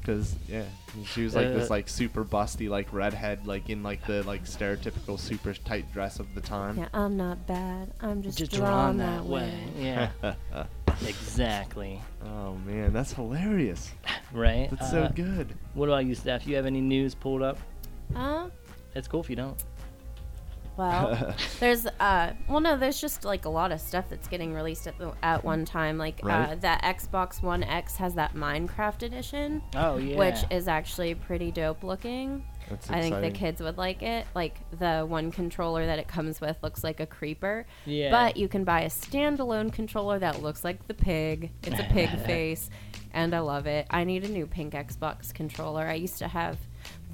Because 0.01 0.35
yeah, 0.49 0.65
she 1.07 1.25
was 1.25 1.35
like 1.35 1.47
Uh, 1.49 1.53
this 1.55 1.71
like 1.71 1.89
super 1.89 2.25
busty 2.25 2.69
like 2.69 2.93
redhead 2.93 3.47
like 3.47 3.71
in 3.71 3.83
like 3.83 4.07
the 4.07 4.23
like 4.25 4.45
stereotypical 4.45 5.19
super 5.19 5.53
tight 5.55 5.91
dress 5.93 6.19
of 6.21 6.35
the 6.35 6.41
time. 6.41 6.79
Yeah, 6.79 6.89
I'm 6.95 7.17
not 7.17 7.47
bad. 7.47 7.91
I'm 8.01 8.23
just, 8.23 8.39
Just 8.39 8.53
drawn, 8.53 8.97
drawn 8.97 8.99
that 8.99 9.25
way. 9.25 9.53
Yeah. 9.79 10.09
exactly. 11.07 12.01
oh 12.25 12.55
man, 12.67 12.93
that's 12.93 13.13
hilarious. 13.13 13.91
Right. 14.33 14.69
That's 14.69 14.91
so 14.91 15.03
Uh, 15.05 15.09
good. 15.13 15.55
What 15.75 15.89
about 15.89 16.07
you, 16.07 16.15
Steph? 16.17 16.45
You 16.45 16.57
have 16.57 16.67
any 16.67 16.81
news 16.81 17.15
pulled 17.15 17.41
up? 17.43 17.57
Uh, 18.17 18.49
It's 18.97 19.07
cool 19.07 19.21
if 19.21 19.31
you 19.31 19.37
don't. 19.37 19.57
Well, 20.77 21.35
there's 21.61 21.87
uh, 21.87 22.33
well, 22.49 22.61
no, 22.61 22.77
there's 22.77 23.01
just 23.01 23.25
like 23.25 23.45
a 23.45 23.49
lot 23.49 23.73
of 23.73 23.81
stuff 23.81 24.07
that's 24.09 24.29
getting 24.29 24.53
released 24.55 24.87
at 24.87 24.99
the, 24.99 25.13
at 25.23 25.45
one 25.45 25.65
time. 25.65 25.99
Like 25.99 26.21
uh, 26.25 26.55
that 26.57 26.83
Xbox 26.83 27.43
One 27.43 27.63
X 27.63 27.97
has 27.97 28.15
that 28.15 28.35
Minecraft 28.35 29.03
edition, 29.03 29.63
Oh 29.75 29.97
yeah. 29.97 30.17
which 30.17 30.39
is 30.51 30.69
actually 30.69 31.15
pretty 31.15 31.51
dope 31.51 31.83
looking. 31.85 32.45
That's 32.69 32.91
I 32.91 33.01
think 33.03 33.21
the 33.21 33.31
kids 33.31 33.61
would 33.61 33.77
like 33.77 34.03
it. 34.03 34.27
Like 34.35 34.59
the 34.79 35.05
one 35.07 35.31
controller 35.31 35.85
that 35.87 35.99
it 35.99 36.09
comes 36.09 36.41
with 36.41 36.57
looks 36.63 36.83
like 36.83 36.99
a 37.01 37.07
creeper. 37.07 37.67
Yeah. 37.85 38.11
But 38.11 38.37
you 38.37 38.49
can 38.49 38.65
buy 38.65 38.83
a 38.83 38.89
standalone 38.89 39.73
controller 39.73 40.19
that 40.19 40.43
looks 40.43 40.65
like 40.65 40.87
the 40.87 40.95
pig. 40.95 41.51
It's 41.63 41.79
a 41.79 41.85
pig 41.85 42.09
face. 42.27 42.71
And 43.13 43.35
I 43.35 43.41
love 43.41 43.67
it. 43.67 43.87
I 43.91 44.05
need 44.05 44.25
a 44.25 44.29
new 44.29 44.47
pink 44.47 44.73
Xbox 44.73 45.33
controller. 45.33 45.87
I 45.87 45.95
used 45.95 46.19
to 46.19 46.27
have 46.29 46.59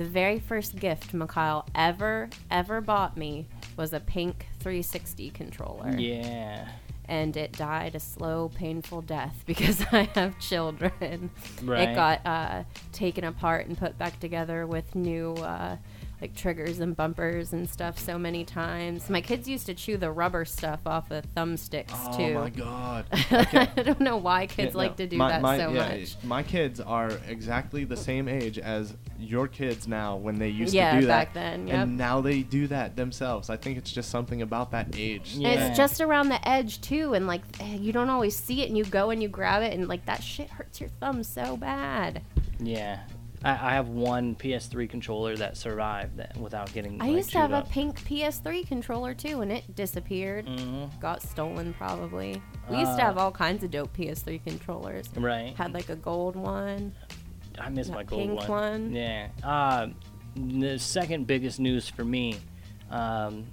the 0.00 0.06
very 0.06 0.38
first 0.38 0.76
gift 0.76 1.12
Mikhail 1.12 1.66
ever, 1.74 2.30
ever 2.50 2.80
bought 2.80 3.18
me 3.18 3.46
was 3.76 3.92
a 3.92 4.00
pink 4.00 4.46
360 4.60 5.28
controller. 5.28 5.94
Yeah. 5.98 6.68
And 7.04 7.36
it 7.36 7.52
died 7.52 7.94
a 7.94 8.00
slow, 8.00 8.50
painful 8.54 9.02
death 9.02 9.42
because 9.46 9.84
I 9.92 10.04
have 10.14 10.38
children. 10.38 11.28
Right. 11.62 11.90
It 11.90 11.94
got 11.94 12.24
uh, 12.24 12.64
taken 12.92 13.24
apart 13.24 13.66
and 13.66 13.76
put 13.76 13.98
back 13.98 14.18
together 14.20 14.66
with 14.66 14.94
new 14.94 15.34
uh, 15.34 15.76
like 16.20 16.34
triggers 16.34 16.80
and 16.80 16.94
bumpers 16.96 17.52
and 17.52 17.68
stuff 17.68 17.98
so 17.98 18.18
many 18.18 18.44
times. 18.44 19.08
My 19.08 19.20
kids 19.20 19.48
used 19.48 19.66
to 19.66 19.74
chew 19.74 19.96
the 19.96 20.10
rubber 20.10 20.44
stuff 20.44 20.80
off 20.86 21.10
of 21.10 21.24
thumbsticks 21.34 21.90
Oh 21.94 22.16
too. 22.16 22.34
Oh 22.36 22.40
my 22.42 22.50
god. 22.50 23.06
I 23.12 23.82
don't 23.82 24.00
know 24.00 24.16
why 24.18 24.46
kids 24.46 24.72
Yeah, 24.74 24.78
like 24.78 24.90
no, 24.92 24.96
to 24.96 25.06
do 25.06 25.16
my- 25.16 25.28
that 25.30 25.42
my- 25.42 25.56
so 25.58 25.70
yeah, 25.72 25.88
much. 25.96 26.16
My 26.24 26.42
kids 26.42 26.80
are 26.80 27.10
exactly 27.28 27.84
the 27.84 27.96
same 27.96 28.28
age 28.28 28.58
as 28.58 28.94
your 29.18 29.48
kids 29.48 29.88
now 29.88 30.16
when 30.16 30.38
they 30.38 30.48
used 30.48 30.74
Yeah, 30.74 30.94
to 30.94 31.00
do 31.00 31.06
that. 31.06 31.26
back 31.26 31.34
then, 31.34 31.66
yep. 31.66 31.84
And 31.84 31.96
now 31.96 32.20
they 32.20 32.42
do 32.42 32.66
that 32.68 32.96
themselves. 32.96 33.48
I 33.50 33.56
think 33.56 33.78
it's 33.78 33.90
just 33.92 34.10
something 34.10 34.42
about 34.42 34.70
that 34.72 34.94
age. 34.96 35.34
Yeah. 35.34 35.68
It's 35.68 35.76
just 35.76 36.00
around 36.00 36.28
the 36.28 36.46
edge 36.48 36.80
too, 36.80 37.14
and 37.14 37.26
like 37.26 37.42
eh, 37.60 37.76
you 37.76 37.92
don't 37.92 38.10
always 38.10 38.36
see 38.36 38.62
it, 38.62 38.68
and 38.68 38.76
you 38.76 38.84
go 38.84 39.10
and 39.10 39.22
you 39.22 39.28
grab 39.28 39.62
it, 39.62 39.72
and 39.72 39.88
like 39.88 40.04
that 40.06 40.22
shit 40.22 40.48
hurts 40.50 40.80
your 40.80 40.90
thumb 41.00 41.22
so 41.22 41.56
bad. 41.56 42.22
Yeah. 42.58 43.00
I, 43.44 43.50
I 43.52 43.72
have 43.74 43.88
one 43.88 44.34
PS3 44.34 44.88
controller 44.88 45.36
that 45.36 45.56
survived 45.56 46.18
that 46.18 46.36
without 46.36 46.72
getting. 46.72 47.00
I 47.00 47.06
like, 47.06 47.16
used 47.16 47.30
to 47.32 47.38
have 47.38 47.50
chewed 47.50 47.58
a 47.58 47.68
pink 47.70 48.04
PS3 48.04 48.66
controller 48.66 49.14
too, 49.14 49.40
and 49.40 49.50
it 49.50 49.74
disappeared. 49.74 50.46
Mhm. 50.46 51.00
Got 51.00 51.22
stolen 51.22 51.72
probably. 51.74 52.40
We 52.68 52.76
used 52.78 52.96
to 52.98 53.02
Uh, 53.02 53.06
have 53.06 53.18
all 53.18 53.32
kinds 53.32 53.64
of 53.64 53.70
dope 53.70 53.92
PS3 53.96 54.38
controllers. 54.44 55.08
Right. 55.16 55.56
Had 55.56 55.72
like 55.72 55.88
a 55.88 55.96
gold 55.96 56.36
one. 56.36 56.92
I 57.58 57.68
miss 57.70 57.88
my 57.88 58.04
gold 58.04 58.20
pink 58.28 58.38
one. 58.40 58.48
one. 58.48 58.92
Yeah. 58.94 59.28
Uh, 59.42 59.88
the 60.36 60.78
second 60.78 61.26
biggest 61.26 61.58
news 61.60 61.88
for 61.88 62.04
me, 62.04 62.36
um, 62.90 63.46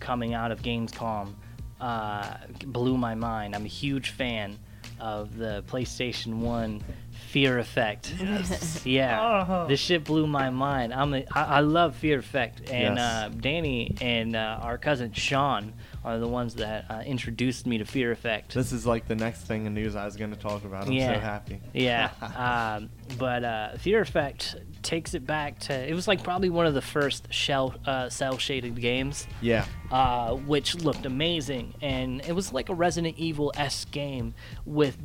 coming 0.00 0.34
out 0.34 0.52
of 0.52 0.62
Gamescom, 0.62 1.34
uh, 1.80 2.34
blew 2.66 2.96
my 2.98 3.14
mind. 3.14 3.54
I'm 3.54 3.64
a 3.64 3.68
huge 3.68 4.10
fan 4.10 4.58
of 5.00 5.36
the 5.38 5.64
PlayStation 5.66 6.34
One 6.40 6.82
Fear 7.30 7.58
Effect. 7.60 8.12
Yes. 8.20 8.84
yeah. 8.84 9.64
This 9.68 9.78
shit 9.78 10.04
blew 10.04 10.26
my 10.26 10.50
mind. 10.50 10.92
I'm 10.92 11.14
a, 11.14 11.24
I, 11.32 11.44
I 11.44 11.60
love 11.60 11.94
Fear 11.96 12.18
Effect, 12.18 12.68
and 12.70 12.96
Yes. 12.96 12.98
uh, 12.98 13.28
Danny 13.40 13.96
and 14.00 14.34
uh, 14.34 14.58
our 14.62 14.78
cousin 14.78 15.12
Sean 15.12 15.72
are 16.04 16.18
the 16.18 16.26
ones 16.26 16.54
that 16.56 16.86
uh, 16.90 17.02
introduced 17.06 17.66
me 17.66 17.78
to 17.78 17.84
Fear 17.84 18.10
Effect. 18.10 18.54
This 18.54 18.72
is 18.72 18.84
like 18.86 19.06
the 19.06 19.14
next 19.14 19.42
thing 19.42 19.66
in 19.66 19.74
news 19.74 19.94
I 19.94 20.06
was 20.06 20.16
going 20.16 20.30
to 20.32 20.36
talk 20.38 20.64
about. 20.64 20.86
I'm 20.86 20.92
Yeah. 20.92 21.14
so 21.14 21.20
happy. 21.20 21.60
Yeah, 21.72 22.10
um, 22.80 22.90
but 23.18 23.44
uh, 23.44 23.76
Fear 23.78 24.00
Effect 24.00 24.56
takes 24.82 25.12
it 25.14 25.26
back 25.26 25.58
to 25.60 25.74
it 25.88 25.92
was 25.94 26.08
like 26.08 26.24
probably 26.24 26.48
one 26.48 26.64
of 26.66 26.72
the 26.74 26.80
first 26.82 27.32
shell 27.32 27.74
uh, 27.86 28.08
cell 28.08 28.38
shaded 28.38 28.80
games, 28.80 29.26
Yeah. 29.40 29.66
uh, 29.92 30.34
which 30.34 30.74
looked 30.74 31.06
amazing, 31.06 31.74
and 31.82 32.22
it 32.26 32.32
was 32.34 32.52
like 32.52 32.70
a 32.70 32.74
Resident 32.74 33.18
Evil 33.18 33.52
s 33.56 33.84
game 33.84 34.34
with 34.64 34.96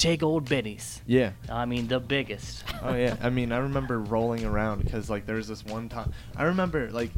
big 0.00 0.22
old 0.22 0.48
biddies. 0.48 1.00
Yeah. 1.06 1.32
I 1.48 1.64
mean, 1.64 1.88
the 1.88 2.00
biggest. 2.00 2.64
Oh 2.82 2.94
yeah. 2.94 3.16
I 3.22 3.30
mean, 3.30 3.52
I 3.52 3.58
remember 3.58 3.98
rolling 4.00 4.44
around 4.44 4.84
because 4.84 5.10
like 5.10 5.26
there 5.26 5.36
was 5.36 5.48
this 5.48 5.64
one 5.64 5.88
time. 5.88 6.12
I 6.36 6.44
remember 6.44 6.90
like, 6.90 7.10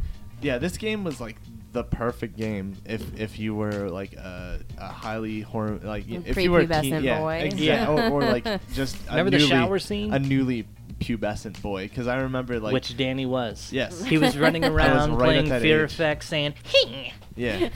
yeah, 0.43 0.59
this 0.59 0.77
game 0.77 1.05
was 1.05 1.21
like 1.21 1.37
the 1.73 1.83
perfect 1.85 2.37
game 2.37 2.77
if 2.85 3.19
if 3.19 3.39
you 3.39 3.55
were 3.55 3.91
like 3.91 4.13
a, 4.15 4.61
a 4.79 4.87
highly 4.89 5.41
horror 5.41 5.81
like 5.83 6.05
y- 6.09 6.23
if 6.25 6.37
you 6.37 6.53
were 6.53 6.61
a 6.61 6.67
teen- 6.81 7.03
yeah, 7.03 7.19
boy. 7.19 7.51
yeah, 7.57 7.89
or, 7.89 8.11
or 8.11 8.21
like 8.23 8.45
just 8.73 8.97
a 9.09 9.11
Remember 9.17 9.31
the 9.33 9.41
shower 9.41 9.79
scene? 9.81 10.13
a 10.15 10.19
newly 10.21 10.69
pubescent 11.01 11.61
boy 11.61 11.89
because 11.89 12.07
I 12.07 12.19
remember 12.19 12.61
like 12.61 12.73
which 12.73 12.97
Danny 12.97 13.27
was. 13.27 13.73
Yes. 13.73 14.05
He 14.05 14.19
was 14.19 14.39
running 14.39 14.65
around 14.73 15.17
right 15.17 15.45
playing 15.45 15.61
Fear 15.61 15.85
age. 15.87 15.93
Effect, 15.93 16.23
saying, 16.25 16.55
"Hing." 16.65 17.13
yeah 17.37 17.69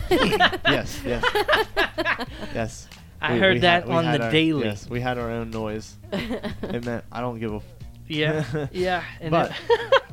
yes 0.68 1.00
yes 1.04 1.24
yes. 2.54 2.88
I 3.20 3.34
We- 3.34 3.40
heard 3.40 3.54
we 3.54 3.60
that 3.60 3.84
had- 3.84 3.92
on 3.92 4.04
the 4.04 4.24
our- 4.24 4.30
daily. 4.30 4.64
Yes, 4.66 4.88
we 4.88 5.00
had 5.00 5.18
our 5.18 5.30
own 5.30 5.50
noise. 5.50 5.96
it 6.12 6.84
meant 6.84 7.04
I 7.10 7.20
don't 7.20 7.38
give 7.40 7.52
a. 7.52 7.56
F- 7.56 7.62
Yeah, 8.06 8.66
yeah. 8.72 9.02
But 9.28 9.52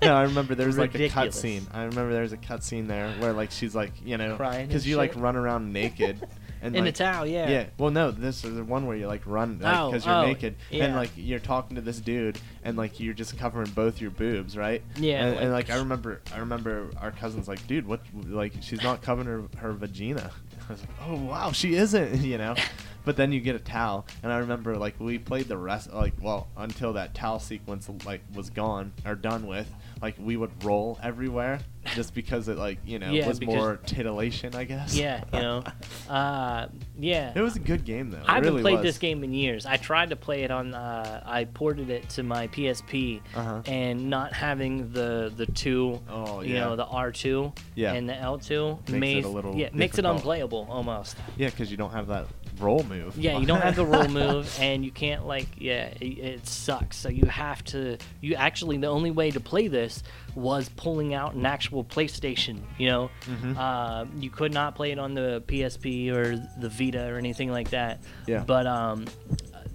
no, 0.02 0.16
I 0.16 0.24
remember 0.30 0.56
there 0.56 0.68
was 0.68 0.78
like 0.78 0.96
a 0.96 1.08
cut 1.10 1.34
scene. 1.34 1.66
I 1.74 1.84
remember 1.84 2.12
there 2.14 2.24
was 2.24 2.34
a 2.34 2.38
cut 2.38 2.64
scene 2.64 2.88
there 2.88 3.10
where 3.20 3.32
like 3.34 3.52
she's 3.52 3.74
like 3.76 3.92
you 4.04 4.18
know 4.18 4.36
Crying 4.36 4.68
because 4.68 4.84
and 4.84 4.90
you 4.90 4.98
like 4.98 5.16
run 5.16 5.36
around 5.36 5.72
naked. 5.72 6.28
And 6.62 6.76
in 6.76 6.86
like, 6.86 6.96
a 6.96 6.98
towel, 6.98 7.28
yeah. 7.28 7.48
Yeah. 7.48 7.66
Well, 7.78 7.92
no, 7.92 8.10
this 8.10 8.44
is 8.44 8.56
the 8.56 8.64
one 8.64 8.88
where 8.88 8.98
you 8.98 9.06
like 9.06 9.22
run 9.28 9.62
Oh, 9.64 9.92
because 9.92 10.04
you're 10.04 10.16
oh, 10.16 10.26
naked 10.26 10.56
and 10.72 10.96
like 10.96 11.12
you're 11.16 11.38
talking 11.38 11.76
to 11.76 11.82
this 11.82 12.00
dude 12.00 12.40
and 12.64 12.76
like 12.76 13.00
you're 13.00 13.14
just 13.14 13.38
covering 13.38 13.70
both 13.70 14.02
your 14.02 14.10
boobs, 14.10 14.58
right? 14.58 14.82
Yeah, 14.96 15.24
And, 15.26 15.38
and 15.40 15.52
like- 15.54 15.68
like 15.70 15.76
I 15.78 15.80
remember, 15.80 16.22
I 16.34 16.40
remember 16.40 16.90
our 17.00 17.12
cousins 17.12 17.48
like, 17.48 17.68
dude, 17.68 17.86
what? 17.86 18.02
Like 18.28 18.54
she's 18.62 18.82
not 18.82 19.04
covering 19.04 19.28
her 19.28 19.44
her 19.60 19.74
vagina. 19.74 20.32
I 20.68 20.72
was 20.72 20.82
like, 20.82 20.90
oh 21.08 21.16
wow, 21.18 21.52
she 21.52 21.76
isn't, 21.76 22.22
you 22.24 22.40
know. 22.40 22.56
But 23.06 23.16
then 23.16 23.32
you 23.32 23.40
get 23.40 23.56
a 23.56 23.60
towel, 23.60 24.08
and 24.24 24.34
I 24.34 24.40
remember 24.40 24.76
like 24.76 25.00
we 25.00 25.20
played 25.20 25.48
the 25.48 25.58
rest, 25.58 25.94
like 25.94 26.14
well 26.20 26.48
until 26.58 26.94
that 26.94 27.14
towel 27.14 27.40
sequence 27.40 27.88
like 28.06 28.22
was 28.34 28.50
gone 28.50 28.92
or 29.06 29.16
done 29.16 29.46
with. 29.46 29.72
Like 30.02 30.16
we 30.20 30.36
would 30.38 30.64
roll 30.64 31.00
everywhere 31.02 31.60
just 31.94 32.14
because 32.14 32.48
it 32.48 32.58
like 32.58 32.80
you 32.86 33.00
know 33.00 33.12
Yeah, 33.12 33.28
was 33.28 33.42
more 33.42 33.78
titillation, 33.86 34.56
I 34.56 34.64
guess. 34.64 34.96
Yeah, 34.96 35.24
you 35.34 35.40
know. 35.40 35.64
Uh, 36.10 36.68
yeah. 37.00 37.32
It 37.36 37.42
was 37.42 37.56
a 37.56 37.60
good 37.60 37.84
game 37.84 38.12
though. 38.12 38.22
I 38.28 38.36
haven't 38.36 38.50
really 38.50 38.62
played 38.62 38.74
was. 38.76 38.84
this 38.84 38.98
game 39.00 39.24
in 39.24 39.34
years. 39.34 39.66
I 39.66 39.78
tried 39.78 40.12
to 40.12 40.16
play 40.16 40.44
it 40.44 40.52
on. 40.52 40.74
Uh, 40.76 41.24
I 41.26 41.46
ported 41.46 41.90
it 41.90 42.08
to 42.10 42.24
my 42.24 42.48
PSP, 42.50 43.22
Uh-huh. 43.34 43.62
and 43.66 44.10
not 44.10 44.34
having 44.34 44.92
the 44.92 45.34
the 45.36 45.48
two, 45.48 46.00
Oh, 46.10 46.42
you 46.42 46.54
know, 46.56 46.76
the 46.76 46.86
R 46.86 47.12
two 47.12 47.54
Yeah. 47.74 47.94
and 47.94 48.08
the 48.08 48.16
L 48.16 48.38
two 48.38 48.78
Makes 48.88 49.26
it 49.26 49.30
a 49.30 49.30
little 49.30 49.56
yeah 49.56 49.70
makes 49.74 49.98
it 49.98 50.06
unplayable 50.06 50.68
almost. 50.70 51.18
Yeah, 51.38 51.50
because 51.50 51.72
you 51.72 51.78
don't 51.78 51.92
have 51.92 52.08
that 52.08 52.28
roll 52.60 52.84
move. 52.84 53.18
Yeah, 53.18 53.38
you 53.40 53.46
don't 53.48 53.62
have 53.62 53.76
the 53.76 53.86
roll 53.86 54.08
move, 54.22 54.56
and 54.62 54.86
you 54.86 54.92
can't 54.92 55.26
like 55.26 55.48
yeah, 55.58 55.88
it, 56.00 56.06
it 56.20 56.48
sucks. 56.48 56.98
So 56.98 57.10
you 57.10 57.26
have 57.26 57.64
to. 57.66 57.98
You 58.22 58.36
actually 58.36 58.78
the 58.78 58.88
only 58.88 59.12
way 59.12 59.32
to 59.32 59.40
play 59.40 59.68
this 59.68 60.04
was 60.36 60.70
pulling 60.76 61.14
out 61.14 61.34
an 61.34 61.46
actual 61.46 61.84
PlayStation. 61.84 62.60
You 62.78 62.90
know, 62.90 63.12
Mm-hmm. 63.26 63.58
uh, 63.58 64.06
you 64.20 64.30
could 64.30 64.54
not 64.54 64.76
play 64.76 64.92
it 64.92 65.00
on 65.00 65.14
the 65.14 65.42
PSP 65.48 66.12
or 66.14 66.36
the 66.60 66.70
Vita 66.70 67.08
or 67.12 67.18
anything 67.18 67.50
like 67.52 67.70
that. 67.72 68.02
Yeah. 68.28 68.44
But 68.46 68.68
um, 68.68 69.06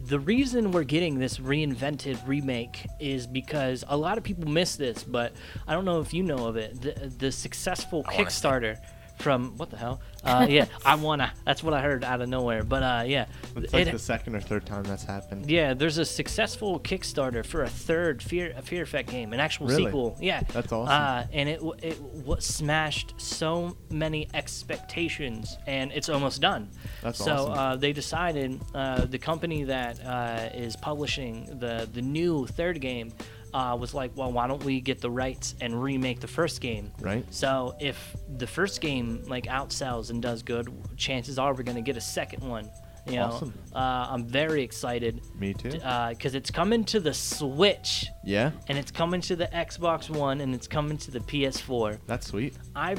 the 0.06 0.18
reason 0.20 0.70
we're 0.72 0.84
getting 0.84 1.18
this 1.18 1.38
reinvented 1.38 2.18
remake 2.26 2.84
is 2.98 3.26
because 3.26 3.84
a 3.88 3.96
lot 3.96 4.18
of 4.18 4.24
people 4.24 4.48
miss 4.50 4.76
this, 4.76 5.02
but 5.04 5.32
I 5.66 5.72
don't 5.74 5.84
know 5.84 6.00
if 6.00 6.12
you 6.12 6.22
know 6.22 6.46
of 6.46 6.56
it. 6.56 6.80
The, 6.80 7.12
the 7.18 7.32
successful 7.32 8.04
Kickstarter 8.04 8.76
from 9.20 9.56
what 9.56 9.70
the 9.70 9.76
hell? 9.76 10.00
Uh, 10.22 10.46
yeah, 10.50 10.66
I 10.84 10.96
wanna. 10.96 11.32
That's 11.46 11.62
what 11.62 11.72
I 11.72 11.80
heard 11.80 12.04
out 12.04 12.20
of 12.20 12.28
nowhere. 12.28 12.62
But 12.62 12.82
uh, 12.82 13.04
yeah, 13.06 13.24
It's 13.56 13.72
like 13.72 13.86
it- 13.86 13.92
the 13.92 13.98
second 13.98 14.34
or 14.36 14.40
third 14.42 14.66
time 14.66 14.82
that's 14.84 15.02
happened. 15.02 15.50
yeah, 15.50 15.72
there's 15.72 15.96
a 15.96 16.04
successful 16.04 16.78
Kickstarter 16.78 17.42
for 17.42 17.62
a 17.62 17.70
third 17.70 18.22
Fear 18.22 18.52
a 18.54 18.60
Fear 18.60 18.82
Effect 18.82 19.08
game, 19.08 19.32
an 19.32 19.40
actual 19.40 19.68
Really? 19.68 19.84
sequel. 19.86 20.18
Yeah, 20.20 20.42
That's 20.52 20.70
awesome. 20.72 20.92
Uh, 20.92 21.24
and 21.32 21.48
it 21.48 21.56
w- 21.60 21.74
it 21.82 21.98
w- 22.18 22.38
smashed 22.38 23.14
so 23.16 23.78
many 23.88 24.28
expectations, 24.34 25.56
and 25.66 25.90
it's 25.92 26.08
almost 26.10 26.40
done. 26.42 26.68
That's 27.02 27.18
so 27.18 27.32
awesome. 27.32 27.52
uh, 27.52 27.76
they 27.76 27.92
decided 27.94 28.60
uh, 28.74 29.06
the 29.06 29.18
company 29.18 29.64
that 29.64 30.04
uh, 30.04 30.50
is 30.54 30.76
publishing 30.76 31.46
the 31.60 31.88
the 31.92 32.02
new 32.02 32.46
third 32.46 32.80
game. 32.82 33.12
Uh, 33.52 33.76
was 33.80 33.94
like, 33.94 34.10
well, 34.16 34.30
why 34.32 34.46
don't 34.46 34.62
we 34.64 34.80
get 34.80 35.00
the 35.00 35.10
rights 35.10 35.54
and 35.60 35.82
remake 35.82 36.20
the 36.20 36.28
first 36.28 36.60
game? 36.60 36.92
Right. 37.00 37.24
So 37.34 37.74
if 37.80 38.14
the 38.36 38.46
first 38.46 38.80
game 38.80 39.22
like 39.26 39.46
outsells 39.46 40.10
and 40.10 40.22
does 40.22 40.42
good, 40.42 40.68
chances 40.96 41.38
are 41.38 41.52
we're 41.54 41.62
gonna 41.64 41.82
get 41.82 41.96
a 41.96 42.00
second 42.00 42.48
one. 42.48 42.70
You 43.06 43.16
know, 43.16 43.24
Awesome. 43.24 43.54
uh, 43.74 43.78
I'm 44.10 44.24
very 44.26 44.62
excited 44.62 45.22
Me 45.38 45.54
too. 45.54 45.70
because 45.70 46.34
it's 46.34 46.50
coming 46.50 46.84
to 46.84 47.00
the 47.00 47.14
Switch 47.14 48.06
yeah, 48.24 48.50
and 48.68 48.76
it's 48.78 48.90
coming 48.90 49.20
to 49.22 49.34
the 49.36 49.46
Xbox 49.46 50.10
One 50.10 50.42
and 50.42 50.54
it's 50.54 50.68
coming 50.68 50.98
to 50.98 51.10
the 51.10 51.20
PS4. 51.20 51.98
that's 52.06 52.26
sweet. 52.26 52.54
I 52.76 52.96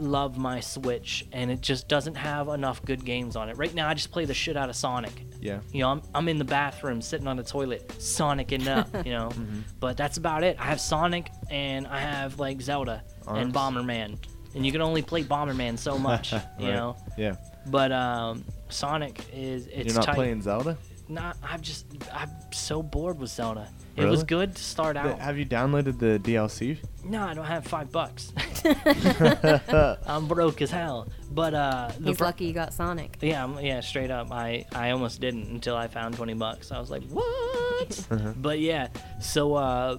love 0.00 0.38
my 0.38 0.60
Switch 0.60 1.26
and 1.32 1.50
it 1.50 1.60
just 1.60 1.88
doesn't 1.88 2.14
have 2.14 2.48
enough 2.48 2.84
good 2.84 3.04
games 3.04 3.36
on 3.36 3.48
it. 3.48 3.56
Right 3.56 3.74
now, 3.74 3.88
I 3.88 3.94
just 3.94 4.10
play 4.10 4.24
the 4.24 4.34
shit 4.34 4.56
out 4.56 4.68
of 4.68 4.76
Sonic. 4.76 5.12
Yeah. 5.40 5.60
You 5.72 5.80
know, 5.80 5.90
I'm, 5.90 6.02
I'm 6.14 6.28
in 6.28 6.38
the 6.38 6.44
bathroom 6.44 7.00
sitting 7.00 7.26
on 7.26 7.36
the 7.36 7.42
toilet, 7.42 7.88
Sonicing 7.98 8.66
up, 8.66 8.88
you 9.06 9.12
know. 9.12 9.28
Mm-hmm. 9.28 9.60
But 9.80 9.96
that's 9.96 10.16
about 10.16 10.44
it. 10.44 10.56
I 10.58 10.64
have 10.64 10.80
Sonic 10.80 11.30
and 11.50 11.86
I 11.86 12.00
have 12.00 12.38
like 12.38 12.60
Zelda 12.60 13.02
and 13.26 13.52
Bomberman. 13.52 14.18
And 14.54 14.64
you 14.64 14.72
can 14.72 14.80
only 14.80 15.02
play 15.02 15.22
Bomberman 15.22 15.78
so 15.78 15.98
much, 16.10 16.32
you 16.58 16.68
know. 16.68 16.96
Yeah. 17.18 17.36
But 17.66 17.92
um, 17.92 18.44
Sonic 18.68 19.20
is 19.32 19.66
it's 19.66 19.86
You're 19.86 19.94
not 19.96 20.04
tight. 20.06 20.14
playing 20.14 20.42
Zelda? 20.42 20.78
Not. 21.08 21.36
I'm 21.42 21.60
just. 21.60 21.86
I'm 22.12 22.30
so 22.52 22.82
bored 22.82 23.18
with 23.18 23.30
Zelda. 23.30 23.68
It 23.96 24.04
was 24.04 24.24
good 24.24 24.54
to 24.54 24.62
start 24.62 24.96
out. 24.96 25.18
Have 25.18 25.38
you 25.38 25.46
downloaded 25.46 25.98
the 25.98 26.18
DLC? 26.18 26.78
No, 27.04 27.22
I 27.22 27.32
don't 27.32 27.46
have 27.46 27.66
five 27.66 27.90
bucks. 27.90 28.32
I'm 30.06 30.26
broke 30.28 30.62
as 30.62 30.70
hell. 30.70 31.08
But 31.30 31.54
uh, 31.54 31.90
the 31.98 32.08
He's 32.10 32.18
br- 32.18 32.24
lucky 32.24 32.44
you 32.46 32.52
got 32.52 32.72
Sonic. 32.72 33.18
Yeah, 33.20 33.44
I'm, 33.44 33.58
yeah, 33.60 33.80
straight 33.80 34.10
up. 34.10 34.32
I 34.32 34.64
I 34.72 34.90
almost 34.90 35.20
didn't 35.20 35.48
until 35.48 35.76
I 35.76 35.88
found 35.88 36.16
20 36.16 36.34
bucks. 36.34 36.72
I 36.72 36.78
was 36.78 36.90
like, 36.90 37.02
what? 37.10 38.06
Uh-huh. 38.10 38.32
But 38.36 38.60
yeah, 38.60 38.88
so 39.20 39.54
uh, 39.54 39.98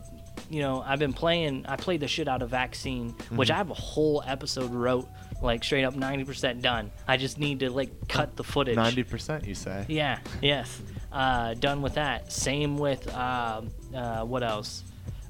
you 0.49 0.61
know, 0.61 0.81
I've 0.85 0.99
been 0.99 1.13
playing. 1.13 1.65
I 1.67 1.75
played 1.75 1.99
the 1.99 2.07
shit 2.07 2.27
out 2.27 2.41
of 2.41 2.49
Vaccine, 2.49 3.09
which 3.31 3.49
I 3.49 3.53
Mm-hmm. 3.53 3.57
have 3.57 3.69
a 3.71 3.73
whole 3.75 4.23
episode 4.25 4.71
wrote, 4.73 5.07
like 5.41 5.63
straight 5.63 5.83
up 5.83 5.95
90% 5.95 6.61
done. 6.61 6.91
I 7.07 7.17
just 7.17 7.37
need 7.39 7.59
to 7.61 7.69
like 7.69 8.07
cut 8.07 8.35
the 8.35 8.43
footage. 8.43 8.75
Ninety 8.75 9.03
percent, 9.03 9.45
you 9.45 9.55
say? 9.55 9.85
Yeah. 9.87 10.19
Yes. 10.41 10.81
Uh, 11.11 11.53
done 11.55 11.81
with 11.81 11.95
that. 11.95 12.31
Same 12.31 12.77
with 12.77 13.13
um, 13.15 13.69
uh, 13.95 14.23
what 14.23 14.43
else? 14.43 14.83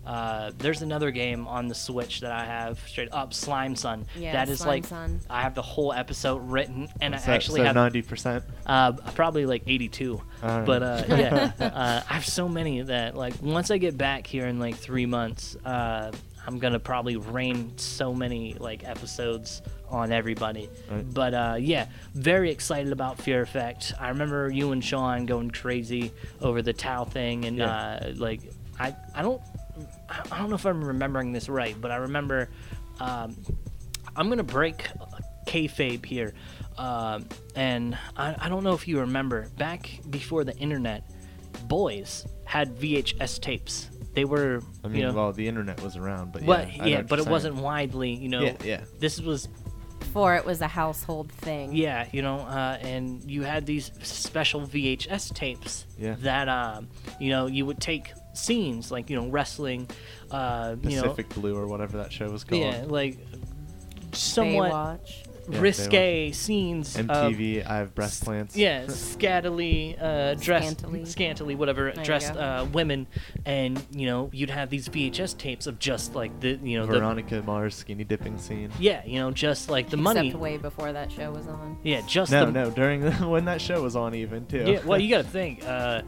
Uh, 0.07 0.51
there's 0.57 0.81
another 0.81 1.11
game 1.11 1.45
on 1.47 1.67
the 1.67 1.75
Switch 1.75 2.21
that 2.21 2.31
I 2.31 2.45
have 2.45 2.79
straight 2.87 3.09
up, 3.11 3.33
Slime-san. 3.33 4.05
Yeah, 4.17 4.31
that 4.31 4.47
is 4.47 4.59
Slime 4.59 4.69
like 4.69 4.85
Son. 4.85 5.19
I 5.29 5.41
have 5.41 5.53
the 5.53 5.61
whole 5.61 5.91
episode 5.91 6.37
written, 6.49 6.87
and 7.01 7.13
I 7.13 7.17
So- 7.17 7.31
actually 7.33 7.59
so 7.59 7.65
have 7.65 7.75
ninety 7.75 8.01
percent. 8.01 8.45
uh, 8.65 8.93
probably 9.15 9.45
like 9.45 9.63
82. 9.67 10.21
Alright. 10.41 10.65
But 10.65 10.81
uh, 10.83 11.03
yeah, 11.09 11.51
uh, 11.59 12.01
I 12.09 12.13
have 12.13 12.25
so 12.25 12.47
many 12.47 12.81
that 12.83 13.15
like 13.17 13.33
once 13.41 13.69
I 13.69 13.77
get 13.79 13.97
back 13.97 14.25
here 14.25 14.47
in 14.47 14.59
like 14.59 14.75
three 14.75 15.05
months, 15.05 15.57
uh, 15.65 16.11
I'm 16.47 16.59
gonna 16.59 16.79
probably 16.79 17.17
rain 17.17 17.77
so 17.77 18.13
many 18.13 18.53
like 18.53 18.87
episodes 18.87 19.61
on 19.89 20.13
everybody. 20.13 20.69
Right. 20.89 21.13
But 21.13 21.33
uh, 21.33 21.55
yeah, 21.59 21.87
very 22.13 22.49
excited 22.51 22.93
about 22.93 23.19
Fear 23.19 23.41
Effect. 23.41 23.93
I 23.99 24.07
remember 24.09 24.49
you 24.49 24.71
and 24.71 24.81
Sean 24.81 25.25
going 25.25 25.51
crazy 25.51 26.13
over 26.41 26.61
the 26.61 26.71
Tau 26.71 27.03
thing, 27.03 27.43
and 27.43 27.57
Yeah. 27.57 27.75
uh, 27.75 28.13
like 28.15 28.39
I 28.79 28.95
I 29.13 29.21
don't 29.21 29.41
I 30.09 30.21
I 30.31 30.37
don't 30.39 30.49
know 30.49 30.55
if 30.55 30.65
I'm 30.65 30.83
remembering 30.83 31.31
this 31.31 31.49
right, 31.49 31.75
but 31.79 31.91
I 31.91 31.97
remember 31.97 32.49
um, 32.99 33.35
I'm 34.15 34.29
gonna 34.29 34.43
break 34.43 34.87
kayfabe 35.47 36.05
here, 36.05 36.33
um, 36.77 37.25
and 37.55 37.97
I, 38.15 38.35
I 38.39 38.49
don't 38.49 38.63
know 38.63 38.73
if 38.73 38.87
you 38.87 38.99
remember 38.99 39.47
back 39.57 39.99
before 40.09 40.43
the 40.43 40.55
internet, 40.57 41.09
boys 41.67 42.25
had 42.45 42.75
VHS 42.77 43.39
tapes. 43.41 43.89
They 44.13 44.25
were, 44.25 44.61
I 44.83 44.87
mean, 44.87 45.01
you 45.01 45.07
know, 45.07 45.13
well, 45.13 45.31
the 45.31 45.47
internet 45.47 45.81
was 45.83 45.95
around, 45.95 46.31
but 46.33 46.41
well, 46.43 46.67
yeah, 46.67 46.85
yeah, 46.85 47.01
but 47.03 47.19
it 47.19 47.23
saying. 47.23 47.31
wasn't 47.31 47.55
widely, 47.57 48.11
you 48.13 48.29
know. 48.29 48.41
Yeah, 48.41 48.55
yeah. 48.63 48.81
This 48.99 49.21
was 49.21 49.47
Before 49.99 50.35
it 50.35 50.43
was 50.45 50.61
a 50.61 50.67
household 50.67 51.31
thing. 51.31 51.75
yeah, 51.75 52.07
you 52.11 52.23
know, 52.23 52.39
uh, 52.39 52.79
and 52.81 53.29
you 53.29 53.43
had 53.43 53.65
these 53.67 53.91
special 54.01 54.61
VHS 54.61 55.33
tapes 55.35 55.85
Yeah. 55.99 56.15
that, 56.21 56.49
um, 56.49 56.87
you 57.19 57.29
know, 57.29 57.45
you 57.45 57.65
would 57.67 57.79
take 57.79 58.11
scenes 58.37 58.91
like, 58.91 59.09
you 59.09 59.15
know, 59.15 59.27
wrestling, 59.27 59.89
uh, 60.31 60.75
you 60.81 60.95
know, 60.97 61.01
Pacific 61.03 61.29
Blue 61.29 61.55
or 61.55 61.67
whatever 61.67 61.97
that 61.97 62.11
show 62.13 62.29
was 62.29 62.43
called. 62.43 62.61
yeah, 62.61 62.83
like 62.87 63.17
somewhat, 64.13 64.71
Baywatch. 64.71 65.23
they 65.47 65.59
risque 65.59 66.31
scenes 66.33 66.95
of 66.97 67.07
MTV. 67.07 67.65
I 67.65 67.77
have 67.77 67.95
breast 67.95 68.23
plants. 68.23 68.55
yeah, 68.55 68.87
scantily 68.87 69.97
uh, 69.99 70.33
dressed, 70.35 70.79
Scantily. 70.79 71.05
scantily, 71.05 71.55
whatever, 71.55 71.91
There 71.93 72.03
dressed 72.03 72.35
uh, 72.35 72.65
women, 72.73 73.07
and 73.45 73.81
you 73.91 74.05
know, 74.07 74.29
you'd 74.33 74.49
have 74.49 74.69
these 74.69 74.89
VHS 74.89 75.37
tapes 75.37 75.67
of 75.67 75.79
just 75.79 76.15
like 76.15 76.37
the, 76.39 76.59
you 76.61 76.77
know, 76.79 76.85
the 76.85 76.99
Veronica 76.99 77.41
Mars 77.45 77.75
skinny 77.75 78.03
dipping 78.03 78.37
scene. 78.37 78.71
yeah, 78.79 79.03
you 79.05 79.19
know, 79.19 79.31
just 79.31 79.69
like 79.69 79.89
the 79.89 79.97
money. 79.97 80.27
Except 80.27 80.41
way 80.41 80.57
before 80.57 80.91
that 80.93 81.11
show 81.11 81.31
was 81.31 81.47
on. 81.47 81.77
Yeah, 81.83 82.01
just 82.07 82.31
No, 82.31 82.45
the, 82.45 82.51
no, 82.51 82.69
during 82.69 83.01
the, 83.01 83.11
when 83.27 83.45
that 83.45 83.61
show 83.61 83.81
was 83.81 83.95
on, 83.95 84.15
even 84.15 84.45
too. 84.47 84.65
Yeah, 84.67 84.85
well, 84.85 84.99
you 84.99 85.09
got 85.09 85.23
to 85.23 85.29
think. 85.29 85.63
Uh, 85.65 86.01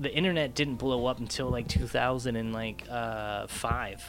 the 0.00 0.12
internet 0.12 0.54
didn't 0.54 0.76
blow 0.76 1.06
up 1.06 1.18
until 1.20 1.50
like 1.50 1.68
2000 1.68 2.34
and 2.34 2.52
like 2.52 2.84
uh, 2.90 3.46
five. 3.46 4.02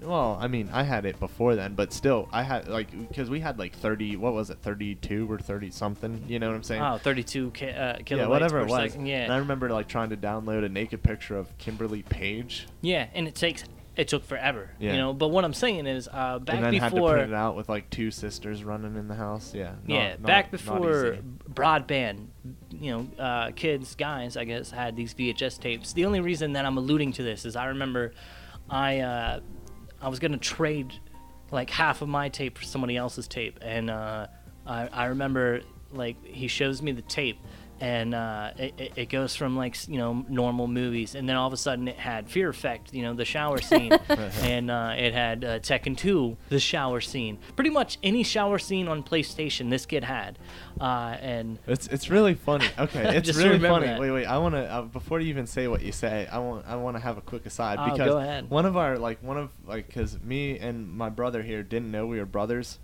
Well, 0.00 0.36
I 0.38 0.46
mean, 0.46 0.68
I 0.72 0.82
had 0.82 1.06
it 1.06 1.18
before 1.18 1.56
then, 1.56 1.74
but 1.74 1.90
still, 1.92 2.28
I 2.30 2.42
had 2.42 2.68
like 2.68 2.90
because 3.08 3.30
we 3.30 3.40
had 3.40 3.58
like 3.58 3.74
thirty. 3.74 4.14
What 4.16 4.34
was 4.34 4.50
it, 4.50 4.58
thirty-two 4.58 5.30
or 5.30 5.38
thirty 5.38 5.70
something? 5.70 6.22
You 6.28 6.38
know 6.38 6.48
what 6.48 6.56
I'm 6.56 6.62
saying? 6.64 6.82
Oh, 6.82 6.98
32 6.98 7.50
ki- 7.52 7.70
uh, 7.70 7.96
kilobytes 7.96 8.10
yeah, 8.10 8.26
whatever 8.26 8.60
it 8.60 8.68
was. 8.68 8.92
second. 8.92 9.08
And 9.08 9.32
I 9.32 9.38
remember 9.38 9.70
like 9.70 9.88
trying 9.88 10.10
to 10.10 10.16
download 10.16 10.66
a 10.66 10.68
naked 10.68 11.02
picture 11.02 11.38
of 11.38 11.56
Kimberly 11.56 12.02
Page, 12.02 12.66
yeah, 12.82 13.06
and 13.14 13.26
it 13.26 13.34
takes 13.34 13.64
it 13.96 14.08
took 14.08 14.24
forever. 14.24 14.70
Yeah. 14.78 14.92
You 14.92 14.98
know, 14.98 15.12
but 15.14 15.28
what 15.28 15.44
I'm 15.44 15.54
saying 15.54 15.86
is, 15.86 16.06
uh, 16.12 16.38
back 16.38 16.56
and 16.56 16.64
then 16.66 16.74
had 16.74 16.90
to 16.90 16.94
before, 16.96 17.14
print 17.14 17.32
it 17.32 17.34
out 17.34 17.56
with 17.56 17.68
like 17.68 17.88
two 17.90 18.10
sisters 18.10 18.62
running 18.62 18.94
in 18.96 19.08
the 19.08 19.14
house. 19.14 19.54
Yeah. 19.54 19.70
not- 19.70 19.78
yeah, 19.86 20.08
not- 20.10 20.22
back 20.22 20.50
before 20.50 21.16
broadband, 21.50 22.26
you 22.70 22.90
know, 22.92 23.08
uh, 23.22 23.50
kids, 23.52 23.94
guys, 23.94 24.36
I 24.36 24.44
guess, 24.44 24.70
had 24.70 24.96
these 24.96 25.14
VHS 25.14 25.58
tapes. 25.58 25.92
The 25.94 26.04
only 26.04 26.20
reason 26.20 26.52
that 26.52 26.64
I'm 26.66 26.76
alluding 26.76 27.12
to 27.12 27.22
this 27.22 27.44
is 27.46 27.56
I 27.56 27.66
remember 27.66 28.12
I 28.68 29.00
uh, 29.00 29.40
I 30.02 30.08
was 30.08 30.18
gonna 30.18 30.36
trade 30.36 30.92
like 31.50 31.70
half 31.70 32.02
of 32.02 32.08
my 32.08 32.28
tape 32.28 32.58
for 32.58 32.64
somebody 32.64 32.96
else's 32.96 33.26
tape, 33.28 33.58
and 33.62 33.88
uh, 33.88 34.26
I 34.66 34.88
I 34.88 35.04
remember 35.06 35.60
like 35.92 36.22
he 36.24 36.48
shows 36.48 36.82
me 36.82 36.92
the 36.92 37.02
tape. 37.02 37.38
And 37.80 38.14
uh, 38.14 38.52
it, 38.56 38.92
it- 38.96 39.08
goes 39.10 39.36
from 39.36 39.56
like 39.56 39.76
you 39.86 39.98
know 39.98 40.24
normal 40.28 40.66
movies, 40.66 41.14
and 41.14 41.28
then 41.28 41.36
all 41.36 41.46
of 41.46 41.52
a 41.52 41.56
sudden 41.58 41.88
it 41.88 41.96
had 41.96 42.28
Fear 42.30 42.48
Effect, 42.48 42.92
you 42.94 43.02
know 43.02 43.12
the 43.14 43.24
shower 43.26 43.58
scene, 43.60 43.92
and 44.42 44.70
uh, 44.70 44.94
it 44.96 45.12
had 45.12 45.44
uh, 45.44 45.58
Tekken 45.60 45.96
2, 45.96 46.36
the 46.48 46.58
shower 46.58 47.00
scene. 47.00 47.38
Pretty 47.54 47.70
much 47.70 47.98
any 48.02 48.22
shower 48.22 48.58
scene 48.58 48.88
on 48.88 49.02
PlayStation, 49.02 49.68
this 49.70 49.84
kid 49.86 50.04
had, 50.04 50.38
uh, 50.80 51.16
and 51.20 51.58
It's 51.66 51.86
it's 51.88 52.08
really 52.10 52.34
funny. 52.34 52.66
Okay, 52.78 53.16
it's 53.16 53.36
really 53.36 53.58
funny. 53.58 53.86
that. 53.86 54.00
Wait, 54.00 54.10
wait. 54.10 54.26
I 54.26 54.38
want 54.38 54.54
to 54.54 54.64
uh, 54.64 54.82
before 54.82 55.20
you 55.20 55.28
even 55.28 55.46
say 55.46 55.68
what 55.68 55.82
you 55.82 55.92
say, 55.92 56.26
I 56.32 56.38
want 56.38 56.66
I 56.66 56.76
want 56.76 56.96
to 56.96 57.02
have 57.02 57.18
a 57.18 57.22
quick 57.22 57.44
aside 57.46 57.78
Oh, 57.78 57.90
because 57.92 58.08
go 58.08 58.18
ahead. 58.18 58.48
one 58.50 58.64
of 58.66 58.76
our 58.76 58.98
like 58.98 59.22
one 59.22 59.36
of 59.36 59.50
like 59.66 59.86
because 59.86 60.18
me 60.22 60.58
and 60.58 60.88
my 60.88 61.08
brother 61.10 61.42
here 61.42 61.62
didn't 61.62 61.90
know 61.90 62.06
we 62.06 62.18
were 62.18 62.26
brothers 62.26 62.78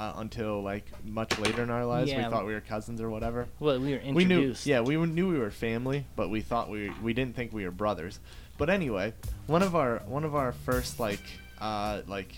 uh, 0.00 0.14
until 0.16 0.62
like 0.62 0.84
much 1.04 1.38
later 1.38 1.62
in 1.62 1.68
our 1.70 1.84
lives. 1.84 2.10
Yeah. 2.10 2.24
We 2.24 2.30
thought 2.30 2.46
we 2.46 2.54
were 2.54 2.60
cousins 2.62 3.00
or 3.00 3.10
whatever. 3.10 3.46
well, 3.60 3.78
we 3.78 3.92
were 3.92 4.00
We 4.14 4.24
knew, 4.24 4.36
introduced. 4.36 4.66
yeah, 4.66 4.80
we 4.80 4.96
were- 4.96 5.06
knew 5.06 5.28
we 5.28 5.38
were 5.38 5.50
family, 5.50 6.06
but 6.16 6.30
we 6.30 6.40
thought 6.40 6.70
we 6.70 6.90
we 7.02 7.12
didn't 7.12 7.36
think 7.36 7.52
we 7.52 7.64
were 7.64 7.70
brothers. 7.70 8.18
But 8.56 8.70
anyway, 8.70 9.12
one 9.46 9.62
of 9.62 9.76
our 9.76 9.98
one 10.06 10.24
of 10.24 10.34
our 10.34 10.52
first 10.52 10.98
like 10.98 11.20
uh 11.60 12.00
like 12.06 12.32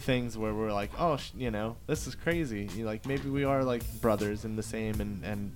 things 0.00 0.36
where 0.38 0.54
we're 0.54 0.72
like, 0.72 0.90
oh, 0.98 1.16
sh- 1.16 1.30
you 1.36 1.50
know, 1.50 1.76
this 1.86 2.06
is 2.06 2.14
crazy. 2.14 2.68
You 2.76 2.84
like 2.84 3.06
maybe 3.06 3.28
we 3.30 3.44
are 3.44 3.64
like 3.64 3.82
brothers 4.02 4.44
and 4.44 4.58
the 4.58 4.62
same, 4.62 5.00
and 5.00 5.24
and 5.24 5.50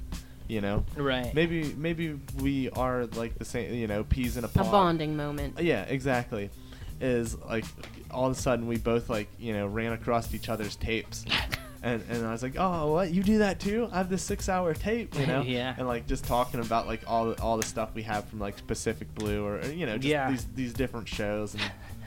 you 0.49 0.61
know, 0.61 0.85
Right. 0.97 1.33
maybe 1.35 1.75
maybe 1.77 2.19
we 2.41 2.69
are 2.71 3.05
like 3.07 3.39
the 3.39 3.45
same. 3.45 3.75
You 3.75 3.87
know, 3.87 4.05
peas 4.05 4.37
in 4.39 4.45
a 4.45 4.49
A 4.57 4.65
bonding 4.65 5.17
moment. 5.17 5.61
Yeah, 5.61 5.83
exactly. 5.85 6.49
Is 7.01 7.37
like 7.39 7.65
all 8.13 8.27
of 8.27 8.33
a 8.37 8.41
sudden 8.41 8.67
we 8.67 8.77
both 8.77 9.09
like 9.09 9.29
you 9.39 9.53
know 9.53 9.67
ran 9.67 9.93
across 9.93 10.35
each 10.35 10.49
other's 10.49 10.77
tapes. 10.77 11.25
And, 11.85 12.01
and 12.09 12.25
I 12.25 12.31
was 12.31 12.45
like, 12.45 12.55
oh, 12.57 12.93
what? 12.93 13.11
You 13.11 13.25
do 13.25 13.39
that 13.39 13.59
too? 13.59 13.89
I 13.91 13.97
have 13.99 14.09
this 14.09 14.23
six-hour 14.23 14.73
tape, 14.75 15.19
you 15.19 15.27
know? 15.27 15.43
Yeah. 15.47 15.75
And 15.77 15.89
like 15.89 16.07
just 16.07 16.25
talking 16.25 16.61
about 16.61 16.87
like 16.87 17.01
all 17.09 17.31
the, 17.31 17.43
all 17.43 17.57
the 17.57 17.67
stuff 17.67 17.91
we 17.93 18.05
have 18.05 18.25
from 18.27 18.39
like 18.39 18.65
Pacific 18.69 19.13
Blue 19.17 19.45
or, 19.45 19.57
or, 19.59 19.67
you 19.67 19.87
know 19.87 19.97
just 19.99 20.07
Yeah. 20.07 20.31
these 20.31 20.47
these 20.55 20.73
different 20.75 21.09
shows 21.09 21.55
and 21.55 21.63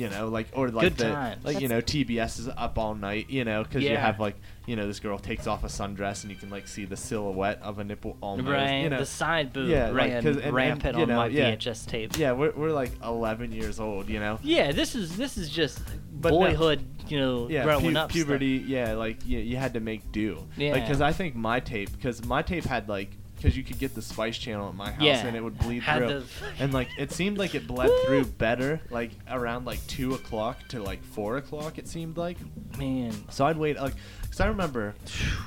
you 0.00 0.08
know 0.10 0.28
like 0.28 0.48
or 0.52 0.68
like 0.68 0.84
Good 0.84 0.96
the 0.96 1.10
times. 1.10 1.44
like 1.44 1.60
you 1.60 1.68
know 1.68 1.80
TBS 1.80 2.38
is 2.40 2.48
up 2.48 2.78
all 2.78 2.94
night, 2.94 3.28
you 3.30 3.44
know, 3.44 3.62
because 3.62 3.82
you 3.82 3.90
Yeah. 3.90 4.00
have 4.06 4.18
like 4.20 4.36
you 4.66 4.76
know 4.76 4.86
this 4.86 5.00
girl 5.00 5.18
takes 5.18 5.46
off 5.46 5.62
a 5.64 5.66
sundress 5.68 6.22
and 6.22 6.30
you 6.32 6.36
can 6.36 6.48
like 6.50 6.66
see 6.68 6.84
the 6.84 6.96
silhouette 6.96 7.60
of 7.62 7.78
a 7.78 7.84
nipple 7.84 8.16
almost, 8.20 8.48
right. 8.48 8.82
you 8.84 8.88
know. 8.90 8.98
the 8.98 9.06
side 9.06 9.52
boob 9.52 9.68
Yeah, 9.68 9.86
like, 9.88 9.96
ran 9.96 10.22
'cause- 10.22 10.36
and- 10.36 10.44
and, 10.46 10.54
rampant 10.54 10.96
you 10.96 11.02
on 11.02 11.08
know, 11.08 11.16
my 11.16 11.26
yeah. 11.26 11.50
VHS 11.56 11.86
tape. 11.86 12.16
yeah, 12.18 12.32
we're, 12.32 12.52
we're 12.52 12.72
like 12.72 12.92
11 13.04 13.52
years 13.52 13.78
old, 13.80 14.08
you 14.08 14.20
know. 14.20 14.38
Yeah, 14.42 14.72
this 14.72 14.94
is 14.94 15.16
this 15.16 15.36
is 15.36 15.48
just 15.50 15.80
But 16.12 16.30
no- 16.32 16.38
boyhood, 16.38 16.80
you 17.08 17.18
know, 17.18 17.48
yeah, 17.50 17.64
growing 17.64 17.92
pu- 17.92 17.98
up. 17.98 18.10
stuff. 18.10 18.10
puberty. 18.12 18.62
Yeah, 18.66 18.92
like 18.94 19.26
you, 19.26 19.38
you 19.38 19.56
had 19.56 19.74
to 19.74 19.80
make 19.80 20.10
do. 20.12 20.46
Yeah. 20.56 20.74
because 20.78 21.00
I 21.00 21.12
think 21.12 21.34
my 21.34 21.58
tape, 21.60 21.90
because 21.92 22.24
my 22.24 22.42
tape 22.42 22.64
had 22.64 22.88
like, 22.88 23.10
because 23.40 23.56
you 23.56 23.62
could 23.64 23.78
get 23.78 23.94
the 23.94 24.02
Spice 24.02 24.36
Channel 24.36 24.68
at 24.68 24.74
my 24.74 24.90
house 24.92 25.00
Yeah, 25.02 25.26
and 25.26 25.34
it 25.36 25.42
would 25.42 25.58
bleed 25.58 25.82
had 25.82 25.98
through, 25.98 26.08
the- 26.20 26.24
and 26.58 26.74
like 26.74 26.88
it 26.98 27.10
seemed 27.10 27.38
like 27.38 27.54
it 27.54 27.66
bled 27.66 27.90
through 28.06 28.24
better, 28.26 28.80
like 28.90 29.12
around 29.30 29.64
like 29.64 29.84
two 29.86 30.14
o'clock 30.14 30.58
to 30.68 30.82
like 30.82 31.02
four 31.02 31.36
o'clock. 31.38 31.78
It 31.78 31.88
seemed 31.88 32.16
like. 32.16 32.36
Man, 32.78 33.12
So 33.30 33.44
I'd 33.44 33.58
wait 33.58 33.76
like, 33.78 33.94
cause 34.30 34.40
I 34.40 34.46
remember 34.46 34.94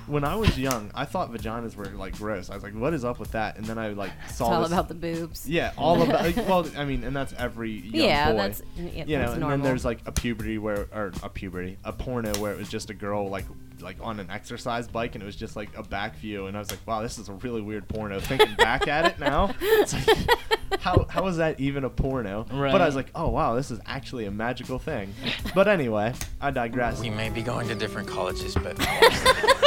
when 0.08 0.24
I 0.24 0.36
was 0.36 0.60
young, 0.60 0.92
I 0.94 1.06
thought 1.06 1.32
vaginas 1.32 1.76
were 1.76 1.86
like 1.86 2.18
gross. 2.18 2.50
I 2.50 2.56
was 2.56 2.64
like, 2.64 2.74
what 2.76 2.94
is 2.94 3.04
up 3.06 3.18
with 3.20 3.32
that? 3.32 3.58
And 3.58 3.66
then 3.66 3.78
I 3.80 3.90
like 3.90 4.12
It's 4.28 4.36
saw 4.38 4.46
all 4.48 4.62
this- 4.62 4.72
about 4.72 4.88
the 4.90 4.94
boobs. 4.96 5.48
Yeah, 5.50 5.72
all 5.78 6.02
about. 6.02 6.22
Like, 6.24 6.36
well, 6.48 6.68
I 6.78 6.86
mean, 6.86 7.04
and 7.04 7.16
that's 7.16 7.34
every 7.34 7.72
young 7.72 8.06
Yeah, 8.10 8.32
boy. 8.32 8.38
that's- 8.38 8.62
yeah, 8.76 8.84
you 9.06 9.16
know, 9.16 9.20
that's 9.22 9.32
and 9.34 9.42
normal. 9.42 9.58
then 9.58 9.62
there's 9.64 9.86
like 9.86 10.00
a 10.06 10.12
puberty 10.12 10.58
where, 10.58 10.88
or 10.94 11.12
a 11.24 11.30
puberty, 11.30 11.78
a 11.84 11.92
porno 11.94 12.34
where 12.40 12.52
it 12.54 12.58
was 12.60 12.70
just 12.70 12.90
a 12.90 12.94
girl 12.94 13.30
like, 13.30 13.46
like 13.84 13.98
on 14.02 14.20
an 14.20 14.30
exercise 14.30 14.88
bike, 14.88 15.16
and 15.16 15.22
it 15.22 15.26
was 15.26 15.36
just 15.36 15.56
like 15.56 15.70
a 15.78 15.84
back 15.84 16.16
view, 16.16 16.48
and 16.48 16.56
I 16.56 16.60
was 16.60 16.72
like, 16.72 16.86
wow, 16.88 17.02
this 17.02 17.18
is 17.18 17.30
a 17.30 17.34
really 17.34 17.62
weird 17.62 17.88
porno. 17.88 18.20
Thinking 18.20 18.56
back 18.56 18.88
at 18.88 19.06
it 19.06 19.20
now, 19.20 19.54
it's 19.62 19.94
like, 19.94 20.28
how 20.80 21.06
how 21.10 21.28
is 21.28 21.38
that 21.38 21.60
even 21.60 21.84
a 21.84 21.90
porno? 21.90 22.46
But 22.50 22.82
I 22.82 22.86
was 22.86 22.96
like, 22.96 23.12
oh 23.16 23.30
wow, 23.30 23.56
this 23.56 23.72
is 23.72 23.80
actually 23.86 24.26
a 24.26 24.32
magical 24.32 24.80
thing. 24.80 25.14
But 25.54 25.68
anyway, 25.68 26.14
I 26.42 26.52
digress. 26.52 27.00
We 27.00 27.10
may 27.10 27.30
be 27.30 27.42
going 27.42 27.68
to 27.68 27.76
different 27.76 28.08
colleges, 28.08 28.56
but 28.56 28.78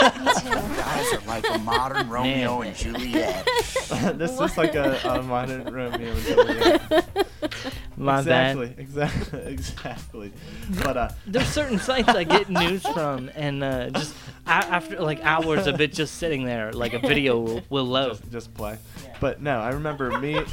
guys 0.86 1.12
are 1.12 1.20
like 1.26 1.48
a 1.48 1.58
modern 1.58 2.08
Romeo 2.08 2.58
Man. 2.58 2.68
and 2.68 2.76
Juliet. 2.76 3.48
this 4.18 4.40
is 4.40 4.56
like 4.56 4.74
a, 4.74 4.98
a 5.04 5.22
modern 5.22 5.64
Romeo 5.72 6.12
and 6.12 6.22
Juliet. 6.22 7.16
My 7.96 8.18
exactly, 8.18 8.66
bad. 8.68 8.78
exactly, 8.78 9.40
exactly. 9.46 10.32
But 10.82 10.96
uh, 10.96 11.08
There's 11.26 11.46
certain 11.48 11.78
sites 11.78 12.08
I 12.08 12.24
get 12.24 12.48
news 12.50 12.82
from, 12.86 13.30
and 13.34 13.62
uh, 13.64 13.90
just 13.90 14.14
a- 14.46 14.50
after 14.50 15.00
like 15.00 15.24
hours 15.24 15.66
of 15.66 15.80
it 15.80 15.92
just 15.92 16.16
sitting 16.16 16.44
there, 16.44 16.72
like 16.72 16.92
a 16.94 16.98
video 16.98 17.38
will, 17.40 17.62
will 17.70 17.84
load. 17.84 18.10
just, 18.18 18.30
just 18.30 18.54
play. 18.54 18.78
But 19.20 19.40
no, 19.40 19.58
I 19.60 19.70
remember 19.70 20.18
me, 20.18 20.34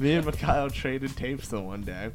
me 0.00 0.14
and 0.14 0.26
Mikhail 0.26 0.70
traded 0.70 1.16
tapes 1.16 1.48
the 1.48 1.60
one 1.60 1.82
day, 1.82 2.10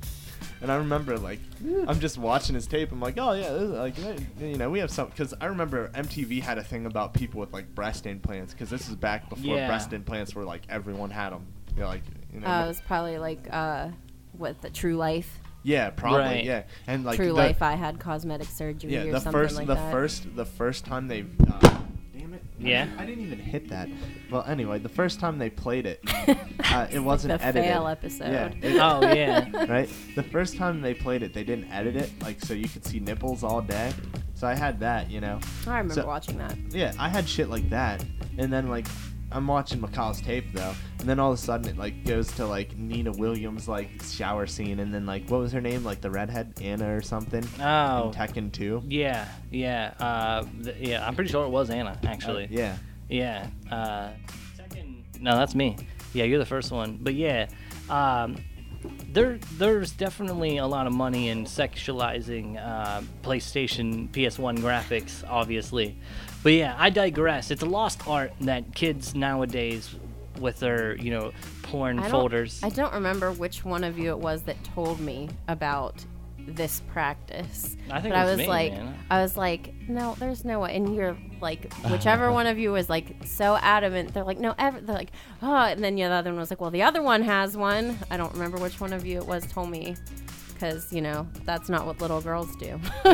and 0.62 0.72
I 0.72 0.76
remember 0.76 1.18
like 1.18 1.40
I'm 1.88 2.00
just 2.00 2.18
watching 2.18 2.56
his 2.56 2.68
tape. 2.68 2.92
I'm 2.92 3.00
like, 3.00 3.18
oh 3.18 3.32
yeah, 3.34 3.52
this 3.52 3.62
is, 3.64 3.72
like 3.72 3.96
you 4.40 4.58
know 4.58 4.70
we 4.70 4.80
have 4.80 4.92
some 4.92 5.08
because 5.10 5.34
I 5.42 5.46
remember 5.48 5.90
MTV 5.90 6.42
had 6.42 6.58
a 6.58 6.64
thing 6.64 6.86
about 6.86 7.14
people 7.14 7.40
with 7.40 7.54
like 7.54 7.74
breast 7.74 8.06
implants 8.06 8.54
because 8.54 8.70
this 8.70 8.88
is 8.88 8.96
back 8.96 9.30
before 9.30 9.56
Yeah. 9.58 9.68
breast 9.68 9.94
implants 9.94 10.36
were 10.36 10.44
like 10.46 10.62
everyone 10.70 11.10
had 11.10 11.32
them. 11.32 11.46
You 11.76 11.82
know, 11.84 11.88
like 11.88 12.04
you 12.34 12.40
know. 12.40 12.48
Uh, 12.48 12.64
it 12.66 12.68
was 12.68 12.82
probably 12.82 13.18
like 13.18 13.48
uh, 13.52 13.90
what 14.38 14.62
the 14.62 14.70
True 14.70 14.95
Life. 14.95 15.40
yeah, 15.64 15.90
probably 15.91 16.20
Right. 16.20 16.44
yeah, 16.44 16.64
and 16.88 17.03
like 17.06 17.16
True 17.18 17.28
the, 17.28 17.34
Life. 17.34 17.62
I 17.62 17.74
had 17.74 17.99
cosmetic 17.99 18.48
surgery 18.48 18.94
Yeah, 18.94 19.02
or 19.03 19.12
the 19.12 19.20
something 19.20 19.32
first, 19.32 19.56
like 19.58 19.68
the 19.68 19.76
that. 19.76 19.91
first, 19.91 20.36
the 20.36 20.45
first 20.45 20.86
time 20.86 21.08
they. 21.08 21.26
Uh, 21.48 21.80
damn 22.18 22.34
it! 22.34 22.44
Yeah? 22.60 22.88
I 22.98 23.06
didn't 23.06 23.24
even 23.26 23.40
hit 23.40 23.70
that. 23.70 23.90
Well, 24.32 24.44
anyway, 24.48 24.80
the 24.80 24.90
first 24.90 25.20
time 25.20 25.38
they 25.38 25.49
played 25.49 25.86
it, 25.86 25.99
uh, 26.72 26.88
it 26.91 26.99
wasn't 26.99 27.40
the 27.40 27.45
edited. 27.45 27.70
fail 27.70 27.88
episode. 27.88 28.32
Yeah. 28.32 28.52
it- 28.62 28.80
Oh 28.82 29.14
yeah, 29.14 29.66
right. 29.70 29.90
The 30.16 30.24
first 30.24 30.56
time 30.58 30.82
they 30.82 30.94
played 30.94 31.22
it, 31.24 31.34
they 31.34 31.44
didn't 31.44 31.70
edit 31.72 31.95
it, 31.95 32.10
like 32.22 32.40
so 32.44 32.53
you 32.53 32.68
could 32.70 32.86
see 32.86 32.99
nipples 32.99 33.44
all 33.44 33.62
day. 33.62 33.91
So 34.34 34.48
I 34.48 34.56
had 34.56 34.80
that, 34.80 35.12
you 35.12 35.22
know. 35.22 35.40
I 35.68 35.78
remember 35.78 35.94
So- 35.94 36.08
watching 36.08 36.38
that. 36.40 36.56
Yeah, 36.70 36.94
I 36.98 37.10
had 37.10 37.28
shit 37.30 37.49
like 37.49 37.70
that, 37.70 38.03
and 38.40 38.52
then 38.52 38.68
like. 38.70 38.88
I'm 39.32 39.48
watching 39.48 39.80
Mikhail's 39.82 40.20
tape 40.22 40.52
though, 40.53 40.74
and 40.99 41.08
then 41.08 41.20
all 41.20 41.32
of 41.32 41.38
a 41.40 41.41
sudden 41.41 41.70
it 41.70 41.78
like 41.78 42.03
goes 42.06 42.32
to 42.34 42.45
like 42.45 42.78
Nina 42.78 43.12
Williams 43.14 43.68
like 43.68 43.90
shower 44.03 44.45
scene, 44.48 44.80
and 44.80 44.94
then 44.94 45.06
like 45.06 45.30
what 45.30 45.40
was 45.40 45.52
her 45.53 45.62
name 45.62 45.84
like 45.84 46.02
the 46.02 46.12
redhead 46.12 46.53
Anna 46.62 46.95
or 46.95 47.02
something 47.02 47.44
Oh. 47.62 48.10
in 48.10 48.14
Tekken 48.14 48.52
2. 48.52 48.84
yeah, 48.88 49.28
yeah, 49.49 49.94
uh, 49.99 50.44
th- 50.64 50.76
yeah. 50.80 51.08
I'm 51.08 51.16
pretty 51.16 51.30
sure 51.32 51.45
it 51.45 51.49
was 51.49 51.70
Anna 51.70 51.98
actually. 52.06 52.48
yeah, 52.52 52.78
Yeah. 53.10 53.48
Uh, 53.72 54.10
second. 54.58 55.03
No, 55.20 55.36
that's 55.38 55.56
me. 55.56 55.78
Yeah, 56.14 56.26
you're 56.26 56.40
the 56.40 56.45
first 56.45 56.72
one. 56.72 56.98
But 57.02 57.14
yeah, 57.16 57.48
um, 57.90 58.36
there 59.14 59.40
there's 59.58 59.91
definitely 59.91 60.58
a 60.58 60.68
lot 60.68 60.88
of 60.88 60.94
money 60.94 61.30
in 61.30 61.45
sexualizing 61.45 62.58
uh, 62.58 63.02
PlayStation 63.24 64.10
PS1 64.10 64.58
graphics, 64.60 65.24
obviously. 65.30 65.98
But 66.44 66.54
yeah, 66.54 66.76
I 66.78 66.90
digress. 66.90 67.52
It's 67.52 67.62
a 67.62 67.68
lost 67.68 68.08
art 68.08 68.34
that 68.42 68.74
kids 68.74 69.14
nowadays, 69.16 69.94
with 70.40 70.60
their 70.60 70.96
you 70.98 71.12
know 71.12 71.32
porn 71.64 72.00
I 72.00 72.10
folders. 72.10 72.62
I 72.64 72.70
don't 72.70 72.94
remember 72.94 73.32
which 73.32 73.64
one 73.64 73.84
of 73.84 73.98
you 74.00 74.10
it 74.10 74.20
was 74.20 74.44
that 74.44 74.62
told 74.64 75.00
me 75.00 75.30
about 75.48 76.04
this 76.40 76.82
practice. 76.92 77.76
I 77.92 78.02
think 78.02 78.14
but 78.14 78.18
it 78.18 78.22
I 78.22 78.26
was 78.26 78.38
me, 78.40 78.48
like, 78.48 78.74
man. 78.74 78.98
I 79.12 79.22
was 79.22 79.38
like, 79.38 79.74
no, 79.88 80.16
there's 80.18 80.44
no 80.44 80.62
way. 80.62 80.76
And 80.76 80.96
you're 80.96 81.16
like, 81.40 81.72
whichever 81.92 82.32
one 82.32 82.48
of 82.48 82.58
you 82.58 82.72
was 82.72 82.90
like 82.90 83.16
so 83.26 83.58
adamant, 83.62 84.14
they're 84.14 84.24
like, 84.24 84.40
no, 84.40 84.56
ever. 84.58 84.82
They're 84.82 84.96
like, 84.96 85.12
oh, 85.44 85.56
and 85.56 85.84
then 85.84 85.94
the 85.96 86.04
other 86.04 86.32
one 86.32 86.40
was 86.40 86.50
like, 86.50 86.60
well, 86.60 86.72
the 86.72 86.82
other 86.82 87.04
one 87.04 87.22
has 87.22 87.56
one. 87.56 87.98
I 88.10 88.18
don't 88.18 88.34
remember 88.34 88.58
which 88.58 88.80
one 88.80 88.94
of 88.94 89.06
you 89.06 89.20
it 89.20 89.28
was 89.28 89.46
told 89.46 89.70
me, 89.70 89.96
because 90.54 90.92
you 90.92 91.02
know 91.02 91.28
that's 91.46 91.70
not 91.70 91.86
what 91.86 92.02
little 92.02 92.22
girls 92.22 92.56
do. 92.56 92.80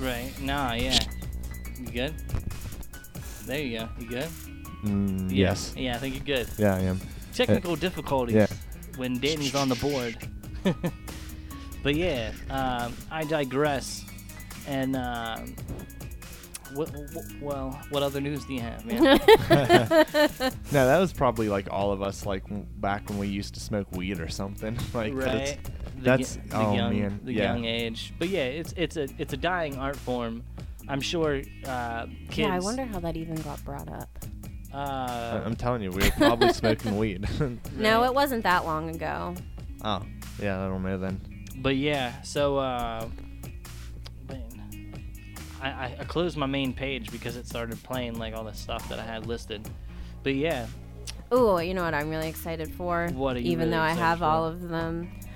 Right. 0.00 0.30
Nah. 0.40 0.74
Yeah. 0.74 0.96
You 1.78 1.86
good? 1.86 2.14
There 3.46 3.60
you 3.60 3.78
go. 3.78 3.88
You 4.00 4.06
good? 4.08 4.28
Mm, 4.84 5.30
Yeah. 5.30 5.36
yes. 5.48 5.74
Yeah, 5.76 5.96
I 5.96 5.98
think 5.98 6.14
you're 6.16 6.36
good. 6.36 6.48
Yeah, 6.58 6.74
I 6.76 6.80
am. 6.80 7.00
Technical 7.34 7.76
difficulties 7.76 8.34
yeah. 8.36 8.46
when 8.96 9.18
Danny's 9.18 9.54
on 9.54 9.68
the 9.68 9.74
board. 9.76 10.16
but 11.82 11.94
yeah, 11.94 12.32
um, 12.50 12.94
I 13.10 13.24
digress. 13.24 14.04
And 14.66 14.96
um, 14.96 15.54
what, 16.74 16.90
what, 16.92 17.24
well, 17.40 17.80
what 17.90 18.02
other 18.02 18.20
news 18.20 18.44
do 18.44 18.54
you 18.54 18.60
have, 18.60 18.84
man? 18.84 19.00
No, 20.70 20.86
that 20.86 20.98
was 20.98 21.12
probably 21.12 21.48
like 21.48 21.68
all 21.70 21.92
of 21.92 22.02
us, 22.02 22.26
like 22.26 22.42
back 22.80 23.08
when 23.08 23.18
we 23.18 23.28
used 23.28 23.54
to 23.54 23.60
smoke 23.60 23.90
weed 23.92 24.20
or 24.20 24.28
something. 24.28 24.76
like, 24.92 25.14
but 25.14 25.26
it's- 25.28 25.50
right. 25.50 25.58
The, 25.98 26.02
that's 26.04 26.36
y- 26.36 26.42
the 26.48 26.56
oh 26.56 26.74
young, 26.76 27.00
man, 27.00 27.20
the 27.24 27.32
yeah. 27.32 27.52
young 27.54 27.64
age. 27.64 28.12
But 28.20 28.28
yeah, 28.28 28.44
it's 28.44 28.72
it's 28.76 28.96
a 28.96 29.08
it's 29.18 29.32
a 29.32 29.36
dying 29.36 29.76
art 29.78 29.96
form. 29.96 30.44
I'm 30.88 31.00
sure 31.00 31.42
uh, 31.66 32.06
kids. 32.28 32.38
yeah, 32.38 32.54
I 32.54 32.58
wonder 32.60 32.84
how 32.84 32.98
that 33.00 33.16
even 33.16 33.36
got 33.36 33.62
brought 33.64 33.88
up. 33.88 34.08
I- 34.72 34.76
Uh, 34.78 35.42
I'm 35.46 35.56
telling 35.56 35.82
you, 35.82 35.90
we 35.90 36.04
were 36.04 36.10
probably 36.12 36.52
smoking 36.52 36.96
weed. 37.02 37.26
No, 37.76 38.04
it 38.04 38.12
wasn't 38.14 38.42
that 38.42 38.64
long 38.66 38.90
ago. 38.90 39.34
oh, 39.82 40.02
yeah, 40.40 40.58
that 40.58 40.68
don't 40.68 40.82
know 40.82 40.98
then. 40.98 41.20
But 41.56 41.76
yeah, 41.76 42.20
so 42.22 42.58
uh, 42.58 43.08
man, 44.28 44.92
I, 45.62 45.68
I, 45.70 45.96
I 46.00 46.04
closed 46.04 46.36
my 46.36 46.46
main 46.46 46.72
page 46.72 47.10
because 47.10 47.36
it 47.36 47.46
started 47.46 47.82
playing 47.82 48.18
like 48.18 48.34
all 48.34 48.44
the 48.44 48.52
stuff 48.54 48.88
that 48.90 48.98
I 48.98 49.04
had 49.04 49.26
listed. 49.26 49.68
But 50.22 50.34
yeah, 50.34 50.66
Ooh, 51.32 51.58
you 51.60 51.74
know 51.74 51.82
what 51.84 51.94
I'm 51.94 52.08
really 52.10 52.28
excited 52.28 52.70
for? 52.72 53.08
What 53.12 53.36
are 53.36 53.40
you 53.40 53.50
Even 53.52 53.58
really 53.66 53.70
though 53.72 53.80
I 53.82 53.88
excited 53.90 54.04
have 54.04 54.18
for? 54.20 54.24
all 54.24 54.44
of 54.46 54.68
them, 54.68 55.08
I 55.10 55.16
w- 55.16 55.27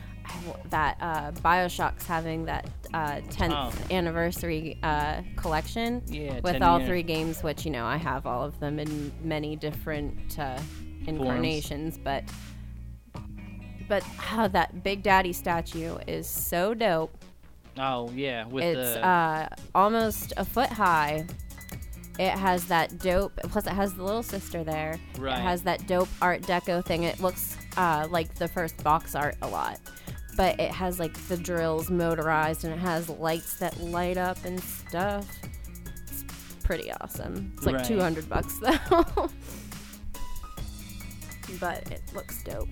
that 0.71 0.97
uh, 1.01 1.31
Bioshock's 1.33 2.07
having 2.07 2.45
that 2.47 2.67
uh, 2.95 3.21
10th 3.31 3.53
Oh. 3.53 3.73
anniversary 3.95 4.79
uh, 4.83 5.23
collection 5.37 6.03
Yeah, 6.07 6.41
with 6.41 6.61
all 6.63 6.79
year. 6.79 6.89
three 6.89 7.03
games, 7.03 7.43
which 7.43 7.65
you 7.65 7.71
know 7.71 7.85
I 7.87 7.97
have 7.97 8.27
all 8.27 8.43
of 8.45 8.59
them 8.61 8.79
in 8.79 9.13
many 9.23 9.57
different 9.57 10.39
uh, 10.39 10.59
incarnations, 11.07 11.99
but 11.99 12.25
but 13.89 14.03
how 14.03 14.49
that 14.49 14.83
Big 14.83 15.03
Daddy 15.03 15.33
statue 15.33 15.97
is 16.07 16.27
so 16.29 16.75
dope. 16.75 17.13
oh 17.79 18.11
yeah, 18.15 18.47
with 18.47 18.65
It's 18.65 18.95
the 18.95 19.07
uh, 19.07 19.49
almost 19.75 20.33
a 20.37 20.45
foot 20.45 20.69
high. 20.71 21.27
It 22.19 22.31
has 22.33 22.67
that 22.67 22.99
dope. 22.99 23.33
Plus, 23.45 23.67
it 23.67 23.73
has 23.73 23.95
the 23.95 24.03
little 24.05 24.23
sister 24.23 24.63
there. 24.63 25.01
Right. 25.19 25.39
It 25.39 25.41
has 25.43 25.63
that 25.63 25.87
dope 25.87 26.09
Art 26.21 26.43
Deco 26.43 26.85
thing. 26.85 27.05
It 27.05 27.21
looks 27.21 27.57
uh, 27.79 28.07
like 28.11 28.35
the 28.35 28.49
first 28.49 28.83
box 28.85 29.15
art 29.15 29.35
a 29.41 29.49
lot, 29.49 29.81
but 30.37 30.59
it 30.61 30.71
has 30.71 30.99
like 30.99 31.15
the 31.29 31.37
drills 31.37 31.91
motorized 31.91 32.65
and 32.65 32.73
it 32.73 32.79
has 32.79 33.09
lights 33.09 33.59
that 33.59 33.79
light 33.81 34.17
up 34.17 34.43
and 34.45 34.61
stuff. 34.63 35.27
It's 36.09 36.25
pretty 36.63 36.91
awesome. 36.93 37.53
It's 37.57 37.67
like 37.67 37.77
Right. 37.77 37.85
200 37.85 38.29
bucks 38.29 38.59
though. 38.63 39.31
but 41.61 41.91
it 41.91 42.01
looks 42.15 42.43
dope. 42.45 42.69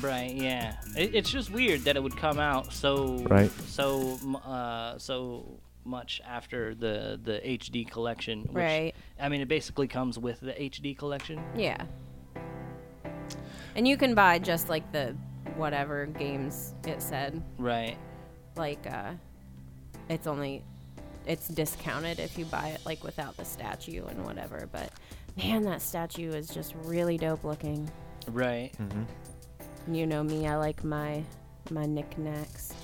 right, 0.00 0.34
yeah. 0.34 0.76
It, 0.96 1.14
it's 1.14 1.30
just 1.30 1.50
weird 1.50 1.82
that 1.82 1.96
it 1.96 2.02
would 2.02 2.16
come 2.16 2.38
out 2.38 2.72
so 2.72 3.18
Right. 3.28 3.50
so 3.66 4.18
uh, 4.44 4.98
so 4.98 5.60
much 5.84 6.20
after 6.26 6.74
the 6.74 7.20
the 7.22 7.40
HD 7.44 7.88
collection. 7.88 8.40
Which, 8.44 8.54
Right. 8.54 8.94
I 9.20 9.28
mean, 9.28 9.40
it 9.40 9.48
basically 9.48 9.86
comes 9.86 10.18
with 10.18 10.40
the 10.40 10.52
HD 10.52 10.96
collection. 10.96 11.40
Yeah. 11.56 11.84
And 13.76 13.86
you 13.86 13.96
can 13.96 14.14
buy 14.14 14.38
just 14.38 14.68
like 14.68 14.90
the 14.92 15.14
whatever 15.56 16.06
games 16.06 16.74
it 16.86 17.00
said. 17.02 17.42
Right. 17.58 17.96
Like 18.56 18.86
uh 18.86 19.12
it's 20.08 20.26
only 20.26 20.62
it's 21.26 21.48
discounted 21.48 22.18
if 22.20 22.36
you 22.38 22.44
buy 22.44 22.68
it 22.68 22.80
like 22.84 23.02
without 23.02 23.36
the 23.36 23.44
statue 23.44 24.04
and 24.06 24.24
whatever, 24.24 24.68
but 24.72 24.90
man 25.36 25.62
that 25.62 25.82
statue 25.82 26.30
is 26.30 26.48
just 26.48 26.74
really 26.84 27.16
dope 27.16 27.44
looking. 27.44 27.90
Right. 28.28 28.72
Mm-hmm. 28.80 29.94
You 29.94 30.06
know 30.06 30.22
me, 30.22 30.46
I 30.46 30.56
like 30.56 30.84
my 30.84 31.22
my 31.70 31.86
knickknacks. 31.86 32.74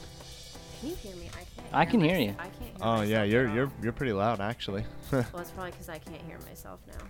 Can 0.80 0.90
you 0.90 0.94
hear 0.96 1.16
me? 1.16 1.28
I 1.28 1.44
can't. 1.44 1.74
I 1.74 1.84
can 1.84 2.00
hear 2.00 2.16
mys- 2.16 2.26
you. 2.26 2.34
I 2.38 2.42
can't 2.44 2.54
hear 2.60 2.72
Oh 2.80 3.02
yeah, 3.02 3.22
you're 3.24 3.48
you're 3.54 3.70
you're 3.82 3.92
pretty 3.92 4.12
loud 4.12 4.40
actually. 4.40 4.84
Well, 5.12 5.24
it's 5.38 5.50
probably 5.50 5.72
because 5.72 5.88
I 5.88 5.98
can't 5.98 6.22
hear 6.22 6.38
myself 6.48 6.80
now. 6.86 7.04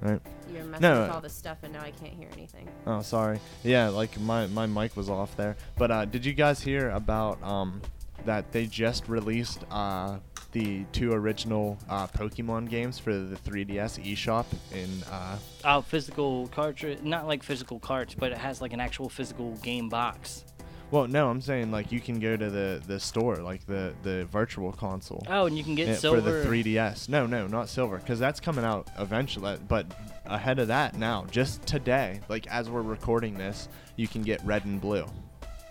Right. 0.00 0.20
You're 0.52 0.64
messing 0.64 0.82
No, 0.82 1.02
with 1.02 1.10
all 1.10 1.20
this 1.20 1.32
stuff, 1.34 1.58
and 1.62 1.72
now 1.72 1.82
I 1.82 1.90
can't 1.90 2.12
hear 2.14 2.28
anything. 2.32 2.68
Oh, 2.86 3.02
sorry. 3.02 3.40
Yeah, 3.64 3.88
like 3.88 4.18
my 4.20 4.46
my 4.46 4.66
mic 4.66 4.96
was 4.96 5.10
off 5.10 5.36
there. 5.36 5.56
But 5.76 5.90
uh, 5.90 6.04
did 6.04 6.24
you 6.24 6.32
guys 6.32 6.60
hear 6.62 6.90
about 6.90 7.42
um 7.42 7.80
that 8.24 8.52
they 8.52 8.66
just 8.66 9.08
released 9.08 9.64
uh 9.70 10.18
the 10.52 10.84
two 10.92 11.12
original 11.12 11.76
uh, 11.90 12.06
Pokemon 12.06 12.70
games 12.70 12.98
for 12.98 13.12
the 13.12 13.36
3DS 13.36 14.02
eShop 14.12 14.46
in 14.72 15.02
uh 15.12 15.36
Oh, 15.64 15.82
physical 15.82 16.46
cartridge. 16.48 17.02
Not 17.02 17.26
like 17.26 17.42
physical 17.42 17.78
carts, 17.78 18.14
but 18.14 18.32
it 18.32 18.38
has 18.38 18.62
like 18.62 18.72
an 18.72 18.80
actual 18.80 19.10
physical 19.10 19.52
game 19.56 19.90
box. 19.90 20.44
Well 20.90 21.06
no 21.08 21.28
I'm 21.28 21.40
saying 21.40 21.70
like 21.70 21.90
you 21.92 22.00
can 22.00 22.20
go 22.20 22.36
to 22.36 22.50
the 22.50 22.82
the 22.86 22.98
store 23.00 23.36
like 23.36 23.66
the 23.66 23.92
the 24.02 24.24
virtual 24.26 24.72
console 24.72 25.24
Oh, 25.28 25.46
and 25.46 25.56
you 25.56 25.64
can 25.64 25.74
get 25.74 25.88
yeah, 25.88 25.94
silver. 25.96 26.20
for 26.20 26.48
the 26.48 26.48
3DS 26.48 27.08
no 27.08 27.26
no 27.26 27.46
not 27.46 27.68
silver 27.68 27.96
because 27.98 28.18
that's 28.18 28.40
coming 28.40 28.64
out 28.64 28.88
eventually 28.98 29.58
but 29.68 29.86
ahead 30.26 30.58
of 30.58 30.68
that 30.68 30.96
now 30.96 31.24
just 31.30 31.64
today 31.66 32.20
like 32.28 32.46
as 32.48 32.68
we're 32.70 32.82
recording 32.82 33.34
this 33.38 33.68
you 33.96 34.06
can 34.08 34.22
get 34.22 34.44
red 34.44 34.64
and 34.64 34.80
blue 34.80 35.06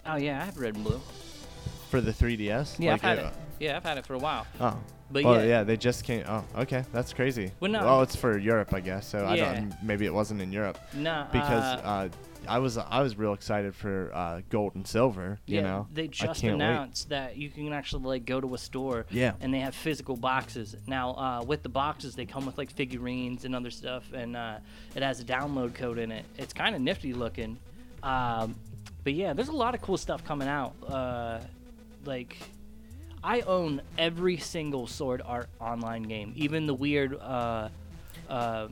Oh 0.08 0.18
yeah, 0.18 0.40
I 0.40 0.46
have 0.46 0.58
red 0.60 0.76
and 0.76 0.84
blue. 0.84 1.02
for 1.90 2.00
the 2.00 2.12
3DS 2.12 2.76
Yeah, 2.80 2.92
like, 2.92 3.04
I've 3.04 3.18
had 3.18 3.26
uh, 3.26 3.28
it. 3.30 3.34
Yeah, 3.60 3.78
I've 3.78 3.84
had 3.84 3.98
it 3.98 4.06
for 4.06 4.14
a 4.14 4.20
while. 4.20 4.46
Oh. 4.62 4.78
But 5.10 5.24
well, 5.24 5.42
yeah. 5.42 5.48
yeah, 5.48 5.64
they 5.64 5.78
just 5.78 6.04
came. 6.04 6.24
Oh, 6.28 6.44
okay, 6.58 6.84
that's 6.92 7.12
crazy. 7.14 7.52
Well, 7.60 7.72
no. 7.72 7.84
Well, 7.84 8.02
it's 8.04 8.16
for 8.16 8.38
Europe, 8.38 8.74
I 8.74 8.82
guess. 8.82 9.08
So 9.08 9.26
I 9.26 9.36
don't. 9.38 9.74
Maybe 9.84 10.06
it 10.06 10.14
wasn't 10.14 10.42
in 10.42 10.52
Europe 10.52 10.78
No, 10.94 11.26
because 11.32 11.64
uh, 11.64 11.82
uh, 11.84 12.10
I 12.48 12.60
was 12.60 12.78
I 12.78 13.02
was 13.02 13.18
real 13.18 13.34
excited 13.34 13.76
for 13.76 14.12
uh, 14.14 14.42
gold 14.50 14.76
and 14.76 14.88
silver. 14.88 15.40
You 15.46 15.58
yeah, 15.58 15.62
know, 15.62 15.88
they 15.94 16.08
just 16.08 16.42
can't 16.42 16.58
wait. 16.58 16.66
announced 16.66 17.10
that 17.10 17.38
you 17.38 17.50
can 17.50 17.72
actually 17.74 18.04
like 18.04 18.26
go 18.26 18.42
to 18.42 18.54
a 18.54 18.58
store. 18.58 19.06
Yeah. 19.10 19.34
And 19.42 19.54
they 19.54 19.60
have 19.60 19.76
physical 19.76 20.16
boxes 20.16 20.76
now. 20.88 21.12
Uh, 21.12 21.44
with 21.46 21.64
the 21.64 21.70
boxes, 21.70 22.16
they 22.16 22.26
come 22.26 22.46
with 22.46 22.58
like 22.58 22.72
figurines 22.72 23.46
and 23.46 23.56
other 23.56 23.72
stuff, 23.72 24.12
and 24.14 24.36
uh, 24.36 24.58
it 24.96 25.04
has 25.04 25.20
a 25.20 25.24
download 25.26 25.74
code 25.76 25.98
in 25.98 26.12
it. 26.12 26.26
It's 26.38 26.54
kind 26.54 26.76
of 26.76 26.82
nifty 26.82 27.14
looking. 27.14 27.58
Um, 28.04 28.56
but 29.04 29.14
yeah, 29.14 29.34
there's 29.34 29.50
a 29.50 29.56
lot 29.56 29.76
of 29.76 29.82
cool 29.82 29.98
stuff 29.98 30.24
coming 30.24 30.48
out. 30.48 30.74
Uh, 30.88 31.40
like. 32.06 32.38
I 33.28 33.42
own 33.42 33.82
every 33.98 34.38
single 34.38 34.86
Sword 34.86 35.24
Art 35.26 35.50
online 35.60 36.04
game, 36.04 36.34
even 36.36 36.68
the 36.68 36.76
weird. 36.76 37.20
Uh, 37.20 37.70
uh, 38.30 38.68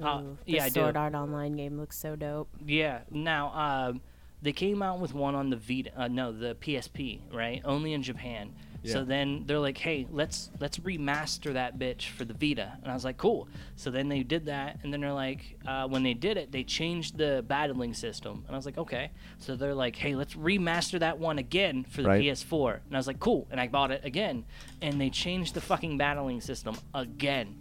uh, 0.00 0.20
Ooh, 0.22 0.38
the 0.46 0.52
yeah, 0.52 0.64
I 0.64 0.68
do. 0.68 0.80
Sword 0.80 0.96
Art 0.96 1.14
Online 1.14 1.56
game 1.56 1.78
looks 1.78 1.98
so 1.98 2.16
dope. 2.16 2.48
Yeah. 2.64 3.00
Now, 3.10 3.52
um, 3.88 4.00
they 4.42 4.52
came 4.52 4.82
out 4.82 4.98
with 5.00 5.14
one 5.14 5.34
on 5.34 5.50
the 5.50 5.56
Vita. 5.56 5.90
Uh, 5.96 6.08
no, 6.08 6.32
the 6.32 6.54
PSP, 6.56 7.20
right? 7.32 7.60
Only 7.64 7.92
in 7.92 8.02
Japan. 8.02 8.52
Yeah. 8.84 8.94
So 8.94 9.04
then 9.04 9.44
they're 9.46 9.60
like, 9.60 9.78
"Hey, 9.78 10.08
let's 10.10 10.50
let's 10.58 10.78
remaster 10.78 11.52
that 11.52 11.78
bitch 11.78 12.08
for 12.08 12.24
the 12.24 12.34
Vita." 12.34 12.72
And 12.82 12.90
I 12.90 12.94
was 12.94 13.04
like, 13.04 13.16
"Cool." 13.16 13.46
So 13.76 13.92
then 13.92 14.08
they 14.08 14.24
did 14.24 14.46
that, 14.46 14.80
and 14.82 14.92
then 14.92 15.00
they're 15.00 15.12
like, 15.12 15.56
uh, 15.64 15.86
when 15.86 16.02
they 16.02 16.14
did 16.14 16.36
it, 16.36 16.50
they 16.50 16.64
changed 16.64 17.16
the 17.16 17.44
battling 17.46 17.94
system, 17.94 18.42
and 18.44 18.52
I 18.52 18.58
was 18.58 18.66
like, 18.66 18.78
"Okay." 18.78 19.12
So 19.38 19.54
they're 19.54 19.72
like, 19.76 19.94
"Hey, 19.94 20.16
let's 20.16 20.34
remaster 20.34 20.98
that 20.98 21.20
one 21.20 21.38
again 21.38 21.84
for 21.84 22.02
the 22.02 22.08
Right. 22.08 22.22
PS4," 22.24 22.80
and 22.84 22.96
I 22.96 22.98
was 22.98 23.06
like, 23.06 23.20
"Cool." 23.20 23.46
And 23.52 23.60
I 23.60 23.68
bought 23.68 23.92
it 23.92 24.00
again, 24.04 24.44
and 24.80 25.00
they 25.00 25.10
changed 25.10 25.54
the 25.54 25.60
fucking 25.60 25.96
battling 25.96 26.40
system 26.40 26.76
again 26.92 27.54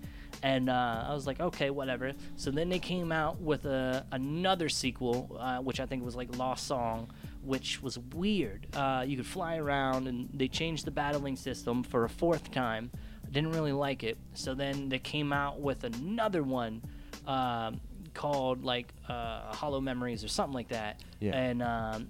and 0.43 0.69
uh, 0.69 1.05
I 1.07 1.13
was 1.13 1.27
like, 1.27 1.39
okay, 1.39 1.69
whatever. 1.69 2.13
So 2.35 2.51
then 2.51 2.69
they 2.69 2.79
came 2.79 3.11
out 3.11 3.39
with 3.39 3.65
a, 3.65 4.05
another 4.11 4.69
sequel, 4.69 5.37
uh, 5.39 5.59
which 5.59 5.79
I 5.79 5.85
think 5.85 6.03
was 6.03 6.15
like 6.15 6.35
Lost 6.37 6.65
Song, 6.65 7.11
which 7.43 7.81
was 7.81 7.99
weird. 7.99 8.67
Uh, 8.75 9.03
you 9.07 9.17
could 9.17 9.27
fly 9.27 9.57
around, 9.57 10.07
and 10.07 10.29
they 10.33 10.47
changed 10.47 10.85
the 10.85 10.91
battling 10.91 11.35
system 11.35 11.83
for 11.83 12.05
a 12.05 12.09
fourth 12.09 12.51
time. 12.51 12.89
I 13.25 13.29
didn't 13.29 13.51
really 13.51 13.71
like 13.71 14.03
it. 14.03 14.17
So 14.33 14.53
then 14.53 14.89
they 14.89 14.99
came 14.99 15.31
out 15.31 15.59
with 15.59 15.83
another 15.83 16.43
one 16.43 16.81
um, 17.27 17.79
called 18.13 18.63
like 18.63 18.93
uh, 19.07 19.53
Hollow 19.53 19.79
Memories 19.79 20.23
or 20.23 20.27
something 20.27 20.53
like 20.53 20.69
that. 20.69 21.01
Yeah. 21.19 21.35
And 21.35 21.61
um, 21.61 22.07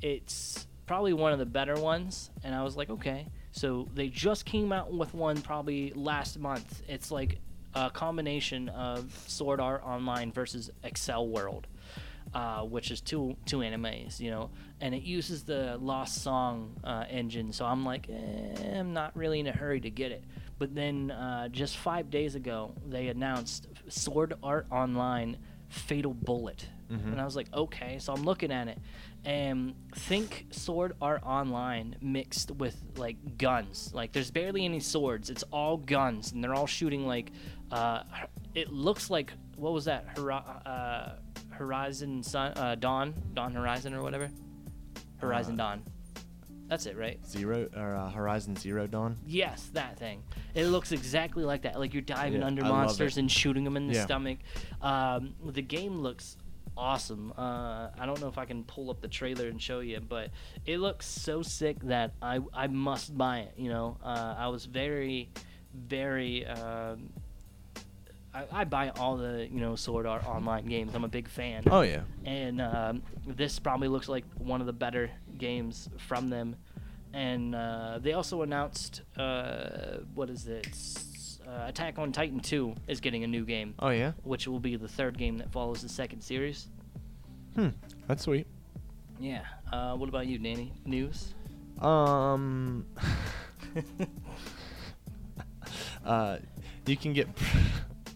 it's 0.00 0.66
probably 0.86 1.12
one 1.12 1.32
of 1.32 1.38
the 1.38 1.46
better 1.46 1.74
ones. 1.78 2.30
And 2.42 2.54
I 2.54 2.62
was 2.62 2.76
like, 2.76 2.90
okay. 2.90 3.26
So 3.52 3.88
they 3.94 4.08
just 4.08 4.44
came 4.46 4.72
out 4.72 4.92
with 4.92 5.14
one 5.14 5.40
probably 5.40 5.92
last 5.94 6.38
month. 6.38 6.82
It's 6.88 7.10
like 7.10 7.38
a 7.74 7.90
combination 7.90 8.68
of 8.68 9.12
Sword 9.26 9.60
Art 9.60 9.82
Online 9.84 10.32
versus 10.32 10.70
Accel 10.84 11.28
World. 11.28 11.66
uh, 12.34 12.62
which 12.62 12.90
is 12.90 13.00
two 13.00 13.36
two 13.46 13.58
animes, 13.58 14.18
you 14.18 14.28
know, 14.30 14.50
and 14.80 14.92
it 14.94 15.02
uses 15.02 15.44
the 15.44 15.76
Lost 15.80 16.20
Song 16.22 16.74
uh, 16.82 17.04
engine. 17.08 17.52
So 17.52 17.64
I'm 17.64 17.84
like, 17.84 18.08
eh, 18.10 18.78
I'm 18.78 18.92
not 18.92 19.16
really 19.16 19.38
in 19.38 19.46
a 19.46 19.52
hurry 19.52 19.80
to 19.80 19.90
get 19.90 20.10
it. 20.10 20.24
But 20.58 20.74
then 20.74 21.12
uh, 21.12 21.48
just 21.48 21.76
five 21.76 22.10
days 22.10 22.34
ago, 22.34 22.74
they 22.88 23.06
announced 23.08 23.68
Sword 23.88 24.34
Art 24.42 24.66
Online 24.72 25.36
Fatal 25.68 26.12
Bullet. 26.14 26.66
And 26.90 27.20
I 27.20 27.24
was 27.24 27.34
like, 27.34 27.48
okay. 27.52 27.98
So 27.98 28.12
I'm 28.12 28.22
looking 28.24 28.52
at 28.52 28.68
it 28.68 28.78
and 29.24 29.74
think 29.96 30.46
Sword 30.50 30.92
Art 31.00 31.22
Online 31.24 31.96
mixed 32.00 32.50
with 32.52 32.76
like 32.96 33.38
guns. 33.38 33.90
Like 33.94 34.12
there's 34.12 34.30
barely 34.30 34.64
any 34.64 34.80
swords. 34.80 35.28
It's 35.30 35.42
all 35.52 35.76
guns 35.76 36.32
and 36.32 36.42
they're 36.44 36.54
all 36.54 36.66
shooting 36.68 37.06
like 37.06 37.32
uh 37.74 38.02
it 38.54 38.70
looks 38.72 39.10
like 39.10 39.32
what 39.56 39.72
was 39.72 39.84
that? 39.84 40.16
Hori- 40.18 40.34
uh, 40.66 41.10
Horizon 41.50 42.22
Sun 42.22 42.52
uh, 42.56 42.74
Dawn, 42.74 43.14
Dawn 43.34 43.52
Horizon 43.54 43.94
or 43.94 44.02
whatever. 44.02 44.28
Horizon 45.18 45.56
Dawn. 45.56 45.82
That's 46.66 46.86
it, 46.86 46.96
right? 46.96 47.24
Zero 47.26 47.68
or 47.76 47.94
uh, 47.94 48.10
Horizon 48.10 48.56
Zero 48.56 48.86
Dawn. 48.86 49.16
Yes, 49.26 49.70
that 49.74 49.98
thing. 49.98 50.22
It 50.54 50.66
looks 50.66 50.92
exactly 50.92 51.44
like 51.44 51.62
that. 51.62 51.78
Like 51.78 51.92
you're 51.92 52.02
diving 52.02 52.40
Yeah, 52.40 52.46
under 52.46 52.64
I 52.64 52.68
monsters 52.68 53.16
and 53.18 53.30
shooting 53.30 53.64
them 53.64 53.76
in 53.76 53.86
the 53.86 53.94
Yeah. 53.94 54.04
stomach. 54.04 54.38
Um, 54.80 55.34
the 55.44 55.62
game 55.62 55.98
looks 56.00 56.36
awesome. 56.76 57.32
Uh, 57.36 57.90
I 57.98 58.06
don't 58.06 58.20
know 58.20 58.28
if 58.28 58.38
I 58.38 58.44
can 58.46 58.64
pull 58.64 58.90
up 58.90 59.00
the 59.00 59.08
trailer 59.08 59.46
and 59.48 59.60
show 59.60 59.80
you, 59.80 60.00
but 60.00 60.30
it 60.66 60.78
looks 60.78 61.06
so 61.06 61.42
sick 61.42 61.76
that 61.84 62.14
I 62.22 62.40
I 62.52 62.66
must 62.66 63.16
buy 63.16 63.40
it. 63.40 63.54
You 63.56 63.68
know, 63.68 63.98
uh, 64.02 64.34
I 64.36 64.48
was 64.48 64.64
very, 64.64 65.30
very. 65.74 66.46
Um, 66.46 67.10
I, 68.34 68.44
I 68.52 68.64
buy 68.64 68.90
all 68.90 69.16
the 69.16 69.48
you 69.50 69.60
know 69.60 69.76
Sword 69.76 70.06
Art 70.06 70.26
Online 70.26 70.66
games. 70.66 70.94
I'm 70.94 71.04
a 71.04 71.08
big 71.08 71.28
fan 71.28 71.64
Oh 71.70 71.82
yeah. 71.82 72.00
and 72.24 72.60
um, 72.60 73.02
this 73.26 73.58
probably 73.58 73.88
looks 73.88 74.08
like 74.08 74.24
one 74.38 74.60
of 74.60 74.66
the 74.66 74.72
better 74.72 75.10
games 75.38 75.88
from 75.98 76.30
them. 76.30 76.56
And 77.12 77.54
uh, 77.54 77.98
they 78.02 78.12
also 78.12 78.42
announced 78.42 79.02
uh, 79.16 79.98
what 80.14 80.30
is 80.30 80.46
it? 80.48 80.66
Uh, 81.46 81.66
Attack 81.68 81.98
on 81.98 82.10
Titan 82.10 82.40
2 82.40 82.74
is 82.88 83.00
getting 83.00 83.22
a 83.22 83.26
new 83.26 83.44
game, 83.44 83.74
Oh 83.78 83.90
yeah. 83.90 84.12
which 84.24 84.48
will 84.48 84.58
be 84.58 84.76
the 84.76 84.88
third 84.88 85.16
game 85.18 85.38
that 85.38 85.52
follows 85.52 85.82
the 85.82 85.88
second 85.88 86.22
series. 86.22 86.68
Hmm. 87.54 87.68
That's 88.08 88.24
sweet. 88.24 88.46
Yeah. 89.20 89.42
Uh, 89.72 89.94
what 89.94 90.08
about 90.08 90.26
you, 90.26 90.38
Danny? 90.38 90.72
News? 90.84 91.34
Um. 91.80 92.86
uh, 96.04 96.38
you 96.86 96.96
can 96.96 97.12
get 97.12 97.28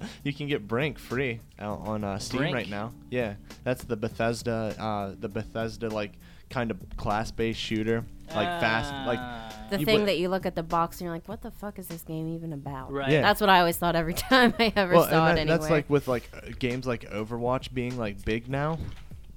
you 0.24 0.32
can 0.32 0.46
get 0.48 0.66
Brink 0.68 0.98
free 0.98 1.40
out 1.58 1.80
on 1.86 2.04
uh, 2.04 2.18
Steam 2.18 2.40
Brink? 2.40 2.54
right 2.54 2.68
now. 2.68 2.92
Yeah, 3.10 3.34
that's 3.64 3.84
the 3.84 3.96
Bethesda 3.96 4.74
uh, 4.78 5.14
the 5.18 5.28
Bethesda 5.28 5.88
like 5.88 6.12
kind 6.50 6.70
of 6.70 6.78
class-based 6.96 7.58
shooter, 7.60 8.04
like 8.34 8.60
fast 8.60 8.92
like. 9.06 9.18
Ah. 9.20 9.44
The 9.70 9.80
You 9.80 9.84
thing 9.84 9.98
put- 9.98 10.06
that 10.06 10.18
you 10.18 10.30
look 10.30 10.46
at 10.46 10.54
the 10.54 10.62
box 10.62 10.96
and 10.98 11.04
you're 11.04 11.12
like, 11.14 11.28
what 11.28 11.42
the 11.42 11.50
fuck 11.50 11.78
is 11.78 11.88
this 11.88 12.00
game 12.00 12.26
even 12.34 12.54
about? 12.54 12.90
Right. 12.90 13.10
Yeah. 13.12 13.20
That's 13.20 13.38
what 13.38 13.50
I 13.50 13.58
always 13.58 13.76
thought 13.76 13.96
every 13.96 14.14
time 14.30 14.54
I 14.58 14.72
ever 14.74 14.94
Well, 14.94 15.04
saw 15.06 15.28
and 15.28 15.38
it 15.38 15.42
that- 15.46 15.48
that's 15.52 15.64
anywhere. 15.66 15.78
like 15.80 15.90
with 15.90 16.08
like 16.08 16.30
uh, 16.34 16.52
games 16.58 16.86
like 16.86 17.02
Overwatch 17.10 17.74
being 17.74 17.98
like 17.98 18.24
big 18.24 18.48
now. 18.48 18.78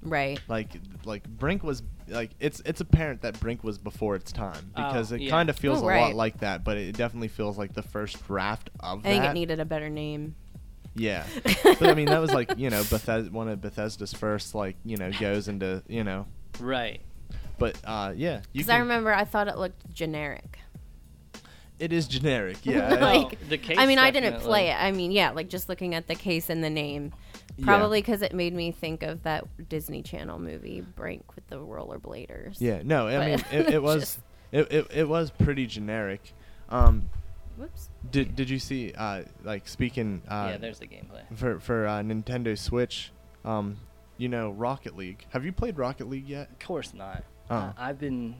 right. 0.02 0.40
Like 0.48 0.70
like 1.04 1.28
Brink 1.28 1.62
was 1.62 1.82
like 2.08 2.30
it's 2.40 2.62
it's 2.64 2.80
apparent 2.80 3.20
that 3.22 3.38
Brink 3.40 3.62
was 3.62 3.76
before 3.76 4.16
its 4.16 4.32
time 4.32 4.70
Oh, 4.74 4.86
because 4.86 5.12
it 5.12 5.20
yeah. 5.20 5.28
kind 5.30 5.50
of 5.50 5.56
feels 5.58 5.82
Oh, 5.82 5.90
a 5.90 5.92
lot 6.00 6.14
like 6.14 6.38
that, 6.40 6.64
but 6.64 6.78
it 6.78 6.96
definitely 6.96 7.28
feels 7.28 7.58
like 7.58 7.74
the 7.74 7.82
first 7.82 8.26
draft 8.26 8.70
of 8.80 9.00
I 9.00 9.10
think 9.10 9.22
that. 9.24 9.30
it 9.32 9.34
needed 9.34 9.60
a 9.60 9.66
better 9.66 9.90
name. 9.90 10.34
Yeah, 10.94 11.26
but 11.64 11.82
I 11.88 11.94
mean 11.94 12.06
that 12.06 12.20
was 12.20 12.32
like 12.34 12.58
you 12.58 12.68
know 12.70 12.82
Bethesda, 12.90 13.30
one 13.30 13.48
of 13.48 13.60
Bethesda's 13.60 14.12
first 14.12 14.54
like 14.54 14.76
you 14.84 14.96
know 14.96 15.10
goes 15.12 15.48
into 15.48 15.82
you 15.88 16.04
know, 16.04 16.26
Right. 16.60 17.00
but 17.58 17.78
uh 17.84 18.12
yeah, 18.14 18.38
you 18.52 18.60
Because 18.60 18.68
I 18.70 18.78
remember 18.78 19.12
I 19.12 19.24
thought 19.24 19.48
it 19.48 19.56
looked 19.56 19.92
generic. 19.94 20.58
it 21.78 21.92
is 21.92 22.06
generic. 22.06 22.58
Yeah, 22.64 22.94
like, 23.00 23.48
the 23.48 23.58
case 23.58 23.78
I 23.78 23.86
mean, 23.86 23.98
I 23.98 24.10
didn't 24.10 24.40
play 24.40 24.68
it. 24.68 24.74
I 24.74 24.92
mean, 24.92 25.12
yeah, 25.12 25.30
like 25.30 25.48
just 25.48 25.68
looking 25.68 25.94
at 25.94 26.06
the 26.08 26.14
case 26.14 26.50
and 26.50 26.62
the 26.62 26.70
name. 26.70 27.12
Probably 27.62 28.00
because 28.00 28.22
it 28.22 28.32
made 28.34 28.54
me 28.54 28.72
think 28.72 29.02
of 29.02 29.22
that 29.24 29.44
Disney 29.68 30.02
Channel 30.02 30.38
movie, 30.38 30.80
Brink, 30.80 31.34
with 31.34 31.46
the 31.48 31.56
rollerbladers. 31.56 32.56
yeah. 32.60 32.80
No, 32.82 33.08
I 33.08 33.16
But 33.18 33.26
mean 33.26 33.60
it, 33.60 33.74
it 33.74 33.82
was 33.90 34.18
it, 34.52 34.72
it, 34.72 34.86
it 34.94 35.08
was 35.08 35.30
pretty 35.30 35.66
generic. 35.66 36.32
Um, 36.70 37.08
Whoops. 37.58 37.90
Did 38.10 38.34
did 38.36 38.50
you 38.50 38.58
see 38.58 38.92
uh 38.96 39.22
like 39.44 39.68
speaking 39.68 40.22
uh 40.28 40.48
yeah, 40.50 40.56
there's 40.58 40.78
the 40.78 40.86
gameplay. 40.86 41.22
for 41.34 41.58
for 41.60 41.86
uh, 41.86 42.00
Nintendo 42.02 42.58
Switch, 42.58 43.12
um, 43.44 43.76
you 44.18 44.28
know 44.28 44.50
Rocket 44.50 44.96
League. 44.96 45.24
Have 45.30 45.44
you 45.44 45.52
played 45.52 45.78
Rocket 45.78 46.08
League 46.08 46.28
yet? 46.28 46.50
Of 46.50 46.58
course 46.66 46.92
not. 46.94 47.24
Uh, 47.50 47.70
I've 47.76 47.98
been. 47.98 48.34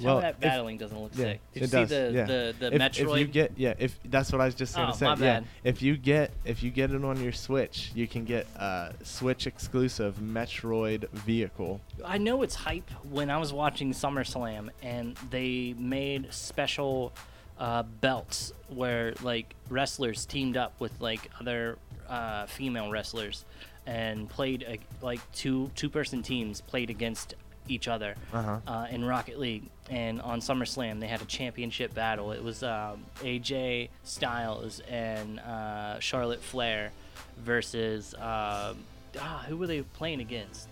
Well, 0.00 0.20
that 0.22 0.34
if- 0.36 0.40
battling 0.40 0.78
doesn't 0.78 0.98
look 0.98 1.12
sick. 1.12 1.40
Did 1.52 1.60
you 1.60 1.64
it 1.64 1.70
see 1.70 1.76
does. 1.76 1.88
the, 1.90 2.12
yeah. 2.14 2.24
the, 2.24 2.54
the 2.58 2.74
if, 2.74 2.80
Metroid? 2.80 3.12
If 3.14 3.18
you 3.18 3.26
get 3.26 3.52
yeah, 3.56 3.74
if 3.78 3.98
that's 4.06 4.32
what 4.32 4.40
I 4.40 4.46
was 4.46 4.54
just 4.54 4.74
gonna 4.74 4.92
Oh, 4.92 4.94
say. 4.94 5.04
my 5.04 5.12
Yeah, 5.12 5.16
bad. 5.40 5.44
if 5.64 5.82
you 5.82 5.98
get 5.98 6.30
if 6.46 6.62
you 6.62 6.70
get 6.70 6.90
it 6.92 7.04
on 7.04 7.22
your 7.22 7.32
Switch, 7.32 7.90
you 7.94 8.06
can 8.08 8.24
get 8.24 8.46
a 8.56 8.94
Switch 9.02 9.46
exclusive 9.46 10.16
Metroid 10.16 11.10
vehicle. 11.10 11.80
I 12.06 12.16
know 12.16 12.42
it's 12.42 12.54
hype 12.54 12.88
when 13.10 13.28
I 13.28 13.36
was 13.36 13.52
watching 13.52 13.92
SummerSlam 13.92 14.70
and 14.82 15.16
they 15.30 15.74
made 15.76 16.32
special 16.32 17.12
uh, 17.58 17.82
belts 17.82 18.52
where 18.68 19.14
like 19.22 19.54
wrestlers 19.70 20.26
teamed 20.26 20.56
up 20.56 20.72
with 20.80 20.92
like 21.00 21.30
other 21.40 21.78
uh, 22.08 22.46
female 22.46 22.90
wrestlers 22.90 23.44
and 23.86 24.28
played 24.28 24.64
uh, 24.68 24.76
like 25.04 25.20
two 25.32 25.70
two 25.76 25.88
person 25.88 26.22
teams 26.22 26.60
played 26.60 26.90
against 26.90 27.34
each 27.68 27.88
other 27.88 28.14
Uh-huh. 28.32 28.58
uh, 28.66 28.86
in 28.90 29.04
Rocket 29.04 29.38
League 29.38 29.64
and 29.88 30.20
on 30.20 30.40
SummerSlam 30.40 31.00
they 31.00 31.06
had 31.06 31.22
a 31.22 31.26
championship 31.26 31.94
battle. 31.94 32.32
It 32.32 32.42
was 32.42 32.62
um, 32.62 33.04
AJ 33.20 33.88
Styles 34.02 34.80
and 34.88 35.38
uh, 35.40 35.98
Charlotte 36.00 36.42
Flair 36.42 36.90
versus 37.38 38.14
um 38.14 38.76
ah, 39.20 39.44
who 39.48 39.56
were 39.56 39.66
they 39.66 39.82
playing 39.82 40.20
against? 40.20 40.68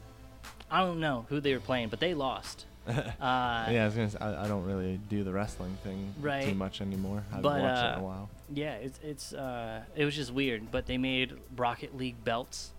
I 0.70 0.80
don't 0.80 1.00
know 1.00 1.26
who 1.28 1.40
they 1.40 1.52
were 1.54 1.60
playing, 1.60 1.88
but 1.88 2.00
they 2.00 2.14
lost. 2.14 2.66
Uh, 3.22 3.68
yeah, 3.70 3.82
I 3.82 3.84
was 3.84 3.94
gonna. 3.94 4.10
Say, 4.10 4.18
I, 4.20 4.44
I 4.44 4.48
don't 4.48 4.64
really 4.64 4.98
do 5.08 5.22
the 5.22 5.32
wrestling 5.32 5.76
thing 5.84 6.12
too 6.20 6.54
much 6.54 6.80
anymore. 6.80 7.22
I 7.30 7.36
haven't 7.36 7.42
But, 7.42 7.62
watched 7.62 7.84
it 7.84 7.86
in 7.86 7.94
uh, 7.94 7.98
a 7.98 8.02
while. 8.02 8.30
Yeah, 8.52 8.74
it's 8.74 8.98
it's 9.04 9.32
uh, 9.32 9.82
it 9.94 10.04
was 10.04 10.16
just 10.16 10.32
weird, 10.32 10.72
but 10.72 10.86
they 10.86 10.98
made 10.98 11.32
Rocket 11.56 11.96
League 11.96 12.22
belts. 12.24 12.72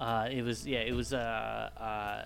Uh, 0.00 0.28
it 0.30 0.42
was 0.42 0.66
yeah, 0.66 0.80
it 0.80 0.94
was 0.94 1.12
uh, 1.12 1.70
uh, 1.78 2.24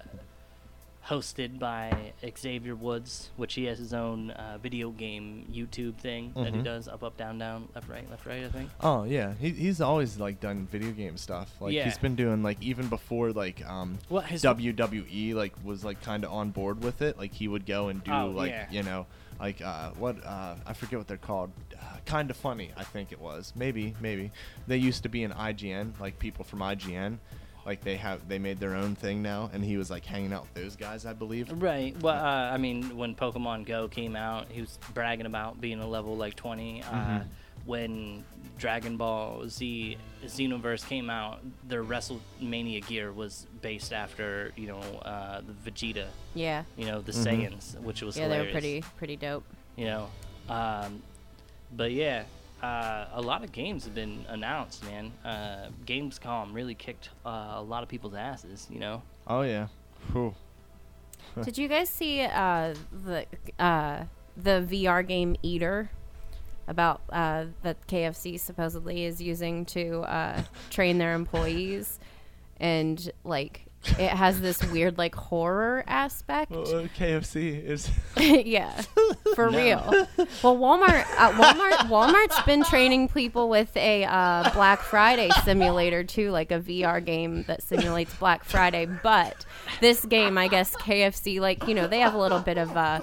hosted 1.11 1.59
by 1.59 2.13
Xavier 2.39 2.77
Woods, 2.77 3.31
which 3.37 3.55
he 3.55 3.65
has 3.65 3.79
his 3.79 3.93
own 3.93 4.31
uh, 4.31 4.59
video 4.63 4.91
game 4.91 5.45
YouTube 5.53 5.97
thing 5.97 6.33
that 6.37 6.55
he 6.55 6.61
Mhm. 6.61 6.65
does 6.65 6.87
up 6.89 7.03
up 7.03 7.17
down 7.17 7.39
down 7.39 7.69
left 7.75 7.89
right 7.89 8.09
left 8.09 8.25
right 8.27 8.45
I 8.45 8.49
think. 8.49 8.71
Oh 8.81 9.03
yeah, 9.05 9.35
he, 9.35 9.51
he's 9.51 9.81
always 9.81 10.19
like 10.21 10.41
done 10.41 10.69
video 10.71 10.93
game 10.93 11.17
stuff. 11.17 11.53
Like 11.61 11.73
Yeah. 11.73 11.85
he's 11.85 11.99
been 11.99 12.15
doing 12.15 12.43
like 12.45 12.63
even 12.63 12.87
before 12.89 13.33
like 13.33 13.67
um 13.69 13.99
Well, 14.09 14.23
his- 14.23 14.43
WWE 14.43 15.35
like 15.35 15.53
was 15.65 15.85
like 15.85 16.01
kind 16.03 16.25
of 16.25 16.33
on 16.33 16.51
board 16.51 16.85
with 16.85 17.03
it. 17.03 17.19
Like 17.19 17.33
he 17.35 17.49
would 17.49 17.67
go 17.67 17.89
and 17.89 18.03
do 18.05 18.13
Oh, 18.13 18.29
like 18.29 18.51
yeah. 18.53 18.67
you 18.71 18.83
know 18.85 19.07
like 19.41 19.61
uh 19.61 19.91
what 19.99 20.25
uh 20.25 20.55
I 20.65 20.73
forget 20.75 20.99
what 21.01 21.09
they're 21.09 21.17
called. 21.17 21.51
Uh, 21.77 21.97
kind 22.05 22.31
of 22.31 22.37
funny, 22.37 22.71
I 22.77 22.85
think 22.85 23.11
it 23.11 23.21
was. 23.21 23.53
Maybe 23.57 23.95
maybe 24.01 24.31
they 24.69 24.77
used 24.77 25.03
to 25.03 25.09
be 25.09 25.25
in 25.25 25.33
IGN 25.33 25.99
like 25.99 26.19
people 26.21 26.45
from 26.45 26.61
IGN. 26.61 27.19
Like 27.71 27.83
they 27.85 27.95
have 27.99 28.27
they 28.29 28.41
made 28.41 28.59
their 28.59 28.75
own 28.75 28.97
thing 28.97 29.23
now, 29.23 29.49
and 29.53 29.65
he 29.65 29.77
was 29.77 29.91
like 29.93 30.05
hanging 30.05 30.33
out 30.33 30.43
with 30.43 30.55
those 30.55 30.75
guys, 30.75 31.07
I 31.07 31.13
believe. 31.13 31.53
Right. 31.63 31.95
Well, 32.03 32.17
uh, 32.17 32.51
I 32.51 32.57
mean, 32.57 32.97
when 32.97 33.15
Pokemon 33.15 33.65
Go 33.65 33.87
came 33.87 34.17
out, 34.17 34.47
he 34.51 34.61
was 34.61 34.77
bragging 34.93 35.25
about 35.25 35.61
being 35.61 35.79
a 35.79 35.87
level 35.87 36.17
like 36.17 36.35
20. 36.35 36.83
Uh, 36.83 36.87
Mhm. 36.91 37.27
when 37.67 38.25
Dragon 38.59 38.97
Ball 38.97 39.47
Z 39.47 39.97
Xenoverse 40.25 40.85
came 40.85 41.09
out, 41.09 41.43
their 41.69 41.85
WrestleMania 41.85 42.85
gear 42.89 43.13
was 43.13 43.47
based 43.63 43.93
after 43.93 44.51
you 44.57 44.67
know 44.67 44.81
uh, 45.05 45.41
the 45.41 45.71
Vegeta, 45.71 46.07
Yeah. 46.35 46.65
you 46.77 46.87
know 46.87 47.01
the 47.01 47.13
Mhm. 47.13 47.25
Saiyans, 47.53 47.79
which 47.81 48.03
was 48.03 48.17
Yeah, 48.17 48.27
they 48.27 48.41
were 48.41 48.51
pretty 48.51 48.83
pretty 48.99 49.15
dope. 49.15 49.45
You 49.77 49.85
know, 49.85 50.09
um, 50.49 51.05
but 51.77 51.93
yeah. 51.93 52.25
Uh, 52.63 53.07
a 53.15 53.23
lot 53.23 53.43
of 53.43 53.53
games 53.53 53.85
have 53.85 53.95
been 53.95 54.25
announced, 54.29 54.85
man. 54.85 55.13
Uh, 55.25 55.71
Gamescom 55.87 56.53
really 56.53 56.75
kicked 56.75 57.09
uh, 57.25 57.55
a 57.55 57.63
lot 57.63 57.83
of 57.83 57.89
people's 57.89 58.15
asses, 58.15 58.67
you 58.71 58.79
know. 58.79 59.03
Oh 59.27 59.43
yeah. 59.43 59.69
Whew. 60.13 60.35
Did 61.43 61.57
you 61.57 61.69
guys 61.69 61.89
see 61.89 62.23
uh, 62.23 62.75
the 63.05 63.27
uh, 63.59 64.05
the 64.37 64.67
VR 64.69 65.07
game 65.07 65.37
Eater 65.43 65.91
about 66.69 67.01
uh, 67.11 67.47
that 67.63 67.87
KFC 67.87 68.39
supposedly 68.39 69.05
is 69.05 69.21
using 69.23 69.65
to 69.67 70.01
uh, 70.01 70.43
train 70.71 70.99
their 70.99 71.15
employees, 71.15 71.99
and 72.59 73.11
like 73.25 73.67
it 73.99 74.11
has 74.11 74.41
this 74.41 74.63
weird 74.71 74.99
like 74.99 75.15
horror 75.15 75.83
aspect. 75.87 76.53
Uh, 76.53 76.87
KFC 76.99 77.65
is. 77.65 77.91
yeah, 78.19 78.81
for 79.35 79.49
real. 79.51 80.07
Well, 80.43 80.57
Walmart, 80.57 81.07
uh, 81.17 81.33
Walmart, 81.33 81.89
Walmart's 81.89 82.43
been 82.43 82.63
training 82.63 83.09
people 83.09 83.49
with 83.49 83.75
a 83.77 84.05
uh, 84.05 84.51
Black 84.53 84.81
Friday 84.81 85.31
simulator 85.45 86.05
too, 86.05 86.31
like 86.31 86.53
a 86.53 86.61
VR 86.61 87.03
game 87.05 87.45
that 87.45 87.63
simulates 87.63 88.15
Black 88.17 88.45
Friday. 88.45 88.87
But 89.03 89.47
this 89.81 90.05
game, 90.05 90.37
I 90.37 90.49
guess 90.49 90.77
KFC, 90.77 91.41
like 91.41 91.67
you 91.67 91.75
know, 91.75 91.87
they 91.87 92.01
have 92.01 92.15
a 92.15 92.19
little 92.19 92.41
bit 92.41 92.59
of 92.59 92.77
uh, 92.77 93.01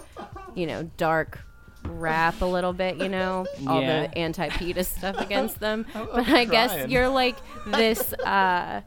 you 0.53 0.67
know, 0.67 0.83
dark 0.97 1.39
rap 1.85 2.41
a 2.41 2.45
little 2.45 2.73
bit, 2.73 2.97
you 2.97 3.07
know, 3.09 3.45
all 3.65 3.81
Yeah. 3.81 4.07
the 4.07 4.17
anti-PETA 4.17 4.83
stuff 4.83 5.17
against 5.21 5.59
them. 5.59 5.85
But 5.93 6.27
I 6.27 6.45
guess 6.45 6.87
you're 6.89 7.09
like 7.09 7.35
this. 7.65 8.13
uh 8.13 8.81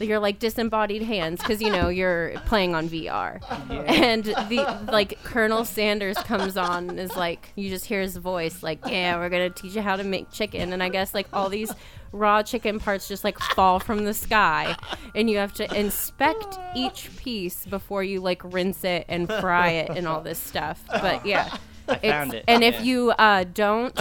you're 0.00 0.18
like 0.18 0.38
disembodied 0.38 1.02
hands 1.02 1.40
because 1.40 1.60
you 1.60 1.70
know 1.70 1.88
you're 1.88 2.32
playing 2.46 2.74
on 2.74 2.88
VR, 2.88 3.40
and 3.88 4.24
the 4.24 4.86
like 4.90 5.22
Colonel 5.22 5.64
Sanders 5.64 6.16
comes 6.18 6.56
on 6.56 6.90
and 6.90 7.00
is 7.00 7.16
like 7.16 7.52
you 7.56 7.68
just 7.68 7.86
hear 7.86 8.00
his 8.00 8.16
voice 8.16 8.62
like 8.62 8.78
yeah 8.86 9.16
we're 9.16 9.28
gonna 9.28 9.50
teach 9.50 9.74
you 9.74 9.82
how 9.82 9.96
to 9.96 10.04
make 10.04 10.30
chicken 10.30 10.72
and 10.72 10.82
I 10.82 10.88
guess 10.88 11.14
like 11.14 11.26
all 11.32 11.48
these 11.48 11.72
raw 12.12 12.42
chicken 12.42 12.78
parts 12.80 13.08
just 13.08 13.24
like 13.24 13.38
fall 13.38 13.78
from 13.78 14.04
the 14.04 14.14
sky 14.14 14.76
and 15.14 15.28
you 15.28 15.38
have 15.38 15.52
to 15.54 15.78
inspect 15.78 16.58
each 16.74 17.14
piece 17.16 17.66
before 17.66 18.02
you 18.02 18.20
like 18.20 18.42
rinse 18.44 18.84
it 18.84 19.04
and 19.08 19.28
fry 19.28 19.70
it 19.70 19.90
and 19.90 20.06
all 20.06 20.20
this 20.20 20.38
stuff. 20.38 20.82
But 20.88 21.26
yeah, 21.26 21.56
I 21.88 21.96
found 21.98 22.34
it. 22.34 22.44
and 22.48 22.62
yeah. 22.62 22.68
if 22.68 22.84
you 22.84 23.10
uh, 23.10 23.44
don't. 23.44 23.98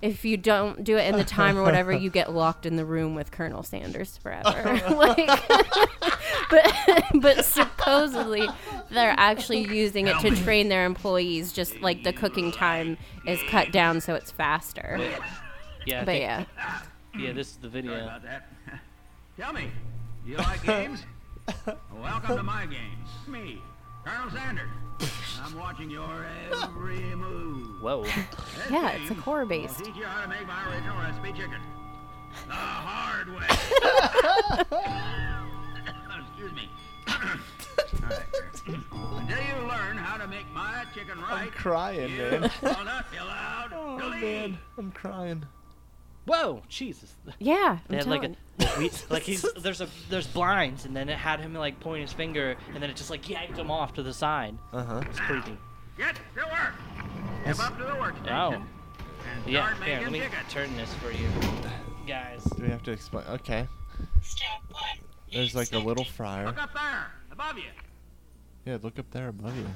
If 0.00 0.24
you 0.24 0.36
don't 0.36 0.84
do 0.84 0.96
it 0.96 1.06
in 1.08 1.16
the 1.16 1.24
time 1.24 1.58
or 1.58 1.62
whatever, 1.62 1.92
you 1.92 2.08
get 2.10 2.32
locked 2.32 2.66
in 2.66 2.76
the 2.76 2.84
room 2.84 3.14
with 3.16 3.30
Colonel 3.32 3.62
Sanders 3.64 4.16
forever. 4.16 4.80
like, 4.94 5.16
but 6.50 7.04
but 7.14 7.44
supposedly 7.44 8.48
they're 8.90 9.14
actually 9.16 9.62
using 9.74 10.06
it 10.06 10.18
to 10.20 10.30
train 10.36 10.68
their 10.68 10.84
employees. 10.84 11.52
Just 11.52 11.80
like 11.80 12.04
the 12.04 12.12
cooking 12.12 12.52
time 12.52 12.96
is 13.26 13.40
cut 13.48 13.72
down 13.72 14.00
so 14.00 14.14
it's 14.14 14.30
faster. 14.30 14.98
yeah, 15.84 15.96
I 16.02 16.04
But 16.04 16.06
think- 16.06 16.22
yeah, 16.22 16.44
yeah, 17.18 17.32
this 17.32 17.48
is 17.50 17.56
the 17.56 17.68
video. 17.68 18.02
about 18.04 18.22
that. 18.22 18.48
Tell 19.36 19.52
me, 19.52 19.68
do 20.24 20.30
you 20.32 20.36
like 20.36 20.62
games? 20.64 21.00
Welcome 21.92 22.36
to 22.36 22.42
my 22.42 22.66
games. 22.66 23.08
Me, 23.26 23.60
Colonel 24.04 24.30
Sanders. 24.30 24.68
I'm 25.44 25.56
watching 25.56 25.90
your 25.90 26.26
every 26.52 27.00
move. 27.14 27.80
Whoa. 27.80 28.02
This 28.04 28.14
Yeah, 28.70 28.90
it's 28.90 29.10
a 29.10 29.14
horror 29.14 29.46
based. 29.46 29.84
teach 29.84 29.96
you 29.96 30.04
how 30.04 30.22
to 30.22 30.28
make 30.28 30.46
my 30.46 30.68
original 30.70 30.96
recipe 30.98 31.32
chicken. 31.32 31.60
The 32.46 32.54
hard 32.54 33.28
way. 33.34 33.46
Excuse 36.30 36.52
me. 36.52 36.68
Right. 38.02 38.20
Until 38.66 39.38
you 39.38 39.66
learn 39.68 39.96
how 39.96 40.16
to 40.18 40.26
make 40.26 40.50
my 40.52 40.84
chicken 40.94 41.18
right, 41.20 41.44
I'm 41.44 41.50
crying, 41.50 42.16
man. 42.16 42.42
will 42.62 42.84
not 42.84 43.10
be 43.10 43.16
allowed 43.16 43.72
Oh 43.72 43.96
man, 44.10 44.58
I'm 44.76 44.90
crying. 44.92 45.44
Whoa, 46.28 46.62
Jesus. 46.68 47.14
yeah. 47.38 47.78
They 47.88 47.96
I'm 47.98 48.04
had 48.04 48.06
like 48.08 48.20
telling- 48.22 48.36
a 48.76 48.78
we, 48.78 48.90
like 49.10 49.22
he's 49.22 49.42
there's 49.62 49.80
a 49.80 49.88
there's 50.10 50.26
blinds 50.26 50.84
and 50.84 50.94
then 50.96 51.08
it 51.08 51.16
had 51.18 51.40
him 51.40 51.54
like 51.54 51.78
point 51.80 52.02
his 52.02 52.12
finger 52.12 52.56
and 52.74 52.82
then 52.82 52.90
it 52.90 52.96
just 52.96 53.10
like 53.10 53.28
yanked 53.28 53.56
him 53.58 53.70
off 53.70 53.94
to 53.94 54.02
the 54.02 54.12
side. 54.14 54.56
Uh 54.72 54.82
huh. 54.84 55.02
It's 55.08 55.20
creepy. 55.20 55.56
Get 55.96 56.16
to 56.36 56.44
work. 56.46 57.54
Step 57.54 57.66
up 57.70 57.78
to 57.78 57.84
the 57.84 57.90
workstation. 57.90 58.30
Oh. 58.30 58.52
And 58.54 59.52
Yeah, 59.52 59.74
here, 59.84 60.00
let 60.02 60.12
me 60.12 60.20
chicken. 60.20 60.38
turn 60.50 60.76
this 60.76 60.92
for 60.94 61.10
you 61.10 61.28
guys. 62.06 62.42
Do 62.56 62.62
we 62.62 62.68
have 62.70 62.82
to 62.84 62.92
explain? 62.92 63.24
Okay. 63.28 63.66
There's 65.32 65.54
like 65.54 65.72
a 65.72 65.78
little 65.78 66.04
fryer. 66.04 66.46
Look 66.46 66.62
up 66.62 66.72
there, 66.72 67.06
above 67.32 67.58
you. 67.58 67.64
Yeah, 68.64 68.78
look 68.82 68.98
up 68.98 69.10
there 69.10 69.28
above 69.28 69.56
you. 69.56 69.66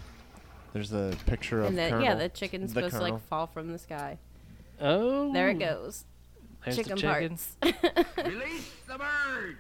There's 0.72 0.92
a 0.92 1.14
picture 1.26 1.60
of 1.60 1.66
and 1.66 1.78
the, 1.78 1.88
Colonel. 1.90 2.02
yeah, 2.04 2.14
the 2.14 2.28
chicken's 2.30 2.72
the 2.72 2.80
supposed 2.82 2.96
to 2.96 3.02
like 3.12 3.28
fall 3.28 3.46
from 3.46 3.70
the 3.72 3.78
sky. 3.78 4.18
Oh. 4.80 5.32
There 5.32 5.50
it 5.50 5.58
goes. 5.58 6.04
There's 6.64 6.76
chicken, 6.76 6.94
the 6.96 7.00
chicken. 7.00 7.28
parts. 7.28 7.56
Release 8.24 8.70
the 8.86 8.98
birds. 8.98 9.58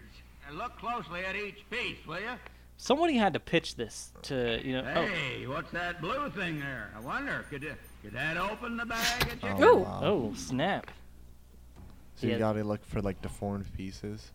And 0.48 0.58
look 0.58 0.76
closely 0.78 1.24
at 1.24 1.36
each 1.36 1.68
piece, 1.70 1.98
will 2.06 2.20
you? 2.20 2.30
Somebody 2.76 3.16
had 3.16 3.32
to 3.34 3.40
pitch 3.40 3.76
this 3.76 4.12
to 4.22 4.60
you 4.64 4.72
know. 4.72 4.92
Oh, 4.96 5.06
Hey, 5.06 5.46
what's 5.46 5.70
that 5.70 6.00
blue 6.00 6.30
thing 6.30 6.58
there? 6.58 6.90
I 6.96 7.00
wonder, 7.00 7.44
could, 7.48 7.62
it, 7.62 7.76
could 8.02 8.12
that 8.12 8.36
open 8.36 8.76
the 8.76 8.84
bag 8.86 9.22
of 9.22 9.40
chicken? 9.40 9.56
Oh, 9.60 9.76
wow. 9.76 10.00
oh 10.02 10.34
snap. 10.34 10.90
So 12.16 12.26
you 12.26 12.38
gotta 12.38 12.62
look 12.64 12.84
for 12.84 13.00
like 13.00 13.20
deformed 13.22 13.66
pieces. 13.76 14.30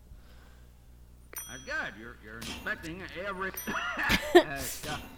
That's 1.50 1.62
good. 1.64 1.94
You're, 2.00 2.16
you're 2.24 2.36
inspecting 2.38 3.02
every. 3.26 3.50
uh, 4.34 4.60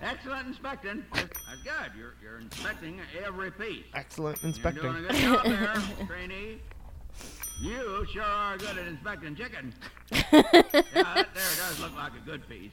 excellent 0.02 0.46
inspecting. 0.48 1.04
That's 1.12 1.62
good. 1.64 1.92
You're, 1.98 2.14
you're 2.22 2.38
inspecting 2.38 3.00
every 3.24 3.50
piece. 3.50 3.84
Excellent 3.94 4.38
You're 4.42 4.48
inspecting. 4.48 4.82
doing 4.82 4.96
a 5.04 5.08
good 5.08 5.16
job 5.16 5.44
there, 5.44 5.74
trainee. 6.06 6.58
You 7.60 8.06
sure 8.12 8.22
are 8.22 8.56
good 8.56 8.78
at 8.78 8.86
inspecting 8.86 9.36
chicken. 9.36 9.74
yeah, 10.12 10.20
that 10.32 10.94
there 11.12 11.24
does 11.34 11.80
look 11.80 11.94
like 11.94 12.12
a 12.14 12.24
good 12.24 12.48
piece. 12.48 12.70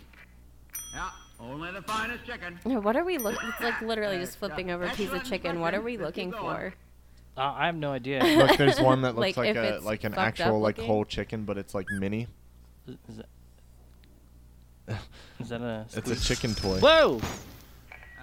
Yeah, 0.93 1.09
only 1.39 1.71
the 1.71 1.81
finest 1.81 2.25
chicken. 2.25 2.57
What 2.81 2.95
are 2.95 3.03
we 3.03 3.17
looking? 3.17 3.49
It's 3.49 3.61
like 3.61 3.81
literally 3.81 4.17
just 4.17 4.37
flipping 4.37 4.71
over 4.71 4.85
a 4.85 4.89
piece 4.93 5.11
of 5.11 5.23
chicken. 5.25 5.59
What 5.59 5.73
are 5.73 5.81
we 5.81 5.97
looking 5.97 6.29
Let's 6.31 6.41
keep 6.41 6.47
going. 6.49 6.71
for? 6.71 6.73
Uh, 7.41 7.53
I 7.55 7.65
have 7.67 7.75
no 7.75 7.91
idea. 7.91 8.23
Look, 8.23 8.57
there's 8.57 8.79
one 8.79 9.01
that 9.03 9.15
looks 9.15 9.37
Like, 9.37 9.55
like, 9.55 9.55
a 9.57 9.79
like 9.83 10.03
an 10.05 10.13
actual 10.15 10.59
like 10.59 10.77
looking? 10.77 10.89
whole 10.89 11.05
chicken, 11.05 11.43
but 11.43 11.57
it's 11.57 11.75
like 11.75 11.87
mini. 11.91 12.27
Is 12.87 13.17
that, 14.87 14.99
is 15.39 15.49
that 15.49 15.61
a? 15.61 15.85
It's 15.95 16.09
a 16.09 16.15
chicken 16.15 16.55
toy. 16.55 16.79
Whoa! 16.79 17.19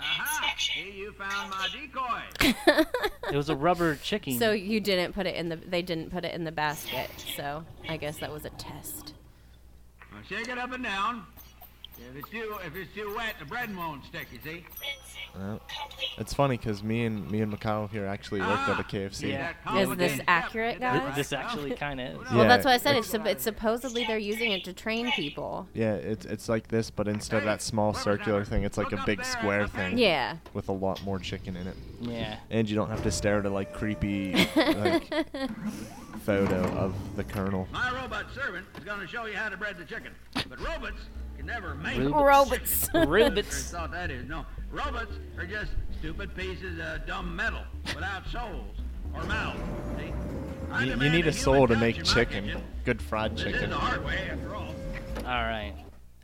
Uh-huh. 0.04 0.22
Aha! 0.22 0.54
See, 0.58 0.92
you 0.96 1.12
found 1.12 1.50
my 1.50 1.68
decoy. 1.72 2.84
It 3.32 3.36
was 3.36 3.48
a 3.48 3.56
rubber 3.56 3.96
chicken. 3.96 4.38
So 4.38 4.52
you 4.52 4.80
didn't 4.80 5.14
put 5.14 5.26
it 5.26 5.34
in 5.34 5.48
the. 5.48 5.56
They 5.56 5.80
didn't 5.80 6.10
put 6.10 6.24
it 6.26 6.34
in 6.34 6.44
the 6.44 6.52
basket. 6.52 7.08
So 7.36 7.64
I 7.88 7.96
guess 7.96 8.18
that 8.18 8.30
was 8.30 8.44
a 8.44 8.50
test. 8.50 9.14
Now 10.12 10.18
shake 10.28 10.48
it 10.48 10.58
up 10.58 10.72
and 10.72 10.84
down. 10.84 11.24
If 11.96 12.16
it's 12.16 12.28
too 12.30 12.54
if 12.66 12.74
it's 12.76 12.94
too 12.94 13.14
wet, 13.16 13.34
the 13.38 13.44
bread 13.44 13.74
won't 13.76 14.04
stick. 14.04 14.26
You 14.32 14.38
see? 14.44 14.64
Uh, 15.36 15.58
it's 16.18 16.32
funny 16.32 16.56
because 16.56 16.82
me 16.84 17.04
and 17.06 17.28
me 17.30 17.40
and 17.40 17.50
Mikhail 17.50 17.88
here 17.90 18.06
actually 18.06 18.40
worked 18.40 18.68
at 18.68 18.78
a 18.78 18.82
Ah, 18.84 18.88
KFC. 18.88 19.14
see 19.14 19.30
Yeah. 19.32 19.52
that 19.64 19.76
Is 19.90 19.96
this 19.96 20.20
accurate, 20.28 20.78
guys? 20.80 21.02
right? 21.02 21.14
this 21.16 21.32
actually 21.32 21.72
kind 21.74 22.00
of. 22.00 22.18
Well, 22.18 22.36
Yeah, 22.42 22.48
that's 22.48 22.64
what 22.64 22.72
I 22.72 22.76
said. 22.76 22.96
It's, 22.96 23.12
it's- 23.12 23.42
supposedly 23.42 24.04
they're 24.04 24.16
using 24.18 24.52
it 24.52 24.62
to 24.64 24.72
train 24.72 25.10
people. 25.12 25.66
Yeah, 25.74 25.94
it's 25.94 26.24
it's 26.24 26.48
like 26.48 26.68
this, 26.68 26.90
but 26.90 27.08
instead 27.08 27.38
of 27.38 27.44
that 27.44 27.62
small 27.62 27.94
circular 27.94 28.44
thing, 28.44 28.62
it's 28.64 28.78
like 28.78 28.92
a 28.92 29.02
big 29.04 29.24
square 29.24 29.66
thing 29.66 29.98
Yeah. 29.98 30.36
with 30.52 30.68
a 30.68 30.72
lot 30.72 31.02
more 31.04 31.18
chicken 31.18 31.56
in 31.56 31.66
it, 31.66 31.76
Yeah. 32.00 32.36
and 32.50 32.68
you 32.68 32.76
don't 32.76 32.90
have 32.90 33.02
to 33.02 33.10
stare 33.10 33.38
at 33.40 33.46
a 33.46 33.50
like 33.50 33.72
creepy 33.72 34.34
like 34.56 35.12
photo 36.24 36.62
of 36.76 36.94
the 37.16 37.24
Colonel. 37.24 37.66
My 37.72 37.90
robot 37.90 38.26
servant 38.34 38.66
is 38.78 38.84
going 38.84 39.00
to 39.00 39.06
show 39.08 39.26
you 39.26 39.34
how 39.36 39.48
to 39.48 39.56
bread 39.56 39.78
the 39.78 39.84
chicken. 39.84 40.12
But 40.48 40.58
robots 40.60 40.92
can 40.92 41.23
never 41.44 41.74
make 41.74 41.98
Robots. 42.00 42.86
chicken. 42.86 43.08
Ribbits. 43.08 43.70
thought 43.72 43.90
that 43.92 44.10
is. 44.10 44.28
No, 44.28 44.44
robots 44.70 45.12
are 45.38 45.46
just 45.46 45.72
stupid 45.98 46.34
pieces 46.36 46.78
of 46.80 47.06
dumb 47.06 47.34
metal 47.34 47.62
without 47.94 48.26
souls 48.28 48.76
or 49.14 49.22
mouths. 49.24 49.60
See? 49.98 50.12
You, 50.84 50.90
you 50.90 50.96
need 50.96 51.04
a 51.04 51.30
human 51.30 51.32
soul 51.32 51.68
to 51.68 51.76
make 51.76 51.96
in 51.96 52.02
my 52.02 52.08
chicken, 52.08 52.60
good 52.84 53.00
fried 53.00 53.36
This 53.36 53.46
is 53.46 53.52
chicken. 53.52 53.70
the 53.70 53.76
hard 53.76 54.04
way, 54.04 54.28
after 54.30 54.54
all. 54.54 54.74
All 55.18 55.24
right. 55.24 55.72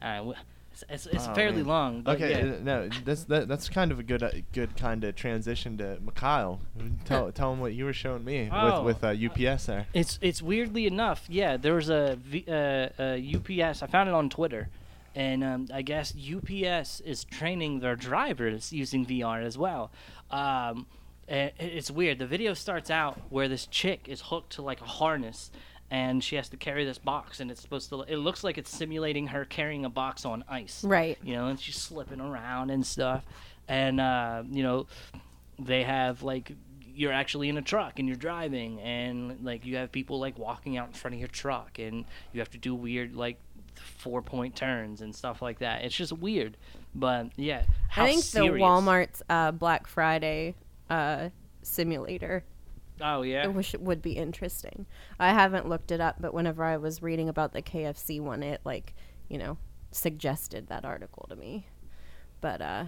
All 0.02 0.24
right. 0.26 0.36
It's, 0.72 0.84
it's, 0.88 1.06
it's 1.14 1.28
Oh, 1.28 1.34
fairly 1.34 1.58
man. 1.58 1.66
long. 1.66 2.02
But 2.02 2.16
Okay, 2.16 2.30
yeah. 2.30 2.54
uh, 2.54 2.58
no, 2.62 2.88
that's 3.04 3.24
that, 3.24 3.46
that's 3.48 3.68
kind 3.68 3.92
of 3.92 3.98
a 3.98 4.02
good 4.02 4.22
uh, 4.22 4.30
good 4.52 4.76
kind 4.76 5.04
of 5.04 5.14
transition 5.14 5.76
to 5.78 5.98
Mikhail. 6.00 6.60
Tell 7.04 7.30
tell 7.32 7.52
him 7.52 7.60
what 7.60 7.74
you 7.74 7.84
were 7.84 7.92
showing 7.92 8.24
me 8.24 8.48
Oh. 8.50 8.82
with 8.82 9.02
with 9.02 9.04
uh, 9.04 9.48
UPS 9.52 9.66
there. 9.66 9.86
It's 9.92 10.18
it's 10.22 10.40
weirdly 10.42 10.86
enough, 10.86 11.26
yeah. 11.28 11.56
There 11.58 11.74
was 11.74 11.90
a, 11.90 12.16
v, 12.18 12.44
uh, 12.48 12.88
a 12.98 13.34
UPS. 13.36 13.82
I 13.82 13.86
found 13.88 14.08
it 14.08 14.14
on 14.14 14.30
Twitter, 14.30 14.68
and 15.14 15.42
um, 15.44 15.66
I 15.72 15.82
guess 15.82 16.14
UPS 16.14 17.00
is 17.00 17.24
training 17.24 17.80
their 17.80 17.96
drivers 17.96 18.72
using 18.72 19.04
VR 19.06 19.44
as 19.44 19.56
well. 19.58 19.90
Um, 20.30 20.86
it- 21.28 21.54
it's 21.58 21.90
weird. 21.90 22.18
The 22.18 22.26
video 22.26 22.54
starts 22.54 22.90
out 22.90 23.20
where 23.30 23.48
this 23.48 23.66
chick 23.66 24.08
is 24.08 24.20
hooked 24.20 24.52
to 24.54 24.62
like 24.62 24.80
a 24.80 24.84
harness, 24.86 25.50
and 25.90 26.22
she 26.22 26.36
has 26.36 26.48
to 26.50 26.56
carry 26.56 26.84
this 26.84 26.98
box, 26.98 27.40
and 27.40 27.50
it's 27.50 27.60
supposed 27.60 27.88
to. 27.90 28.02
It 28.02 28.16
looks 28.18 28.44
like 28.44 28.58
it's 28.58 28.70
simulating 28.74 29.28
her 29.28 29.44
carrying 29.44 29.84
a 29.84 29.90
box 29.90 30.24
on 30.24 30.44
ice. 30.48 30.84
Right. 30.84 31.18
You 31.22 31.34
know, 31.34 31.46
and 31.48 31.58
she's 31.58 31.76
slipping 31.76 32.20
around 32.20 32.70
and 32.70 32.86
stuff, 32.86 33.24
and 33.68 34.00
uh, 34.00 34.42
you 34.50 34.62
know, 34.62 34.86
they 35.58 35.82
have 35.82 36.22
like 36.22 36.52
you're 36.92 37.12
actually 37.12 37.48
in 37.48 37.56
a 37.56 37.62
truck 37.62 37.98
and 37.98 38.08
you're 38.08 38.16
driving 38.16 38.78
and 38.80 39.38
like 39.44 39.64
you 39.64 39.76
have 39.76 39.90
people 39.92 40.18
like 40.18 40.36
walking 40.38 40.76
out 40.76 40.88
in 40.88 40.92
front 40.92 41.14
of 41.14 41.20
your 41.20 41.28
truck 41.28 41.78
and 41.78 42.04
you 42.32 42.40
have 42.40 42.50
to 42.50 42.58
do 42.58 42.74
weird 42.74 43.14
like 43.14 43.38
four 43.80 44.22
point 44.22 44.54
turns 44.54 45.00
and 45.00 45.14
stuff 45.14 45.42
like 45.42 45.58
that 45.58 45.82
it's 45.84 45.94
just 45.96 46.12
weird 46.12 46.56
but 46.94 47.28
yeah 47.36 47.62
how 47.88 48.04
I 48.04 48.08
think 48.08 48.22
serious. 48.22 48.52
the 48.52 48.58
Walmart's 48.58 49.22
uh, 49.28 49.50
Black 49.52 49.86
Friday 49.86 50.54
uh, 50.88 51.30
simulator 51.62 52.44
oh 53.00 53.22
yeah 53.22 53.46
which 53.46 53.74
would 53.78 54.02
be 54.02 54.12
interesting. 54.12 54.86
I 55.18 55.30
haven't 55.32 55.68
looked 55.68 55.90
it 55.90 56.00
up, 56.00 56.16
but 56.20 56.34
whenever 56.34 56.64
I 56.64 56.76
was 56.76 57.02
reading 57.02 57.28
about 57.28 57.52
the 57.52 57.62
KFC 57.62 58.20
one, 58.20 58.42
it 58.42 58.60
like 58.64 58.94
you 59.28 59.38
know 59.38 59.56
suggested 59.90 60.68
that 60.68 60.84
article 60.84 61.26
to 61.30 61.36
me. 61.36 61.66
But 62.40 62.60
uh 62.60 62.84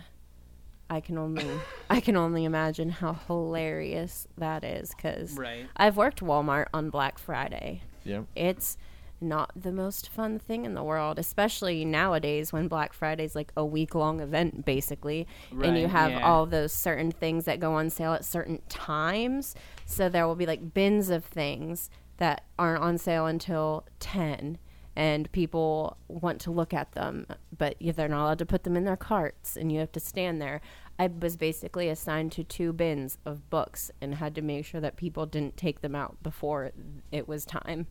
I 0.91 1.01
can 1.01 1.17
only 1.17 1.47
I 1.91 2.01
can 2.01 2.17
only 2.17 2.45
imagine 2.45 2.91
how 2.91 3.15
hilarious 3.27 4.27
that 4.37 4.65
is 4.65 4.93
cuz 4.95 5.33
Right. 5.35 5.67
I've 5.77 5.97
worked 5.97 6.21
Walmart 6.21 6.67
on 6.75 6.91
Black 6.91 7.19
Friday. 7.19 7.83
Yeah. 8.05 8.23
It's 8.35 8.77
not 9.23 9.51
the 9.57 9.73
most 9.73 10.09
fun 10.09 10.39
thing 10.39 10.65
in 10.65 10.75
the 10.75 10.83
world, 10.83 11.19
especially 11.19 11.85
nowadays 11.85 12.53
when 12.53 12.69
Black 12.69 12.93
Friday's 12.93 13.35
like 13.35 13.53
a 13.57 13.65
week 13.65 13.95
long 13.95 14.21
event 14.21 14.65
basically. 14.65 15.27
and 15.51 15.79
you 15.79 15.89
have 15.89 16.11
yeah. 16.11 16.27
all 16.27 16.47
those 16.47 16.73
certain 16.73 17.11
things 17.11 17.45
that 17.45 17.61
go 17.61 17.75
on 17.75 17.91
sale 17.91 18.13
at 18.13 18.25
certain 18.25 18.61
times. 18.69 19.55
So 19.87 20.09
there 20.09 20.27
will 20.27 20.37
be 20.37 20.47
like 20.47 20.75
bins 20.75 21.11
of 21.11 21.25
things 21.25 21.91
that 22.19 22.45
aren't 22.59 22.83
on 22.83 22.99
sale 22.99 23.27
until 23.27 23.87
10 24.01 24.59
and 24.95 25.31
people 25.33 25.97
want 26.09 26.41
to 26.43 26.51
look 26.51 26.75
at 26.75 26.93
them, 26.93 27.27
but 27.57 27.77
they're 27.81 28.09
not 28.09 28.25
allowed 28.25 28.39
to 28.39 28.47
put 28.47 28.65
them 28.65 28.77
in 28.77 28.85
their 28.85 28.97
carts 28.97 29.57
and 29.57 29.73
you 29.73 29.81
have 29.81 29.93
to 29.93 30.01
stand 30.01 30.41
there. 30.41 30.61
I 30.99 31.07
was 31.07 31.37
basically 31.37 31.89
assigned 31.89 32.33
to 32.33 32.45
two 32.45 32.73
bins 32.73 33.19
of 33.25 33.49
books 33.49 33.91
and 34.01 34.17
had 34.17 34.35
to 34.35 34.43
make 34.43 34.67
sure 34.67 34.81
that 34.81 34.97
people 34.97 35.25
didn't 35.27 35.57
take 35.57 35.81
them 35.81 35.95
out 35.95 36.23
before 36.23 36.73
it 37.11 37.27
was 37.27 37.45
time. 37.45 37.87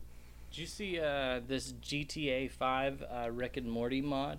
Did 0.52 0.58
you 0.58 0.66
see 0.66 1.00
uh, 1.00 1.40
this 1.48 1.72
GTA 1.72 2.50
5 2.50 3.04
uh, 3.10 3.30
Rick 3.30 3.56
and 3.56 3.70
Morty 3.70 4.02
mod? 4.02 4.38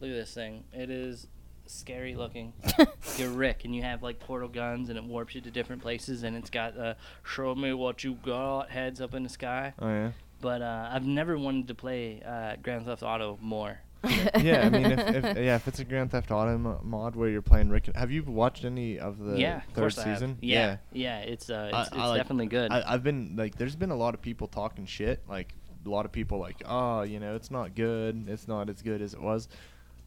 Look 0.00 0.08
at 0.08 0.14
this 0.14 0.32
thing. 0.32 0.64
It 0.72 0.88
is 0.88 1.26
scary 1.66 2.14
looking. 2.14 2.54
You're 3.18 3.28
Rick, 3.28 3.66
and 3.66 3.76
you 3.76 3.82
have 3.82 4.02
like 4.02 4.20
portal 4.20 4.48
guns, 4.48 4.88
and 4.88 4.96
it 4.96 5.04
warps 5.04 5.34
you 5.34 5.42
to 5.42 5.50
different 5.50 5.82
places, 5.82 6.22
and 6.22 6.34
it's 6.34 6.48
got 6.48 6.78
uh, 6.78 6.94
"Show 7.24 7.54
me 7.54 7.74
what 7.74 8.02
you 8.02 8.14
got" 8.24 8.70
heads 8.70 9.02
up 9.02 9.12
in 9.12 9.22
the 9.22 9.28
sky. 9.28 9.74
Oh 9.78 9.88
yeah. 9.88 10.12
But 10.40 10.62
uh, 10.62 10.88
I've 10.90 11.04
never 11.04 11.36
wanted 11.36 11.68
to 11.68 11.74
play 11.74 12.22
uh, 12.26 12.56
Grand 12.62 12.86
Theft 12.86 13.02
Auto 13.02 13.38
more. 13.42 13.80
yeah, 14.40 14.62
I 14.66 14.70
mean, 14.70 14.86
if, 14.86 14.98
if 15.24 15.24
yeah, 15.38 15.56
if 15.56 15.68
it's 15.68 15.78
a 15.78 15.84
Grand 15.84 16.10
Theft 16.10 16.30
Auto 16.30 16.58
mo- 16.58 16.80
mod 16.82 17.14
where 17.16 17.28
you're 17.28 17.42
playing 17.42 17.68
Rick, 17.70 17.88
and- 17.88 17.96
have 17.96 18.10
you 18.10 18.22
watched 18.24 18.64
any 18.64 18.98
of 18.98 19.18
the 19.18 19.38
yeah, 19.38 19.58
of 19.58 19.64
third 19.74 19.80
course 19.80 19.96
season? 19.96 20.38
Yeah, 20.40 20.78
yeah, 20.92 21.18
it's 21.20 21.50
uh, 21.50 21.70
I- 21.72 21.82
it's, 21.82 21.92
I 21.92 21.94
it's 21.96 21.96
like- 21.96 22.16
definitely 22.18 22.46
good. 22.46 22.72
I, 22.72 22.82
I've 22.86 23.02
been 23.02 23.34
like, 23.36 23.56
there's 23.56 23.76
been 23.76 23.90
a 23.90 23.96
lot 23.96 24.14
of 24.14 24.20
people 24.22 24.48
talking 24.48 24.86
shit. 24.86 25.22
Like 25.28 25.54
a 25.84 25.88
lot 25.88 26.04
of 26.04 26.12
people 26.12 26.38
like, 26.38 26.62
oh, 26.66 27.02
you 27.02 27.20
know, 27.20 27.34
it's 27.34 27.50
not 27.50 27.74
good. 27.74 28.26
It's 28.28 28.48
not 28.48 28.68
as 28.68 28.82
good 28.82 29.02
as 29.02 29.14
it 29.14 29.20
was. 29.20 29.48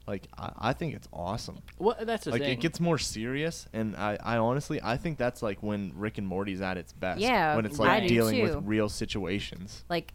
Like 0.07 0.27
I, 0.37 0.51
I 0.69 0.73
think 0.73 0.93
it's 0.93 1.07
awesome. 1.11 1.59
Well, 1.79 1.95
that's 2.01 2.25
the 2.25 2.31
like 2.31 2.41
thing. 2.41 2.51
it 2.51 2.59
gets 2.59 2.79
more 2.79 2.97
serious, 2.99 3.67
and 3.73 3.95
I, 3.95 4.17
I 4.23 4.37
honestly, 4.37 4.79
I 4.83 4.97
think 4.97 5.17
that's 5.17 5.41
like 5.41 5.63
when 5.63 5.93
Rick 5.95 6.19
and 6.19 6.27
Morty's 6.27 6.61
at 6.61 6.77
its 6.77 6.93
best. 6.93 7.21
Yeah, 7.21 7.55
when 7.55 7.65
it's 7.65 7.79
like 7.79 8.03
do 8.03 8.07
dealing 8.09 8.41
with 8.43 8.55
real 8.63 8.87
situations. 8.87 9.83
like 9.89 10.13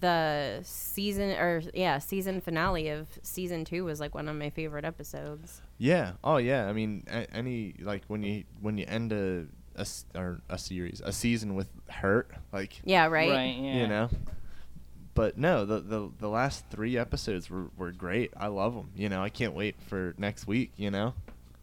the 0.00 0.60
season 0.62 1.30
or 1.32 1.62
yeah 1.72 1.98
season 1.98 2.40
finale 2.40 2.88
of 2.88 3.08
season 3.22 3.64
two 3.64 3.84
was 3.84 4.00
like 4.00 4.14
one 4.14 4.28
of 4.28 4.36
my 4.36 4.50
favorite 4.50 4.84
episodes 4.84 5.60
Yeah. 5.78 6.12
Oh 6.22 6.36
yeah. 6.36 6.66
I 6.68 6.72
mean, 6.72 7.04
a- 7.08 7.28
any 7.34 7.74
like 7.80 8.02
when 8.08 8.22
you 8.22 8.44
when 8.60 8.78
you 8.78 8.84
end 8.88 9.12
a 9.12 9.46
a 9.76 9.80
s- 9.80 10.06
or 10.14 10.40
a 10.48 10.56
series, 10.58 11.02
a 11.04 11.10
season 11.12 11.56
with 11.56 11.68
hurt, 11.88 12.30
like 12.52 12.80
yeah 12.84 13.06
right, 13.06 13.30
Right, 13.30 13.56
yeah. 13.58 13.74
you 13.80 13.88
know. 13.88 14.08
But 15.14 15.38
no, 15.38 15.64
the, 15.64 15.80
the 15.80 16.10
the 16.18 16.28
last 16.28 16.64
three 16.70 16.98
episodes 16.98 17.48
were, 17.48 17.66
were 17.76 17.92
great. 17.92 18.32
I 18.36 18.48
love 18.48 18.74
them. 18.74 18.90
You 18.96 19.08
know, 19.08 19.22
I 19.22 19.28
can't 19.28 19.54
wait 19.54 19.76
for 19.86 20.14
next 20.18 20.46
week. 20.46 20.72
You 20.76 20.90
know, 20.90 21.14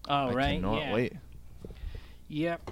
oh, 0.08 0.30
I 0.30 0.34
right. 0.34 0.54
cannot 0.56 0.82
yeah. 0.82 0.94
wait. 0.94 1.14
Yep. 2.30 2.72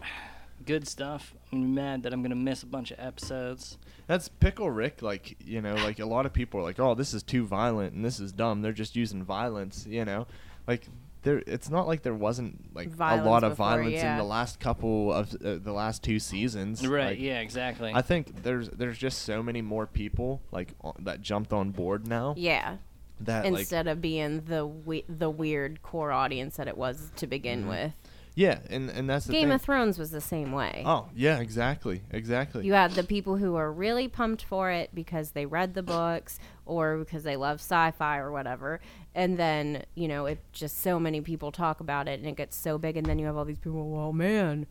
Good 0.65 0.87
stuff. 0.87 1.33
I'm 1.51 1.73
mad 1.73 2.03
that 2.03 2.13
I'm 2.13 2.21
gonna 2.21 2.35
miss 2.35 2.63
a 2.63 2.65
bunch 2.65 2.91
of 2.91 2.99
episodes. 2.99 3.77
That's 4.07 4.29
Pickle 4.29 4.71
Rick. 4.71 5.01
Like 5.01 5.35
you 5.43 5.61
know, 5.61 5.75
like 5.75 5.99
a 5.99 6.05
lot 6.05 6.25
of 6.25 6.31
people 6.31 6.61
are 6.61 6.63
like, 6.63 6.79
oh, 6.79 6.95
this 6.95 7.13
is 7.13 7.23
too 7.23 7.45
violent 7.45 7.93
and 7.93 8.05
this 8.05 8.19
is 8.19 8.31
dumb. 8.31 8.61
They're 8.61 8.71
just 8.71 8.95
using 8.95 9.23
violence. 9.23 9.85
You 9.85 10.05
know, 10.05 10.27
like 10.65 10.87
there. 11.23 11.41
It's 11.45 11.69
not 11.69 11.87
like 11.87 12.01
there 12.03 12.13
wasn't 12.13 12.75
like 12.75 12.89
a 12.97 13.15
lot 13.23 13.43
of 13.43 13.51
before, 13.53 13.65
violence 13.67 13.93
yeah. 13.93 14.13
in 14.13 14.17
the 14.17 14.23
last 14.23 14.59
couple 14.59 15.11
of 15.13 15.33
uh, 15.35 15.55
the 15.61 15.73
last 15.73 16.03
two 16.03 16.19
seasons. 16.19 16.85
Right. 16.87 17.11
Like, 17.11 17.19
yeah. 17.19 17.39
Exactly. 17.39 17.91
I 17.93 18.01
think 18.01 18.43
there's 18.43 18.69
there's 18.69 18.97
just 18.97 19.23
so 19.23 19.43
many 19.43 19.61
more 19.61 19.85
people 19.87 20.41
like 20.51 20.73
o- 20.83 20.93
that 20.99 21.21
jumped 21.21 21.53
on 21.53 21.71
board 21.71 22.07
now. 22.07 22.33
yeah 22.37 22.77
That 23.21 23.45
like 23.45 23.59
instead 23.61 23.87
of 23.87 24.01
being 24.01 24.41
the 24.45 24.65
we- 24.65 25.05
the 25.09 25.29
weird 25.29 25.81
core 25.81 26.11
audience 26.11 26.55
that 26.57 26.67
it 26.67 26.77
was 26.77 27.11
to 27.17 27.27
begin 27.27 27.65
Mhm. 27.65 27.69
with 27.69 27.91
yeah, 28.35 28.59
and 28.69 28.89
and 28.89 29.09
that's 29.09 29.25
the 29.25 29.33
game 29.33 29.49
thing. 29.49 29.51
of 29.55 29.61
thrones 29.61 29.97
was 29.99 30.11
the 30.11 30.21
same 30.21 30.51
way 30.51 30.83
Oh 30.85 31.07
yeah, 31.15 31.39
exactly, 31.39 32.01
exactly. 32.11 32.65
you 32.65 32.73
had 32.73 32.91
the 32.91 33.03
people 33.03 33.37
who 33.37 33.53
were 33.53 33.71
really 33.71 34.07
pumped 34.07 34.43
for 34.43 34.71
it 34.71 34.89
because 34.93 35.31
they 35.31 35.45
read 35.45 35.73
the 35.73 35.83
books 35.83 36.39
or 36.65 36.97
because 36.97 37.23
they 37.23 37.35
love 37.35 37.59
sci-fi 37.59 38.17
or 38.17 38.31
whatever 38.31 38.79
and 39.15 39.37
then 39.37 39.83
you 39.95 40.07
know 40.07 40.25
it 40.25 40.39
just 40.53 40.79
so 40.81 40.99
many 40.99 41.19
people 41.21 41.51
talk 41.51 41.79
about 41.79 42.07
it 42.07 42.19
and 42.19 42.27
it 42.29 42.35
gets 42.35 42.55
so 42.55 42.77
big 42.77 42.95
and 42.95 43.05
then 43.07 43.17
you 43.19 43.25
have 43.25 43.35
all 43.35 43.45
these 43.45 43.57
people 43.57 43.89
well 43.89 44.13
man 44.13 44.67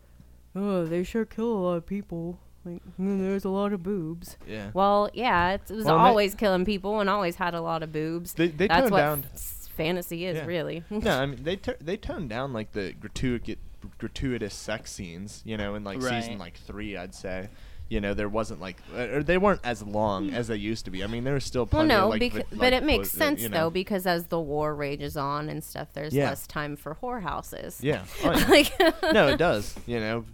oh 0.54 0.84
they 0.86 1.02
sure 1.02 1.24
kill 1.24 1.50
a 1.52 1.60
lot 1.60 1.74
of 1.74 1.84
people 1.86 2.38
like 2.64 2.80
mm, 3.00 3.18
there's 3.20 3.44
a 3.44 3.48
lot 3.48 3.72
of 3.72 3.82
boobs 3.82 4.36
yeah. 4.46 4.70
well 4.74 5.10
yeah 5.12 5.52
it 5.54 5.62
was 5.70 5.84
Well, 5.84 5.96
always 5.98 6.34
killing 6.34 6.64
people 6.64 7.00
and 7.00 7.10
always 7.10 7.36
had 7.36 7.54
a 7.54 7.60
lot 7.60 7.82
of 7.82 7.92
boobs 7.92 8.32
They- 8.34 8.48
they 8.48 8.68
that's 8.68 8.90
down- 8.90 9.24
f- 9.34 9.57
fantasy 9.78 10.26
is 10.26 10.36
Yeah. 10.36 10.44
really 10.44 10.84
no, 10.90 11.10
I 11.22 11.24
mean 11.26 11.42
they 11.42 11.56
tur 11.56 11.76
they 11.80 11.96
toned 11.96 12.28
down 12.28 12.52
like 12.52 12.72
the 12.72 12.92
gratuitous 12.92 13.56
gratuitous 13.98 14.54
sex 14.54 14.92
scenes, 14.92 15.40
you 15.46 15.56
know, 15.56 15.74
in 15.76 15.84
like 15.84 16.02
season 16.02 16.36
like 16.38 16.56
three, 16.58 16.96
I'd 16.96 17.14
say. 17.14 17.48
You 17.90 18.02
know, 18.02 18.12
there 18.12 18.28
wasn't 18.28 18.60
like, 18.60 18.76
uh, 18.94 19.06
or 19.14 19.22
they 19.22 19.38
weren't 19.38 19.62
as 19.64 19.82
long 19.82 20.28
as 20.34 20.48
they 20.48 20.56
used 20.56 20.84
to 20.84 20.90
be. 20.90 21.02
I 21.02 21.06
mean, 21.06 21.24
there 21.24 21.32
was 21.32 21.44
still 21.44 21.62
Well, 21.62 21.68
plenty 21.86 21.88
no, 21.94 22.02
of 22.04 22.10
like, 22.10 22.20
bec- 22.20 22.32
vi- 22.32 22.44
but 22.50 22.58
like, 22.58 22.72
it 22.74 22.84
makes 22.84 23.12
bu- 23.12 23.16
uh, 23.16 23.24
sense 23.24 23.40
you 23.40 23.48
though 23.48 23.70
because 23.70 24.04
as 24.06 24.26
the 24.26 24.38
war 24.38 24.74
rages 24.74 25.16
on 25.16 25.48
and 25.48 25.64
stuff, 25.64 25.88
there's 25.94 26.12
Yeah. 26.12 26.28
less 26.28 26.46
time 26.46 26.76
for 26.76 26.96
whorehouses. 26.96 27.82
Yeah. 27.82 28.04
Oh, 28.24 28.32
yeah. 28.36 28.46
like, 28.48 29.12
no, 29.14 29.28
it 29.28 29.38
does. 29.38 29.74
You 29.86 30.00
know, 30.00 30.24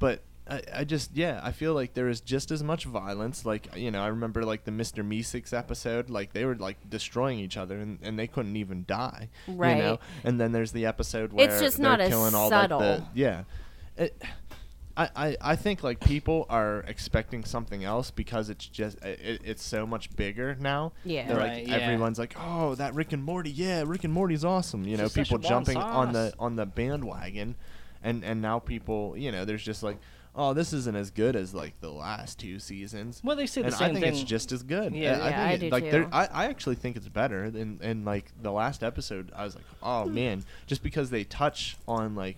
but 0.00 0.22
I, 0.48 0.62
I 0.74 0.84
just 0.84 1.16
yeah, 1.16 1.40
I 1.42 1.52
feel 1.52 1.72
like 1.72 1.94
there 1.94 2.08
is 2.08 2.20
just 2.20 2.50
as 2.50 2.62
much 2.62 2.84
violence. 2.84 3.46
Like 3.46 3.74
you 3.76 3.90
know, 3.90 4.02
I 4.02 4.08
remember 4.08 4.44
like 4.44 4.64
the 4.64 4.70
Mister 4.70 5.02
Meeseeks 5.02 5.52
episode. 5.52 6.10
Like 6.10 6.32
they 6.32 6.44
were 6.44 6.54
like 6.56 6.76
destroying 6.88 7.38
each 7.38 7.56
other, 7.56 7.78
and, 7.78 7.98
and 8.02 8.18
they 8.18 8.26
couldn't 8.26 8.56
even 8.56 8.84
die. 8.86 9.30
right 9.48 9.76
You 9.76 9.82
know. 9.82 9.98
And 10.22 10.40
then 10.40 10.52
there's 10.52 10.72
the 10.72 10.86
episode 10.86 11.32
where 11.32 11.48
It's 11.48 11.60
just 11.60 11.78
they're 11.78 11.84
not 11.90 12.00
as 12.00 12.10
killing 12.10 12.34
all 12.34 12.50
like 12.50 12.68
the 12.68 12.78
subtle. 12.78 13.08
yeah. 13.14 13.44
It, 13.96 14.22
I, 14.96 15.08
I, 15.16 15.36
I 15.40 15.56
think 15.56 15.82
like 15.82 15.98
people 15.98 16.46
are 16.48 16.84
expecting 16.86 17.44
something 17.44 17.82
else 17.82 18.10
because 18.12 18.48
it's 18.48 18.66
just 18.66 19.02
it, 19.02 19.40
it's 19.44 19.62
so 19.62 19.86
much 19.86 20.14
bigger 20.14 20.56
now. 20.60 20.92
Yeah. 21.04 21.26
They're 21.26 21.36
Right, 21.36 21.52
like 21.64 21.68
yeah. 21.68 21.76
everyone's 21.76 22.18
like, 22.18 22.36
oh, 22.38 22.74
that 22.76 22.94
Rick 22.94 23.12
and 23.12 23.24
Morty, 23.24 23.50
yeah, 23.50 23.82
Rick 23.86 24.04
and 24.04 24.12
Morty's 24.12 24.44
awesome. 24.44 24.86
You 24.86 24.96
know, 24.96 25.08
people 25.08 25.36
a 25.36 25.40
bon 25.40 25.48
jumping 25.48 25.78
on 25.78 26.12
the 26.12 26.32
on 26.38 26.56
the 26.56 26.66
bandwagon, 26.66 27.56
and 28.02 28.24
and 28.24 28.40
now 28.40 28.60
people, 28.60 29.16
you 29.16 29.32
know, 29.32 29.44
there's 29.44 29.64
just 29.64 29.82
like, 29.82 29.98
oh, 30.36 30.52
this 30.52 30.72
isn't 30.72 30.96
as 30.96 31.10
good 31.10 31.36
as 31.36 31.54
like 31.54 31.80
the 31.80 31.90
last 31.90 32.38
two 32.38 32.58
seasons. 32.58 33.20
Well, 33.24 33.36
they 33.36 33.46
say 33.46 33.62
the 33.62 33.68
and 33.68 33.76
same 33.76 33.84
I 33.84 33.92
think 33.92 34.04
thing. 34.04 34.14
it's 34.14 34.22
just 34.22 34.52
as 34.52 34.62
good. 34.62 34.94
Yeah. 34.94 35.18
I, 35.20 35.28
Yeah, 35.28 35.30
think 35.30 35.36
I 35.36 35.52
it- 35.52 35.60
do 35.60 35.68
like 35.70 35.90
too. 35.90 36.08
I, 36.12 36.26
I 36.26 36.44
actually 36.46 36.76
think 36.76 36.96
it's 36.96 37.08
better 37.08 37.50
than 37.50 37.78
in 37.82 38.04
like 38.04 38.30
the 38.42 38.52
last 38.52 38.82
episode. 38.82 39.32
I 39.34 39.44
was 39.44 39.54
like, 39.54 39.64
oh 39.82 40.04
hmm. 40.04 40.14
man, 40.14 40.44
just 40.66 40.82
because 40.82 41.10
they 41.10 41.24
touch 41.24 41.76
on 41.86 42.14
like 42.14 42.36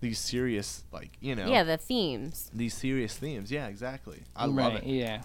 these 0.00 0.18
serious 0.18 0.84
like 0.92 1.10
you 1.20 1.34
know 1.34 1.46
yeah, 1.46 1.62
the 1.62 1.76
themes. 1.76 2.50
these 2.54 2.74
serious 2.74 3.16
themes. 3.16 3.50
Yeah, 3.50 3.66
exactly. 3.66 4.22
I 4.36 4.46
right, 4.46 4.54
love 4.54 4.74
it. 4.76 4.84
Yeah. 4.84 5.22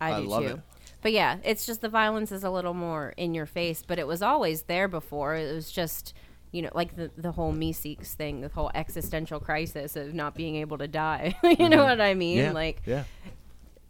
I, 0.00 0.12
I 0.12 0.20
do 0.20 0.26
love 0.28 0.42
too. 0.44 0.48
it. 0.50 0.60
But 1.00 1.12
yeah, 1.12 1.36
it's 1.44 1.64
just 1.64 1.80
the 1.80 1.88
violence 1.88 2.32
is 2.32 2.42
a 2.42 2.50
little 2.50 2.74
more 2.74 3.14
in 3.16 3.34
your 3.34 3.46
face, 3.46 3.84
but 3.86 3.98
it 3.98 4.06
was 4.06 4.20
always 4.22 4.62
there 4.62 4.88
before. 4.88 5.36
It 5.36 5.52
was 5.54 5.70
just, 5.70 6.12
you 6.52 6.62
know, 6.62 6.70
like 6.74 6.96
the 6.96 7.10
the 7.16 7.32
whole 7.32 7.52
Meeseeks 7.52 8.14
thing, 8.14 8.40
the 8.40 8.48
whole 8.48 8.70
existential 8.74 9.40
crisis 9.40 9.96
of 9.96 10.14
not 10.14 10.34
being 10.34 10.56
able 10.56 10.78
to 10.78 10.88
die. 10.88 11.36
you 11.58 11.68
know 11.68 11.84
what 11.84 12.00
I 12.00 12.14
mean? 12.14 12.38
Mm-hmm. 12.38 12.46
Yeah. 12.46 12.52
Like 12.52 12.82
yeah. 12.86 13.04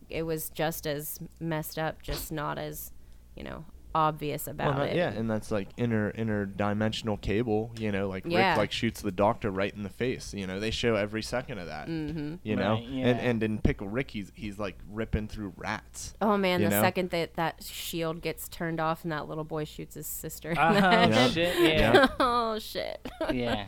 it 0.08 0.22
was 0.22 0.50
just 0.50 0.86
as 0.86 1.18
messed 1.40 1.78
up, 1.78 2.02
just 2.02 2.32
not 2.32 2.58
as, 2.58 2.92
you 3.36 3.44
know, 3.44 3.64
obvious 3.98 4.46
about 4.46 4.68
Well, 4.68 4.78
not- 4.78 4.88
it. 4.90 4.96
yeah, 4.96 5.10
and 5.10 5.28
that's 5.28 5.50
like 5.50 5.68
inner 5.76 6.12
interdimensional 6.12 7.20
cable. 7.20 7.70
You 7.78 7.90
know, 7.92 8.08
like 8.08 8.24
Yeah. 8.26 8.50
Rick 8.50 8.58
like 8.58 8.72
shoots 8.72 9.02
the 9.02 9.10
doctor 9.10 9.50
right 9.50 9.74
in 9.74 9.82
the 9.82 9.88
face. 9.90 10.32
You 10.34 10.46
know, 10.46 10.60
they 10.60 10.70
show 10.70 10.94
every 10.94 11.22
second 11.22 11.58
of 11.58 11.66
that. 11.66 11.88
Mm-hmm. 11.88 12.36
You 12.42 12.56
know, 12.56 12.74
Right, 12.74 12.84
yeah. 12.88 13.06
and 13.08 13.20
and 13.20 13.42
in 13.42 13.58
Pickle 13.58 13.88
Rick, 13.88 14.10
he's 14.12 14.30
he's 14.34 14.58
like 14.58 14.78
ripping 14.90 15.28
through 15.28 15.52
rats. 15.56 16.14
Oh 16.20 16.36
man, 16.36 16.62
the 16.62 16.70
know? 16.70 16.80
second 16.80 17.10
that 17.10 17.34
that 17.34 17.62
shield 17.64 18.22
gets 18.22 18.48
turned 18.48 18.80
off 18.80 19.02
and 19.02 19.12
that 19.12 19.28
little 19.28 19.44
boy 19.44 19.64
shoots 19.64 19.94
his 19.96 20.06
sister. 20.06 20.54
Oh 20.58 20.72
the 20.74 20.80
head. 20.80 21.10
Yeah. 21.10 21.28
shit! 21.30 21.56
Yeah. 21.60 21.92
Yeah. 21.92 22.06
oh 22.20 22.58
shit. 22.58 23.06
yeah. 23.32 23.66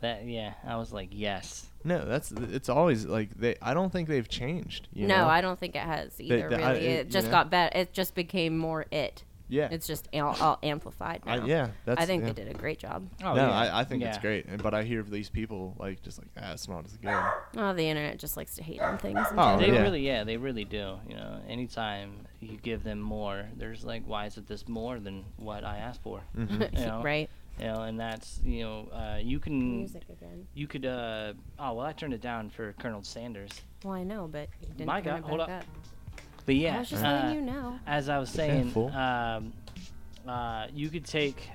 That 0.00 0.26
yeah. 0.26 0.54
I 0.66 0.76
was 0.76 0.92
like, 0.92 1.08
yes. 1.12 1.66
No, 1.86 2.04
that's 2.04 2.32
it's 2.32 2.68
always 2.68 3.04
like 3.06 3.30
they. 3.38 3.56
I 3.60 3.74
don't 3.74 3.90
think 3.92 4.08
they've 4.08 4.28
changed. 4.28 4.88
You 4.94 5.06
no, 5.06 5.18
know? 5.18 5.26
I 5.28 5.40
don't 5.42 5.58
think 5.58 5.76
it 5.76 5.82
has 5.82 6.18
either. 6.20 6.48
the- 6.48 6.62
I- 6.62 6.72
really, 6.72 6.86
it- 6.86 6.90
it 7.00 7.06
you 7.06 7.12
just 7.12 7.26
know? 7.26 7.30
got 7.30 7.50
better. 7.50 7.78
It 7.78 7.92
just 7.92 8.14
became 8.14 8.56
more 8.58 8.86
it. 8.90 9.22
Yeah. 9.54 9.68
It's 9.70 9.86
just 9.86 10.08
all, 10.14 10.36
all 10.40 10.58
amplified 10.62 11.22
I- 11.26 11.44
yeah, 11.44 11.68
that's- 11.84 12.02
I 12.02 12.06
think 12.06 12.22
yeah. 12.22 12.32
they 12.32 12.44
did 12.44 12.54
a 12.54 12.58
great 12.58 12.78
job. 12.78 13.08
Oh, 13.22 13.34
no, 13.34 13.46
yeah. 13.46 13.50
I, 13.50 13.80
I 13.80 13.84
think 13.84 14.02
it's 14.02 14.18
great. 14.18 14.46
and- 14.46 14.62
But 14.62 14.74
I 14.74 14.82
hear 14.82 15.00
of 15.00 15.10
these 15.10 15.30
people 15.30 15.74
like 15.78 16.02
just 16.02 16.18
like 16.18 16.28
ah, 16.40 16.52
it's 16.52 16.68
not 16.68 16.84
as 16.84 16.96
good. 16.96 17.14
Oh, 17.56 17.72
the 17.72 17.88
internet 17.88 18.18
just 18.18 18.36
likes 18.36 18.54
to 18.56 18.62
hate 18.62 18.80
on 18.80 18.98
things. 18.98 19.20
Oh. 19.36 19.58
They 19.58 19.68
yeah. 19.72 19.82
really, 19.82 20.00
yeah, 20.06 20.24
they 20.24 20.36
really 20.36 20.64
do. 20.64 20.98
You 21.08 21.16
know, 21.16 21.40
anytime 21.48 22.26
you 22.40 22.56
give 22.58 22.82
them 22.84 23.00
more, 23.00 23.46
there's 23.56 23.84
like, 23.84 24.02
why 24.06 24.26
is 24.26 24.36
it 24.36 24.46
this 24.46 24.66
more 24.68 24.98
than 24.98 25.24
what 25.36 25.64
I 25.64 25.78
asked 25.78 26.02
for? 26.02 26.22
Mm-hmm. 26.36 26.62
You 26.78 26.86
know? 26.86 27.02
right. 27.02 27.30
You 27.58 27.66
know, 27.66 27.82
and 27.82 28.00
that's 28.00 28.40
you 28.44 28.64
know, 28.64 28.88
uh, 28.92 29.18
you 29.22 29.38
can, 29.38 29.76
Music 29.76 30.02
again. 30.10 30.48
you 30.54 30.66
could. 30.66 30.84
Uh, 30.84 31.34
oh 31.60 31.74
well, 31.74 31.86
I 31.86 31.92
turned 31.92 32.12
it 32.12 32.20
down 32.20 32.50
for 32.50 32.72
Colonel 32.80 33.04
Sanders. 33.04 33.52
Well, 33.84 33.94
I 33.94 34.02
know, 34.02 34.26
but 34.26 34.48
you 34.60 34.68
didn't 34.68 34.86
My 34.86 35.00
God, 35.00 35.22
hold 35.22 35.40
up. 35.40 35.48
up. 35.48 35.64
But 36.46 36.56
yeah, 36.56 36.76
I 36.76 36.78
was 36.80 36.90
just 36.90 37.04
uh, 37.04 37.08
letting 37.10 37.34
you 37.36 37.42
know. 37.42 37.78
as 37.86 38.08
I 38.08 38.18
was 38.18 38.30
saying, 38.30 38.72
um, 38.76 39.52
uh, 40.26 40.66
you 40.74 40.88
could 40.90 41.04
take 41.04 41.48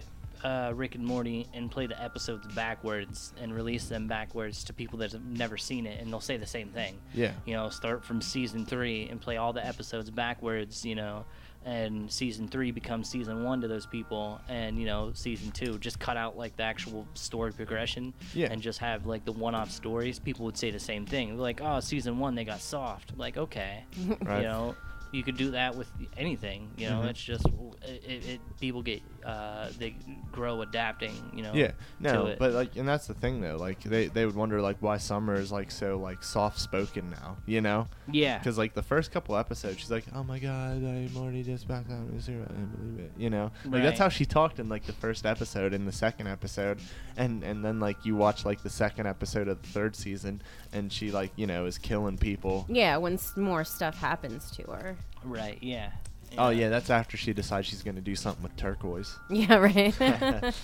uh, 0.43 0.71
Rick 0.75 0.95
and 0.95 1.05
Morty 1.05 1.47
and 1.53 1.69
play 1.69 1.87
the 1.87 2.01
episodes 2.01 2.47
backwards 2.53 3.33
and 3.41 3.53
release 3.53 3.87
them 3.87 4.07
backwards 4.07 4.63
to 4.65 4.73
people 4.73 4.99
that 4.99 5.11
have 5.11 5.25
never 5.25 5.57
seen 5.57 5.85
it, 5.85 6.01
and 6.01 6.11
they'll 6.11 6.21
say 6.21 6.37
the 6.37 6.45
same 6.45 6.69
thing. 6.69 6.97
Yeah. 7.13 7.33
You 7.45 7.53
know, 7.53 7.69
start 7.69 8.03
from 8.03 8.21
season 8.21 8.65
three 8.65 9.07
and 9.09 9.19
play 9.19 9.37
all 9.37 9.53
the 9.53 9.65
episodes 9.65 10.09
backwards. 10.09 10.85
You 10.85 10.95
know, 10.95 11.25
and 11.65 12.11
season 12.11 12.47
three 12.47 12.71
becomes 12.71 13.09
season 13.09 13.43
one 13.43 13.61
to 13.61 13.67
those 13.67 13.85
people, 13.85 14.39
and 14.47 14.77
you 14.79 14.85
know, 14.85 15.11
season 15.13 15.51
two 15.51 15.77
just 15.79 15.99
cut 15.99 16.17
out 16.17 16.37
like 16.37 16.55
the 16.57 16.63
actual 16.63 17.07
story 17.13 17.51
progression. 17.51 18.13
Yeah. 18.33 18.51
And 18.51 18.61
just 18.61 18.79
have 18.79 19.05
like 19.05 19.25
the 19.25 19.31
one-off 19.31 19.71
stories. 19.71 20.19
People 20.19 20.45
would 20.45 20.57
say 20.57 20.71
the 20.71 20.79
same 20.79 21.05
thing. 21.05 21.37
Like, 21.37 21.61
"Oh, 21.61 21.79
season 21.79 22.19
one 22.19 22.35
they 22.35 22.45
got 22.45 22.61
soft." 22.61 23.13
like, 23.17 23.37
okay. 23.37 23.83
Right. 24.21 24.41
You 24.41 24.47
know, 24.47 24.75
you 25.11 25.23
could 25.23 25.37
do 25.37 25.51
that 25.51 25.75
with 25.75 25.89
anything. 26.17 26.69
You 26.77 26.89
know, 26.89 27.01
Mhm. 27.01 27.09
it's 27.09 27.23
just 27.23 27.45
it, 27.83 28.25
it, 28.25 28.39
people 28.59 28.81
get 28.83 29.01
uh, 29.25 29.69
they 29.77 29.95
grow 30.31 30.61
adapting. 30.61 31.13
You 31.33 31.43
know. 31.43 31.53
Yeah, 31.53 31.67
to 31.67 31.73
no, 31.99 32.25
it. 32.27 32.39
but 32.39 32.53
like, 32.53 32.75
and 32.77 32.87
that's 32.87 33.07
the 33.07 33.13
thing 33.13 33.41
though. 33.41 33.57
Like, 33.57 33.81
they 33.81 34.07
they 34.07 34.25
would 34.25 34.35
wonder 34.35 34.61
like 34.61 34.77
why 34.81 34.97
Summer 34.97 35.35
is 35.35 35.51
like 35.51 35.71
so 35.71 35.97
like 35.97 36.23
soft 36.23 36.59
spoken 36.59 37.09
now, 37.09 37.37
you 37.45 37.61
know? 37.61 37.87
yeah, 38.11 38.37
Because 38.37 38.57
like 38.57 38.73
the 38.73 38.81
first 38.83 39.11
couple 39.11 39.35
episodes, 39.37 39.79
she's 39.79 39.91
like, 39.91 40.05
"Oh 40.13 40.23
my 40.23 40.39
God, 40.39 40.77
I'm 40.83 41.11
already 41.17 41.43
just 41.43 41.67
back 41.67 41.85
out 41.91 42.07
of 42.07 42.21
zero. 42.21 42.43
I 42.43 42.53
can't 42.53 42.77
believe 42.95 42.99
it." 43.05 43.11
You 43.17 43.29
know, 43.29 43.51
like 43.65 43.83
that's 43.83 43.99
how 43.99 44.09
she 44.09 44.25
talked 44.25 44.59
in 44.59 44.69
like 44.69 44.85
the 44.85 44.93
first 44.93 45.25
episode 45.25 45.73
and 45.73 45.87
the 45.87 45.91
second 45.91 46.27
episode, 46.27 46.79
and 47.17 47.43
and 47.43 47.63
then 47.63 47.79
like 47.79 48.05
you 48.05 48.15
watch 48.15 48.45
like 48.45 48.61
the 48.63 48.69
second 48.69 49.05
episode 49.07 49.47
of 49.47 49.61
the 49.61 49.67
third 49.69 49.95
season, 49.95 50.41
and 50.73 50.91
she 50.91 51.11
like 51.11 51.31
you 51.35 51.47
know 51.47 51.65
is 51.65 51.77
killing 51.77 52.17
people. 52.17 52.65
Yeah, 52.69 52.97
when 52.97 53.13
s- 53.13 53.35
more 53.37 53.63
stuff 53.63 53.97
happens 53.97 54.51
to 54.51 54.63
her. 54.71 54.97
right. 55.23 55.57
Yeah. 55.61 55.91
Oh 56.37 56.49
yeah, 56.49 56.69
that's 56.69 56.89
after 56.91 57.17
she 57.17 57.33
decides 57.33 57.67
she's 57.67 57.81
gonna 57.83 58.01
do 58.01 58.15
something 58.15 58.43
with 58.43 58.55
turquoise. 58.55 59.17
Yeah, 59.29 59.55
right. 59.55 59.93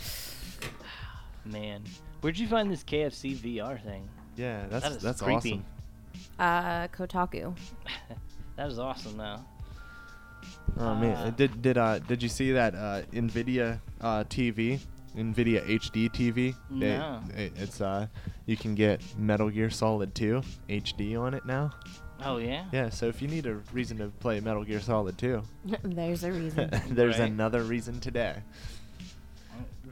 Man, 1.45 1.84
where'd 2.22 2.38
you 2.38 2.48
find 2.48 2.72
this 2.72 2.84
KFC 2.84 3.36
VR 3.36 3.82
thing? 3.84 4.07
Yeah, 4.36 4.65
that's 4.69 4.84
That 4.88 4.91
is 4.98 5.02
that's 5.03 5.22
creepy. 5.22 5.53
awesome. 5.53 5.65
uh, 6.40 6.88
Kotaku. 6.90 7.56
That 8.57 8.69
is 8.69 8.80
awesome, 8.80 9.18
though. 9.18 9.40
Oh 10.77 10.95
man, 10.95 11.15
Uh, 11.18 11.30
did 11.32 11.61
did 11.61 11.77
uh 11.77 11.99
did 11.99 12.23
you 12.23 12.30
see 12.30 12.53
that 12.53 12.73
uh 12.73 13.02
Nvidia 13.11 13.80
uh 13.99 14.23
TV? 14.23 14.80
Nvidia 15.15 15.65
HD 15.67 16.09
TV. 16.09 16.55
They- 16.69 16.97
No. 16.97 17.21
it- 17.35 17.53
it's 17.55 17.81
uh 17.81 18.07
you 18.45 18.57
can 18.57 18.75
get 18.75 19.01
Metal 19.17 19.49
Gear 19.49 19.69
Solid 19.69 20.13
2 20.15 20.41
HD 20.69 21.15
on 21.19 21.33
it 21.33 21.45
now. 21.45 21.71
Oh 22.23 22.37
yeah. 22.37 22.65
Yeah, 22.71 22.89
so 22.89 23.07
if 23.07 23.21
you 23.21 23.27
need 23.27 23.45
a 23.45 23.55
reason 23.73 23.97
to 23.97 24.07
play 24.07 24.39
Metal 24.39 24.63
Gear 24.63 24.79
Solid 24.79 25.17
2, 25.17 25.41
There's 25.83 26.23
a 26.23 26.31
reason. 26.31 26.69
there's 26.89 27.19
Right. 27.19 27.29
another 27.31 27.63
reason 27.63 27.99
today. 27.99 28.37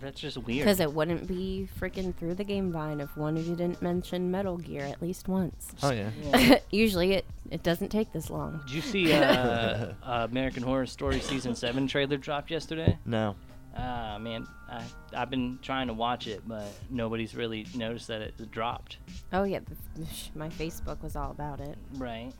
That's 0.02 0.20
just 0.20 0.38
weird. 0.38 0.66
Because 0.66 0.80
it 0.82 0.92
wouldn't 0.92 1.28
be 1.28 1.70
freaking 1.80 2.14
through 2.14 2.34
the 2.36 2.44
game 2.44 2.74
vine 2.74 3.00
if 3.00 3.16
one 3.16 3.38
of 3.38 3.48
you 3.48 3.56
didn't 3.56 3.82
mention 3.82 4.30
Metal 4.30 4.58
Gear 4.58 4.84
at 4.84 5.02
least 5.02 5.30
once. 5.30 5.72
Oh 5.82 5.92
yeah. 5.92 6.10
Yeah. 6.22 6.60
Usually 6.72 7.14
it, 7.14 7.26
it 7.52 7.64
doesn't 7.64 7.88
take 7.90 8.12
this 8.12 8.30
long. 8.30 8.60
Did 8.66 8.74
you 8.76 8.82
see 8.82 9.14
uh, 9.14 9.94
uh, 10.04 10.28
American 10.30 10.64
Horror 10.64 10.88
Story 10.88 11.22
season 11.22 11.56
seven 11.56 11.88
trailer 11.88 12.18
dropped 12.18 12.52
yesterday? 12.52 12.98
No. 13.06 13.36
Ah 13.76 14.18
man, 14.20 14.48
I 14.70 14.84
I've 15.16 15.30
been 15.30 15.58
trying 15.62 15.88
to 15.88 15.94
watch 15.94 16.28
it, 16.28 16.42
but 16.48 16.66
nobody's 16.90 17.36
really 17.36 17.66
noticed 17.76 18.08
that 18.08 18.22
it 18.22 18.52
dropped. 18.52 18.98
Oh 19.32 19.44
yeah, 19.44 19.60
my 20.36 20.50
Facebook 20.50 21.02
was 21.02 21.16
all 21.16 21.32
about 21.32 21.60
it. 21.60 21.78
Right. 21.96 22.32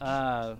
Uh, 0.00 0.56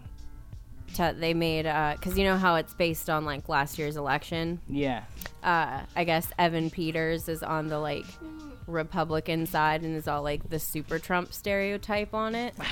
T- 0.94 1.12
they 1.12 1.34
made 1.34 1.62
because 1.62 2.16
you 2.18 2.24
know 2.24 2.36
how 2.36 2.56
it's 2.56 2.74
based 2.74 3.09
on 3.10 3.24
like 3.24 3.48
last 3.48 3.78
year's 3.78 3.96
election. 3.96 4.60
yeah. 4.68 5.04
Uh, 5.42 5.80
I 5.96 6.04
guess 6.04 6.28
Evan 6.38 6.70
Peters 6.70 7.28
is 7.28 7.42
on 7.42 7.66
the 7.66 7.78
like 7.80 8.04
Republican 8.68 9.46
side 9.46 9.82
and 9.82 9.96
is 9.96 10.06
all 10.06 10.22
like 10.22 10.48
the 10.48 10.59
super 10.60 11.00
Trump 11.00 11.32
stereotype 11.32 12.14
on 12.14 12.34
it. 12.34 12.54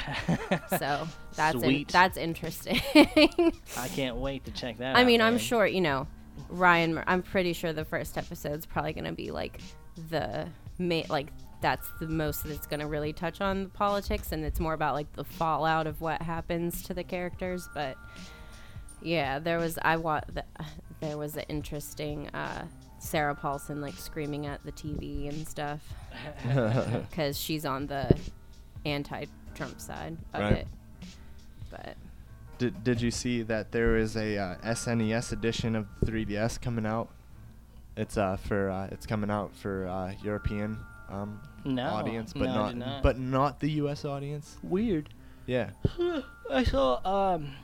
So 0.79 1.09
that's 1.35 1.61
in- 1.63 1.87
that's 1.91 2.17
interesting. 2.17 2.81
I 2.95 3.89
can't 3.89 4.17
wait 4.17 4.45
to 4.45 4.53
check 4.53 4.79
that. 4.79 4.95
I 4.97 5.01
out, 5.01 5.07
mean, 5.07 5.21
I'm 5.21 5.39
sure 5.39 5.67
you 5.67 5.81
know 5.81 6.07
Ryan. 6.49 6.95
Mur- 6.95 7.05
I'm 7.07 7.23
pretty 7.23 7.53
sure 7.53 7.73
the 7.73 7.85
first 7.85 8.17
episode's 8.19 8.67
probably 8.67 8.93
gonna 8.93 9.13
be 9.13 9.31
like 9.31 9.61
the 10.09 10.49
ma- 10.79 11.03
like 11.09 11.29
that's 11.61 11.89
the 12.01 12.07
most 12.07 12.45
that's 12.45 12.67
gonna 12.67 12.87
really 12.89 13.13
touch 13.13 13.41
on 13.41 13.65
the 13.65 13.69
politics, 13.71 14.33
and 14.33 14.45
it's 14.45 14.59
more 14.61 14.73
about 14.75 14.95
like 14.95 15.13
the 15.15 15.25
fallout 15.25 15.87
of 15.87 16.01
what 16.01 16.23
happens 16.23 16.83
to 16.85 16.95
the 16.95 17.05
characters. 17.05 17.69
But 17.75 17.97
yeah, 19.03 19.39
there 19.39 19.59
was 19.59 19.79
I 19.83 19.97
wa- 19.97 20.23
the, 20.33 20.45
there 21.01 21.17
was 21.19 21.37
an 21.37 21.45
interesting 21.49 22.29
uh, 22.31 22.65
Sarah 22.99 23.35
Paulson 23.35 23.81
like 23.81 23.95
screaming 23.95 24.47
at 24.47 24.63
the 24.65 24.73
TV 24.73 25.29
and 25.29 25.47
stuff 25.47 25.81
because 27.11 27.39
she's 27.39 27.65
on 27.65 27.87
the 27.87 28.15
anti-Trump 28.85 29.81
side 29.81 30.17
of 30.35 30.41
Right. 30.41 30.53
it. 30.53 30.67
But 31.71 31.97
Did 32.61 32.85
did 32.85 33.01
you 33.01 33.11
see 33.11 33.41
that 33.45 33.73
there 33.73 33.97
is 33.97 34.19
a 34.19 34.37
uh, 34.37 34.57
SNES 34.63 35.33
edition 35.33 35.75
of 35.75 35.87
the 36.03 36.13
3DS 36.13 36.61
coming 36.61 36.85
out? 36.85 37.09
It's 37.97 38.19
uh 38.19 38.37
for 38.37 38.69
uh, 38.69 38.89
it's 38.93 39.07
coming 39.07 39.31
out 39.31 39.57
for 39.57 39.89
uh, 39.89 40.13
European 40.23 40.79
um, 41.09 41.41
No, 41.65 41.85
audience, 41.85 42.35
but 42.35 42.45
no, 42.45 42.55
not, 42.55 42.77
not. 42.77 43.03
but 43.03 43.19
not 43.19 43.61
the 43.61 43.71
U.S. 43.83 44.05
audience. 44.05 44.59
Weird. 44.63 45.09
Yeah. 45.47 45.71
I 46.51 46.65
saw 46.65 47.01
um 47.35 47.55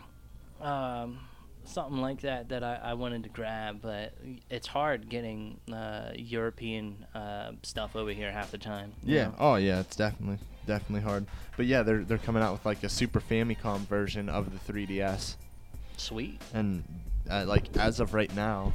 um 0.66 1.18
something 1.64 1.98
like 1.98 2.22
that 2.22 2.48
that 2.48 2.64
I, 2.64 2.76
I 2.82 2.94
wanted 2.94 3.22
to 3.24 3.28
grab, 3.28 3.82
but 3.82 4.14
it's 4.48 4.66
hard 4.66 5.10
getting 5.10 5.60
uh, 5.70 6.12
European 6.16 7.04
uh, 7.14 7.52
stuff 7.62 7.96
over 7.96 8.12
here 8.12 8.32
half 8.32 8.50
the 8.50 8.56
time. 8.56 8.94
Yeah. 9.02 9.24
know? 9.26 9.34
Oh 9.38 9.54
yeah, 9.56 9.80
it's 9.80 9.96
definitely 9.96 10.38
definitely 10.66 11.02
hard. 11.08 11.26
But 11.56 11.66
yeah, 11.66 11.82
they're 11.82 12.04
they're 12.04 12.18
coming 12.18 12.42
out 12.42 12.52
with 12.52 12.66
like 12.66 12.82
a 12.82 12.88
Super 12.88 13.20
Famicom 13.20 13.80
version 13.86 14.28
of 14.28 14.50
the 14.66 14.72
3DS, 14.72 15.36
Sweet. 15.96 16.40
and 16.52 16.84
uh, 17.30 17.44
like 17.46 17.76
as 17.76 18.00
of 18.00 18.12
right 18.14 18.34
now, 18.36 18.72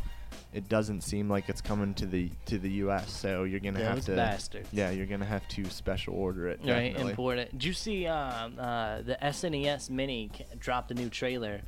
it 0.54 0.68
doesn't 0.68 1.02
seem 1.02 1.30
like 1.30 1.48
it's 1.50 1.62
coming 1.62 1.94
to 1.96 2.06
the 2.06 2.30
to 2.46 2.58
the 2.58 2.70
U.S. 2.84 3.12
So 3.12 3.44
you're 3.44 3.60
gonna 3.60 3.84
have 3.84 3.96
Those 3.98 4.06
to. 4.06 4.16
bastards. 4.16 4.70
Yeah, 4.72 4.90
you're 4.92 5.06
gonna 5.06 5.26
have 5.26 5.48
to 5.50 5.66
special 5.66 6.16
order 6.16 6.48
it. 6.48 6.60
Right, 6.60 6.90
Definitely. 6.92 7.12
import 7.12 7.38
it. 7.38 7.52
Did 7.52 7.64
you 7.66 7.74
see 7.74 8.08
um, 8.08 8.56
uh, 8.60 9.02
the 9.02 9.18
SNES 9.22 9.90
Mini 9.90 10.32
dropped 10.60 10.92
a 10.92 10.94
new 10.94 11.10
trailer? 11.10 11.62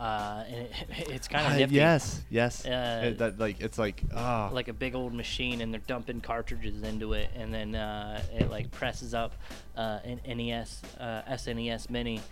Uh, 0.00 0.44
and 0.48 0.56
it, 0.56 0.70
it's 1.10 1.28
kind 1.28 1.46
of 1.46 1.52
Uh, 1.52 1.56
nifty. 1.56 1.74
yes, 1.76 2.22
yes. 2.30 2.64
Uh, 2.64 3.02
It- 3.04 3.18
that 3.18 3.38
like 3.38 3.60
it's 3.60 3.78
like 3.78 4.02
ah. 4.16 4.48
like 4.50 4.68
a 4.68 4.72
big 4.72 4.94
old 4.94 5.12
machine 5.12 5.60
and 5.60 5.72
they're 5.74 5.82
dumping 5.86 6.22
cartridges 6.22 6.82
into 6.82 7.12
it 7.12 7.28
and 7.36 7.52
then 7.52 7.74
uh, 7.74 8.22
it 8.32 8.50
like 8.50 8.70
presses 8.70 9.12
up 9.12 9.34
uh, 9.76 9.98
an 10.04 10.18
NES 10.26 10.80
uh, 10.98 11.20
SNES 11.28 11.90
Mini 11.90 12.22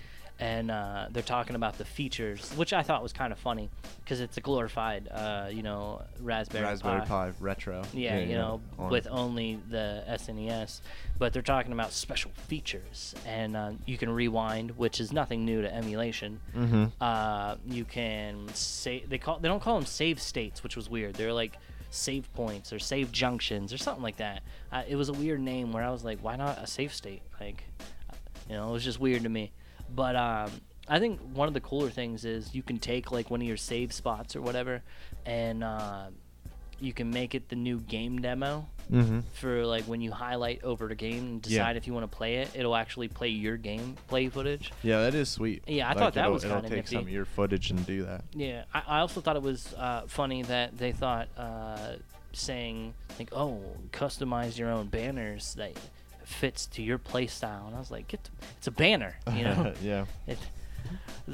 and 0.40 0.70
uh, 0.70 1.06
they're 1.10 1.22
talking 1.22 1.56
about 1.56 1.78
the 1.78 1.84
features 1.84 2.48
which 2.56 2.72
I 2.72 2.82
thought 2.82 3.02
was 3.02 3.12
kind 3.12 3.32
of 3.32 3.38
funny 3.40 3.68
because 4.04 4.20
it's 4.20 4.36
a 4.36 4.40
glorified 4.40 5.08
uh, 5.10 5.48
you 5.50 5.62
know 5.62 6.02
Raspberry, 6.20 6.64
Raspberry 6.64 7.00
Pi. 7.00 7.06
Pi 7.06 7.32
retro. 7.40 7.82
Yeah, 7.92 8.18
you 8.20 8.34
know, 8.36 8.60
on 8.78 8.90
with 8.90 9.06
only 9.10 9.58
the 9.68 10.04
SNES, 10.08 10.80
but 11.18 11.32
they're 11.32 11.42
talking 11.42 11.72
about 11.72 11.92
special 11.92 12.30
features, 12.46 13.14
and 13.26 13.56
uh, 13.56 13.72
you 13.86 13.98
can 13.98 14.10
rewind, 14.10 14.76
which 14.78 15.00
is 15.00 15.12
nothing 15.12 15.44
new 15.44 15.62
to 15.62 15.74
emulation. 15.74 16.40
Mhm. 16.54 16.92
Uh, 17.00 17.56
you 17.66 17.84
can 17.84 18.46
save. 18.54 19.08
They 19.10 19.18
call 19.18 19.38
they 19.38 19.48
don't 19.48 19.60
call 19.62 19.74
them 19.76 19.86
save 19.86 20.20
states, 20.20 20.62
which 20.62 20.76
was 20.76 20.88
weird. 20.88 21.14
They're 21.16 21.32
like 21.32 21.56
save 21.90 22.32
points 22.34 22.70
or 22.72 22.78
save 22.78 23.10
junctions 23.10 23.72
or 23.72 23.78
something 23.78 24.02
like 24.02 24.18
that. 24.18 24.42
Uh, 24.70 24.82
it 24.86 24.94
was 24.96 25.08
a 25.08 25.12
weird 25.14 25.40
name 25.40 25.72
where 25.72 25.82
I 25.82 25.90
was 25.90 26.04
like, 26.04 26.18
why 26.20 26.36
not 26.36 26.58
a 26.58 26.66
save 26.66 26.92
state? 26.92 27.22
Like, 27.40 27.64
you 28.48 28.54
know, 28.56 28.68
it 28.68 28.72
was 28.72 28.84
just 28.84 29.00
weird 29.00 29.22
to 29.22 29.28
me. 29.30 29.50
But 29.94 30.16
um, 30.16 30.50
I 30.88 30.98
think 30.98 31.20
one 31.34 31.48
of 31.48 31.54
the 31.54 31.60
cooler 31.60 31.90
things 31.90 32.24
is 32.24 32.54
you 32.54 32.62
can 32.62 32.78
take 32.78 33.10
like 33.12 33.30
one 33.30 33.40
of 33.40 33.46
your 33.46 33.56
save 33.56 33.92
spots 33.92 34.36
or 34.36 34.40
whatever, 34.42 34.82
and 35.26 35.64
uh, 35.64 36.06
you 36.80 36.92
can 36.92 37.10
make 37.10 37.34
it 37.34 37.48
the 37.48 37.56
new 37.56 37.80
game 37.80 38.20
demo 38.20 38.68
Mm-hmm. 38.90 39.20
for 39.34 39.66
like 39.66 39.84
when 39.84 40.00
you 40.00 40.10
highlight 40.10 40.64
over 40.64 40.88
the 40.88 40.94
game 40.94 41.18
and 41.18 41.46
Yeah. 41.46 41.58
decide 41.58 41.76
if 41.76 41.86
you 41.86 41.92
want 41.92 42.10
to 42.10 42.16
play 42.16 42.36
it. 42.36 42.48
It'll 42.54 42.74
actually 42.74 43.08
play 43.08 43.28
your 43.28 43.58
game 43.58 43.96
play 44.06 44.30
footage. 44.30 44.72
Yeah, 44.82 45.02
that 45.02 45.14
is 45.14 45.28
sweet. 45.28 45.62
Yeah, 45.66 45.90
I 45.90 45.92
thought 45.92 46.14
that 46.14 46.20
it'll, 46.22 46.32
was 46.32 46.44
it'll 46.44 46.62
kinda 46.62 46.74
take 46.74 46.88
some 46.88 47.02
of 47.02 47.10
your 47.10 47.26
footage 47.26 47.70
and 47.70 47.84
do 47.86 48.04
that. 48.06 48.24
Yeah, 48.32 48.64
I, 48.72 48.82
I 48.88 48.98
also 49.00 49.20
thought 49.20 49.36
it 49.36 49.42
was 49.42 49.74
uh, 49.74 50.04
funny 50.06 50.40
that 50.44 50.78
they 50.78 50.92
thought 50.92 51.28
uh, 51.36 51.96
saying 52.32 52.94
like, 53.18 53.28
"Oh, 53.32 53.60
customize 53.92 54.56
your 54.56 54.70
own 54.70 54.86
banners 54.86 55.52
that 55.56 55.72
fits 56.28 56.66
to 56.66 56.82
your 56.82 56.98
play 56.98 57.26
style," 57.26 57.64
and 57.66 57.74
I 57.74 57.78
was 57.78 57.90
like, 57.90 58.12
the, 58.12 58.30
"It's 58.58 58.66
a 58.66 58.70
banner, 58.70 59.16
you 59.34 59.44
know." 59.44 59.72
yeah. 59.82 60.04
it, 60.26 60.38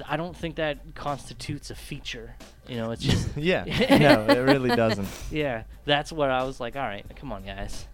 I 0.08 0.16
don't 0.16 0.36
think 0.36 0.56
that 0.56 0.78
constitutes 0.94 1.70
a 1.70 1.74
feature. 1.74 2.34
You 2.68 2.76
know, 2.76 2.90
it's 2.92 3.02
just 3.12 3.36
Yeah. 3.36 3.64
no, 3.98 4.26
it 4.28 4.38
really 4.40 4.74
doesn't. 4.74 5.08
yeah. 5.30 5.64
That's 5.84 6.12
where 6.12 6.30
I 6.30 6.44
was 6.44 6.60
like, 6.60 6.76
"All 6.76 6.82
right, 6.82 7.04
come 7.16 7.32
on, 7.32 7.44
guys." 7.44 7.86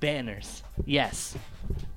banners, 0.00 0.62
yes. 0.84 1.36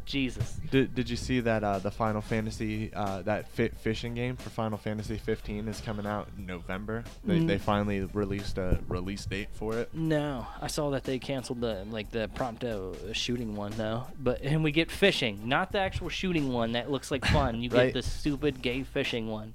Jesus. 0.09 0.59
Did, 0.71 0.95
did 0.95 1.07
you 1.09 1.15
see 1.15 1.39
that 1.41 1.63
uh, 1.63 1.77
the 1.79 1.91
Final 1.91 2.21
Fantasy 2.21 2.91
uh, 2.93 3.21
that 3.21 3.47
fit 3.49 3.77
fishing 3.77 4.15
game 4.15 4.35
for 4.35 4.49
Final 4.49 4.77
Fantasy 4.77 5.17
15 5.17 5.67
is 5.67 5.79
coming 5.81 6.05
out 6.07 6.27
in 6.37 6.45
November? 6.47 7.03
They, 7.23 7.39
Mm. 7.39 7.47
they 7.47 7.57
finally 7.59 8.01
released 8.01 8.57
a 8.57 8.79
release 8.87 9.25
date 9.25 9.49
for 9.53 9.77
it. 9.77 9.93
No, 9.93 10.47
I 10.61 10.65
saw 10.67 10.89
that 10.89 11.03
they 11.03 11.19
canceled 11.19 11.61
the 11.61 11.85
like 11.91 12.09
the 12.11 12.27
prompto 12.35 13.13
shooting 13.13 13.55
one 13.55 13.71
though. 13.77 14.03
But 14.19 14.41
and 14.41 14.63
we 14.63 14.71
get 14.71 14.89
fishing, 14.89 15.47
not 15.47 15.71
the 15.71 15.79
actual 15.79 16.09
shooting 16.09 16.51
one 16.51 16.71
that 16.71 16.89
looks 16.89 17.11
like 17.11 17.23
fun. 17.25 17.61
You 17.61 17.69
Right. 17.71 17.85
get 17.85 17.93
the 17.93 18.01
stupid 18.01 18.61
gay 18.63 18.81
fishing 18.83 19.27
one. 19.29 19.53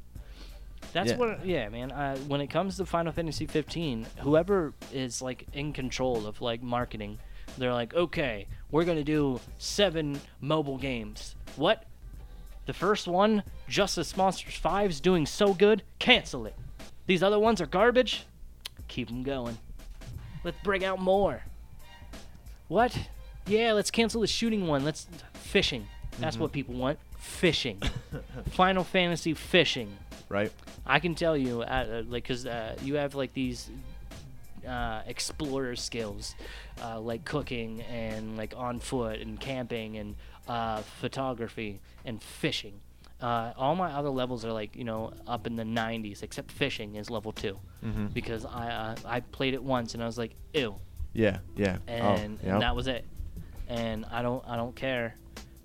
That's 0.92 1.10
Yeah. 1.10 1.16
what, 1.16 1.44
yeah, 1.44 1.68
man. 1.70 1.90
Uh, 1.90 2.16
when 2.28 2.40
it 2.40 2.46
comes 2.46 2.76
to 2.76 2.86
Final 2.86 3.10
Fantasy 3.12 3.46
15, 3.46 4.06
whoever 4.18 4.72
is 4.92 5.20
like 5.20 5.46
in 5.52 5.72
control 5.72 6.26
of 6.28 6.40
like 6.40 6.62
marketing, 6.62 7.18
they're 7.58 7.72
like, 7.72 7.92
okay, 7.94 8.46
we're 8.74 8.84
gonna 8.84 9.04
do 9.04 9.38
seven 9.56 10.20
mobile 10.40 10.76
games. 10.76 11.36
What? 11.54 11.84
The 12.66 12.72
first 12.72 13.06
one, 13.06 13.44
Justice 13.68 14.16
Monsters 14.16 14.56
5, 14.56 14.90
is 14.90 15.00
doing 15.00 15.26
so 15.26 15.54
good. 15.54 15.84
Cancel 16.00 16.44
it. 16.46 16.56
These 17.06 17.22
other 17.22 17.38
ones 17.38 17.60
are 17.60 17.66
garbage. 17.66 18.26
Keep 18.88 19.10
them 19.10 19.22
going. 19.22 19.56
Let's 20.42 20.56
bring 20.64 20.84
out 20.84 20.98
more. 20.98 21.44
What? 22.66 22.98
Yeah, 23.46 23.74
let's 23.74 23.92
cancel 23.92 24.22
the 24.22 24.26
shooting 24.26 24.66
one. 24.66 24.84
Let's 24.84 25.06
fishing. 25.34 25.86
That's 26.18 26.36
what 26.36 26.50
people 26.50 26.74
want. 26.74 26.98
Fishing. 27.16 27.80
Final 28.50 28.82
Fantasy 28.82 29.34
fishing. 29.34 29.96
Right? 30.28 30.50
I 30.84 30.98
can 30.98 31.14
tell 31.14 31.36
you, 31.36 31.62
uh, 31.62 31.64
uh, 31.64 32.02
like, 32.08 32.26
cause 32.26 32.44
uh, 32.44 32.74
you 32.82 32.96
have 32.96 33.14
like 33.14 33.34
these 33.34 33.70
uh, 34.66 35.02
explorer 35.06 35.76
skills, 35.76 36.34
uh, 36.82 37.00
like 37.00 37.24
cooking 37.24 37.82
and 37.82 38.36
like 38.36 38.54
on 38.56 38.80
foot 38.80 39.20
and 39.20 39.38
camping 39.40 39.96
and 39.96 40.16
uh, 40.48 40.82
photography 41.00 41.80
and 42.04 42.22
fishing. 42.22 42.80
Uh, 43.20 43.52
all 43.56 43.74
my 43.76 43.90
other 43.92 44.10
levels 44.10 44.44
are 44.44 44.52
like 44.52 44.74
you 44.76 44.84
know 44.84 45.12
up 45.26 45.46
in 45.46 45.56
the 45.56 45.62
90s, 45.62 46.22
except 46.22 46.50
fishing 46.50 46.96
is 46.96 47.08
level 47.10 47.32
2 47.32 47.58
Mhm. 47.84 48.12
because 48.12 48.44
I 48.44 48.68
uh, 48.70 48.96
I 49.06 49.20
played 49.20 49.54
it 49.54 49.62
once 49.62 49.94
and 49.94 50.02
I 50.02 50.06
was 50.06 50.18
like 50.18 50.34
ew, 50.52 50.74
Yeah, 51.12 51.38
yeah. 51.56 51.78
and, 51.86 52.38
oh, 52.44 52.48
and 52.50 52.62
that 52.62 52.74
was 52.76 52.86
it. 52.86 53.04
And 53.68 54.04
I 54.10 54.20
don't 54.22 54.44
I 54.46 54.56
don't 54.56 54.74
care. 54.76 55.14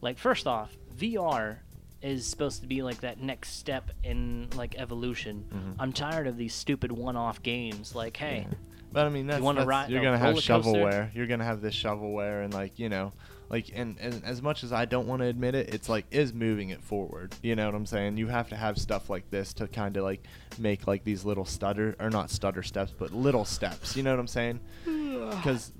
Like 0.02 0.18
first 0.18 0.48
off, 0.48 0.72
VR 0.98 1.58
is 2.02 2.26
supposed 2.26 2.62
to 2.62 2.68
be 2.68 2.82
like 2.82 3.02
that 3.02 3.20
next 3.20 3.58
step 3.58 3.92
in 4.04 4.48
like 4.56 4.76
evolution. 4.78 5.44
Mhm. 5.52 5.76
I'm 5.80 5.92
tired 5.92 6.28
of 6.28 6.38
these 6.38 6.54
stupid 6.54 6.94
one-off 6.94 7.44
games. 7.44 7.94
Like, 7.94 8.16
hey, 8.16 8.48
But 8.91 9.06
I 9.06 9.10
mean, 9.10 9.28
that's, 9.28 9.41
wanna 9.41 9.60
that's- 9.60 9.68
ride 9.68 9.90
you're 9.91 10.02
gonna 10.02 10.18
have 10.18 10.30
roller 10.30 10.41
coaster? 10.41 10.72
shovelware. 10.72 11.16
You're 11.16 11.28
gonna 11.28 11.44
have 11.44 11.61
this 11.61 11.76
shovelware, 11.76 12.44
and 12.44 12.53
like 12.53 12.80
you 12.80 12.90
know, 12.90 13.14
like 13.49 13.72
and, 13.76 13.98
and 13.99 14.24
as 14.24 14.41
much 14.41 14.64
as 14.64 14.74
I 14.74 14.86
don't 14.86 15.07
want 15.07 15.22
to 15.22 15.28
admit 15.28 15.53
it, 15.56 15.74
it's 15.74 15.90
like 15.90 16.06
is 16.11 16.34
moving 16.34 16.70
it 16.70 16.84
forward. 16.84 17.36
You 17.44 17.56
know 17.56 17.66
what 17.68 17.76
I'm 17.76 17.86
saying? 17.86 18.18
You 18.18 18.28
have 18.28 18.49
to 18.49 18.56
have 18.56 18.78
stuff 18.78 19.10
like 19.10 19.30
this 19.30 19.53
to 19.56 19.68
kind 19.68 19.95
of 19.98 20.03
like 20.03 20.24
make 20.57 20.88
like 20.88 21.03
these 21.03 21.24
little 21.24 21.45
stutter 21.45 21.95
or 21.99 22.10
not 22.10 22.32
stutter 22.32 22.64
steps, 22.64 22.91
but 22.98 23.11
little 23.14 23.45
steps. 23.45 23.95
You 23.95 24.03
know 24.03 24.11
what 24.11 24.20
I'm 24.20 24.28
saying? 24.28 24.60
Because 25.30 25.72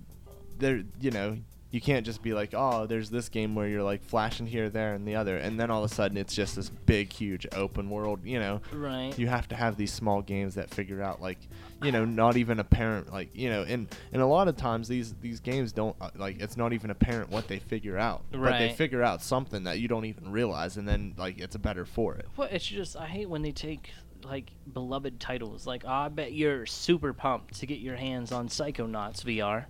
there, 0.60 0.84
you 1.00 1.12
know. 1.12 1.38
You 1.72 1.80
can't 1.80 2.06
just 2.06 2.24
be 2.24 2.34
like, 2.34 2.54
oh, 2.54 2.88
there's 2.88 3.10
this 3.10 3.30
game 3.30 3.54
where 3.54 3.68
you're 3.68 3.84
like 3.84 4.04
flashing 4.04 4.48
here, 4.48 4.70
there, 4.70 4.94
and 4.94 5.08
the 5.08 5.16
other, 5.16 5.38
and 5.38 5.60
then 5.60 5.70
all 5.70 5.84
of 5.84 5.92
a 5.92 5.94
sudden 5.94 6.18
it's 6.18 6.34
just 6.34 6.56
this 6.56 6.70
big, 6.70 7.14
huge 7.14 7.46
open 7.54 7.90
world. 7.90 8.22
You 8.24 8.40
know, 8.40 8.62
right? 8.74 9.18
you 9.18 9.28
have 9.28 9.48
to 9.50 9.56
have 9.56 9.78
these 9.78 9.94
small 9.94 10.22
games 10.22 10.56
that 10.56 10.70
figure 10.70 11.02
out 11.02 11.22
like 11.22 11.38
you 11.82 11.92
know 11.92 12.04
not 12.04 12.36
even 12.36 12.60
apparent 12.60 13.12
like 13.14 13.30
you 13.34 13.50
know 13.50 13.64
and 13.64 13.88
and 14.12 14.22
a 14.22 14.26
lot 14.26 14.50
of 14.50 14.58
times 14.58 14.90
these 14.90 15.14
these 15.22 15.40
games 15.40 15.72
don't 15.72 15.96
uh, 16.02 16.10
like 16.18 16.42
it's 16.42 16.58
not 16.58 16.74
even 16.74 16.90
apparent 16.90 17.30
what 17.30 17.48
they 17.48 17.58
figure 17.58 17.98
out 17.98 18.22
right. 18.34 18.52
but 18.52 18.58
they 18.60 18.74
figure 18.74 19.02
out 19.02 19.22
something 19.22 19.64
that 19.64 19.80
you 19.80 19.88
don't 19.88 20.04
even 20.04 20.30
realize 20.30 20.76
and 20.76 20.86
then 20.86 21.14
like 21.18 21.40
it's 21.40 21.56
better 21.56 21.86
for 21.86 22.16
it 22.16 22.28
Well, 22.36 22.50
it's 22.52 22.66
just 22.66 22.98
I 22.98 23.06
hate 23.06 23.30
when 23.30 23.44
they 23.44 23.54
take 23.54 23.92
like 24.24 24.52
beloved 24.72 25.20
titles. 25.20 25.66
Like, 25.66 25.84
oh, 25.86 25.92
I 25.92 26.10
bet 26.10 26.34
you're 26.34 26.66
super 26.66 27.14
pumped 27.14 27.60
to 27.60 27.66
get 27.66 27.80
your 27.80 27.96
hands 27.96 28.32
on 28.32 28.48
Psychonauts 28.50 29.24
VR, 29.24 29.66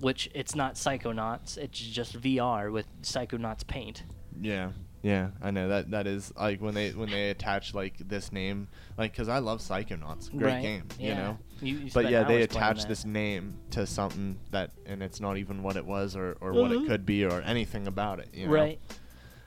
which 0.00 0.30
it's 0.34 0.54
not 0.54 0.74
Psychonauts. 0.74 1.56
It's 1.58 1.78
just 1.78 2.20
VR 2.20 2.70
with 2.72 2.86
Psychonauts 3.02 3.66
paint. 3.66 4.04
yeah 4.40 4.70
yeah 5.00 5.28
i 5.40 5.50
know 5.52 5.68
that 5.68 5.92
that 5.92 6.08
is 6.08 6.32
like 6.36 6.60
when 6.60 6.74
they 6.74 6.90
when 6.90 7.08
they 7.08 7.30
attach 7.30 7.72
like 7.72 7.94
this 8.08 8.32
name 8.32 8.66
like 8.96 9.12
because 9.12 9.28
i 9.28 9.38
love 9.38 9.60
psychonauts 9.60 10.28
great 10.36 10.54
Right, 10.54 10.62
game 10.62 10.84
you 10.98 11.14
know 11.14 11.38
You- 11.62 11.76
you 11.78 11.90
but 11.94 12.10
yeah 12.10 12.24
they 12.24 12.42
attach 12.42 12.84
this 12.86 13.04
name 13.04 13.54
to 13.70 13.86
something 13.86 14.40
that 14.50 14.72
and 14.86 15.00
it's 15.00 15.20
not 15.20 15.36
even 15.36 15.62
what 15.62 15.76
it 15.76 15.86
was 15.86 16.16
or, 16.16 16.36
or 16.40 16.52
what 16.52 16.72
it 16.72 16.80
Mhm. 16.80 16.86
could 16.88 17.06
be 17.06 17.24
or 17.24 17.40
anything 17.42 17.86
about 17.86 18.18
it 18.18 18.28
you 18.34 18.46
know? 18.46 18.52
Right. 18.52 18.80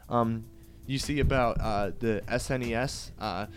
Um, 0.08 0.46
you 0.88 0.98
see 1.00 1.20
about 1.20 1.60
uh, 1.60 1.92
the 2.00 2.22
SNES, 2.30 3.12
uh, 3.20 3.48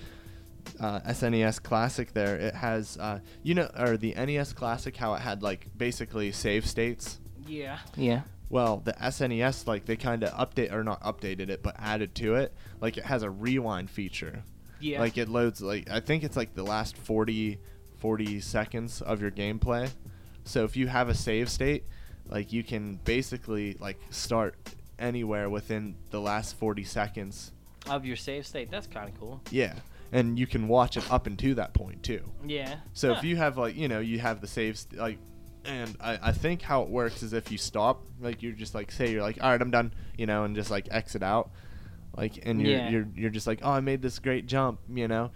uh, 0.81 1.01
SNES 1.01 1.63
Classic. 1.63 2.13
There, 2.13 2.37
it 2.37 2.55
has 2.55 2.97
uh, 2.99 3.21
you 3.43 3.55
know, 3.55 3.71
or 3.79 3.97
the 3.97 4.15
NES 4.15 4.53
Classic, 4.53 4.97
how 4.97 5.15
it 5.15 5.21
had 5.21 5.43
like 5.43 5.69
basically 5.77 6.33
save 6.33 6.67
states. 6.67 7.21
Yeah. 7.47 7.79
Yeah. 7.97 8.23
Well, 8.51 8.83
the 8.85 8.93
SNES, 8.93 9.67
like 9.67 9.87
they 9.87 9.97
kind 9.97 10.23
of 10.23 10.31
update 10.35 10.73
or 10.73 10.85
not 10.85 11.03
updated 11.03 11.49
it, 11.49 11.63
but 11.63 11.75
added 11.79 12.15
to 12.17 12.37
it. 12.37 12.55
Like 12.81 12.97
it 12.97 13.05
has 13.05 13.23
a 13.23 13.31
rewind 13.31 13.91
feature. 13.91 14.45
Yeah. 14.81 15.01
Like 15.01 15.17
it 15.17 15.29
loads 15.29 15.61
like 15.61 15.91
I 15.91 16.01
think 16.01 16.25
it's 16.25 16.37
like 16.37 16.55
the 16.55 16.63
last 16.63 16.97
40, 16.97 17.59
40 17.99 18.41
seconds 18.41 19.01
of 19.01 19.21
your 19.21 19.31
gameplay. 19.31 19.91
So 20.45 20.65
if 20.65 20.77
you 20.77 20.89
have 20.89 21.09
a 21.09 21.15
save 21.15 21.49
state, 21.49 21.85
like 22.29 22.53
you 22.53 22.63
can 22.63 22.97
basically 23.05 23.77
like 23.81 23.99
start 24.11 24.57
anywhere 24.99 25.49
within 25.49 25.97
the 26.11 26.21
last 26.21 26.57
40 26.57 26.85
seconds. 26.85 27.53
Of 27.89 28.05
your 28.05 28.17
save 28.17 28.47
state. 28.47 28.71
That's 28.71 28.87
kind 28.87 29.09
of 29.09 29.19
cool. 29.19 29.41
Yeah. 29.51 29.75
And 30.15 30.39
you 30.39 30.47
can 30.47 30.69
watch 30.69 30.97
it 30.97 31.11
up 31.13 31.27
into 31.27 31.55
that 31.57 31.75
point 31.75 32.03
too. 32.03 32.23
Yeah. 32.47 32.77
So 32.95 33.13
Huh. 33.13 33.19
if 33.19 33.25
you 33.25 33.37
have 33.37 33.59
like 33.59 33.75
you 33.77 33.89
know 33.89 33.99
you 34.01 34.19
have 34.21 34.41
the 34.41 34.47
saves 34.47 34.87
like, 34.93 35.19
and 35.67 35.97
I, 36.01 36.19
I 36.23 36.33
think 36.33 36.63
how 36.63 36.83
it 36.83 36.89
works 36.89 37.23
is 37.23 37.33
if 37.33 37.51
you 37.51 37.59
stop 37.59 38.03
like 38.21 38.43
you're 38.43 38.53
just 38.53 38.75
like 38.75 38.93
say 38.93 39.11
you're 39.11 39.23
like 39.23 39.43
all 39.43 39.51
right 39.51 39.61
I'm 39.61 39.71
done 39.71 39.93
you 40.17 40.27
know 40.27 40.45
and 40.45 40.55
just 40.55 40.71
like 40.71 40.87
exit 40.91 41.23
out, 41.23 41.51
like 42.17 42.47
and 42.47 42.61
you're 42.63 42.71
Yeah. 42.71 42.91
you're 42.91 43.09
you're 43.15 43.31
just 43.31 43.47
like 43.47 43.59
oh 43.63 43.71
I 43.73 43.81
made 43.81 44.01
this 44.03 44.19
great 44.21 44.47
jump 44.47 44.79
you 44.93 45.09
know, 45.09 45.31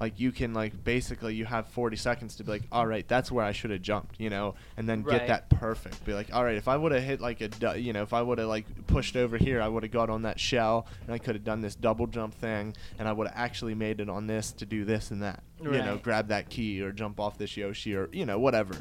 like 0.00 0.18
you 0.18 0.32
can 0.32 0.52
like 0.54 0.82
basically 0.82 1.34
you 1.34 1.44
have 1.44 1.66
40 1.68 1.96
seconds 1.96 2.34
to 2.36 2.44
be 2.44 2.50
like 2.50 2.62
all 2.72 2.86
right 2.86 3.06
that's 3.06 3.30
where 3.30 3.44
I 3.44 3.52
should 3.52 3.70
have 3.70 3.82
jumped 3.82 4.18
you 4.18 4.30
know 4.30 4.54
and 4.76 4.88
then 4.88 5.02
Right. 5.04 5.18
get 5.18 5.28
that 5.28 5.50
perfect 5.50 6.04
be 6.06 6.14
like 6.14 6.34
all 6.34 6.42
right 6.42 6.56
if 6.56 6.66
I 6.68 6.76
would 6.76 6.90
have 6.92 7.02
hit 7.02 7.20
like 7.20 7.40
a 7.42 7.48
du- 7.48 7.78
you 7.78 7.92
know 7.92 8.02
if 8.02 8.12
I 8.14 8.22
would 8.22 8.38
have 8.38 8.48
like 8.48 8.86
pushed 8.86 9.14
over 9.14 9.36
here 9.36 9.60
I 9.60 9.68
would 9.68 9.82
have 9.82 9.92
got 9.92 10.08
on 10.10 10.22
that 10.22 10.40
shell 10.40 10.86
and 11.04 11.12
I 11.14 11.18
could 11.18 11.34
have 11.34 11.44
done 11.44 11.60
this 11.60 11.74
double 11.74 12.06
jump 12.06 12.34
thing 12.34 12.74
and 12.98 13.06
I 13.06 13.12
would 13.12 13.28
have 13.28 13.36
actually 13.36 13.74
made 13.74 14.00
it 14.00 14.08
on 14.08 14.26
this 14.26 14.52
to 14.52 14.64
do 14.66 14.84
this 14.86 15.10
and 15.10 15.22
that 15.22 15.42
you 15.62 15.70
know 15.70 15.98
grab 16.02 16.28
that 16.28 16.48
key 16.48 16.80
or 16.80 16.90
jump 16.92 17.20
off 17.20 17.36
this 17.36 17.56
Yoshi 17.56 17.94
or 17.94 18.08
you 18.12 18.24
know 18.24 18.38
whatever. 18.38 18.74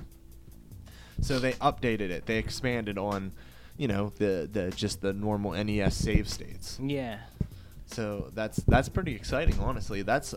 So 1.22 1.38
they 1.40 1.52
updated 1.54 2.12
it. 2.12 2.26
They 2.28 2.38
expanded 2.38 2.98
on, 2.98 3.34
you 3.78 3.90
know, 3.90 4.14
the 4.18 4.50
the 4.50 4.72
just 4.72 5.02
the 5.02 5.12
normal 5.12 5.52
NES 5.52 5.94
save 5.96 6.30
states. 6.30 6.80
Yeah. 6.82 7.20
So 7.88 8.30
that's 8.34 8.58
that's 8.58 8.88
pretty 8.88 9.16
exciting, 9.16 9.60
honestly. 9.60 10.02
That's 10.02 10.34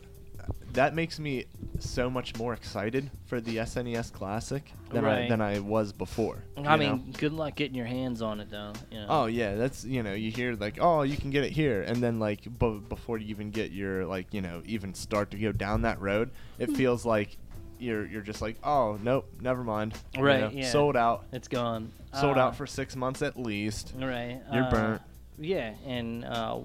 that 0.73 0.95
makes 0.95 1.19
me 1.19 1.45
so 1.79 2.09
much 2.09 2.37
more 2.37 2.55
excited 2.55 3.11
for 3.27 3.41
the 3.41 3.57
SNES 3.57 4.13
Classic 4.13 4.73
than 4.91 5.05
I 5.05 5.29
than 5.29 5.41
I 5.41 5.59
was 5.61 5.93
before. 5.93 6.43
I 6.57 6.61
you 6.61 6.65
know? 6.65 6.77
mean, 6.77 7.15
good 7.19 7.33
luck 7.33 7.55
getting 7.57 7.75
your 7.77 7.87
hands 7.87 8.23
on 8.23 8.41
it 8.41 8.51
though. 8.51 8.73
You 8.91 9.01
know. 9.01 9.07
Oh 9.09 9.27
yeah, 9.27 9.55
that's 9.57 9.85
you 9.85 10.03
know 10.03 10.15
you 10.15 10.31
hear 10.31 10.55
like 10.55 10.79
oh 10.81 11.03
you 11.03 11.17
can 11.17 11.31
get 11.31 11.45
it 11.45 11.53
here, 11.53 11.83
and 11.83 12.03
then 12.03 12.19
like 12.19 12.43
b- 12.59 12.81
before 12.89 13.19
you 13.19 13.27
even 13.29 13.51
get 13.51 13.71
your 13.73 14.07
like 14.07 14.33
you 14.33 14.41
know 14.41 14.63
even 14.65 14.95
start 14.95 15.31
to 15.33 15.39
go 15.39 15.53
down 15.53 15.83
that 15.83 16.01
road, 16.01 16.31
it 16.59 16.69
Hmm. 16.71 16.75
feels 16.75 17.05
like 17.05 17.37
you're 17.79 18.07
you're 18.07 18.23
just 18.23 18.41
like 18.41 18.57
oh 18.63 18.97
nope 19.03 19.29
never 19.41 19.65
mind 19.65 19.93
you 20.17 20.23
Right, 20.23 20.41
know, 20.43 20.51
yeah. 20.53 20.71
sold 20.71 20.97
out 20.97 21.25
It's 21.33 21.49
gone. 21.49 21.91
sold 22.15 22.39
Uh, 22.39 22.43
out 22.43 22.55
for 22.57 22.65
six 22.65 22.95
months 22.95 23.23
at 23.23 23.37
least 23.37 23.93
Right. 23.99 24.41
you're 24.53 24.63
uh, 24.65 24.71
burnt 24.71 25.03
Yeah, 25.43 25.75
and 25.87 26.25
uh, 26.25 26.61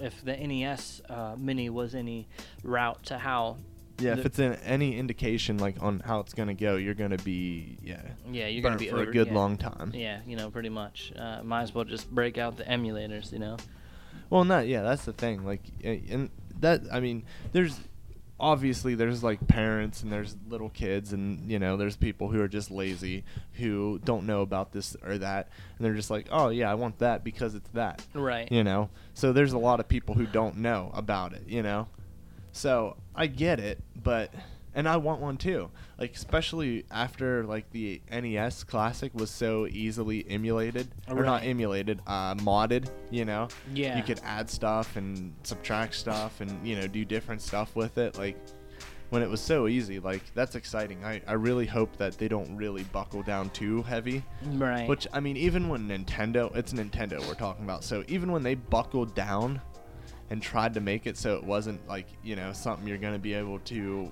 if 0.00 0.24
the 0.24 0.36
NES 0.36 1.00
uh, 1.08 1.36
Mini 1.38 1.70
was 1.70 1.94
any 1.94 2.28
route 2.62 3.02
to 3.06 3.18
how 3.18 3.56
Yeah, 3.98 4.12
if 4.18 4.26
it's 4.26 4.38
in 4.38 4.54
any 4.64 4.98
indication 4.98 5.58
like 5.58 5.76
on 5.80 6.00
how 6.00 6.20
it's 6.20 6.34
gonna 6.34 6.54
go, 6.54 6.76
you're 6.76 6.94
gonna 6.94 7.18
be 7.18 7.78
yeah. 7.82 8.02
Yeah, 8.30 8.48
you're 8.48 8.62
gonna 8.62 8.76
be 8.76 8.88
for 8.88 8.96
over- 9.00 9.10
a 9.10 9.12
good 9.12 9.28
yeah. 9.28 9.34
long 9.34 9.56
time. 9.56 9.92
Yeah, 9.94 10.20
you 10.26 10.36
know, 10.36 10.50
pretty 10.50 10.68
much. 10.70 11.12
Uh, 11.16 11.42
might 11.44 11.62
as 11.62 11.74
well 11.74 11.84
just 11.84 12.10
break 12.10 12.36
out 12.36 12.56
the 12.56 12.64
emulators, 12.64 13.32
you 13.32 13.38
know. 13.38 13.56
Well, 14.28 14.44
not 14.44 14.66
yeah. 14.66 14.82
That's 14.82 15.04
the 15.04 15.12
thing. 15.12 15.44
Like, 15.44 15.62
and 15.84 16.30
that 16.60 16.82
I 16.92 16.98
mean, 17.00 17.22
there's 17.52 17.78
obviously 18.38 18.94
there's 18.94 19.22
like 19.22 19.46
parents 19.48 20.02
and 20.02 20.12
there's 20.12 20.36
little 20.48 20.68
kids 20.68 21.12
and 21.12 21.50
you 21.50 21.58
know 21.58 21.76
there's 21.76 21.96
people 21.96 22.28
who 22.28 22.40
are 22.40 22.48
just 22.48 22.70
lazy 22.70 23.24
who 23.54 23.98
don't 24.04 24.26
know 24.26 24.42
about 24.42 24.72
this 24.72 24.96
or 25.04 25.16
that. 25.18 25.48
And 25.78 25.86
they're 25.86 25.94
just 25.94 26.10
like 26.10 26.28
oh 26.30 26.50
yeah 26.50 26.70
I 26.70 26.74
want 26.74 26.98
that 26.98 27.24
because 27.24 27.54
it's 27.54 27.70
that 27.70 28.04
Right. 28.14 28.50
you 28.52 28.62
know? 28.62 28.90
So 29.14 29.32
there's 29.32 29.52
a 29.52 29.58
lot 29.58 29.80
of 29.80 29.88
people 29.88 30.14
who 30.14 30.26
don't 30.26 30.58
know 30.58 30.90
about 30.94 31.32
it 31.32 31.44
you 31.48 31.62
know? 31.62 31.88
So 32.52 32.96
I 33.14 33.26
get 33.26 33.58
it 33.58 33.80
but 34.02 34.30
and 34.76 34.86
I 34.86 34.98
want 34.98 35.20
one 35.20 35.38
too. 35.38 35.70
Like 35.98 36.14
especially 36.14 36.84
after 36.90 37.42
like 37.44 37.70
the 37.70 38.02
NES 38.12 38.62
classic 38.62 39.12
was 39.14 39.30
so 39.30 39.66
easily 39.66 40.24
emulated. 40.28 40.88
Or 41.10 41.24
not 41.24 41.42
emulated 41.42 42.00
uh 42.06 42.34
modded 42.36 42.90
you 43.10 43.24
know? 43.24 43.48
Yeah. 43.72 43.96
you 43.96 44.02
could 44.04 44.20
add 44.22 44.48
stuff 44.50 44.96
and 44.96 45.34
subtract 45.42 45.94
stuff 45.94 46.40
and 46.40 46.66
you 46.66 46.76
know 46.76 46.86
do 46.86 47.04
different 47.04 47.40
stuff 47.40 47.74
with 47.74 47.98
it 47.98 48.18
like 48.18 48.36
when 49.08 49.22
it 49.22 49.30
was 49.30 49.40
so 49.40 49.66
easy. 49.66 49.98
Like 49.98 50.22
that's 50.34 50.56
exciting. 50.56 51.02
I, 51.04 51.22
I 51.26 51.32
really 51.32 51.64
hope 51.66 51.96
that 51.96 52.18
they 52.18 52.28
don't 52.28 52.54
really 52.54 52.82
buckle 52.84 53.22
down 53.22 53.50
too 53.50 53.82
heavy. 53.82 54.22
Right. 54.44 54.86
which 54.86 55.08
i 55.12 55.20
mean 55.20 55.36
even 55.38 55.68
when 55.68 55.88
nintendo 55.88 56.54
it's 56.54 56.74
nintendo 56.74 57.26
we're 57.26 57.34
talking 57.34 57.64
about. 57.64 57.82
So 57.82 58.04
even 58.08 58.30
when 58.30 58.42
they 58.42 58.54
buckled 58.54 59.14
down 59.14 59.62
and 60.28 60.42
tried 60.42 60.74
to 60.74 60.80
make 60.80 61.06
it 61.06 61.16
so 61.16 61.36
it 61.36 61.44
wasn't 61.44 61.86
like 61.88 62.08
you 62.22 62.36
know 62.36 62.52
something 62.52 62.86
you're 62.86 62.98
going 62.98 63.12
to 63.12 63.18
be 63.18 63.32
able 63.32 63.60
to 63.60 64.10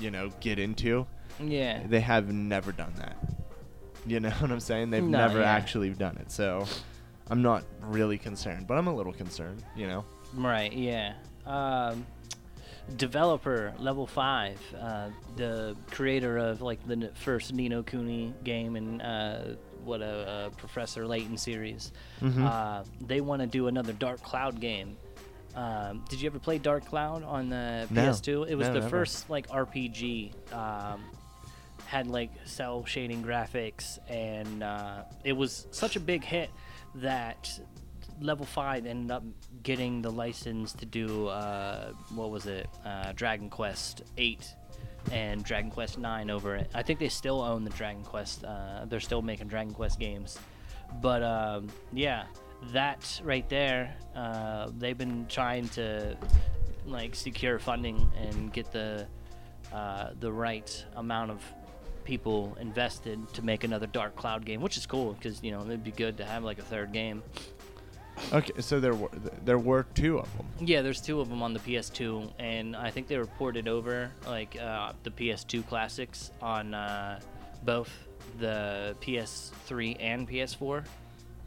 you 0.00 0.10
know 0.10 0.30
get 0.40 0.58
into 0.58 1.06
yeah. 1.40 1.82
they 1.86 2.00
have 2.00 2.32
never 2.32 2.72
done 2.72 2.92
that 2.98 3.16
you 4.06 4.20
know 4.20 4.30
what 4.38 4.50
i'm 4.50 4.60
saying 4.60 4.90
they've 4.90 5.02
No, 5.02 5.18
never 5.18 5.40
yeah. 5.40 5.50
actually 5.52 5.90
done 5.90 6.16
it 6.18 6.30
so 6.30 6.66
i'm 7.30 7.42
not 7.42 7.64
really 7.82 8.18
concerned 8.18 8.66
but 8.66 8.76
i'm 8.78 8.86
a 8.86 8.94
little 8.94 9.12
concerned 9.12 9.62
you 9.76 9.86
know 9.86 10.04
Right, 10.34 10.72
yeah. 10.72 11.12
Um, 11.44 12.06
developer 12.96 13.74
level 13.78 14.06
five, 14.06 14.58
uh, 14.80 15.10
the 15.36 15.76
creator 15.90 16.38
of 16.38 16.62
like 16.62 16.86
the 16.86 17.10
first 17.14 17.52
Ni 17.52 17.68
no 17.68 17.82
Kuni 17.82 18.32
game 18.44 18.76
and 18.76 19.02
uh, 19.02 19.38
what 19.84 20.00
a, 20.00 20.06
uh 20.06 20.48
Professor 20.50 21.06
Layton 21.06 21.36
series. 21.36 21.92
Mhm. 22.20 22.42
Uh, 22.44 22.84
they 23.00 23.20
want 23.20 23.42
to 23.42 23.46
do 23.46 23.66
another 23.66 23.92
Dark 23.92 24.22
Cloud 24.22 24.60
game. 24.60 24.96
Um, 25.54 26.04
did 26.08 26.20
you 26.20 26.26
ever 26.28 26.38
play 26.38 26.58
Dark 26.58 26.86
Cloud 26.86 27.22
on 27.24 27.48
the 27.48 27.86
No. 27.90 28.02
PS2? 28.10 28.48
It 28.48 28.54
was 28.54 28.68
No, 28.68 28.74
the 28.74 28.80
never. 28.80 28.90
first 28.90 29.28
like 29.30 29.48
RPG. 29.48 30.32
Um, 30.52 31.02
had 31.86 32.06
like 32.06 32.30
cell 32.46 32.86
shading 32.86 33.22
graphics, 33.22 33.98
and 34.08 34.62
uh, 34.62 35.02
it 35.24 35.34
was 35.34 35.66
such 35.72 35.94
a 35.96 36.00
big 36.00 36.24
hit 36.24 36.48
that 36.94 37.50
Level 38.20 38.46
Five 38.46 38.86
ended 38.86 39.10
up 39.10 39.22
getting 39.62 40.00
the 40.00 40.10
license 40.10 40.72
to 40.74 40.86
do 40.86 41.26
uh, 41.28 41.92
what 42.14 42.30
was 42.30 42.46
it, 42.46 42.66
uh, 42.86 43.12
Dragon 43.14 43.50
Quest 43.50 44.02
Eight 44.16 44.54
and 45.10 45.44
Dragon 45.44 45.70
Quest 45.70 45.98
Nine 45.98 46.30
over 46.30 46.56
it. 46.56 46.70
I 46.74 46.82
think 46.82 46.98
they 46.98 47.10
still 47.10 47.42
own 47.42 47.62
the 47.64 47.70
Dragon 47.70 48.04
Quest. 48.04 48.42
Uh, 48.42 48.86
they're 48.86 48.98
still 49.00 49.20
making 49.20 49.48
Dragon 49.48 49.74
Quest 49.74 49.98
games, 50.00 50.38
but 51.02 51.22
um, 51.22 51.68
yeah, 51.92 52.24
that 52.72 53.20
right 53.24 53.48
there, 53.48 53.94
uh, 54.14 54.70
they've 54.78 54.96
been 54.98 55.26
trying 55.28 55.68
to 55.70 56.16
like 56.86 57.14
secure 57.14 57.58
funding 57.58 58.10
and 58.16 58.52
get 58.52 58.70
the 58.72 59.06
uh, 59.72 60.10
the 60.20 60.30
right 60.30 60.84
amount 60.96 61.30
of 61.30 61.42
people 62.04 62.56
invested 62.60 63.32
to 63.32 63.42
make 63.42 63.64
another 63.64 63.86
Dark 63.86 64.16
Cloud 64.16 64.44
game, 64.44 64.60
which 64.60 64.76
is 64.76 64.86
cool 64.86 65.12
because 65.14 65.42
you 65.42 65.50
know 65.50 65.60
it'd 65.62 65.84
be 65.84 65.90
good 65.92 66.16
to 66.18 66.24
have 66.24 66.44
like 66.44 66.58
a 66.58 66.62
third 66.62 66.92
game. 66.92 67.22
okay 68.32 68.52
so 68.60 68.78
there 68.78 68.94
were 68.94 69.08
there 69.44 69.58
were 69.58 69.84
two 69.94 70.18
of 70.18 70.36
them 70.36 70.46
Yeah, 70.60 70.82
there's 70.82 71.00
two 71.00 71.20
of 71.20 71.30
them 71.30 71.42
on 71.42 71.54
the 71.54 71.60
PS2, 71.60 72.30
and 72.38 72.76
I 72.76 72.90
think 72.90 73.06
they 73.08 73.16
were 73.18 73.26
ported 73.26 73.68
over 73.68 74.10
like 74.26 74.60
uh, 74.60 74.92
the 75.02 75.10
PS2 75.10 75.66
classics 75.66 76.30
on 76.42 76.74
uh, 76.74 77.20
both 77.64 77.90
the 78.38 78.94
PS3 79.00 79.96
and 80.00 80.28
PS4. 80.28 80.84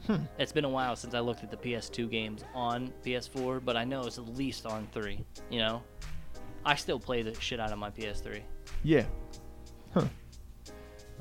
Hmm. 0.08 0.18
It's 0.38 0.52
been 0.52 0.66
a 0.66 0.70
while 0.70 0.96
since 0.96 1.14
I 1.14 1.20
looked 1.20 1.44
at 1.44 1.50
the 1.50 1.58
PS2 1.58 2.10
games 2.10 2.44
on 2.54 2.94
PS4, 3.04 3.64
but 3.64 3.76
I 3.76 3.84
know 3.84 4.02
it's 4.02 4.18
at 4.18 4.28
least 4.36 4.66
on 4.66 4.88
three. 4.92 5.26
You 5.50 5.60
know, 5.60 5.84
I 6.66 6.76
still 6.76 7.00
play 7.00 7.22
the 7.24 7.34
shit 7.40 7.60
out 7.60 7.72
of 7.72 7.80
my 7.80 7.90
PS3. 7.90 8.42
Yeah. 8.84 9.06
Huh. 9.94 10.08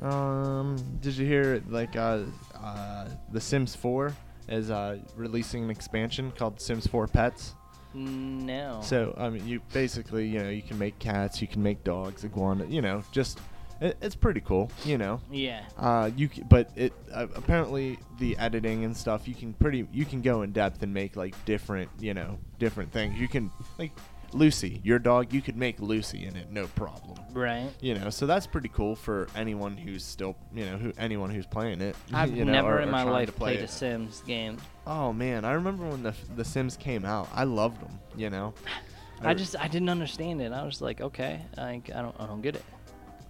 Um, 0.06 0.77
did 1.01 1.16
you 1.16 1.27
hear 1.27 1.62
like 1.69 1.97
uh, 1.97 2.24
uh, 2.61 3.09
The 3.32 3.40
Sims 3.40 3.74
4 3.74 4.15
is 4.48 4.70
uh, 4.70 4.98
releasing 5.16 5.65
an 5.65 5.70
expansion 5.70 6.32
called 6.36 6.61
Sims 6.61 6.86
4 6.86 7.06
Pets? 7.06 7.55
No. 7.94 8.81
So 8.82 9.15
I 9.16 9.31
mean, 9.31 9.47
you 9.47 9.61
basically 9.73 10.27
you 10.27 10.43
know 10.43 10.51
you 10.51 10.62
can 10.62 10.78
make 10.78 10.98
cats, 10.98 11.40
you 11.40 11.47
can 11.47 11.62
make 11.62 11.85
dogs, 11.85 12.24
iguana, 12.24 12.66
you 12.66 12.82
know, 12.82 13.05
just 13.12 13.39
it, 13.85 13.97
it's 14.01 14.15
pretty 14.15 14.40
cool, 14.40 14.70
you 14.85 14.98
know. 14.98 15.20
yeah. 15.31 15.62
Uh, 15.78 16.11
you 16.16 16.28
c- 16.32 16.43
but 16.48 16.70
it 16.77 16.93
uh, 17.12 17.27
apparently 17.35 17.98
the 18.19 18.36
editing 18.39 18.85
and 18.85 18.97
stuff 18.97 19.27
you 19.28 19.35
can 19.35 19.52
pretty 19.55 19.86
you 19.93 20.05
can 20.05 20.23
go 20.23 20.43
in 20.43 20.52
depth 20.52 20.82
and 20.82 20.93
make 20.94 21.16
like 21.16 21.35
different 21.44 21.90
you 21.98 22.15
know 22.15 22.39
different 22.59 22.93
things. 22.93 23.19
You 23.19 23.28
can 23.28 23.51
like 23.78 23.93
Lucy, 24.32 24.81
your 24.82 24.98
dog, 24.98 25.32
you 25.32 25.40
could 25.40 25.56
make 25.56 25.78
Lucy 25.78 26.24
in 26.27 26.35
it, 26.35 26.51
no 26.51 26.66
problem. 26.66 27.16
Right. 27.32 27.70
You 27.81 27.94
know, 27.94 28.11
so 28.11 28.27
that's 28.27 28.48
pretty 28.48 28.69
cool 28.69 28.97
for 28.97 29.28
anyone 29.36 29.77
who's 29.77 30.02
still, 30.05 30.35
you 30.52 30.65
know, 30.66 30.77
who 30.77 30.93
anyone 30.98 31.31
who's 31.31 31.47
playing 31.47 31.81
it. 31.81 31.94
I've 32.12 32.35
you 32.36 32.44
know, 32.44 32.51
never 32.52 32.78
or- 32.78 32.81
in 32.81 32.89
or 32.89 32.93
my 32.93 33.05
life 33.05 33.35
played 33.36 33.61
a. 33.61 33.69
Sims 33.69 34.23
game. 34.27 34.56
Oh 34.89 35.12
man, 35.12 35.44
I 35.44 35.52
remember 35.52 35.86
when 35.86 36.02
the 36.02 36.15
the 36.35 36.44
Sims 36.44 36.77
came 36.77 37.05
out. 37.05 37.28
I 37.32 37.44
loved 37.44 37.81
them. 37.81 38.01
You 38.16 38.31
know, 38.31 38.55
I 39.23 39.35
just 39.35 39.55
I 39.59 39.69
didn't 39.69 39.89
understand 39.89 40.43
it. 40.43 40.52
I 40.52 40.65
was 40.65 40.81
like, 40.81 41.01
okay, 41.01 41.40
I, 41.56 41.81
I 41.94 42.02
don't 42.02 42.16
I 42.19 42.27
don't 42.27 42.43
get 42.43 42.56
it. 42.56 42.65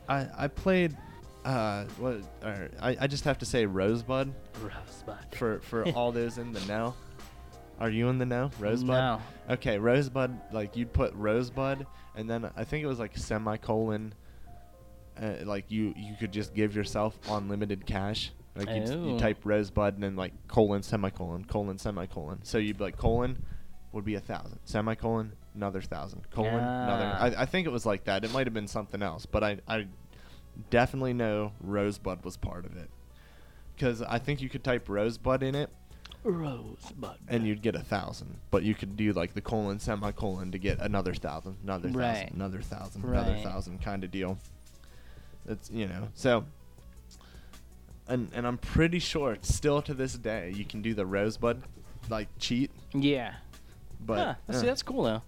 I 0.08 0.28
I 0.36 0.48
played. 0.48 0.96
Uh, 1.44 1.84
what? 1.98 2.22
Or 2.42 2.70
I 2.80 2.96
I 3.00 3.06
just 3.06 3.24
have 3.24 3.38
to 3.38 3.46
say 3.46 3.66
Rosebud 3.66 4.32
Rosebud. 4.62 5.34
for 5.34 5.60
for 5.60 5.88
all 5.94 6.12
those 6.12 6.38
in 6.38 6.52
the 6.52 6.60
know. 6.66 6.94
Are 7.80 7.90
you 7.90 8.08
in 8.08 8.18
the 8.18 8.26
know, 8.26 8.50
Rosebud? 8.58 8.88
No. 8.88 9.20
Okay, 9.50 9.78
Rosebud. 9.78 10.52
Like 10.52 10.76
you'd 10.76 10.92
put 10.92 11.12
Rosebud, 11.14 11.86
and 12.14 12.30
then 12.30 12.50
I 12.56 12.64
think 12.64 12.84
it 12.84 12.86
was 12.86 12.98
like 12.98 13.16
semicolon. 13.18 14.14
Uh, 15.20 15.34
like 15.44 15.70
you 15.70 15.92
you 15.96 16.14
could 16.18 16.32
just 16.32 16.54
give 16.54 16.74
yourself 16.74 17.18
unlimited 17.28 17.84
cash. 17.86 18.32
Like 18.56 18.68
you 18.68 19.18
type 19.18 19.38
Rosebud 19.44 19.94
and 19.94 20.02
then 20.02 20.16
like 20.16 20.32
colon 20.46 20.82
semicolon 20.82 21.44
colon 21.44 21.76
semicolon. 21.78 22.44
So 22.44 22.58
you'd 22.58 22.78
be 22.78 22.84
like 22.84 22.96
colon 22.96 23.44
would 23.94 24.04
be 24.04 24.14
a 24.16 24.20
thousand 24.20 24.58
semicolon 24.64 25.32
another 25.54 25.80
thousand 25.80 26.28
colon 26.30 26.54
another. 26.54 27.04
I, 27.36 27.42
I 27.42 27.46
think 27.46 27.66
it 27.66 27.70
was 27.70 27.86
like 27.86 28.04
that. 28.04 28.24
It 28.24 28.32
might 28.32 28.46
have 28.46 28.54
been 28.54 28.66
something 28.68 29.02
else, 29.02 29.24
but 29.26 29.42
I 29.44 29.58
I 29.68 29.86
definitely 30.70 31.12
know 31.14 31.52
Rosebud 31.60 32.24
was 32.24 32.36
part 32.36 32.64
of 32.66 32.76
it. 32.76 32.90
Because 33.74 34.02
I 34.02 34.18
think 34.18 34.40
you 34.40 34.48
could 34.48 34.62
type 34.64 34.88
Rosebud 34.88 35.42
in 35.42 35.54
it 35.56 35.68
Rosebud. 36.22 37.16
and 37.28 37.46
you'd 37.46 37.60
get 37.62 37.74
a 37.74 37.80
thousand. 37.82 38.36
But 38.50 38.62
you 38.62 38.74
could 38.74 38.96
do 38.96 39.12
like 39.12 39.34
the 39.34 39.40
colon 39.40 39.78
semicolon 39.78 40.52
to 40.52 40.58
get 40.58 40.78
another 40.80 41.12
thousand, 41.14 41.56
another 41.62 41.88
thousand, 41.88 42.00
Right. 42.00 42.30
another 42.32 42.62
thousand, 42.62 43.04
another 43.04 43.36
thousand 43.42 43.82
kind 43.82 44.04
of 44.04 44.10
deal. 44.10 44.38
It's 45.48 45.70
you 45.70 45.86
know 45.86 46.08
so. 46.14 46.44
And 48.06 48.30
and 48.34 48.46
I'm 48.46 48.58
pretty 48.58 48.98
sure 48.98 49.36
still 49.42 49.80
to 49.82 49.94
this 49.94 50.14
day 50.14 50.52
you 50.54 50.64
can 50.64 50.82
do 50.82 50.94
the 50.94 51.06
rosebud, 51.06 51.62
like 52.10 52.28
cheat. 52.38 52.70
Yeah. 52.92 53.34
But 54.00 54.18
Huh, 54.18 54.34
uh, 54.48 54.52
see, 54.52 54.66
that's 54.66 54.82
cool 54.82 55.04
though. 55.04 55.22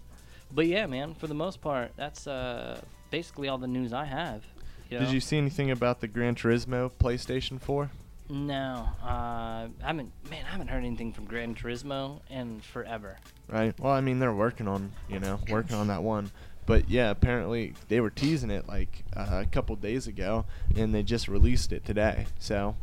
But 0.53 0.67
yeah, 0.67 0.87
man, 0.87 1.15
for 1.15 1.27
the 1.27 1.35
most 1.35 1.61
part, 1.61 1.93
that's 1.97 2.27
uh, 2.27 2.81
basically 3.11 3.49
all 3.49 3.59
the 3.59 3.67
news 3.67 3.93
I 3.93 4.05
have. 4.05 4.45
You 4.91 4.99
did 4.99 5.09
know? 5.09 5.11
you 5.15 5.21
see 5.21 5.39
anything 5.39 5.71
about 5.71 6.01
the 6.01 6.07
Gran 6.07 6.37
Turismo 6.37 6.91
PlayStation 6.93 7.61
4? 7.61 7.91
No, 8.29 8.89
uh, 9.03 9.07
I 9.07 9.69
haven't. 9.81 10.13
Man, 10.31 10.45
I 10.45 10.51
haven't 10.51 10.69
heard 10.69 10.85
anything 10.85 11.13
from 11.13 11.27
Gran 11.27 11.55
Turismo 11.55 12.21
in 12.29 12.61
forever. 12.61 13.17
Right. 13.49 13.79
Well, 13.79 13.93
I 13.93 14.01
mean 14.01 14.19
they're 14.19 14.33
working 14.33 14.67
on 14.67 14.93
you 15.09 15.21
know 15.21 15.39
working 15.49 15.77
on 15.77 15.89
that 15.89 16.03
one. 16.03 16.31
But 16.67 16.91
yeah, 16.91 17.11
apparently 17.11 17.75
they 17.87 18.01
were 18.01 18.11
teasing 18.11 18.51
it 18.51 18.67
like 18.67 19.05
uh, 19.17 19.45
a 19.45 19.47
couple 19.47 19.77
days 19.77 20.09
ago, 20.09 20.45
and 20.75 20.93
they 20.93 21.05
just 21.05 21.29
released 21.29 21.73
it 21.73 21.85
today. 21.85 22.27
So, 22.41 22.75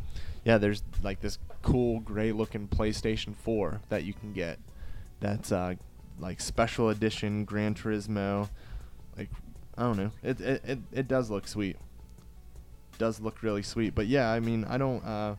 yeah, 0.42 0.56
there's 0.56 0.82
like 1.02 1.20
this 1.20 1.38
cool 1.60 2.00
gray-looking 2.00 2.68
PlayStation 2.68 3.36
4 3.36 3.82
that 3.90 4.04
you 4.04 4.14
can 4.14 4.32
get. 4.32 4.58
That's 5.24 5.52
uh, 5.52 5.74
like 6.18 6.38
special 6.38 6.90
edition 6.90 7.46
Gran 7.46 7.74
Turismo. 7.74 8.50
Like 9.16 9.30
I 9.76 9.82
don't 9.82 9.96
know, 9.96 10.10
it 10.22 10.38
it 10.38 10.62
it, 10.64 10.78
it 10.92 11.08
does 11.08 11.30
look 11.30 11.48
sweet. 11.48 11.76
Does 12.98 13.20
look 13.20 13.42
really 13.42 13.62
sweet. 13.62 13.94
But 13.94 14.06
yeah, 14.06 14.30
I 14.30 14.40
mean 14.40 14.66
I 14.66 14.76
don't. 14.76 15.02
Uh, 15.02 15.36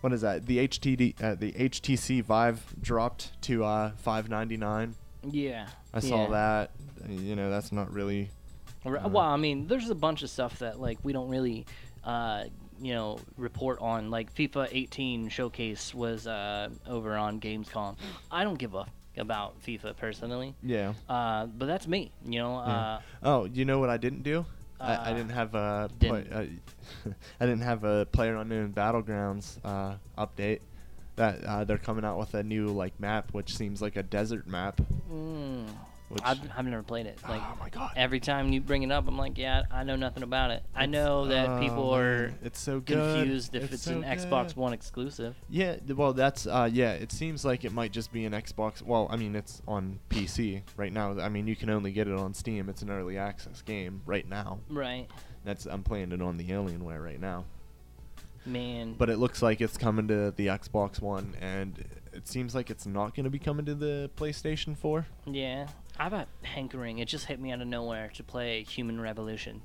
what 0.00 0.12
is 0.12 0.22
that? 0.22 0.46
The 0.46 0.66
HTD, 0.68 1.22
uh, 1.22 1.34
the 1.36 1.52
HTC 1.52 2.22
Vive 2.22 2.74
dropped 2.80 3.40
to 3.42 3.64
uh, 3.64 3.90
599. 3.96 4.94
Yeah. 5.28 5.68
I 5.92 6.00
saw 6.00 6.24
yeah. 6.24 6.30
that. 6.30 6.70
You 7.08 7.34
know, 7.34 7.50
that's 7.50 7.72
not 7.72 7.92
really 7.92 8.30
Uh, 8.84 9.08
well, 9.08 9.18
I 9.18 9.36
mean, 9.36 9.66
there's 9.66 9.90
a 9.90 9.94
bunch 9.94 10.22
of 10.22 10.30
stuff 10.30 10.58
that 10.60 10.80
like 10.80 10.98
we 11.02 11.12
don't 11.12 11.28
really, 11.28 11.66
uh, 12.04 12.44
you 12.80 12.94
know, 12.94 13.18
report 13.36 13.78
on. 13.80 14.10
Like 14.10 14.34
FIFA 14.34 14.68
18 14.70 15.28
showcase 15.28 15.94
was 15.94 16.26
uh, 16.26 16.68
over 16.86 17.16
on 17.16 17.40
Gamescom. 17.40 17.96
I 18.30 18.44
don't 18.44 18.58
give 18.58 18.74
a 18.74 18.80
f- 18.80 18.92
about 19.16 19.60
FIFA 19.62 19.96
personally, 19.96 20.54
yeah. 20.62 20.92
uh, 21.08 21.46
but 21.46 21.66
that's 21.66 21.86
me. 21.88 22.12
You 22.24 22.38
know, 22.40 22.56
uh, 22.56 23.00
Oh, 23.22 23.44
you 23.46 23.64
know 23.64 23.78
what 23.80 23.90
I 23.90 23.96
didn't 23.96 24.22
do? 24.22 24.44
I, 24.80 24.92
I 24.92 24.94
Uh, 25.10 25.14
didn't 25.14 25.30
have 25.30 25.54
a 25.56 25.90
play, 25.98 26.22
didn't. 26.22 26.32
uh, 26.32 27.10
I 27.40 27.46
didn't 27.46 27.62
have 27.62 27.82
a 27.84 28.06
Player 28.06 28.36
Unknown 28.36 28.72
Battlegrounds 28.72 29.58
uh, 29.64 29.96
update. 30.16 30.60
That 31.16 31.42
uh, 31.44 31.64
they're 31.64 31.78
coming 31.78 32.04
out 32.04 32.16
with 32.16 32.34
a 32.34 32.44
new 32.44 32.68
like 32.68 33.00
map, 33.00 33.34
which 33.34 33.56
seems 33.56 33.82
like 33.82 33.96
a 33.96 34.04
desert 34.04 34.46
map. 34.46 34.80
mm, 35.10 35.66
Which 36.08 36.22
I've, 36.24 36.40
I've 36.56 36.64
never 36.64 36.82
played 36.82 37.06
it. 37.06 37.18
Like 37.28 37.42
oh 37.42 37.56
my 37.60 37.68
god, 37.68 37.92
every 37.94 38.18
time 38.18 38.50
you 38.50 38.62
bring 38.62 38.82
it 38.82 38.90
up, 38.90 39.06
I'm 39.06 39.18
like, 39.18 39.36
yeah, 39.36 39.64
I 39.70 39.84
know 39.84 39.96
nothing 39.96 40.22
about 40.22 40.50
it. 40.50 40.62
I 40.74 40.86
know 40.86 41.26
that 41.26 41.60
people 41.60 41.90
oh, 41.90 41.96
are 41.96 42.32
it's 42.42 42.58
so 42.58 42.80
good. 42.80 43.18
confused 43.18 43.54
if 43.54 43.72
it's, 43.72 43.82
so 43.82 43.92
an 43.92 44.04
Xbox. 44.04 44.56
One 44.56 44.72
exclusive. 44.72 45.36
Yeah, 45.50 45.76
well, 45.94 46.14
that's 46.14 46.46
uh, 46.46 46.68
yeah. 46.72 46.92
It 46.92 47.12
seems 47.12 47.44
like 47.44 47.64
it 47.64 47.72
might 47.72 47.92
just 47.92 48.10
be 48.10 48.24
an 48.24 48.32
Xbox. 48.32 48.80
Well, 48.80 49.06
I 49.10 49.16
mean, 49.16 49.36
it's 49.36 49.60
on 49.68 49.98
PC 50.08 50.62
right 50.78 50.92
now. 50.92 51.18
I 51.20 51.28
mean, 51.28 51.46
you 51.46 51.56
can 51.56 51.68
only 51.68 51.92
get 51.92 52.08
it 52.08 52.14
on 52.18 52.32
Steam. 52.32 52.70
It's 52.70 52.80
an 52.80 52.90
early 52.90 53.18
access 53.18 53.60
game 53.60 54.00
right 54.06 54.26
now. 54.26 54.60
Right, 54.70 55.08
That's 55.44 55.66
I'm 55.66 55.82
playing 55.82 56.12
it 56.12 56.22
on 56.22 56.38
the 56.38 56.48
Alienware 56.48 57.04
right 57.04 57.20
now. 57.20 57.44
man. 58.46 58.94
But 58.96 59.10
it 59.10 59.18
looks 59.18 59.42
like 59.42 59.60
it's 59.60 59.76
coming 59.76 60.08
to 60.08 60.32
the 60.34 60.46
Xbox 60.46 61.02
One, 61.02 61.34
and 61.40 61.84
it 62.12 62.26
seems 62.26 62.54
like 62.54 62.70
it's 62.70 62.86
not 62.86 63.14
going 63.14 63.24
to 63.24 63.30
be 63.30 63.38
coming 63.38 63.66
to 63.66 63.74
the 63.74 64.10
PlayStation 64.16 64.76
4. 64.76 65.06
Yeah, 65.26 65.66
I've 65.98 66.12
got 66.12 66.28
hankering. 66.42 66.98
It 66.98 67.08
just 67.08 67.26
hit 67.26 67.40
me 67.40 67.50
out 67.52 67.60
of 67.60 67.66
nowhere 67.66 68.10
to 68.14 68.22
play 68.22 68.62
Human 68.64 69.00
Revolution. 69.00 69.62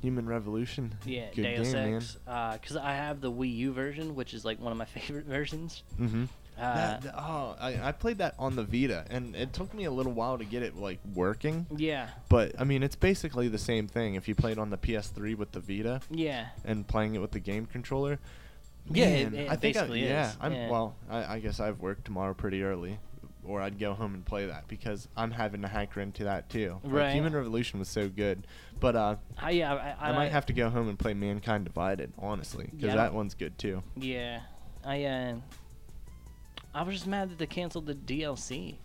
Human 0.00 0.26
Revolution. 0.26 0.94
Yeah, 1.06 1.26
Good 1.34 1.42
Deus 1.56 1.72
game, 1.72 1.96
Ex. 1.96 2.16
Because 2.24 2.76
I 2.76 2.92
have 2.94 3.20
the 3.20 3.30
Wii 3.30 3.54
U 3.58 3.72
version, 3.72 4.14
which 4.14 4.34
is 4.34 4.44
like 4.44 4.60
one 4.60 4.72
of 4.72 4.78
my 4.78 4.84
favorite 5.00 5.26
versions. 5.26 5.82
Mm-hmm. 6.00 6.24
Uh, 6.60 6.98
oh, 7.16 7.56
I, 7.58 7.88
I 7.88 7.92
played 7.92 8.18
that 8.18 8.34
on 8.38 8.56
the 8.56 8.62
Vita, 8.62 9.06
and 9.08 9.34
it 9.34 9.52
took 9.54 9.72
me 9.72 9.84
a 9.84 9.90
little 9.90 10.12
while 10.12 10.36
to 10.36 10.44
get 10.44 10.62
it 10.62 10.76
like 10.76 10.98
working. 11.14 11.66
yeah, 11.74 12.08
But 12.28 12.52
I 12.60 12.64
mean, 12.64 12.82
it's 12.82 12.94
basically 12.96 13.48
the 13.48 13.58
same 13.58 13.88
thing. 13.88 14.16
If 14.16 14.28
you 14.28 14.34
played 14.34 14.58
on 14.58 14.68
the 14.70 14.76
PS3 14.76 15.34
with 15.36 15.52
the 15.52 15.60
Vita 15.60 16.02
yeah, 16.10 16.48
and 16.64 16.86
playing 16.86 17.14
it 17.14 17.20
with 17.22 17.30
the 17.30 17.40
game 17.40 17.64
controller, 17.66 18.18
Yeah, 18.90 19.06
it- 19.06 19.32
it 19.34 19.50
I 19.50 19.56
think 19.56 19.76
I, 19.76 19.80
basically 19.80 20.04
yeah, 20.04 20.30
is, 20.30 20.36
I'm 20.40 20.52
yeah. 20.52 20.70
well. 20.70 20.94
I, 21.08 21.34
I 21.36 21.38
guess 21.38 21.58
I've 21.58 21.80
worked 21.80 22.04
tomorrow 22.04 22.34
pretty 22.34 22.62
early, 22.62 22.98
or 23.44 23.60
I'd 23.60 23.78
go 23.78 23.94
home 23.94 24.14
and 24.14 24.24
play 24.24 24.46
that 24.46 24.68
because 24.68 25.08
I'm 25.16 25.30
having 25.30 25.62
to 25.62 25.68
hanker 25.68 26.00
into 26.00 26.24
that 26.24 26.48
too. 26.48 26.78
Like, 26.82 26.92
Right. 26.92 27.14
Human 27.14 27.32
Revolution 27.32 27.78
was 27.78 27.88
so 27.88 28.08
good, 28.08 28.46
but 28.80 28.96
uh, 28.96 29.16
I, 29.38 29.50
yeah, 29.50 29.74
I, 29.74 30.08
I, 30.08 30.10
I, 30.10 30.12
might 30.12 30.32
have 30.32 30.46
to 30.46 30.52
go 30.52 30.70
home 30.70 30.88
and 30.88 30.98
play 30.98 31.14
Mankind 31.14 31.64
Divided, 31.64 32.12
honestly, 32.18 32.68
because 32.70 32.94
Yeah, 32.94 32.96
that 32.96 33.14
one's 33.14 33.34
good 33.34 33.58
too. 33.58 33.82
Yeah, 33.96 34.40
I 34.84 35.04
uh, 35.04 35.34
I 36.74 36.82
was 36.82 36.94
just 36.94 37.06
mad 37.06 37.30
that 37.30 37.38
they 37.38 37.46
canceled 37.46 37.86
the 37.86 37.94
DLC. 37.94 38.76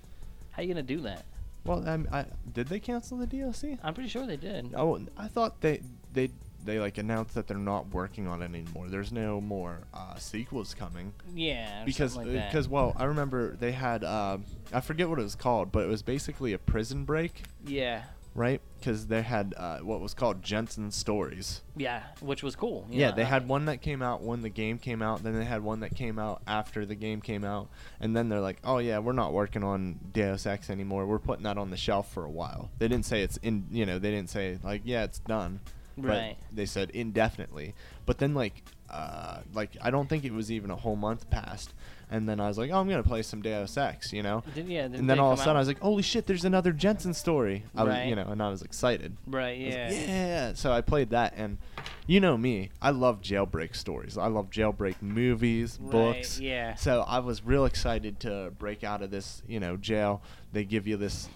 How 0.51 0.61
you 0.63 0.69
gonna 0.69 0.83
do 0.83 1.01
that? 1.01 1.25
Well, 1.65 1.87
um, 1.87 2.07
I, 2.11 2.25
did 2.53 2.67
they 2.67 2.79
cancel 2.79 3.17
the 3.17 3.27
DLC? 3.27 3.77
I'm 3.83 3.93
pretty 3.93 4.09
sure 4.09 4.25
they 4.25 4.37
did. 4.37 4.73
Oh, 4.75 4.99
I 5.17 5.27
thought 5.27 5.61
they 5.61 5.81
they 6.13 6.31
they 6.67 6.79
like 6.79 6.97
announced 6.97 7.33
that 7.33 7.47
they're 7.47 7.57
not 7.57 7.93
working 7.93 8.27
on 8.27 8.41
it 8.41 8.45
anymore. 8.45 8.87
There's 8.89 9.11
no 9.11 9.41
more 9.41 9.79
uh, 9.93 10.15
sequels 10.15 10.75
coming. 10.75 11.13
Yeah, 11.33 11.81
or 11.81 11.85
because 11.85 12.15
like 12.15 12.27
because 12.27 12.67
well 12.67 12.93
I 12.97 13.05
remember 13.05 13.55
they 13.55 13.71
had 13.71 14.03
uh, 14.03 14.37
I 14.71 14.81
forget 14.81 15.09
what 15.09 15.17
it 15.17 15.23
was 15.23 15.35
called 15.35 15.71
but 15.71 15.83
it 15.83 15.87
was 15.87 16.03
basically 16.03 16.53
a 16.53 16.59
prison 16.59 17.05
break. 17.05 17.43
Yeah, 17.65 18.03
right? 18.35 18.61
Because 18.79 19.07
they 19.07 19.21
had 19.21 19.55
uh, 19.57 19.79
what 19.79 20.01
was 20.01 20.13
called 20.13 20.43
Jensen 20.43 20.91
Stories. 20.91 21.61
Yeah, 21.75 22.03
which 22.19 22.43
was 22.43 22.55
cool. 22.55 22.85
you 22.91 22.99
yeah. 22.99 23.11
they 23.11 23.23
uh, 23.23 23.27
had 23.27 23.47
one 23.47 23.65
that 23.65 23.81
came 23.81 24.01
out 24.01 24.21
when 24.21 24.41
the 24.41 24.49
game 24.49 24.77
came 24.77 25.01
out 25.01 25.23
then 25.23 25.33
they 25.33 25.45
had 25.45 25.63
one 25.63 25.79
that 25.79 25.95
came 25.95 26.19
out 26.19 26.41
after 26.45 26.85
the 26.85 26.95
game 26.95 27.21
came 27.21 27.43
out 27.43 27.69
and 27.99 28.15
then 28.15 28.29
they're 28.29 28.41
like 28.41 28.57
oh 28.63 28.77
yeah 28.77 28.99
we're 28.99 29.13
not 29.13 29.33
working 29.33 29.63
on 29.63 29.99
Deus 30.11 30.45
Ex 30.45 30.69
anymore. 30.69 31.05
We're 31.05 31.17
putting 31.17 31.43
that 31.43 31.57
on 31.57 31.71
the 31.71 31.77
shelf 31.77 32.11
for 32.11 32.25
a 32.25 32.29
while. 32.29 32.69
They 32.77 32.89
didn't 32.89 33.05
say 33.05 33.23
it's 33.23 33.37
in 33.37 33.67
you 33.71 33.85
know 33.85 33.99
they 33.99 34.11
didn't 34.11 34.29
say 34.29 34.59
like 34.63 34.81
yeah 34.83 35.03
it's 35.05 35.19
done 35.19 35.61
Right. 35.97 36.37
they 36.51 36.65
said 36.65 36.89
indefinitely 36.91 37.73
but 38.05 38.17
then 38.19 38.33
like 38.33 38.63
uh, 38.89 39.39
like 39.53 39.71
I 39.81 39.89
don't 39.91 40.07
think 40.07 40.23
it 40.23 40.31
was 40.31 40.49
even 40.51 40.71
a 40.71 40.75
whole 40.75 40.95
month 40.95 41.29
passed 41.29 41.73
and 42.09 42.27
then 42.29 42.39
I 42.39 42.47
was 42.47 42.57
like 42.57 42.71
oh 42.71 42.79
I'm 42.79 42.87
gonna 42.87 43.03
play 43.03 43.21
some 43.21 43.41
Deus 43.41 43.75
Ex 43.77 44.13
you 44.13 44.23
know 44.23 44.43
Did, 44.55 44.67
yeah, 44.69 44.85
and 44.85 45.09
then 45.09 45.19
all 45.19 45.33
of 45.33 45.39
a 45.39 45.41
sudden 45.41 45.51
out- 45.51 45.55
I 45.57 45.59
was 45.59 45.67
like 45.67 45.79
holy 45.79 46.03
shit 46.03 46.25
there's 46.25 46.45
another 46.45 46.71
Jensen 46.71 47.13
story 47.13 47.63
I 47.75 47.83
was 47.83 47.93
Right. 47.93 48.07
you 48.07 48.15
know 48.15 48.27
and 48.27 48.41
I 48.41 48.49
was 48.49 48.61
excited 48.61 49.17
right, 49.27 49.57
yeah, 49.57 49.87
like, 49.91 50.07
yeah. 50.07 50.53
So 50.53 50.71
I 50.71 50.79
played 50.81 51.09
that, 51.09 51.33
and 51.35 51.57
you 52.05 52.21
know 52.21 52.37
me, 52.37 52.69
I 52.81 52.91
love 52.91 53.21
jailbreak 53.21 53.75
stories. 53.75 54.17
I 54.17 54.27
love 54.27 54.49
jailbreak 54.49 55.01
movies, 55.01 55.77
Right, 55.81 55.91
books. 55.91 56.39
yeah. 56.39 56.75
So 56.75 57.01
I 57.05 57.19
was 57.19 57.43
real 57.43 57.65
excited 57.65 58.21
to 58.21 58.53
break 58.57 58.83
out 58.85 59.01
of 59.01 59.11
this, 59.11 59.41
you 59.47 59.59
know, 59.59 59.75
jail. 59.75 60.21
They 60.53 60.63
give 60.63 60.87
you 60.87 60.95
this, 60.95 61.27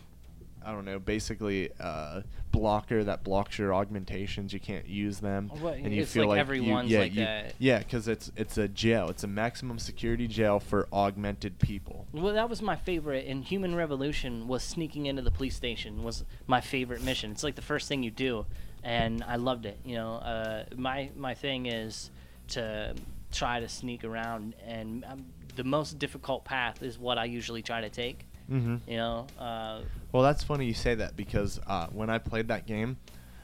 I 0.63 0.71
don't 0.71 0.85
know, 0.85 0.99
basically 0.99 1.69
uh, 1.79 2.21
blocker 2.51 3.03
that 3.03 3.23
blocks 3.23 3.57
your 3.57 3.73
augmentations. 3.73 4.53
You 4.53 4.59
can't 4.59 4.87
use 4.87 5.19
them, 5.19 5.51
Well, 5.61 5.73
and 5.73 5.93
you 5.93 6.05
feel 6.05 6.27
like 6.27 6.47
like 6.47 6.57
you- 6.57 6.63
yeah, 6.87 6.99
like 6.99 7.13
you- 7.13 7.25
that. 7.25 7.55
Yeah, 7.57 7.79
because 7.79 8.07
it's 8.07 8.31
it's 8.35 8.57
a 8.57 8.67
jail. 8.67 9.09
It's 9.09 9.23
a 9.23 9.27
maximum 9.27 9.79
security 9.79 10.27
jail 10.27 10.59
for 10.59 10.87
augmented 10.93 11.59
people. 11.59 12.05
Well, 12.13 12.33
that 12.33 12.49
was 12.49 12.61
my 12.61 12.75
favorite 12.75 13.25
in 13.25 13.41
Human 13.41 13.73
Revolution. 13.75 14.47
Was 14.47 14.63
sneaking 14.63 15.05
into 15.07 15.21
the 15.21 15.31
police 15.31 15.55
station 15.55 16.03
was 16.03 16.23
my 16.47 16.61
favorite 16.61 17.01
mission. 17.03 17.31
It's 17.31 17.43
like 17.43 17.55
the 17.55 17.61
first 17.61 17.87
thing 17.87 18.03
you 18.03 18.11
do, 18.11 18.45
and 18.83 19.23
I 19.23 19.37
loved 19.37 19.65
it. 19.65 19.79
You 19.83 19.95
know, 19.95 20.13
uh, 20.15 20.65
my 20.75 21.09
my 21.15 21.33
thing 21.33 21.65
is 21.65 22.11
to 22.49 22.93
try 23.31 23.59
to 23.59 23.67
sneak 23.69 24.03
around, 24.03 24.55
and 24.65 25.05
um, 25.05 25.25
the 25.55 25.63
most 25.63 25.97
difficult 25.99 26.43
path 26.45 26.83
is 26.83 26.99
what 26.99 27.17
I 27.17 27.25
usually 27.25 27.61
try 27.61 27.81
to 27.81 27.89
take. 27.89 28.27
Mm-hmm. 28.51 28.75
You 28.89 28.97
know, 28.97 29.27
uh, 29.39 29.81
Well, 30.11 30.23
that's 30.23 30.43
funny 30.43 30.65
you 30.65 30.73
say 30.73 30.95
that 30.95 31.15
because 31.15 31.59
uh, 31.67 31.87
when 31.87 32.09
I 32.09 32.17
played 32.17 32.49
that 32.49 32.65
game, 32.65 32.97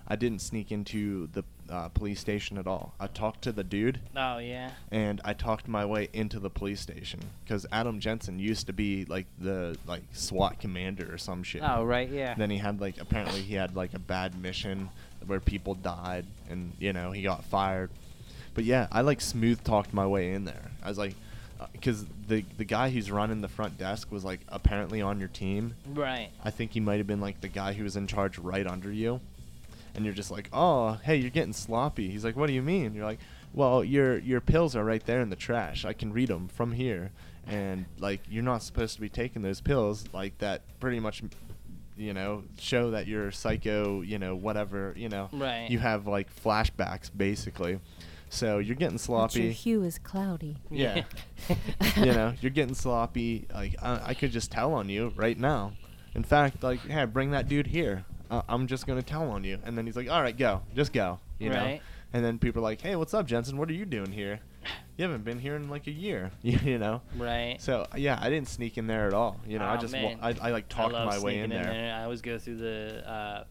I 0.08 0.16
didn't 0.16 0.40
sneak 0.40 0.72
into 0.72 1.28
the 1.34 1.44
uh, 1.70 1.90
police 1.90 2.20
station 2.20 2.58
at 2.58 2.66
all. 2.66 2.94
I 3.00 3.08
talked 3.08 3.42
to 3.44 3.52
the 3.52 3.64
dude, 3.64 4.00
oh 4.16 4.38
yeah, 4.38 4.72
and 4.90 5.20
I 5.26 5.34
talked 5.34 5.68
my 5.68 5.86
way 5.86 6.08
into 6.14 6.40
the 6.40 6.50
police 6.50 6.80
station 6.80 7.20
because 7.44 7.66
Adam 7.72 8.00
Jensen 8.00 8.40
used 8.40 8.68
to 8.68 8.74
be 8.74 9.04
like 9.06 9.26
the 9.40 9.78
like 9.86 10.04
SWAT 10.14 10.60
commander 10.60 11.14
or 11.14 11.18
some 11.18 11.44
shit. 11.44 11.62
oh 11.64 11.84
right, 11.84 12.10
yeah, 12.10 12.36
Then 12.36 12.50
he 12.50 12.58
had 12.58 12.80
like 12.80 13.00
apparently 13.02 13.42
he 13.42 13.56
had 13.56 13.76
like 13.76 13.94
a 13.94 14.00
bad 14.00 14.42
mission 14.42 14.90
where 15.26 15.42
people 15.42 15.74
died, 15.74 16.26
and 16.50 16.72
you 16.80 16.94
know 16.94 17.12
he 17.12 17.22
got 17.22 17.44
fired. 17.44 17.90
But 18.54 18.64
yeah, 18.64 18.88
I 18.92 19.02
like 19.02 19.20
smooth 19.22 19.64
talked 19.64 19.94
my 19.94 20.08
way 20.08 20.32
in 20.32 20.46
there. 20.46 20.72
I 20.82 20.90
was 20.90 20.98
like, 20.98 21.16
because 21.72 22.06
the 22.28 22.44
the 22.58 22.66
guy 22.66 22.90
who's 22.90 23.10
running 23.12 23.42
the 23.42 23.48
front 23.48 23.78
desk 23.78 24.12
was 24.12 24.24
like 24.24 24.42
apparently 24.48 25.02
on 25.02 25.20
your 25.20 25.30
team. 25.30 25.76
right, 25.94 26.30
I 26.44 26.52
think 26.52 26.72
he 26.72 26.80
might 26.80 26.98
have 26.98 27.08
been 27.08 27.22
like 27.22 27.42
the 27.42 27.48
guy 27.48 27.74
who 27.74 27.84
was 27.84 27.96
in 27.96 28.08
charge 28.08 28.38
right 28.38 28.66
under 28.68 28.92
you. 28.92 29.20
And 29.96 30.06
you're 30.06 30.14
just 30.14 30.30
like, 30.30 30.48
oh, 30.54 31.00
hey, 31.04 31.16
you're 31.16 31.32
getting 31.32 31.54
sloppy. 31.54 32.08
He's 32.12 32.24
like, 32.24 32.36
what 32.36 32.46
do 32.46 32.54
you 32.54 32.62
mean? 32.62 32.94
You're 32.94 33.06
like, 33.06 33.18
well, 33.52 33.84
your 33.84 34.20
your 34.20 34.42
pills 34.42 34.76
are 34.76 34.84
right 34.86 35.04
there 35.04 35.22
in 35.22 35.32
the 35.32 35.36
trash. 35.36 35.86
I 35.86 35.94
can 35.94 36.14
read 36.14 36.28
them 36.30 36.48
from 36.50 36.72
here. 36.74 37.10
And 37.48 37.86
like, 37.98 38.22
you're 38.30 38.44
not 38.44 38.62
supposed 38.62 38.94
to 38.96 39.02
be 39.02 39.10
taking 39.10 39.42
those 39.42 39.60
pills. 39.60 40.06
Like 40.14 40.38
that, 40.38 40.62
pretty 40.80 41.00
much, 41.00 41.24
you 41.98 42.14
know, 42.14 42.44
show 42.60 42.92
that 42.92 43.08
you're 43.08 43.32
psycho. 43.32 44.02
You 44.02 44.20
know, 44.20 44.36
whatever. 44.36 44.94
You 44.96 45.10
know, 45.10 45.30
Right. 45.32 45.68
You 45.68 45.80
have 45.80 46.06
like 46.06 46.28
flashbacks, 46.44 47.10
basically. 47.16 47.80
So 48.30 48.58
you're 48.60 48.76
getting 48.76 48.98
But 48.98 49.36
your 49.36 49.52
hue 49.52 49.84
is 49.84 50.00
cloudy. 50.00 50.58
Yeah. 50.70 51.04
you 51.98 52.06
know, 52.06 52.34
you're 52.42 52.52
getting 52.52 52.76
sloppy. 52.76 53.48
Like 53.54 53.76
I, 53.82 54.02
I 54.08 54.14
could 54.14 54.32
just 54.32 54.52
tell 54.52 54.74
on 54.74 54.90
you 54.90 55.14
right 55.16 55.38
now. 55.38 55.74
In 56.16 56.24
fact, 56.24 56.64
like, 56.64 56.80
hey, 56.82 57.06
bring 57.06 57.32
that 57.32 57.48
dude 57.48 57.68
here. 57.68 58.06
Uh, 58.30 58.42
I'm 58.50 58.68
just 58.68 58.88
gonna 58.88 59.02
tell 59.04 59.30
on 59.30 59.44
you. 59.44 59.60
And 59.64 59.78
then 59.78 59.86
he's 59.86 59.96
like, 59.96 60.10
all 60.10 60.22
right, 60.22 60.38
go, 60.38 60.62
just 60.76 60.92
go. 60.94 61.20
You 61.40 61.50
know. 61.50 61.58
Right. 61.58 61.82
And 62.14 62.24
then 62.24 62.40
people 62.40 62.62
are 62.62 62.64
like, 62.64 62.82
hey, 62.82 62.96
what's 62.96 63.14
up, 63.14 63.26
Jensen? 63.26 63.58
What 63.58 63.70
are 63.70 63.74
you 63.74 63.86
doing 63.86 64.12
here? 64.12 64.40
You 64.98 65.04
haven't 65.06 65.24
been 65.24 65.40
here 65.40 65.56
in 65.56 65.70
like 65.70 65.88
a 65.88 65.92
year. 65.92 66.32
you 66.42 66.78
know. 66.78 67.02
right. 67.18 67.58
So 67.60 67.86
yeah, 67.96 68.18
I 68.22 68.30
didn't 68.30 68.48
sneak 68.50 68.78
in 68.78 68.88
there 68.88 69.08
at 69.08 69.14
all. 69.14 69.40
You 69.48 69.60
know, 69.60 69.66
I 69.66 69.76
Oh, 69.78 69.80
just 69.80 69.94
wa- 69.96 70.16
I, 70.22 70.36
I 70.42 70.52
like 70.52 70.68
talked 70.70 70.96
I 70.96 71.06
my 71.06 71.20
way 71.20 71.40
in 71.40 71.50
sneaking 71.52 71.72
there. 71.72 71.96
I 71.96 72.04
always 72.04 72.22
go 72.22 72.38
through 72.40 72.58
the 72.58 73.10
uh, 73.10 73.44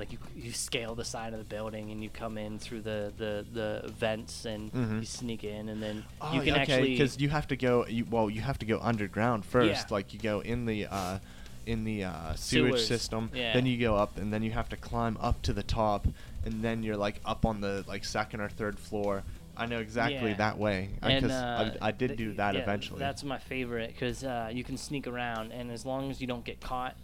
like 0.00 0.10
you 0.12 0.18
you 0.34 0.50
scale 0.52 0.94
the 0.94 1.04
side 1.04 1.32
of 1.34 1.38
the 1.38 1.44
building 1.44 1.90
and 1.92 2.02
you 2.02 2.08
come 2.10 2.38
in 2.38 2.58
through 2.58 2.80
the 2.80 3.12
the, 3.18 3.44
the 3.52 3.92
vents 3.92 4.46
and 4.46 4.72
Mhm. 4.72 5.00
you 5.00 5.04
sneak 5.06 5.44
in 5.44 5.68
and 5.68 5.80
then 5.82 6.02
Oh, 6.20 6.32
you 6.32 6.40
can 6.40 6.52
okay, 6.54 6.60
actually 6.62 6.90
because 6.92 7.20
you 7.20 7.28
have 7.28 7.46
to 7.48 7.56
go. 7.56 7.86
You, 7.86 8.06
well, 8.10 8.28
you 8.30 8.40
have 8.40 8.58
to 8.60 8.66
go 8.66 8.80
underground 8.80 9.44
first. 9.44 9.86
Yeah. 9.88 9.94
Like 9.96 10.12
you 10.14 10.18
go 10.18 10.40
in 10.40 10.64
the 10.64 10.86
uh, 10.86 11.18
in 11.66 11.84
the 11.84 12.04
uh, 12.04 12.34
sewage 12.34 12.72
Sewers, 12.72 12.86
system. 12.88 13.30
yeah. 13.34 13.52
Then 13.52 13.66
you 13.66 13.76
go 13.78 13.94
up, 13.94 14.16
and 14.16 14.32
then 14.32 14.42
you 14.42 14.50
have 14.52 14.68
to 14.70 14.76
climb 14.76 15.16
up 15.20 15.42
to 15.42 15.52
the 15.52 15.62
top, 15.62 16.06
and 16.46 16.64
then 16.64 16.82
you're 16.82 16.96
like 16.96 17.20
up 17.26 17.44
on 17.44 17.60
the 17.60 17.84
like 17.86 18.04
second 18.04 18.40
or 18.40 18.48
third 18.48 18.78
floor. 18.78 19.22
I 19.56 19.66
know 19.66 19.78
exactly 19.80 20.30
Yeah. 20.30 20.36
that 20.44 20.56
way 20.58 20.88
because 21.02 21.30
uh, 21.30 21.76
I, 21.82 21.88
I 21.88 21.90
did 21.90 22.08
th- 22.08 22.18
do 22.18 22.32
that 22.34 22.54
yeah, 22.54 22.62
eventually. 22.62 22.98
That's 22.98 23.22
my 23.22 23.36
favorite 23.38 23.88
because 23.92 24.24
uh, 24.24 24.48
you 24.50 24.64
can 24.64 24.78
sneak 24.78 25.06
around 25.06 25.52
and 25.52 25.70
as 25.70 25.84
long 25.84 26.10
as 26.10 26.18
you 26.22 26.26
don't 26.26 26.44
get 26.44 26.60
caught. 26.60 26.96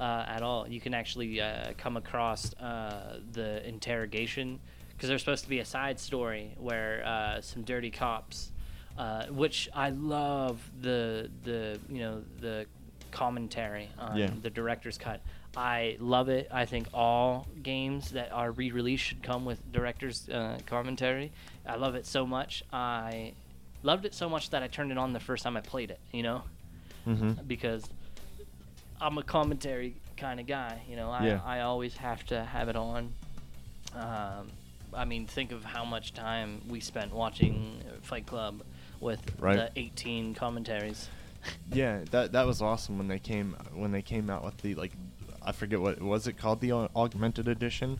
Uh, 0.00 0.24
at 0.26 0.42
all. 0.42 0.66
You 0.66 0.80
can 0.80 0.94
actually 0.94 1.40
uh, 1.40 1.72
come 1.78 1.96
across 1.96 2.52
uh, 2.54 3.18
the 3.32 3.66
interrogation 3.68 4.58
because 4.90 5.08
there's 5.08 5.20
supposed 5.22 5.44
to 5.44 5.50
be 5.50 5.60
a 5.60 5.64
side 5.64 6.00
story 6.00 6.54
where 6.58 7.04
uh, 7.06 7.40
some 7.40 7.62
dirty 7.62 7.90
cops, 7.90 8.50
uh, 8.98 9.26
which 9.26 9.68
I 9.74 9.90
love 9.90 10.68
the 10.80 11.30
the 11.44 11.78
you 11.88 12.00
know 12.00 12.22
the 12.40 12.66
commentary 13.10 13.88
on 13.98 14.16
Yeah. 14.16 14.30
the 14.42 14.50
director's 14.50 14.98
cut. 14.98 15.20
I 15.56 15.96
love 15.98 16.28
it. 16.28 16.48
I 16.52 16.64
think 16.64 16.86
all 16.94 17.48
games 17.62 18.12
that 18.12 18.30
are 18.32 18.52
re-released 18.52 19.02
should 19.02 19.22
come 19.22 19.44
with 19.44 19.58
director's 19.72 20.28
uh, 20.28 20.58
commentary. 20.66 21.32
I 21.66 21.74
love 21.74 21.96
it 21.96 22.06
so 22.06 22.24
much. 22.24 22.62
I 22.72 23.32
loved 23.82 24.04
it 24.04 24.14
so 24.14 24.28
much 24.28 24.50
that 24.50 24.62
I 24.62 24.68
turned 24.68 24.92
it 24.92 24.98
on 24.98 25.12
the 25.12 25.18
first 25.18 25.42
time 25.42 25.56
I 25.56 25.60
played 25.60 25.90
it. 25.90 25.98
You 26.12 26.22
know, 26.22 26.42
Mm-hmm. 27.06 27.42
because 27.48 27.82
I'm 29.00 29.16
a 29.18 29.22
commentary 29.22 29.94
kind 30.16 30.40
of 30.40 30.46
guy. 30.46 30.80
You 30.88 30.96
know, 30.96 31.10
I 31.10 31.26
Yeah. 31.26 31.40
I 31.44 31.60
always 31.60 31.96
have 31.96 32.24
to 32.26 32.44
have 32.44 32.68
it 32.68 32.76
on. 32.76 33.12
Um, 33.94 34.50
I 34.92 35.04
mean, 35.04 35.26
think 35.26 35.52
of 35.52 35.64
how 35.64 35.84
much 35.84 36.12
time 36.12 36.62
we 36.68 36.80
spent 36.80 37.12
watching 37.12 37.80
Fight 38.02 38.26
Club 38.26 38.62
with 39.00 39.20
Right. 39.40 39.56
the 39.56 39.70
18 39.80 40.34
commentaries. 40.34 41.08
Yeah, 41.72 42.00
that 42.10 42.32
that 42.32 42.46
was 42.46 42.60
awesome 42.60 42.98
when 42.98 43.08
they 43.08 43.18
came 43.18 43.56
when 43.72 43.92
they 43.92 44.02
came 44.02 44.28
out 44.28 44.44
with 44.44 44.58
the 44.58 44.74
like 44.74 44.92
I 45.40 45.52
forget 45.52 45.80
what 45.80 45.98
was 46.02 46.26
it 46.26 46.34
called 46.36 46.60
the 46.60 46.72
augmented 46.94 47.48
edition 47.48 47.98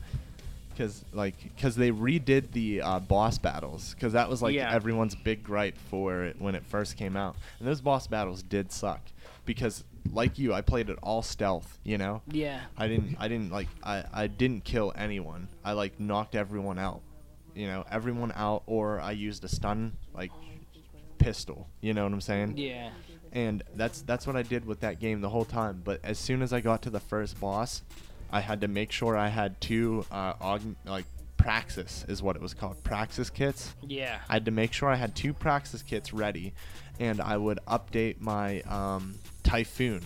because 0.69 1.03
like 1.11 1.33
because 1.55 1.75
they 1.75 1.89
redid 1.89 2.51
the 2.51 2.83
uh, 2.83 2.99
boss 2.99 3.39
battles 3.39 3.95
because 3.95 4.13
that 4.13 4.29
was 4.29 4.43
like 4.43 4.53
Yeah. 4.53 4.71
everyone's 4.71 5.15
big 5.15 5.43
gripe 5.43 5.75
for 5.89 6.23
it 6.23 6.39
when 6.39 6.53
it 6.53 6.63
first 6.65 6.97
came 6.97 7.17
out 7.17 7.35
and 7.57 7.67
those 7.67 7.81
boss 7.81 8.05
battles 8.05 8.43
did 8.43 8.71
suck 8.71 9.01
because 9.43 9.83
like 10.11 10.37
you 10.39 10.53
I 10.53 10.61
played 10.61 10.89
it 10.89 10.97
all 11.03 11.21
stealth 11.21 11.79
you 11.83 11.97
know 11.97 12.21
Yeah. 12.31 12.61
I 12.77 12.87
didn't 12.87 13.15
I 13.19 13.27
didn't 13.27 13.51
like 13.51 13.67
I 13.83 14.03
I 14.13 14.27
didn't 14.27 14.63
kill 14.63 14.91
anyone 14.95 15.47
I 15.63 15.73
like 15.73 15.99
knocked 15.99 16.35
everyone 16.35 16.79
out 16.79 17.01
you 17.55 17.67
know 17.67 17.85
everyone 17.91 18.31
out 18.35 18.63
or 18.65 18.99
I 18.99 19.11
used 19.11 19.43
a 19.43 19.47
stun 19.47 19.97
like 20.13 20.31
pistol 21.17 21.67
you 21.81 21.93
know 21.93 22.03
what 22.03 22.13
I'm 22.13 22.21
saying 22.21 22.57
Yeah. 22.57 22.89
and 23.31 23.63
that's 23.75 24.01
that's 24.01 24.25
what 24.25 24.35
I 24.35 24.41
did 24.41 24.65
with 24.65 24.79
that 24.81 24.99
game 24.99 25.21
the 25.21 25.29
whole 25.29 25.45
time. 25.45 25.81
But 25.83 25.99
as 26.03 26.17
soon 26.17 26.41
as 26.41 26.51
I 26.51 26.61
got 26.61 26.81
to 26.83 26.89
the 26.89 26.99
first 26.99 27.39
boss, 27.39 27.83
I 28.31 28.39
had 28.41 28.61
to 28.61 28.67
make 28.67 28.91
sure 28.91 29.15
I 29.15 29.27
had 29.27 29.59
two 29.61 30.05
uh, 30.11 30.33
aug- 30.35 30.75
like 30.85 31.05
praxis 31.37 32.05
is 32.07 32.21
what 32.23 32.35
it 32.35 32.41
was 32.41 32.53
called 32.53 32.83
praxis 32.83 33.29
kits. 33.29 33.73
Yeah. 33.87 34.19
I 34.29 34.33
had 34.33 34.45
to 34.45 34.51
make 34.51 34.73
sure 34.73 34.89
I 34.89 34.95
had 34.95 35.15
two 35.15 35.33
praxis 35.33 35.81
kits 35.83 36.11
ready, 36.13 36.53
and 36.99 37.21
I 37.21 37.37
would 37.37 37.59
update 37.67 38.21
my 38.21 38.61
um, 38.61 39.15
typhoon, 39.43 40.01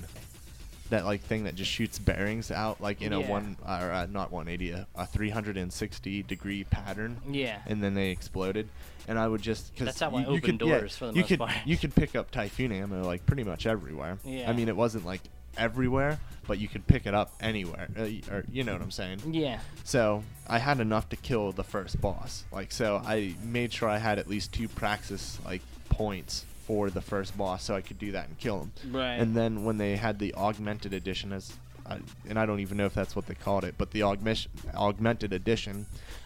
that 0.90 1.06
like 1.06 1.22
thing 1.22 1.46
that 1.46 1.56
just 1.56 1.72
shoots 1.72 1.98
bearings 1.98 2.52
out 2.52 2.80
like 2.80 3.02
in 3.02 3.12
a 3.12 3.20
one 3.20 3.58
or 3.66 3.92
uh, 3.92 4.06
not 4.06 4.32
180 4.32 4.72
a, 4.72 4.88
a 4.96 5.08
360 5.08 6.24
degree 6.24 6.64
pattern. 6.66 7.18
Yeah. 7.30 7.60
And 7.66 7.84
then 7.84 7.94
they 7.94 8.12
exploded, 8.12 8.70
and 9.08 9.18
I 9.18 9.28
would 9.28 9.42
just 9.42 9.74
because 9.74 9.86
That's 9.86 10.00
how 10.00 10.12
I 10.12 10.22
you, 10.22 10.28
you 10.28 10.38
open 10.38 10.58
could, 10.58 10.68
yeah, 10.68 10.78
doors 10.80 10.96
for 10.96 11.08
the 11.08 11.14
you 11.14 11.22
most 11.22 11.28
could, 11.30 11.40
part. 11.40 11.52
You 11.66 11.78
could 11.78 11.96
pick 11.96 12.16
up 12.16 12.32
typhoon 12.32 12.72
ammo 12.72 13.04
like 13.04 13.26
pretty 13.26 13.44
much 13.44 13.66
everywhere. 13.66 14.18
Yeah. 14.24 14.50
I 14.50 14.54
mean, 14.54 14.70
it 14.70 14.76
wasn't 14.76 15.06
like 15.06 15.22
everywhere, 15.58 16.20
but 16.48 16.60
you 16.60 16.68
could 16.68 16.86
pick 16.86 17.06
it 17.06 17.14
up 17.14 17.34
anywhere. 17.40 17.88
Uh, 17.98 18.04
or 18.32 18.46
you 18.52 18.64
know 18.64 18.74
what 18.74 18.82
I'm 18.82 18.92
saying? 18.92 19.22
Yeah. 19.32 19.60
So 19.84 20.24
I 20.48 20.60
had 20.60 20.80
enough 20.80 21.10
to 21.10 21.16
kill 21.16 21.52
the 21.52 21.64
first 21.64 22.00
boss. 22.00 22.44
Like 22.52 22.72
so, 22.72 23.02
I 23.04 23.34
made 23.44 23.74
sure 23.74 23.90
I 23.90 23.98
had 23.98 24.20
at 24.20 24.28
least 24.28 24.54
two 24.54 24.68
praxis 24.68 25.40
like 25.46 25.62
points 25.90 26.46
for 26.66 26.90
the 26.90 27.02
first 27.02 27.38
boss, 27.38 27.64
so 27.64 27.76
I 27.76 27.82
could 27.82 28.00
do 28.00 28.12
that 28.14 28.28
and 28.28 28.38
kill 28.38 28.62
him. 28.62 28.72
Right. 28.92 29.16
And 29.16 29.36
then 29.36 29.64
when 29.66 29.78
they 29.78 29.96
had 29.96 30.20
the 30.20 30.34
augmented 30.34 30.94
edition, 30.94 31.32
as 31.32 31.54
I, 31.86 32.00
and 32.28 32.40
I 32.40 32.46
don't 32.46 32.60
even 32.60 32.78
know 32.78 32.86
if 32.86 32.94
that's 32.94 33.16
what 33.16 33.28
they 33.28 33.36
called 33.36 33.64
it, 33.64 33.76
but 33.78 33.92
the 33.92 34.04
augment, 34.04 34.48
augmented 34.74 35.32
edition, 35.34 35.86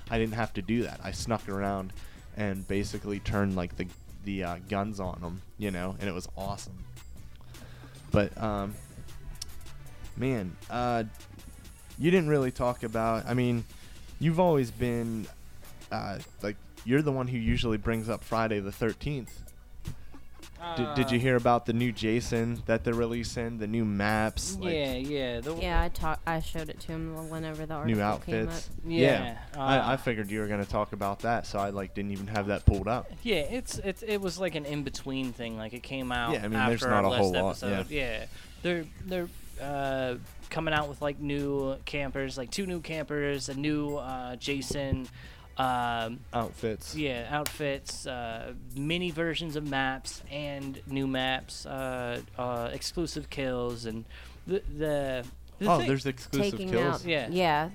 I 0.10 0.18
didn't 0.18 0.36
have 0.36 0.54
to 0.54 0.62
do 0.62 0.84
that. 0.84 1.02
I 1.04 1.12
snuck 1.12 1.48
around 1.50 1.92
and 2.38 2.66
basically 2.68 3.20
turned 3.20 3.56
like 3.56 3.76
the 3.76 3.88
the 4.26 4.44
uh, 4.44 4.58
guns 4.70 5.00
on 5.00 5.20
them, 5.22 5.42
you 5.58 5.72
know, 5.72 5.96
and 6.00 6.10
it 6.10 6.14
was 6.14 6.28
awesome. 6.38 6.86
But 8.12 8.38
um, 8.42 8.76
man, 10.16 10.56
uh, 10.70 11.04
you 11.98 12.12
didn't 12.12 12.30
really 12.30 12.52
talk 12.52 12.84
about. 12.84 13.26
I 13.26 13.34
mean, 13.34 13.66
you've 14.20 14.40
always 14.40 14.72
been 14.72 15.28
uh, 15.92 16.20
like 16.42 16.56
you're 16.86 17.02
the 17.02 17.12
one 17.12 17.28
who 17.28 17.38
usually 17.38 17.78
brings 17.78 18.08
up 18.08 18.24
Friday 18.24 18.60
the 18.60 18.72
Thirteenth. 18.72 19.49
Did, 20.76 20.94
did 20.96 21.12
you 21.12 21.18
Uh, 21.18 21.22
hear 21.22 21.36
about 21.36 21.66
the 21.66 21.74
new 21.74 21.92
Jason 21.92 22.62
that 22.66 22.84
they're 22.84 22.94
releasing? 22.94 23.58
The 23.60 23.68
new 23.68 23.86
maps, 23.86 24.58
like 24.60 24.74
yeah, 24.74 24.94
yeah. 24.94 25.40
The, 25.42 25.56
Yeah, 25.56 25.82
I 25.82 25.90
talk. 25.90 26.20
I 26.28 26.42
showed 26.42 26.70
it 26.70 26.80
to 26.82 26.88
him 26.88 27.30
whenever 27.30 27.66
the 27.66 27.76
article 27.76 27.96
new 27.96 27.96
came 28.26 28.48
up. 28.48 28.54
outfits. 28.54 28.70
Yeah, 28.86 29.38
I, 29.56 29.78
uh, 29.78 29.92
I 29.94 29.98
figured 29.98 30.30
you 30.30 30.40
were 30.40 30.48
gonna 30.48 30.66
talk 30.66 30.92
about 30.94 31.20
that, 31.20 31.46
so 31.48 31.60
I 31.60 31.70
like 31.70 31.94
didn't 31.96 32.12
even 32.12 32.28
have 32.28 32.48
that 32.48 32.66
pulled 32.66 32.88
up. 32.88 33.10
Yeah, 33.24 33.38
it's 33.38 33.78
it's 33.80 34.02
it 34.04 34.18
was 34.20 34.38
like 34.40 34.56
an 34.56 34.66
in 34.66 34.84
between 34.84 35.32
thing. 35.34 35.58
Like 35.58 35.74
it 35.74 35.84
came 35.84 36.12
out. 36.12 36.34
Yeah, 36.34 36.44
I 36.44 36.48
mean, 36.50 36.60
after 36.60 36.70
there's 36.78 36.82
not 36.92 37.06
a 37.06 37.10
whole 37.10 37.32
last 37.32 37.62
lot, 37.64 37.72
episode. 37.72 37.90
Yeah. 37.92 38.26
they're 38.62 38.86
they're 39.06 39.30
uh, 39.62 40.16
coming 40.50 40.74
out 40.74 40.90
with 40.90 41.02
like 41.02 41.20
new 41.20 41.78
campers, 41.86 42.38
like 42.38 42.52
two 42.52 42.66
new 42.66 42.82
campers, 42.82 43.50
a 43.50 43.54
new 43.56 43.96
uh, 43.98 44.36
Jason. 44.38 45.08
Um, 45.60 46.20
Outfits. 46.34 46.96
yeah, 46.96 47.28
outfits, 47.30 48.08
uh, 48.08 48.54
mini 48.78 49.12
versions 49.12 49.56
of 49.58 49.68
maps, 49.68 50.24
and 50.32 50.80
new 50.88 51.06
maps, 51.06 51.66
uh, 51.66 52.22
uh, 52.38 52.70
exclusive 52.74 53.30
kills, 53.30 53.86
and 53.86 54.06
the 54.48 54.62
the. 54.78 55.26
the 55.60 55.68
Oh, 55.70 55.78
thing- 55.80 55.88
there's 55.90 56.06
exclusive 56.06 56.52
Taking 56.52 56.70
kills. 56.70 57.02
out. 57.02 57.06
Yeah. 57.06 57.28
Yeah. 57.30 57.70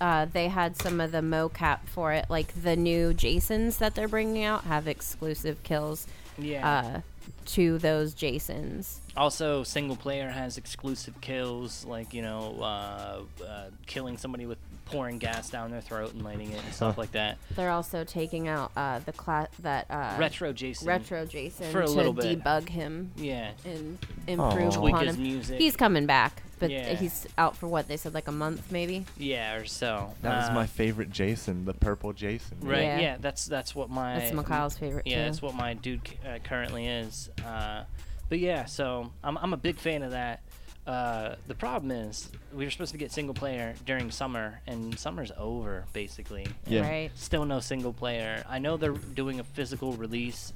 Uh, 0.00 0.24
they 0.32 0.48
had 0.48 0.76
some 0.76 1.00
of 1.00 1.12
the 1.12 1.18
mocap 1.20 1.86
for 1.86 2.12
it, 2.12 2.26
like 2.28 2.52
the 2.62 2.74
new 2.76 3.14
Jasons 3.14 3.78
that 3.78 3.94
they're 3.94 4.08
bringing 4.08 4.42
out 4.44 4.64
have 4.64 4.86
exclusive 4.88 5.62
kills 5.62 6.06
yeah. 6.38 6.68
uh, 6.68 7.00
to 7.46 7.78
those 7.78 8.14
Jasons. 8.14 9.00
Also, 9.16 9.62
single 9.64 9.96
player 9.96 10.28
has 10.30 10.56
exclusive 10.58 11.20
kills, 11.20 11.84
like 11.84 12.12
you 12.14 12.22
know, 12.22 12.56
uh, 12.60 13.20
uh, 13.44 13.64
killing 13.86 14.16
somebody 14.18 14.46
with 14.46 14.58
pouring 14.90 15.18
gas 15.18 15.50
down 15.50 15.70
their 15.70 15.80
throat 15.80 16.12
and 16.14 16.22
lighting 16.24 16.50
it 16.52 16.62
and 16.64 16.72
stuff 16.74 16.94
Huh. 16.96 17.00
like 17.02 17.12
that. 17.12 17.38
They're 17.54 17.70
also 17.70 18.04
taking 18.04 18.48
out 18.48 18.72
uh, 18.76 19.00
the 19.00 19.12
class 19.12 19.48
that 19.60 19.86
uh, 19.90 20.16
Retro 20.18 20.52
Jason. 20.52 20.86
retro 20.88 21.26
Jason 21.26 21.70
for 21.70 21.82
a 21.82 21.86
to 21.86 21.92
little 21.92 22.12
bit. 22.12 22.42
debug 22.42 22.68
him 22.68 23.12
Yeah. 23.16 23.50
and 23.64 23.98
improve 24.26 24.68
Aw. 24.76 24.80
Tweak 24.80 24.94
upon 24.94 25.06
his 25.06 25.16
him. 25.16 25.22
music. 25.22 25.58
He's 25.58 25.76
coming 25.76 26.06
back, 26.06 26.42
but 26.58 26.70
Yeah. 26.70 26.94
he's 26.94 27.26
out 27.36 27.56
for 27.56 27.66
what 27.68 27.88
they 27.88 27.96
said, 27.96 28.14
like 28.14 28.28
a 28.28 28.32
month 28.32 28.70
maybe. 28.72 29.04
Yeah, 29.16 29.54
or 29.56 29.66
so. 29.66 30.14
That 30.22 30.36
was 30.36 30.48
Uh, 30.50 30.54
my 30.54 30.66
favorite 30.66 31.10
Jason, 31.10 31.64
the 31.64 31.74
purple 31.74 32.12
Jason. 32.12 32.56
Right. 32.60 32.82
Yeah. 32.82 33.00
Yeah. 33.00 33.16
That's 33.20 33.46
that's 33.46 33.74
what 33.74 33.90
my. 33.90 34.18
That's 34.18 34.32
Mikhail's 34.32 34.76
favorite 34.78 35.06
Yeah, 35.06 35.16
too. 35.18 35.24
that's 35.24 35.42
what 35.42 35.54
my 35.54 35.74
dude 35.74 36.06
c- 36.08 36.16
uh, 36.26 36.38
currently 36.44 36.86
is. 36.86 37.30
Uh, 37.44 37.84
but 38.28 38.38
yeah, 38.38 38.64
so 38.66 39.10
I'm 39.24 39.36
I'm 39.38 39.52
a 39.52 39.56
big 39.58 39.76
fan 39.76 40.02
of 40.02 40.10
that. 40.12 40.40
Uh, 40.88 41.34
the 41.46 41.54
problem 41.54 41.90
is 41.90 42.30
we 42.52 42.64
were 42.64 42.70
supposed 42.70 42.92
to 42.92 42.98
get 42.98 43.12
single 43.12 43.34
player 43.34 43.74
during 43.84 44.10
summer, 44.10 44.60
and 44.66 44.98
summer's 44.98 45.30
over 45.36 45.84
basically. 45.92 46.46
Yeah. 46.66 46.80
Right. 46.80 47.10
Still 47.14 47.44
no 47.44 47.60
single 47.60 47.92
player. 47.92 48.42
I 48.48 48.58
know 48.58 48.78
they're 48.78 48.92
doing 48.92 49.38
a 49.38 49.44
physical 49.44 49.92
release 49.92 50.54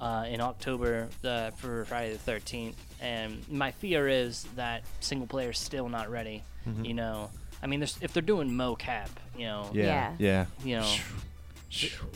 uh, 0.00 0.24
in 0.26 0.40
October 0.40 1.08
uh, 1.22 1.50
for 1.50 1.84
Friday 1.84 2.16
the 2.16 2.32
13th, 2.32 2.74
and 3.00 3.46
my 3.50 3.72
fear 3.72 4.08
is 4.08 4.44
that 4.56 4.82
single 5.00 5.26
player 5.28 5.50
is 5.50 5.58
still 5.58 5.88
not 5.90 6.10
ready. 6.10 6.42
Mhm. 6.66 6.86
You 6.88 6.94
know, 6.94 7.30
I 7.62 7.66
mean, 7.66 7.82
if 7.82 8.12
they're 8.14 8.22
doing 8.22 8.50
mocap, 8.50 9.08
you 9.36 9.44
know, 9.44 9.70
Yeah. 9.74 10.14
Yeah. 10.18 10.46
you 10.64 10.76
know, 10.76 10.94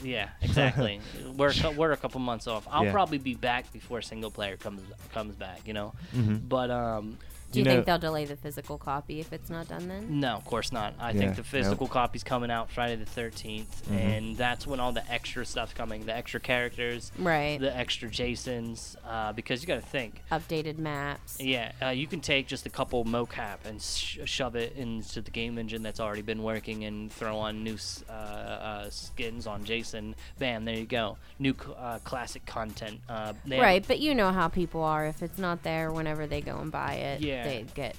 yeah, 0.03 0.29
exactly. 0.41 1.01
we're 1.37 1.53
a 1.63 1.71
we're 1.71 1.91
a 1.91 1.97
couple 1.97 2.19
months 2.19 2.47
off. 2.47 2.67
I'll 2.71 2.85
Yeah. 2.85 2.91
probably 2.91 3.17
be 3.19 3.35
back 3.35 3.71
before 3.71 4.01
single 4.01 4.31
player 4.31 4.57
comes 4.57 4.81
comes 5.13 5.35
back. 5.35 5.61
You 5.67 5.73
know, 5.73 5.93
Mhm. 6.15 6.49
but 6.49 6.71
um, 6.71 7.17
Do 7.51 7.59
you, 7.59 7.63
You 7.63 7.69
know- 7.69 7.75
think 7.77 7.85
they'll 7.87 7.97
delay 7.97 8.25
the 8.25 8.35
physical 8.35 8.77
copy 8.77 9.19
if 9.19 9.33
it's 9.33 9.49
not 9.49 9.67
done 9.67 9.87
then? 9.87 10.19
no, 10.19 10.35
of 10.35 10.45
course 10.45 10.71
not. 10.71 10.93
I 10.99 11.11
Yeah, 11.11 11.19
think 11.19 11.31
the 11.31 11.41
nope. 11.41 11.45
physical 11.47 11.87
copy's 11.87 12.23
coming 12.23 12.51
out 12.51 12.69
Friday 12.69 12.95
the 12.95 13.05
13th, 13.05 13.87
Mhm. 13.89 13.95
and 13.99 14.37
that's 14.37 14.67
when 14.67 14.79
all 14.79 14.91
the 14.91 15.09
extra 15.11 15.45
stuff's 15.45 15.73
coming. 15.73 16.05
The 16.05 16.15
extra 16.15 16.39
characters, 16.39 17.11
Right. 17.17 17.59
the 17.59 17.75
extra 17.75 18.07
Jasons, 18.09 18.95
uh, 19.07 19.33
because 19.33 19.61
you 19.63 19.67
got 19.67 19.75
to 19.81 19.87
think. 19.87 20.21
Updated 20.31 20.77
maps. 20.77 21.39
Yeah, 21.39 21.71
uh, 21.81 21.87
you 21.89 22.05
can 22.05 22.19
take 22.21 22.45
just 22.47 22.65
a 22.67 22.69
couple 22.69 23.03
mocap 23.05 23.65
and 23.65 23.81
sh- 23.81 24.19
shove 24.25 24.55
it 24.55 24.75
into 24.75 25.21
the 25.21 25.31
game 25.31 25.57
engine 25.57 25.81
that's 25.81 25.99
already 25.99 26.21
been 26.21 26.43
working 26.43 26.83
and 26.83 27.11
throw 27.11 27.37
on 27.39 27.63
new 27.63 27.77
uh, 28.09 28.11
uh, 28.13 28.89
skins 28.89 29.47
on 29.47 29.63
Jason. 29.63 30.15
Bam, 30.37 30.65
there 30.65 30.75
you 30.75 30.85
go. 30.85 31.17
New 31.39 31.53
c- 31.53 31.71
uh, 31.77 31.99
classic 32.03 32.45
content. 32.45 32.99
Uh, 33.09 33.33
they 33.45 33.55
have- 33.55 33.63
Right, 33.63 33.85
but 33.87 33.99
you 33.99 34.13
know 34.13 34.31
how 34.31 34.47
people 34.49 34.83
are. 34.83 35.07
If 35.07 35.23
it's 35.23 35.37
not 35.39 35.63
there 35.63 35.91
whenever 35.91 36.27
they 36.27 36.41
go 36.41 36.59
and 36.59 36.71
buy 36.71 36.93
it, 36.95 37.21
Yeah. 37.21 37.38
They 37.43 37.65
get 37.73 37.95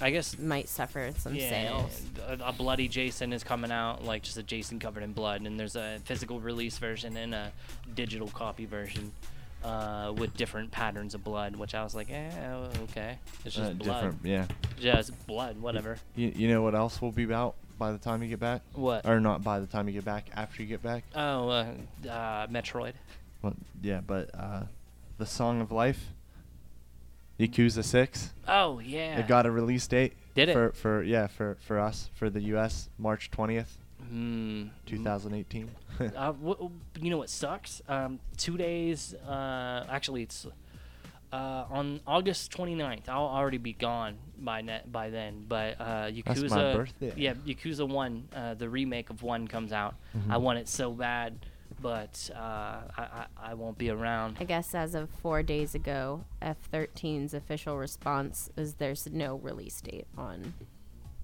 I 0.00 0.10
guess 0.10 0.36
might 0.38 0.68
suffer 0.68 1.12
some 1.16 1.34
yeah, 1.34 1.48
sales. 1.48 2.02
A, 2.26 2.38
a 2.48 2.52
bloody 2.52 2.88
Jason 2.88 3.32
is 3.32 3.44
coming 3.44 3.70
out, 3.70 4.04
like 4.04 4.22
just 4.22 4.36
a 4.36 4.42
Jason 4.42 4.78
covered 4.80 5.02
in 5.04 5.12
blood, 5.12 5.42
and 5.42 5.58
there's 5.58 5.76
a 5.76 5.98
physical 6.04 6.40
release 6.40 6.78
version 6.78 7.16
and 7.16 7.32
a 7.34 7.52
digital 7.94 8.28
copy 8.28 8.66
version. 8.66 9.12
uh, 9.64 10.12
with 10.18 10.36
different 10.36 10.70
patterns 10.70 11.14
of 11.14 11.24
blood, 11.24 11.56
which 11.56 11.74
I 11.74 11.82
was 11.82 11.94
like, 11.94 12.10
eh, 12.10 12.30
okay, 12.82 13.18
it's 13.46 13.54
just 13.54 13.70
Uh, 13.70 13.74
blood, 13.74 13.94
different, 14.02 14.18
yeah. 14.22 14.46
just 14.78 15.26
blood, 15.26 15.58
whatever. 15.58 15.96
You, 16.14 16.32
you 16.36 16.48
know 16.48 16.60
what 16.60 16.74
else 16.74 17.00
will 17.00 17.12
be 17.12 17.32
out 17.32 17.54
by 17.78 17.90
the 17.90 17.96
time 17.98 18.22
you 18.22 18.28
get 18.28 18.40
back? 18.40 18.60
What? 18.74 19.06
Or 19.06 19.20
not 19.20 19.42
by 19.42 19.60
the 19.60 19.66
time 19.66 19.88
you 19.88 19.94
get 19.94 20.04
back, 20.04 20.26
after 20.34 20.60
you 20.62 20.68
get 20.68 20.82
back? 20.82 21.04
Oh, 21.14 21.48
uh, 21.48 21.66
uh, 22.06 22.46
Metroid. 22.48 22.92
Well, 23.40 23.54
yeah, 23.82 24.00
but 24.06 24.28
uh, 24.34 24.64
the 25.16 25.26
Song 25.26 25.62
of 25.62 25.72
Life, 25.72 26.08
Yakuza 27.38 27.82
Six. 27.84 28.32
Oh 28.46 28.78
yeah. 28.78 29.18
It 29.18 29.28
got 29.28 29.46
a 29.46 29.50
release 29.50 29.86
date. 29.86 30.14
Did 30.34 30.48
it? 30.48 30.52
For 30.52 30.72
for 30.72 31.02
yeah 31.02 31.26
for 31.26 31.56
for 31.60 31.78
us 31.78 32.10
for 32.14 32.30
the 32.30 32.40
U.S. 32.42 32.88
March 32.98 33.30
twentieth, 33.30 33.78
Hmm. 34.08 34.64
2018. 34.86 35.70
uh, 36.16 36.32
wh- 36.32 36.66
you 37.00 37.10
know 37.10 37.18
what 37.18 37.30
sucks? 37.30 37.80
Um, 37.88 38.18
two 38.36 38.56
days. 38.56 39.14
Uh, 39.14 39.84
actually, 39.88 40.22
it's 40.22 40.46
uh, 41.32 41.64
on 41.70 42.00
August 42.06 42.52
29th. 42.52 43.08
I'll 43.08 43.24
already 43.26 43.58
be 43.58 43.72
gone 43.72 44.16
by 44.38 44.60
net 44.60 44.90
by 44.92 45.10
then. 45.10 45.44
But 45.48 45.80
uh, 45.80 45.84
Yakuza. 46.10 46.24
That's 46.40 46.50
my 46.52 46.72
birthday. 46.74 47.12
Yeah, 47.16 47.34
Yakuza 47.34 47.88
One, 47.88 48.28
uh, 48.34 48.54
the 48.54 48.68
remake 48.68 49.10
of 49.10 49.22
One 49.22 49.48
comes 49.48 49.72
out. 49.72 49.94
Mm-hmm. 50.16 50.32
I 50.32 50.36
want 50.36 50.58
it 50.58 50.68
so 50.68 50.92
bad, 50.92 51.38
but 51.84 52.30
uh, 52.34 52.38
I, 52.96 53.02
I 53.02 53.26
I 53.50 53.54
won't 53.54 53.76
be 53.76 53.90
around. 53.90 54.38
I 54.40 54.44
guess 54.44 54.74
as 54.74 54.94
of 54.94 55.10
four 55.10 55.42
days 55.42 55.74
ago, 55.74 56.24
F13's 56.40 57.34
official 57.34 57.76
response 57.76 58.48
is 58.56 58.74
there's 58.76 59.06
no 59.12 59.36
release 59.36 59.82
date 59.82 60.06
on. 60.16 60.54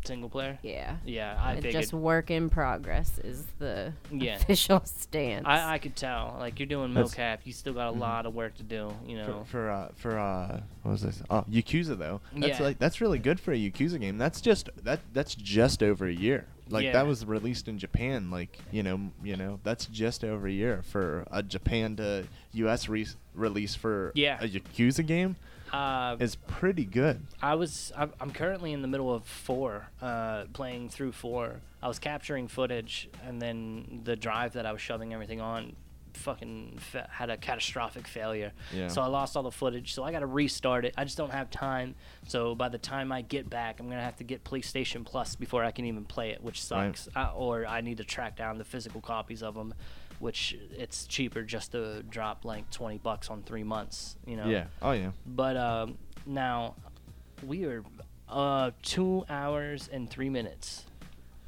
Single 0.04 0.28
player. 0.30 0.58
Yeah. 0.62 0.96
Yeah, 1.04 1.38
I 1.42 1.52
It's 1.54 1.64
figured. 1.64 1.82
just 1.82 1.92
work 1.94 2.30
in 2.30 2.48
progress 2.50 3.18
is 3.18 3.46
the 3.58 3.92
Yeah. 4.10 4.36
official 4.36 4.80
stance. 4.84 5.46
I, 5.46 5.74
I 5.74 5.78
could 5.78 5.96
tell. 5.96 6.36
Like 6.38 6.58
you're 6.58 6.66
doing 6.66 6.92
That's- 6.92 7.14
mocap, 7.14 7.38
you 7.44 7.52
still 7.54 7.72
got 7.74 7.88
a 7.88 7.92
Mhm. 7.96 8.00
lot 8.00 8.26
of 8.26 8.34
work 8.34 8.54
to 8.56 8.62
do. 8.62 8.92
You 9.06 9.16
know. 9.18 9.44
For 9.44 9.50
for 9.50 9.70
uh, 9.70 9.88
for 9.96 10.18
uh, 10.18 10.60
what 10.82 10.92
was 10.92 11.02
this? 11.02 11.22
Oh, 11.30 11.44
Yakuza 11.50 11.96
though. 11.98 12.20
That's 12.36 12.58
Yeah. 12.60 12.66
like 12.66 12.78
that's 12.78 13.00
really 13.00 13.18
good 13.18 13.40
for 13.40 13.52
a 13.52 13.56
Yakuza 13.58 13.98
game. 13.98 14.18
That's 14.18 14.40
just 14.42 14.68
that 14.84 15.00
that's 15.14 15.34
just 15.34 15.82
over 15.82 16.06
a 16.06 16.12
year. 16.14 16.46
Like 16.70 16.84
Yeah. 16.84 16.92
that 16.92 17.06
was 17.06 17.24
released 17.24 17.68
in 17.68 17.78
Japan. 17.78 18.30
Like 18.30 18.58
you 18.70 18.82
know 18.82 19.10
you 19.22 19.36
know 19.36 19.60
that's 19.64 19.86
just 19.86 20.24
over 20.24 20.46
a 20.46 20.52
year 20.52 20.82
for 20.82 21.24
a 21.30 21.42
Japan 21.42 21.96
to 21.96 22.24
U.S. 22.52 22.88
Re- 22.88 23.06
release 23.34 23.74
for 23.74 24.12
Yeah. 24.14 24.38
a 24.40 24.48
Yakuza 24.48 25.04
game 25.06 25.36
uh, 25.72 26.16
is 26.20 26.36
pretty 26.36 26.84
good. 26.84 27.20
I 27.42 27.54
was 27.54 27.92
I'm, 27.96 28.12
I'm 28.20 28.30
currently 28.32 28.72
in 28.72 28.82
the 28.82 28.88
middle 28.88 29.12
of 29.14 29.24
four, 29.24 29.88
uh, 30.00 30.44
playing 30.52 30.88
through 30.88 31.12
four. 31.12 31.60
I 31.82 31.88
was 31.88 31.98
capturing 31.98 32.48
footage, 32.48 33.08
and 33.26 33.40
then 33.40 34.02
the 34.04 34.14
drive 34.16 34.52
that 34.52 34.66
I 34.66 34.72
was 34.72 34.80
shoving 34.82 35.14
everything 35.14 35.40
on, 35.40 35.74
fucking 36.14 36.78
fa- 36.78 37.08
had 37.10 37.30
a 37.30 37.36
catastrophic 37.36 38.06
failure. 38.06 38.52
Yeah. 38.74 38.88
So 38.88 39.02
I 39.02 39.06
lost 39.06 39.36
all 39.36 39.42
the 39.42 39.50
footage. 39.50 39.94
So 39.94 40.02
I 40.04 40.12
got 40.12 40.20
to 40.20 40.26
restart 40.26 40.84
it. 40.84 40.94
I 40.96 41.04
just 41.04 41.16
don't 41.16 41.32
have 41.32 41.50
time. 41.50 41.94
So 42.28 42.54
by 42.54 42.68
the 42.68 42.78
time 42.78 43.12
I 43.12 43.22
get 43.22 43.48
back, 43.50 43.80
I'm 43.80 43.88
gonna 43.88 44.02
have 44.02 44.16
to 44.16 44.24
get 44.24 44.44
PlayStation 44.44 45.04
Plus 45.04 45.36
before 45.36 45.64
I 45.64 45.70
can 45.70 45.84
even 45.84 46.04
play 46.04 46.30
it, 46.30 46.42
which 46.42 46.56
Right. 46.70 46.96
sucks. 46.96 47.08
Uh, 47.16 47.32
or 47.34 47.66
I 47.66 47.80
need 47.80 47.98
to 47.98 48.04
track 48.04 48.36
down 48.36 48.58
the 48.58 48.64
physical 48.64 49.00
copies 49.00 49.42
of 49.42 49.54
them. 49.54 49.74
Which 50.18 50.54
it's 50.76 51.06
cheaper 51.06 51.42
just 51.42 51.72
to 51.72 52.02
drop 52.02 52.44
like 52.44 52.70
twenty 52.70 52.98
bucks 52.98 53.30
on 53.30 53.42
three 53.42 53.64
months, 53.64 54.16
you 54.26 54.36
know. 54.36 54.44
Yeah. 54.46 54.66
Oh 54.82 54.92
yeah. 54.92 55.12
But 55.26 55.56
um, 55.56 55.96
now 56.26 56.74
we 57.42 57.64
are 57.64 57.82
uh, 58.28 58.72
two 58.82 59.24
hours 59.30 59.88
and 59.90 60.10
three 60.10 60.28
minutes. 60.28 60.84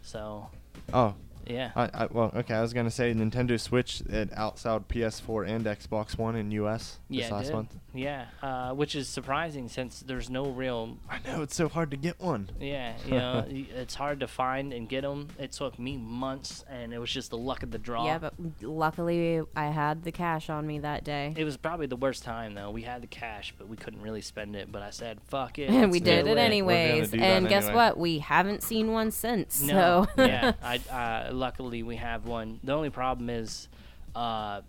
So 0.00 0.48
Oh. 0.92 1.14
Yeah, 1.46 1.70
I, 1.76 1.90
I 1.94 2.06
well 2.10 2.32
okay. 2.36 2.54
I 2.54 2.60
was 2.62 2.72
gonna 2.72 2.90
say 2.90 3.12
Nintendo 3.14 3.58
Switch 3.60 4.00
it 4.02 4.30
outsold 4.32 4.86
PS4 4.86 5.48
and 5.48 5.64
Xbox 5.66 6.16
One 6.18 6.36
in 6.36 6.50
U.S. 6.52 6.98
this 7.08 7.18
yeah, 7.20 7.26
it 7.26 7.32
last 7.32 7.46
did. 7.46 7.54
month. 7.54 7.76
yeah. 7.94 8.24
Uh, 8.42 8.72
which 8.72 8.94
is 8.94 9.08
surprising 9.08 9.68
since 9.68 10.00
there's 10.00 10.28
no 10.30 10.46
real. 10.50 10.96
I 11.10 11.18
know 11.26 11.42
it's 11.42 11.54
so 11.54 11.68
hard 11.68 11.90
to 11.92 11.96
get 11.96 12.20
one. 12.20 12.50
Yeah, 12.60 12.94
you 13.06 13.12
know, 13.12 13.44
it's 13.48 13.94
hard 13.94 14.20
to 14.20 14.28
find 14.28 14.72
and 14.72 14.88
get 14.88 15.02
them. 15.02 15.28
It 15.38 15.52
took 15.52 15.78
me 15.78 15.96
months, 15.96 16.64
and 16.68 16.92
it 16.92 16.98
was 16.98 17.10
just 17.10 17.30
the 17.30 17.38
luck 17.38 17.62
of 17.62 17.70
the 17.70 17.78
draw. 17.78 18.04
yeah, 18.06 18.18
but 18.18 18.34
luckily 18.60 19.42
I 19.54 19.66
had 19.66 20.04
the 20.04 20.12
cash 20.12 20.50
on 20.50 20.66
me 20.66 20.78
that 20.80 21.04
day. 21.04 21.34
It 21.36 21.44
was 21.44 21.56
probably 21.56 21.86
the 21.86 21.96
worst 21.96 22.22
time 22.22 22.54
though. 22.54 22.70
We 22.70 22.82
had 22.82 23.02
the 23.02 23.06
cash, 23.06 23.54
but 23.58 23.68
we 23.68 23.76
couldn't 23.76 24.02
really 24.02 24.20
spend 24.22 24.56
it. 24.56 24.70
But 24.72 24.82
I 24.82 24.90
said, 24.90 25.20
"Fuck 25.28 25.58
it." 25.58 25.70
And 25.70 25.90
we 25.92 26.00
did 26.00 26.24
do 26.24 26.32
it 26.32 26.38
anyways. 26.38 27.10
do 27.10 27.18
that 27.18 27.24
And 27.24 27.48
guess 27.48 27.64
anyway. 27.64 27.74
what? 27.76 27.98
We 27.98 28.18
haven't 28.18 28.62
seen 28.62 28.92
one 28.92 29.10
since. 29.10 29.62
No, 29.62 30.06
So 30.16 30.22
yeah, 30.24 30.52
I 30.62 30.76
uh, 30.90 31.31
luckily 31.32 31.82
we 31.82 31.96
have 31.96 32.26
one. 32.26 32.60
The 32.64 32.72
only 32.72 32.90
problem 32.90 33.30
is, 33.30 33.68
uh, 34.14 34.62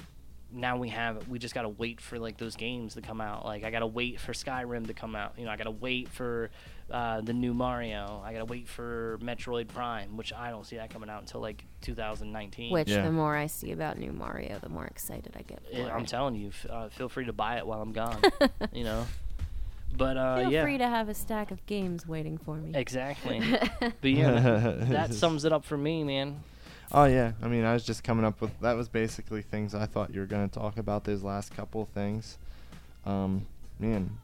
now 0.56 0.78
we 0.78 0.90
have 0.90 1.28
we 1.28 1.40
just 1.40 1.56
gotta 1.56 1.70
wait 1.70 2.00
for 2.00 2.20
like 2.20 2.38
those 2.38 2.56
games 2.56 2.94
to 2.94 3.02
come 3.02 3.20
out. 3.22 3.44
Like 3.44 3.64
I 3.64 3.72
gotta 3.72 3.88
wait 3.88 4.20
for 4.20 4.34
Skyrim 4.34 4.86
to 4.88 4.94
come 4.94 5.16
out. 5.16 5.34
You 5.38 5.46
know, 5.46 5.52
I 5.52 5.58
gotta 5.58 5.72
wait 5.72 6.10
for 6.10 6.52
uh, 6.92 7.22
the 7.22 7.34
new 7.34 7.56
Mario. 7.56 8.22
I 8.24 8.34
gotta 8.34 8.46
wait 8.46 8.68
for 8.68 9.18
Metroid 9.22 9.68
Prime, 9.70 10.16
which 10.16 10.32
I 10.32 10.52
don't 10.52 10.64
see 10.66 10.76
that 10.76 10.92
coming 10.92 11.10
out 11.10 11.22
until 11.22 11.42
like 11.42 11.66
2019. 11.82 12.72
Which 12.72 12.90
Yeah. 12.90 13.02
the 13.04 13.12
more 13.12 13.36
I 13.36 13.48
see 13.48 13.72
about 13.72 13.98
new 13.98 14.12
Mario, 14.12 14.60
the 14.62 14.70
more 14.70 14.86
excited 14.86 15.34
I 15.36 15.42
get 15.42 15.64
for 15.66 15.76
Yeah, 15.76 15.96
I'm 15.96 16.06
telling 16.06 16.36
you, 16.36 16.50
f- 16.50 16.66
uh, 16.70 16.90
feel 16.90 17.10
free 17.10 17.26
to 17.26 17.34
buy 17.34 17.58
it 17.58 17.66
while 17.66 17.82
I'm 17.82 17.92
gone. 17.94 18.22
you 18.74 18.84
know, 18.84 19.08
but 19.98 20.18
uh, 20.18 20.42
Feel 20.42 20.52
yeah, 20.52 20.64
free 20.64 20.78
to 20.78 20.88
have 20.88 21.10
a 21.10 21.16
stack 21.16 21.50
of 21.50 21.66
games 21.66 22.08
waiting 22.08 22.38
for 22.38 22.58
me. 22.58 22.74
exactly. 22.76 23.40
but 23.80 23.92
yeah, 24.12 24.32
that, 24.40 24.90
that 24.90 25.14
sums 25.16 25.46
it 25.46 25.52
up 25.54 25.66
for 25.66 25.78
me, 25.78 26.04
man. 26.04 26.42
Oh 26.94 27.06
yeah, 27.06 27.32
I 27.42 27.48
mean, 27.48 27.64
I 27.66 27.74
was 27.74 27.84
just 27.84 28.04
coming 28.04 28.24
up 28.24 28.40
with 28.40 28.52
that 28.60 28.74
was 28.74 28.88
basically 28.88 29.42
things 29.42 29.74
I 29.74 29.86
thought 29.88 30.14
you 30.14 30.20
were 30.20 30.28
gonna 30.28 30.48
talk 30.48 30.78
about. 30.78 31.04
Those 31.06 31.24
last 31.24 31.56
couple 31.56 31.86
things, 31.94 32.38
um, 33.06 33.46
man. 33.80 34.18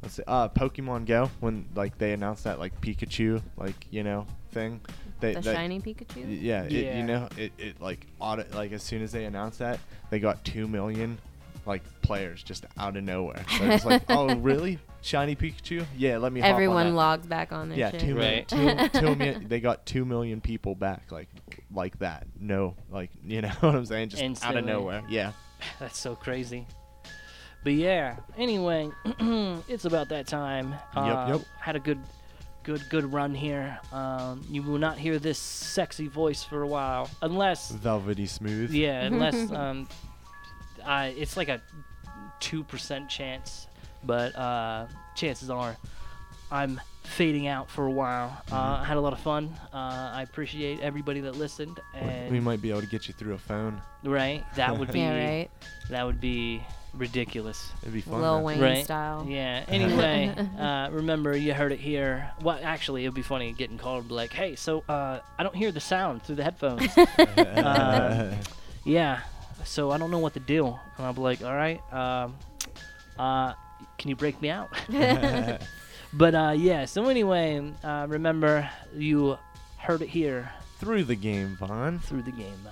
Let's 0.00 0.14
see, 0.14 0.22
uh, 0.26 0.48
Pokemon 0.48 1.06
Go 1.06 1.30
when 1.40 1.66
like 1.74 1.98
they 1.98 2.12
announced 2.12 2.44
that 2.44 2.58
like 2.58 2.80
Pikachu 2.80 3.42
like 3.56 3.86
you 3.90 4.02
know 4.04 4.26
thing. 4.52 4.80
They, 5.20 5.34
the 5.34 5.40
that- 5.40 5.54
shiny 5.56 5.80
Pikachu. 5.80 6.24
y- 6.24 6.38
Yeah, 6.40 6.62
It, 6.64 6.96
you 6.96 7.02
know, 7.04 7.28
it, 7.36 7.52
it 7.58 7.80
like 7.80 8.06
audit 8.20 8.54
like 8.54 8.72
as 8.72 8.82
soon 8.82 9.02
as 9.02 9.10
they 9.12 9.24
announced 9.24 9.58
that, 9.60 9.78
they 10.10 10.18
got 10.20 10.44
two 10.44 10.66
million 10.68 11.18
like 11.66 11.82
players 12.02 12.42
just 12.42 12.66
out 12.78 12.96
of 12.96 13.04
nowhere. 13.04 13.44
They're 13.58 13.70
just 13.70 13.84
like, 13.86 14.02
oh 14.08 14.34
really? 14.36 14.78
Shiny 15.00 15.34
Pikachu? 15.34 15.84
Yeah, 15.96 16.18
let 16.18 16.32
me. 16.32 16.40
hop 16.40 16.48
on 16.48 16.54
Everyone 16.54 16.94
logs 16.94 17.26
back 17.26 17.52
on 17.52 17.68
their 17.68 17.78
Yeah, 17.78 17.90
shit. 17.90 18.00
two 18.00 18.14
million, 18.14 18.44
Right. 18.50 18.92
two, 18.92 19.00
two 19.00 19.16
million, 19.16 19.48
they 19.48 19.60
got 19.60 19.84
two 19.86 20.04
million 20.04 20.40
people 20.40 20.74
back, 20.74 21.10
like, 21.10 21.28
like 21.72 21.98
that. 21.98 22.26
No, 22.38 22.76
like, 22.90 23.10
you 23.24 23.40
know 23.42 23.48
what 23.60 23.74
I'm 23.74 23.86
saying? 23.86 24.10
Just 24.10 24.44
out 24.44 24.56
of 24.56 24.64
nowhere. 24.64 25.02
Yeah. 25.08 25.32
That's 25.80 25.98
so 25.98 26.14
crazy. 26.14 26.66
But 27.64 27.74
yeah, 27.74 28.16
anyway, 28.36 28.90
it's 29.68 29.84
about 29.84 30.08
that 30.08 30.26
time. 30.26 30.74
Uh, 30.96 31.34
yep. 31.36 31.40
Had 31.60 31.76
a 31.76 31.80
good, 31.80 32.00
good, 32.64 32.82
good 32.90 33.12
run 33.12 33.34
here. 33.34 33.78
Um, 33.92 34.44
you 34.50 34.62
will 34.64 34.78
not 34.78 34.98
hear 34.98 35.20
this 35.20 35.38
sexy 35.38 36.08
voice 36.08 36.42
for 36.42 36.62
a 36.62 36.66
while, 36.66 37.08
unless, 37.22 37.70
Velvety 37.70 38.26
smooth. 38.26 38.72
yeah, 38.72 39.02
unless 39.02 39.50
um, 39.52 39.88
I, 40.86 41.06
it's 41.16 41.36
like 41.36 41.48
a 41.48 41.60
two 42.40 42.64
percent 42.64 43.08
chance, 43.08 43.66
but 44.04 44.34
uh, 44.36 44.86
chances 45.14 45.50
are, 45.50 45.76
I'm 46.50 46.80
fading 47.04 47.46
out 47.48 47.70
for 47.70 47.86
a 47.86 47.90
while. 47.90 48.36
Uh, 48.50 48.78
I 48.80 48.84
had 48.84 48.96
a 48.96 49.00
lot 49.00 49.12
of 49.12 49.20
fun. 49.20 49.52
Uh, 49.72 49.76
I 50.14 50.22
appreciate 50.22 50.80
everybody 50.80 51.20
that 51.20 51.36
listened, 51.36 51.80
and 51.94 52.30
we 52.32 52.40
might 52.40 52.60
be 52.62 52.70
able 52.70 52.80
to 52.82 52.86
get 52.86 53.08
you 53.08 53.14
through 53.14 53.34
a 53.34 53.38
phone. 53.38 53.80
right, 54.04 54.44
that 54.56 54.76
would 54.78 54.92
be 54.92 55.00
Yeah, 55.00 55.26
right. 55.38 55.50
that 55.90 56.04
would 56.06 56.20
be 56.20 56.62
ridiculous. 56.94 57.72
It'd 57.82 57.94
be 57.94 58.02
fun. 58.02 58.20
Lil 58.20 58.38
though. 58.38 58.44
Wayne 58.44 58.60
Right. 58.60 58.84
style. 58.84 59.24
Yeah. 59.28 59.64
Anyway, 59.68 60.34
uh, 60.58 60.88
remember 60.92 61.34
you 61.36 61.54
heard 61.54 61.72
it 61.72 61.80
here. 61.80 62.30
Well, 62.42 62.58
actually, 62.62 63.04
it'd 63.04 63.14
be 63.14 63.22
funny 63.22 63.52
getting 63.52 63.78
called 63.78 64.10
like, 64.10 64.32
"Hey, 64.32 64.56
so 64.56 64.84
uh, 64.88 65.20
I 65.38 65.42
don't 65.42 65.56
hear 65.56 65.72
the 65.72 65.80
sound 65.80 66.22
through 66.22 66.36
the 66.36 66.44
headphones." 66.44 66.86
Um, 67.56 68.36
yeah. 68.84 69.20
So 69.64 69.90
I 69.90 69.98
don't 69.98 70.10
know 70.10 70.18
what 70.18 70.34
to 70.34 70.40
do. 70.40 70.66
And 70.66 71.06
I'll 71.06 71.12
be 71.12 71.20
like, 71.20 71.42
"All 71.42 71.54
right, 71.54 71.80
um, 71.92 72.36
uh, 73.18 73.54
can 73.98 74.08
you 74.10 74.16
break 74.16 74.40
me 74.40 74.50
out?" 74.50 74.70
but 76.12 76.34
uh, 76.34 76.54
yeah. 76.56 76.84
So 76.84 77.08
anyway, 77.08 77.72
uh, 77.82 78.06
remember 78.08 78.68
you 78.94 79.38
heard 79.78 80.02
it 80.02 80.08
here 80.08 80.52
through 80.78 81.04
the 81.04 81.16
game, 81.16 81.56
Vaughn. 81.56 81.98
through 81.98 82.22
the 82.22 82.32
game. 82.32 82.68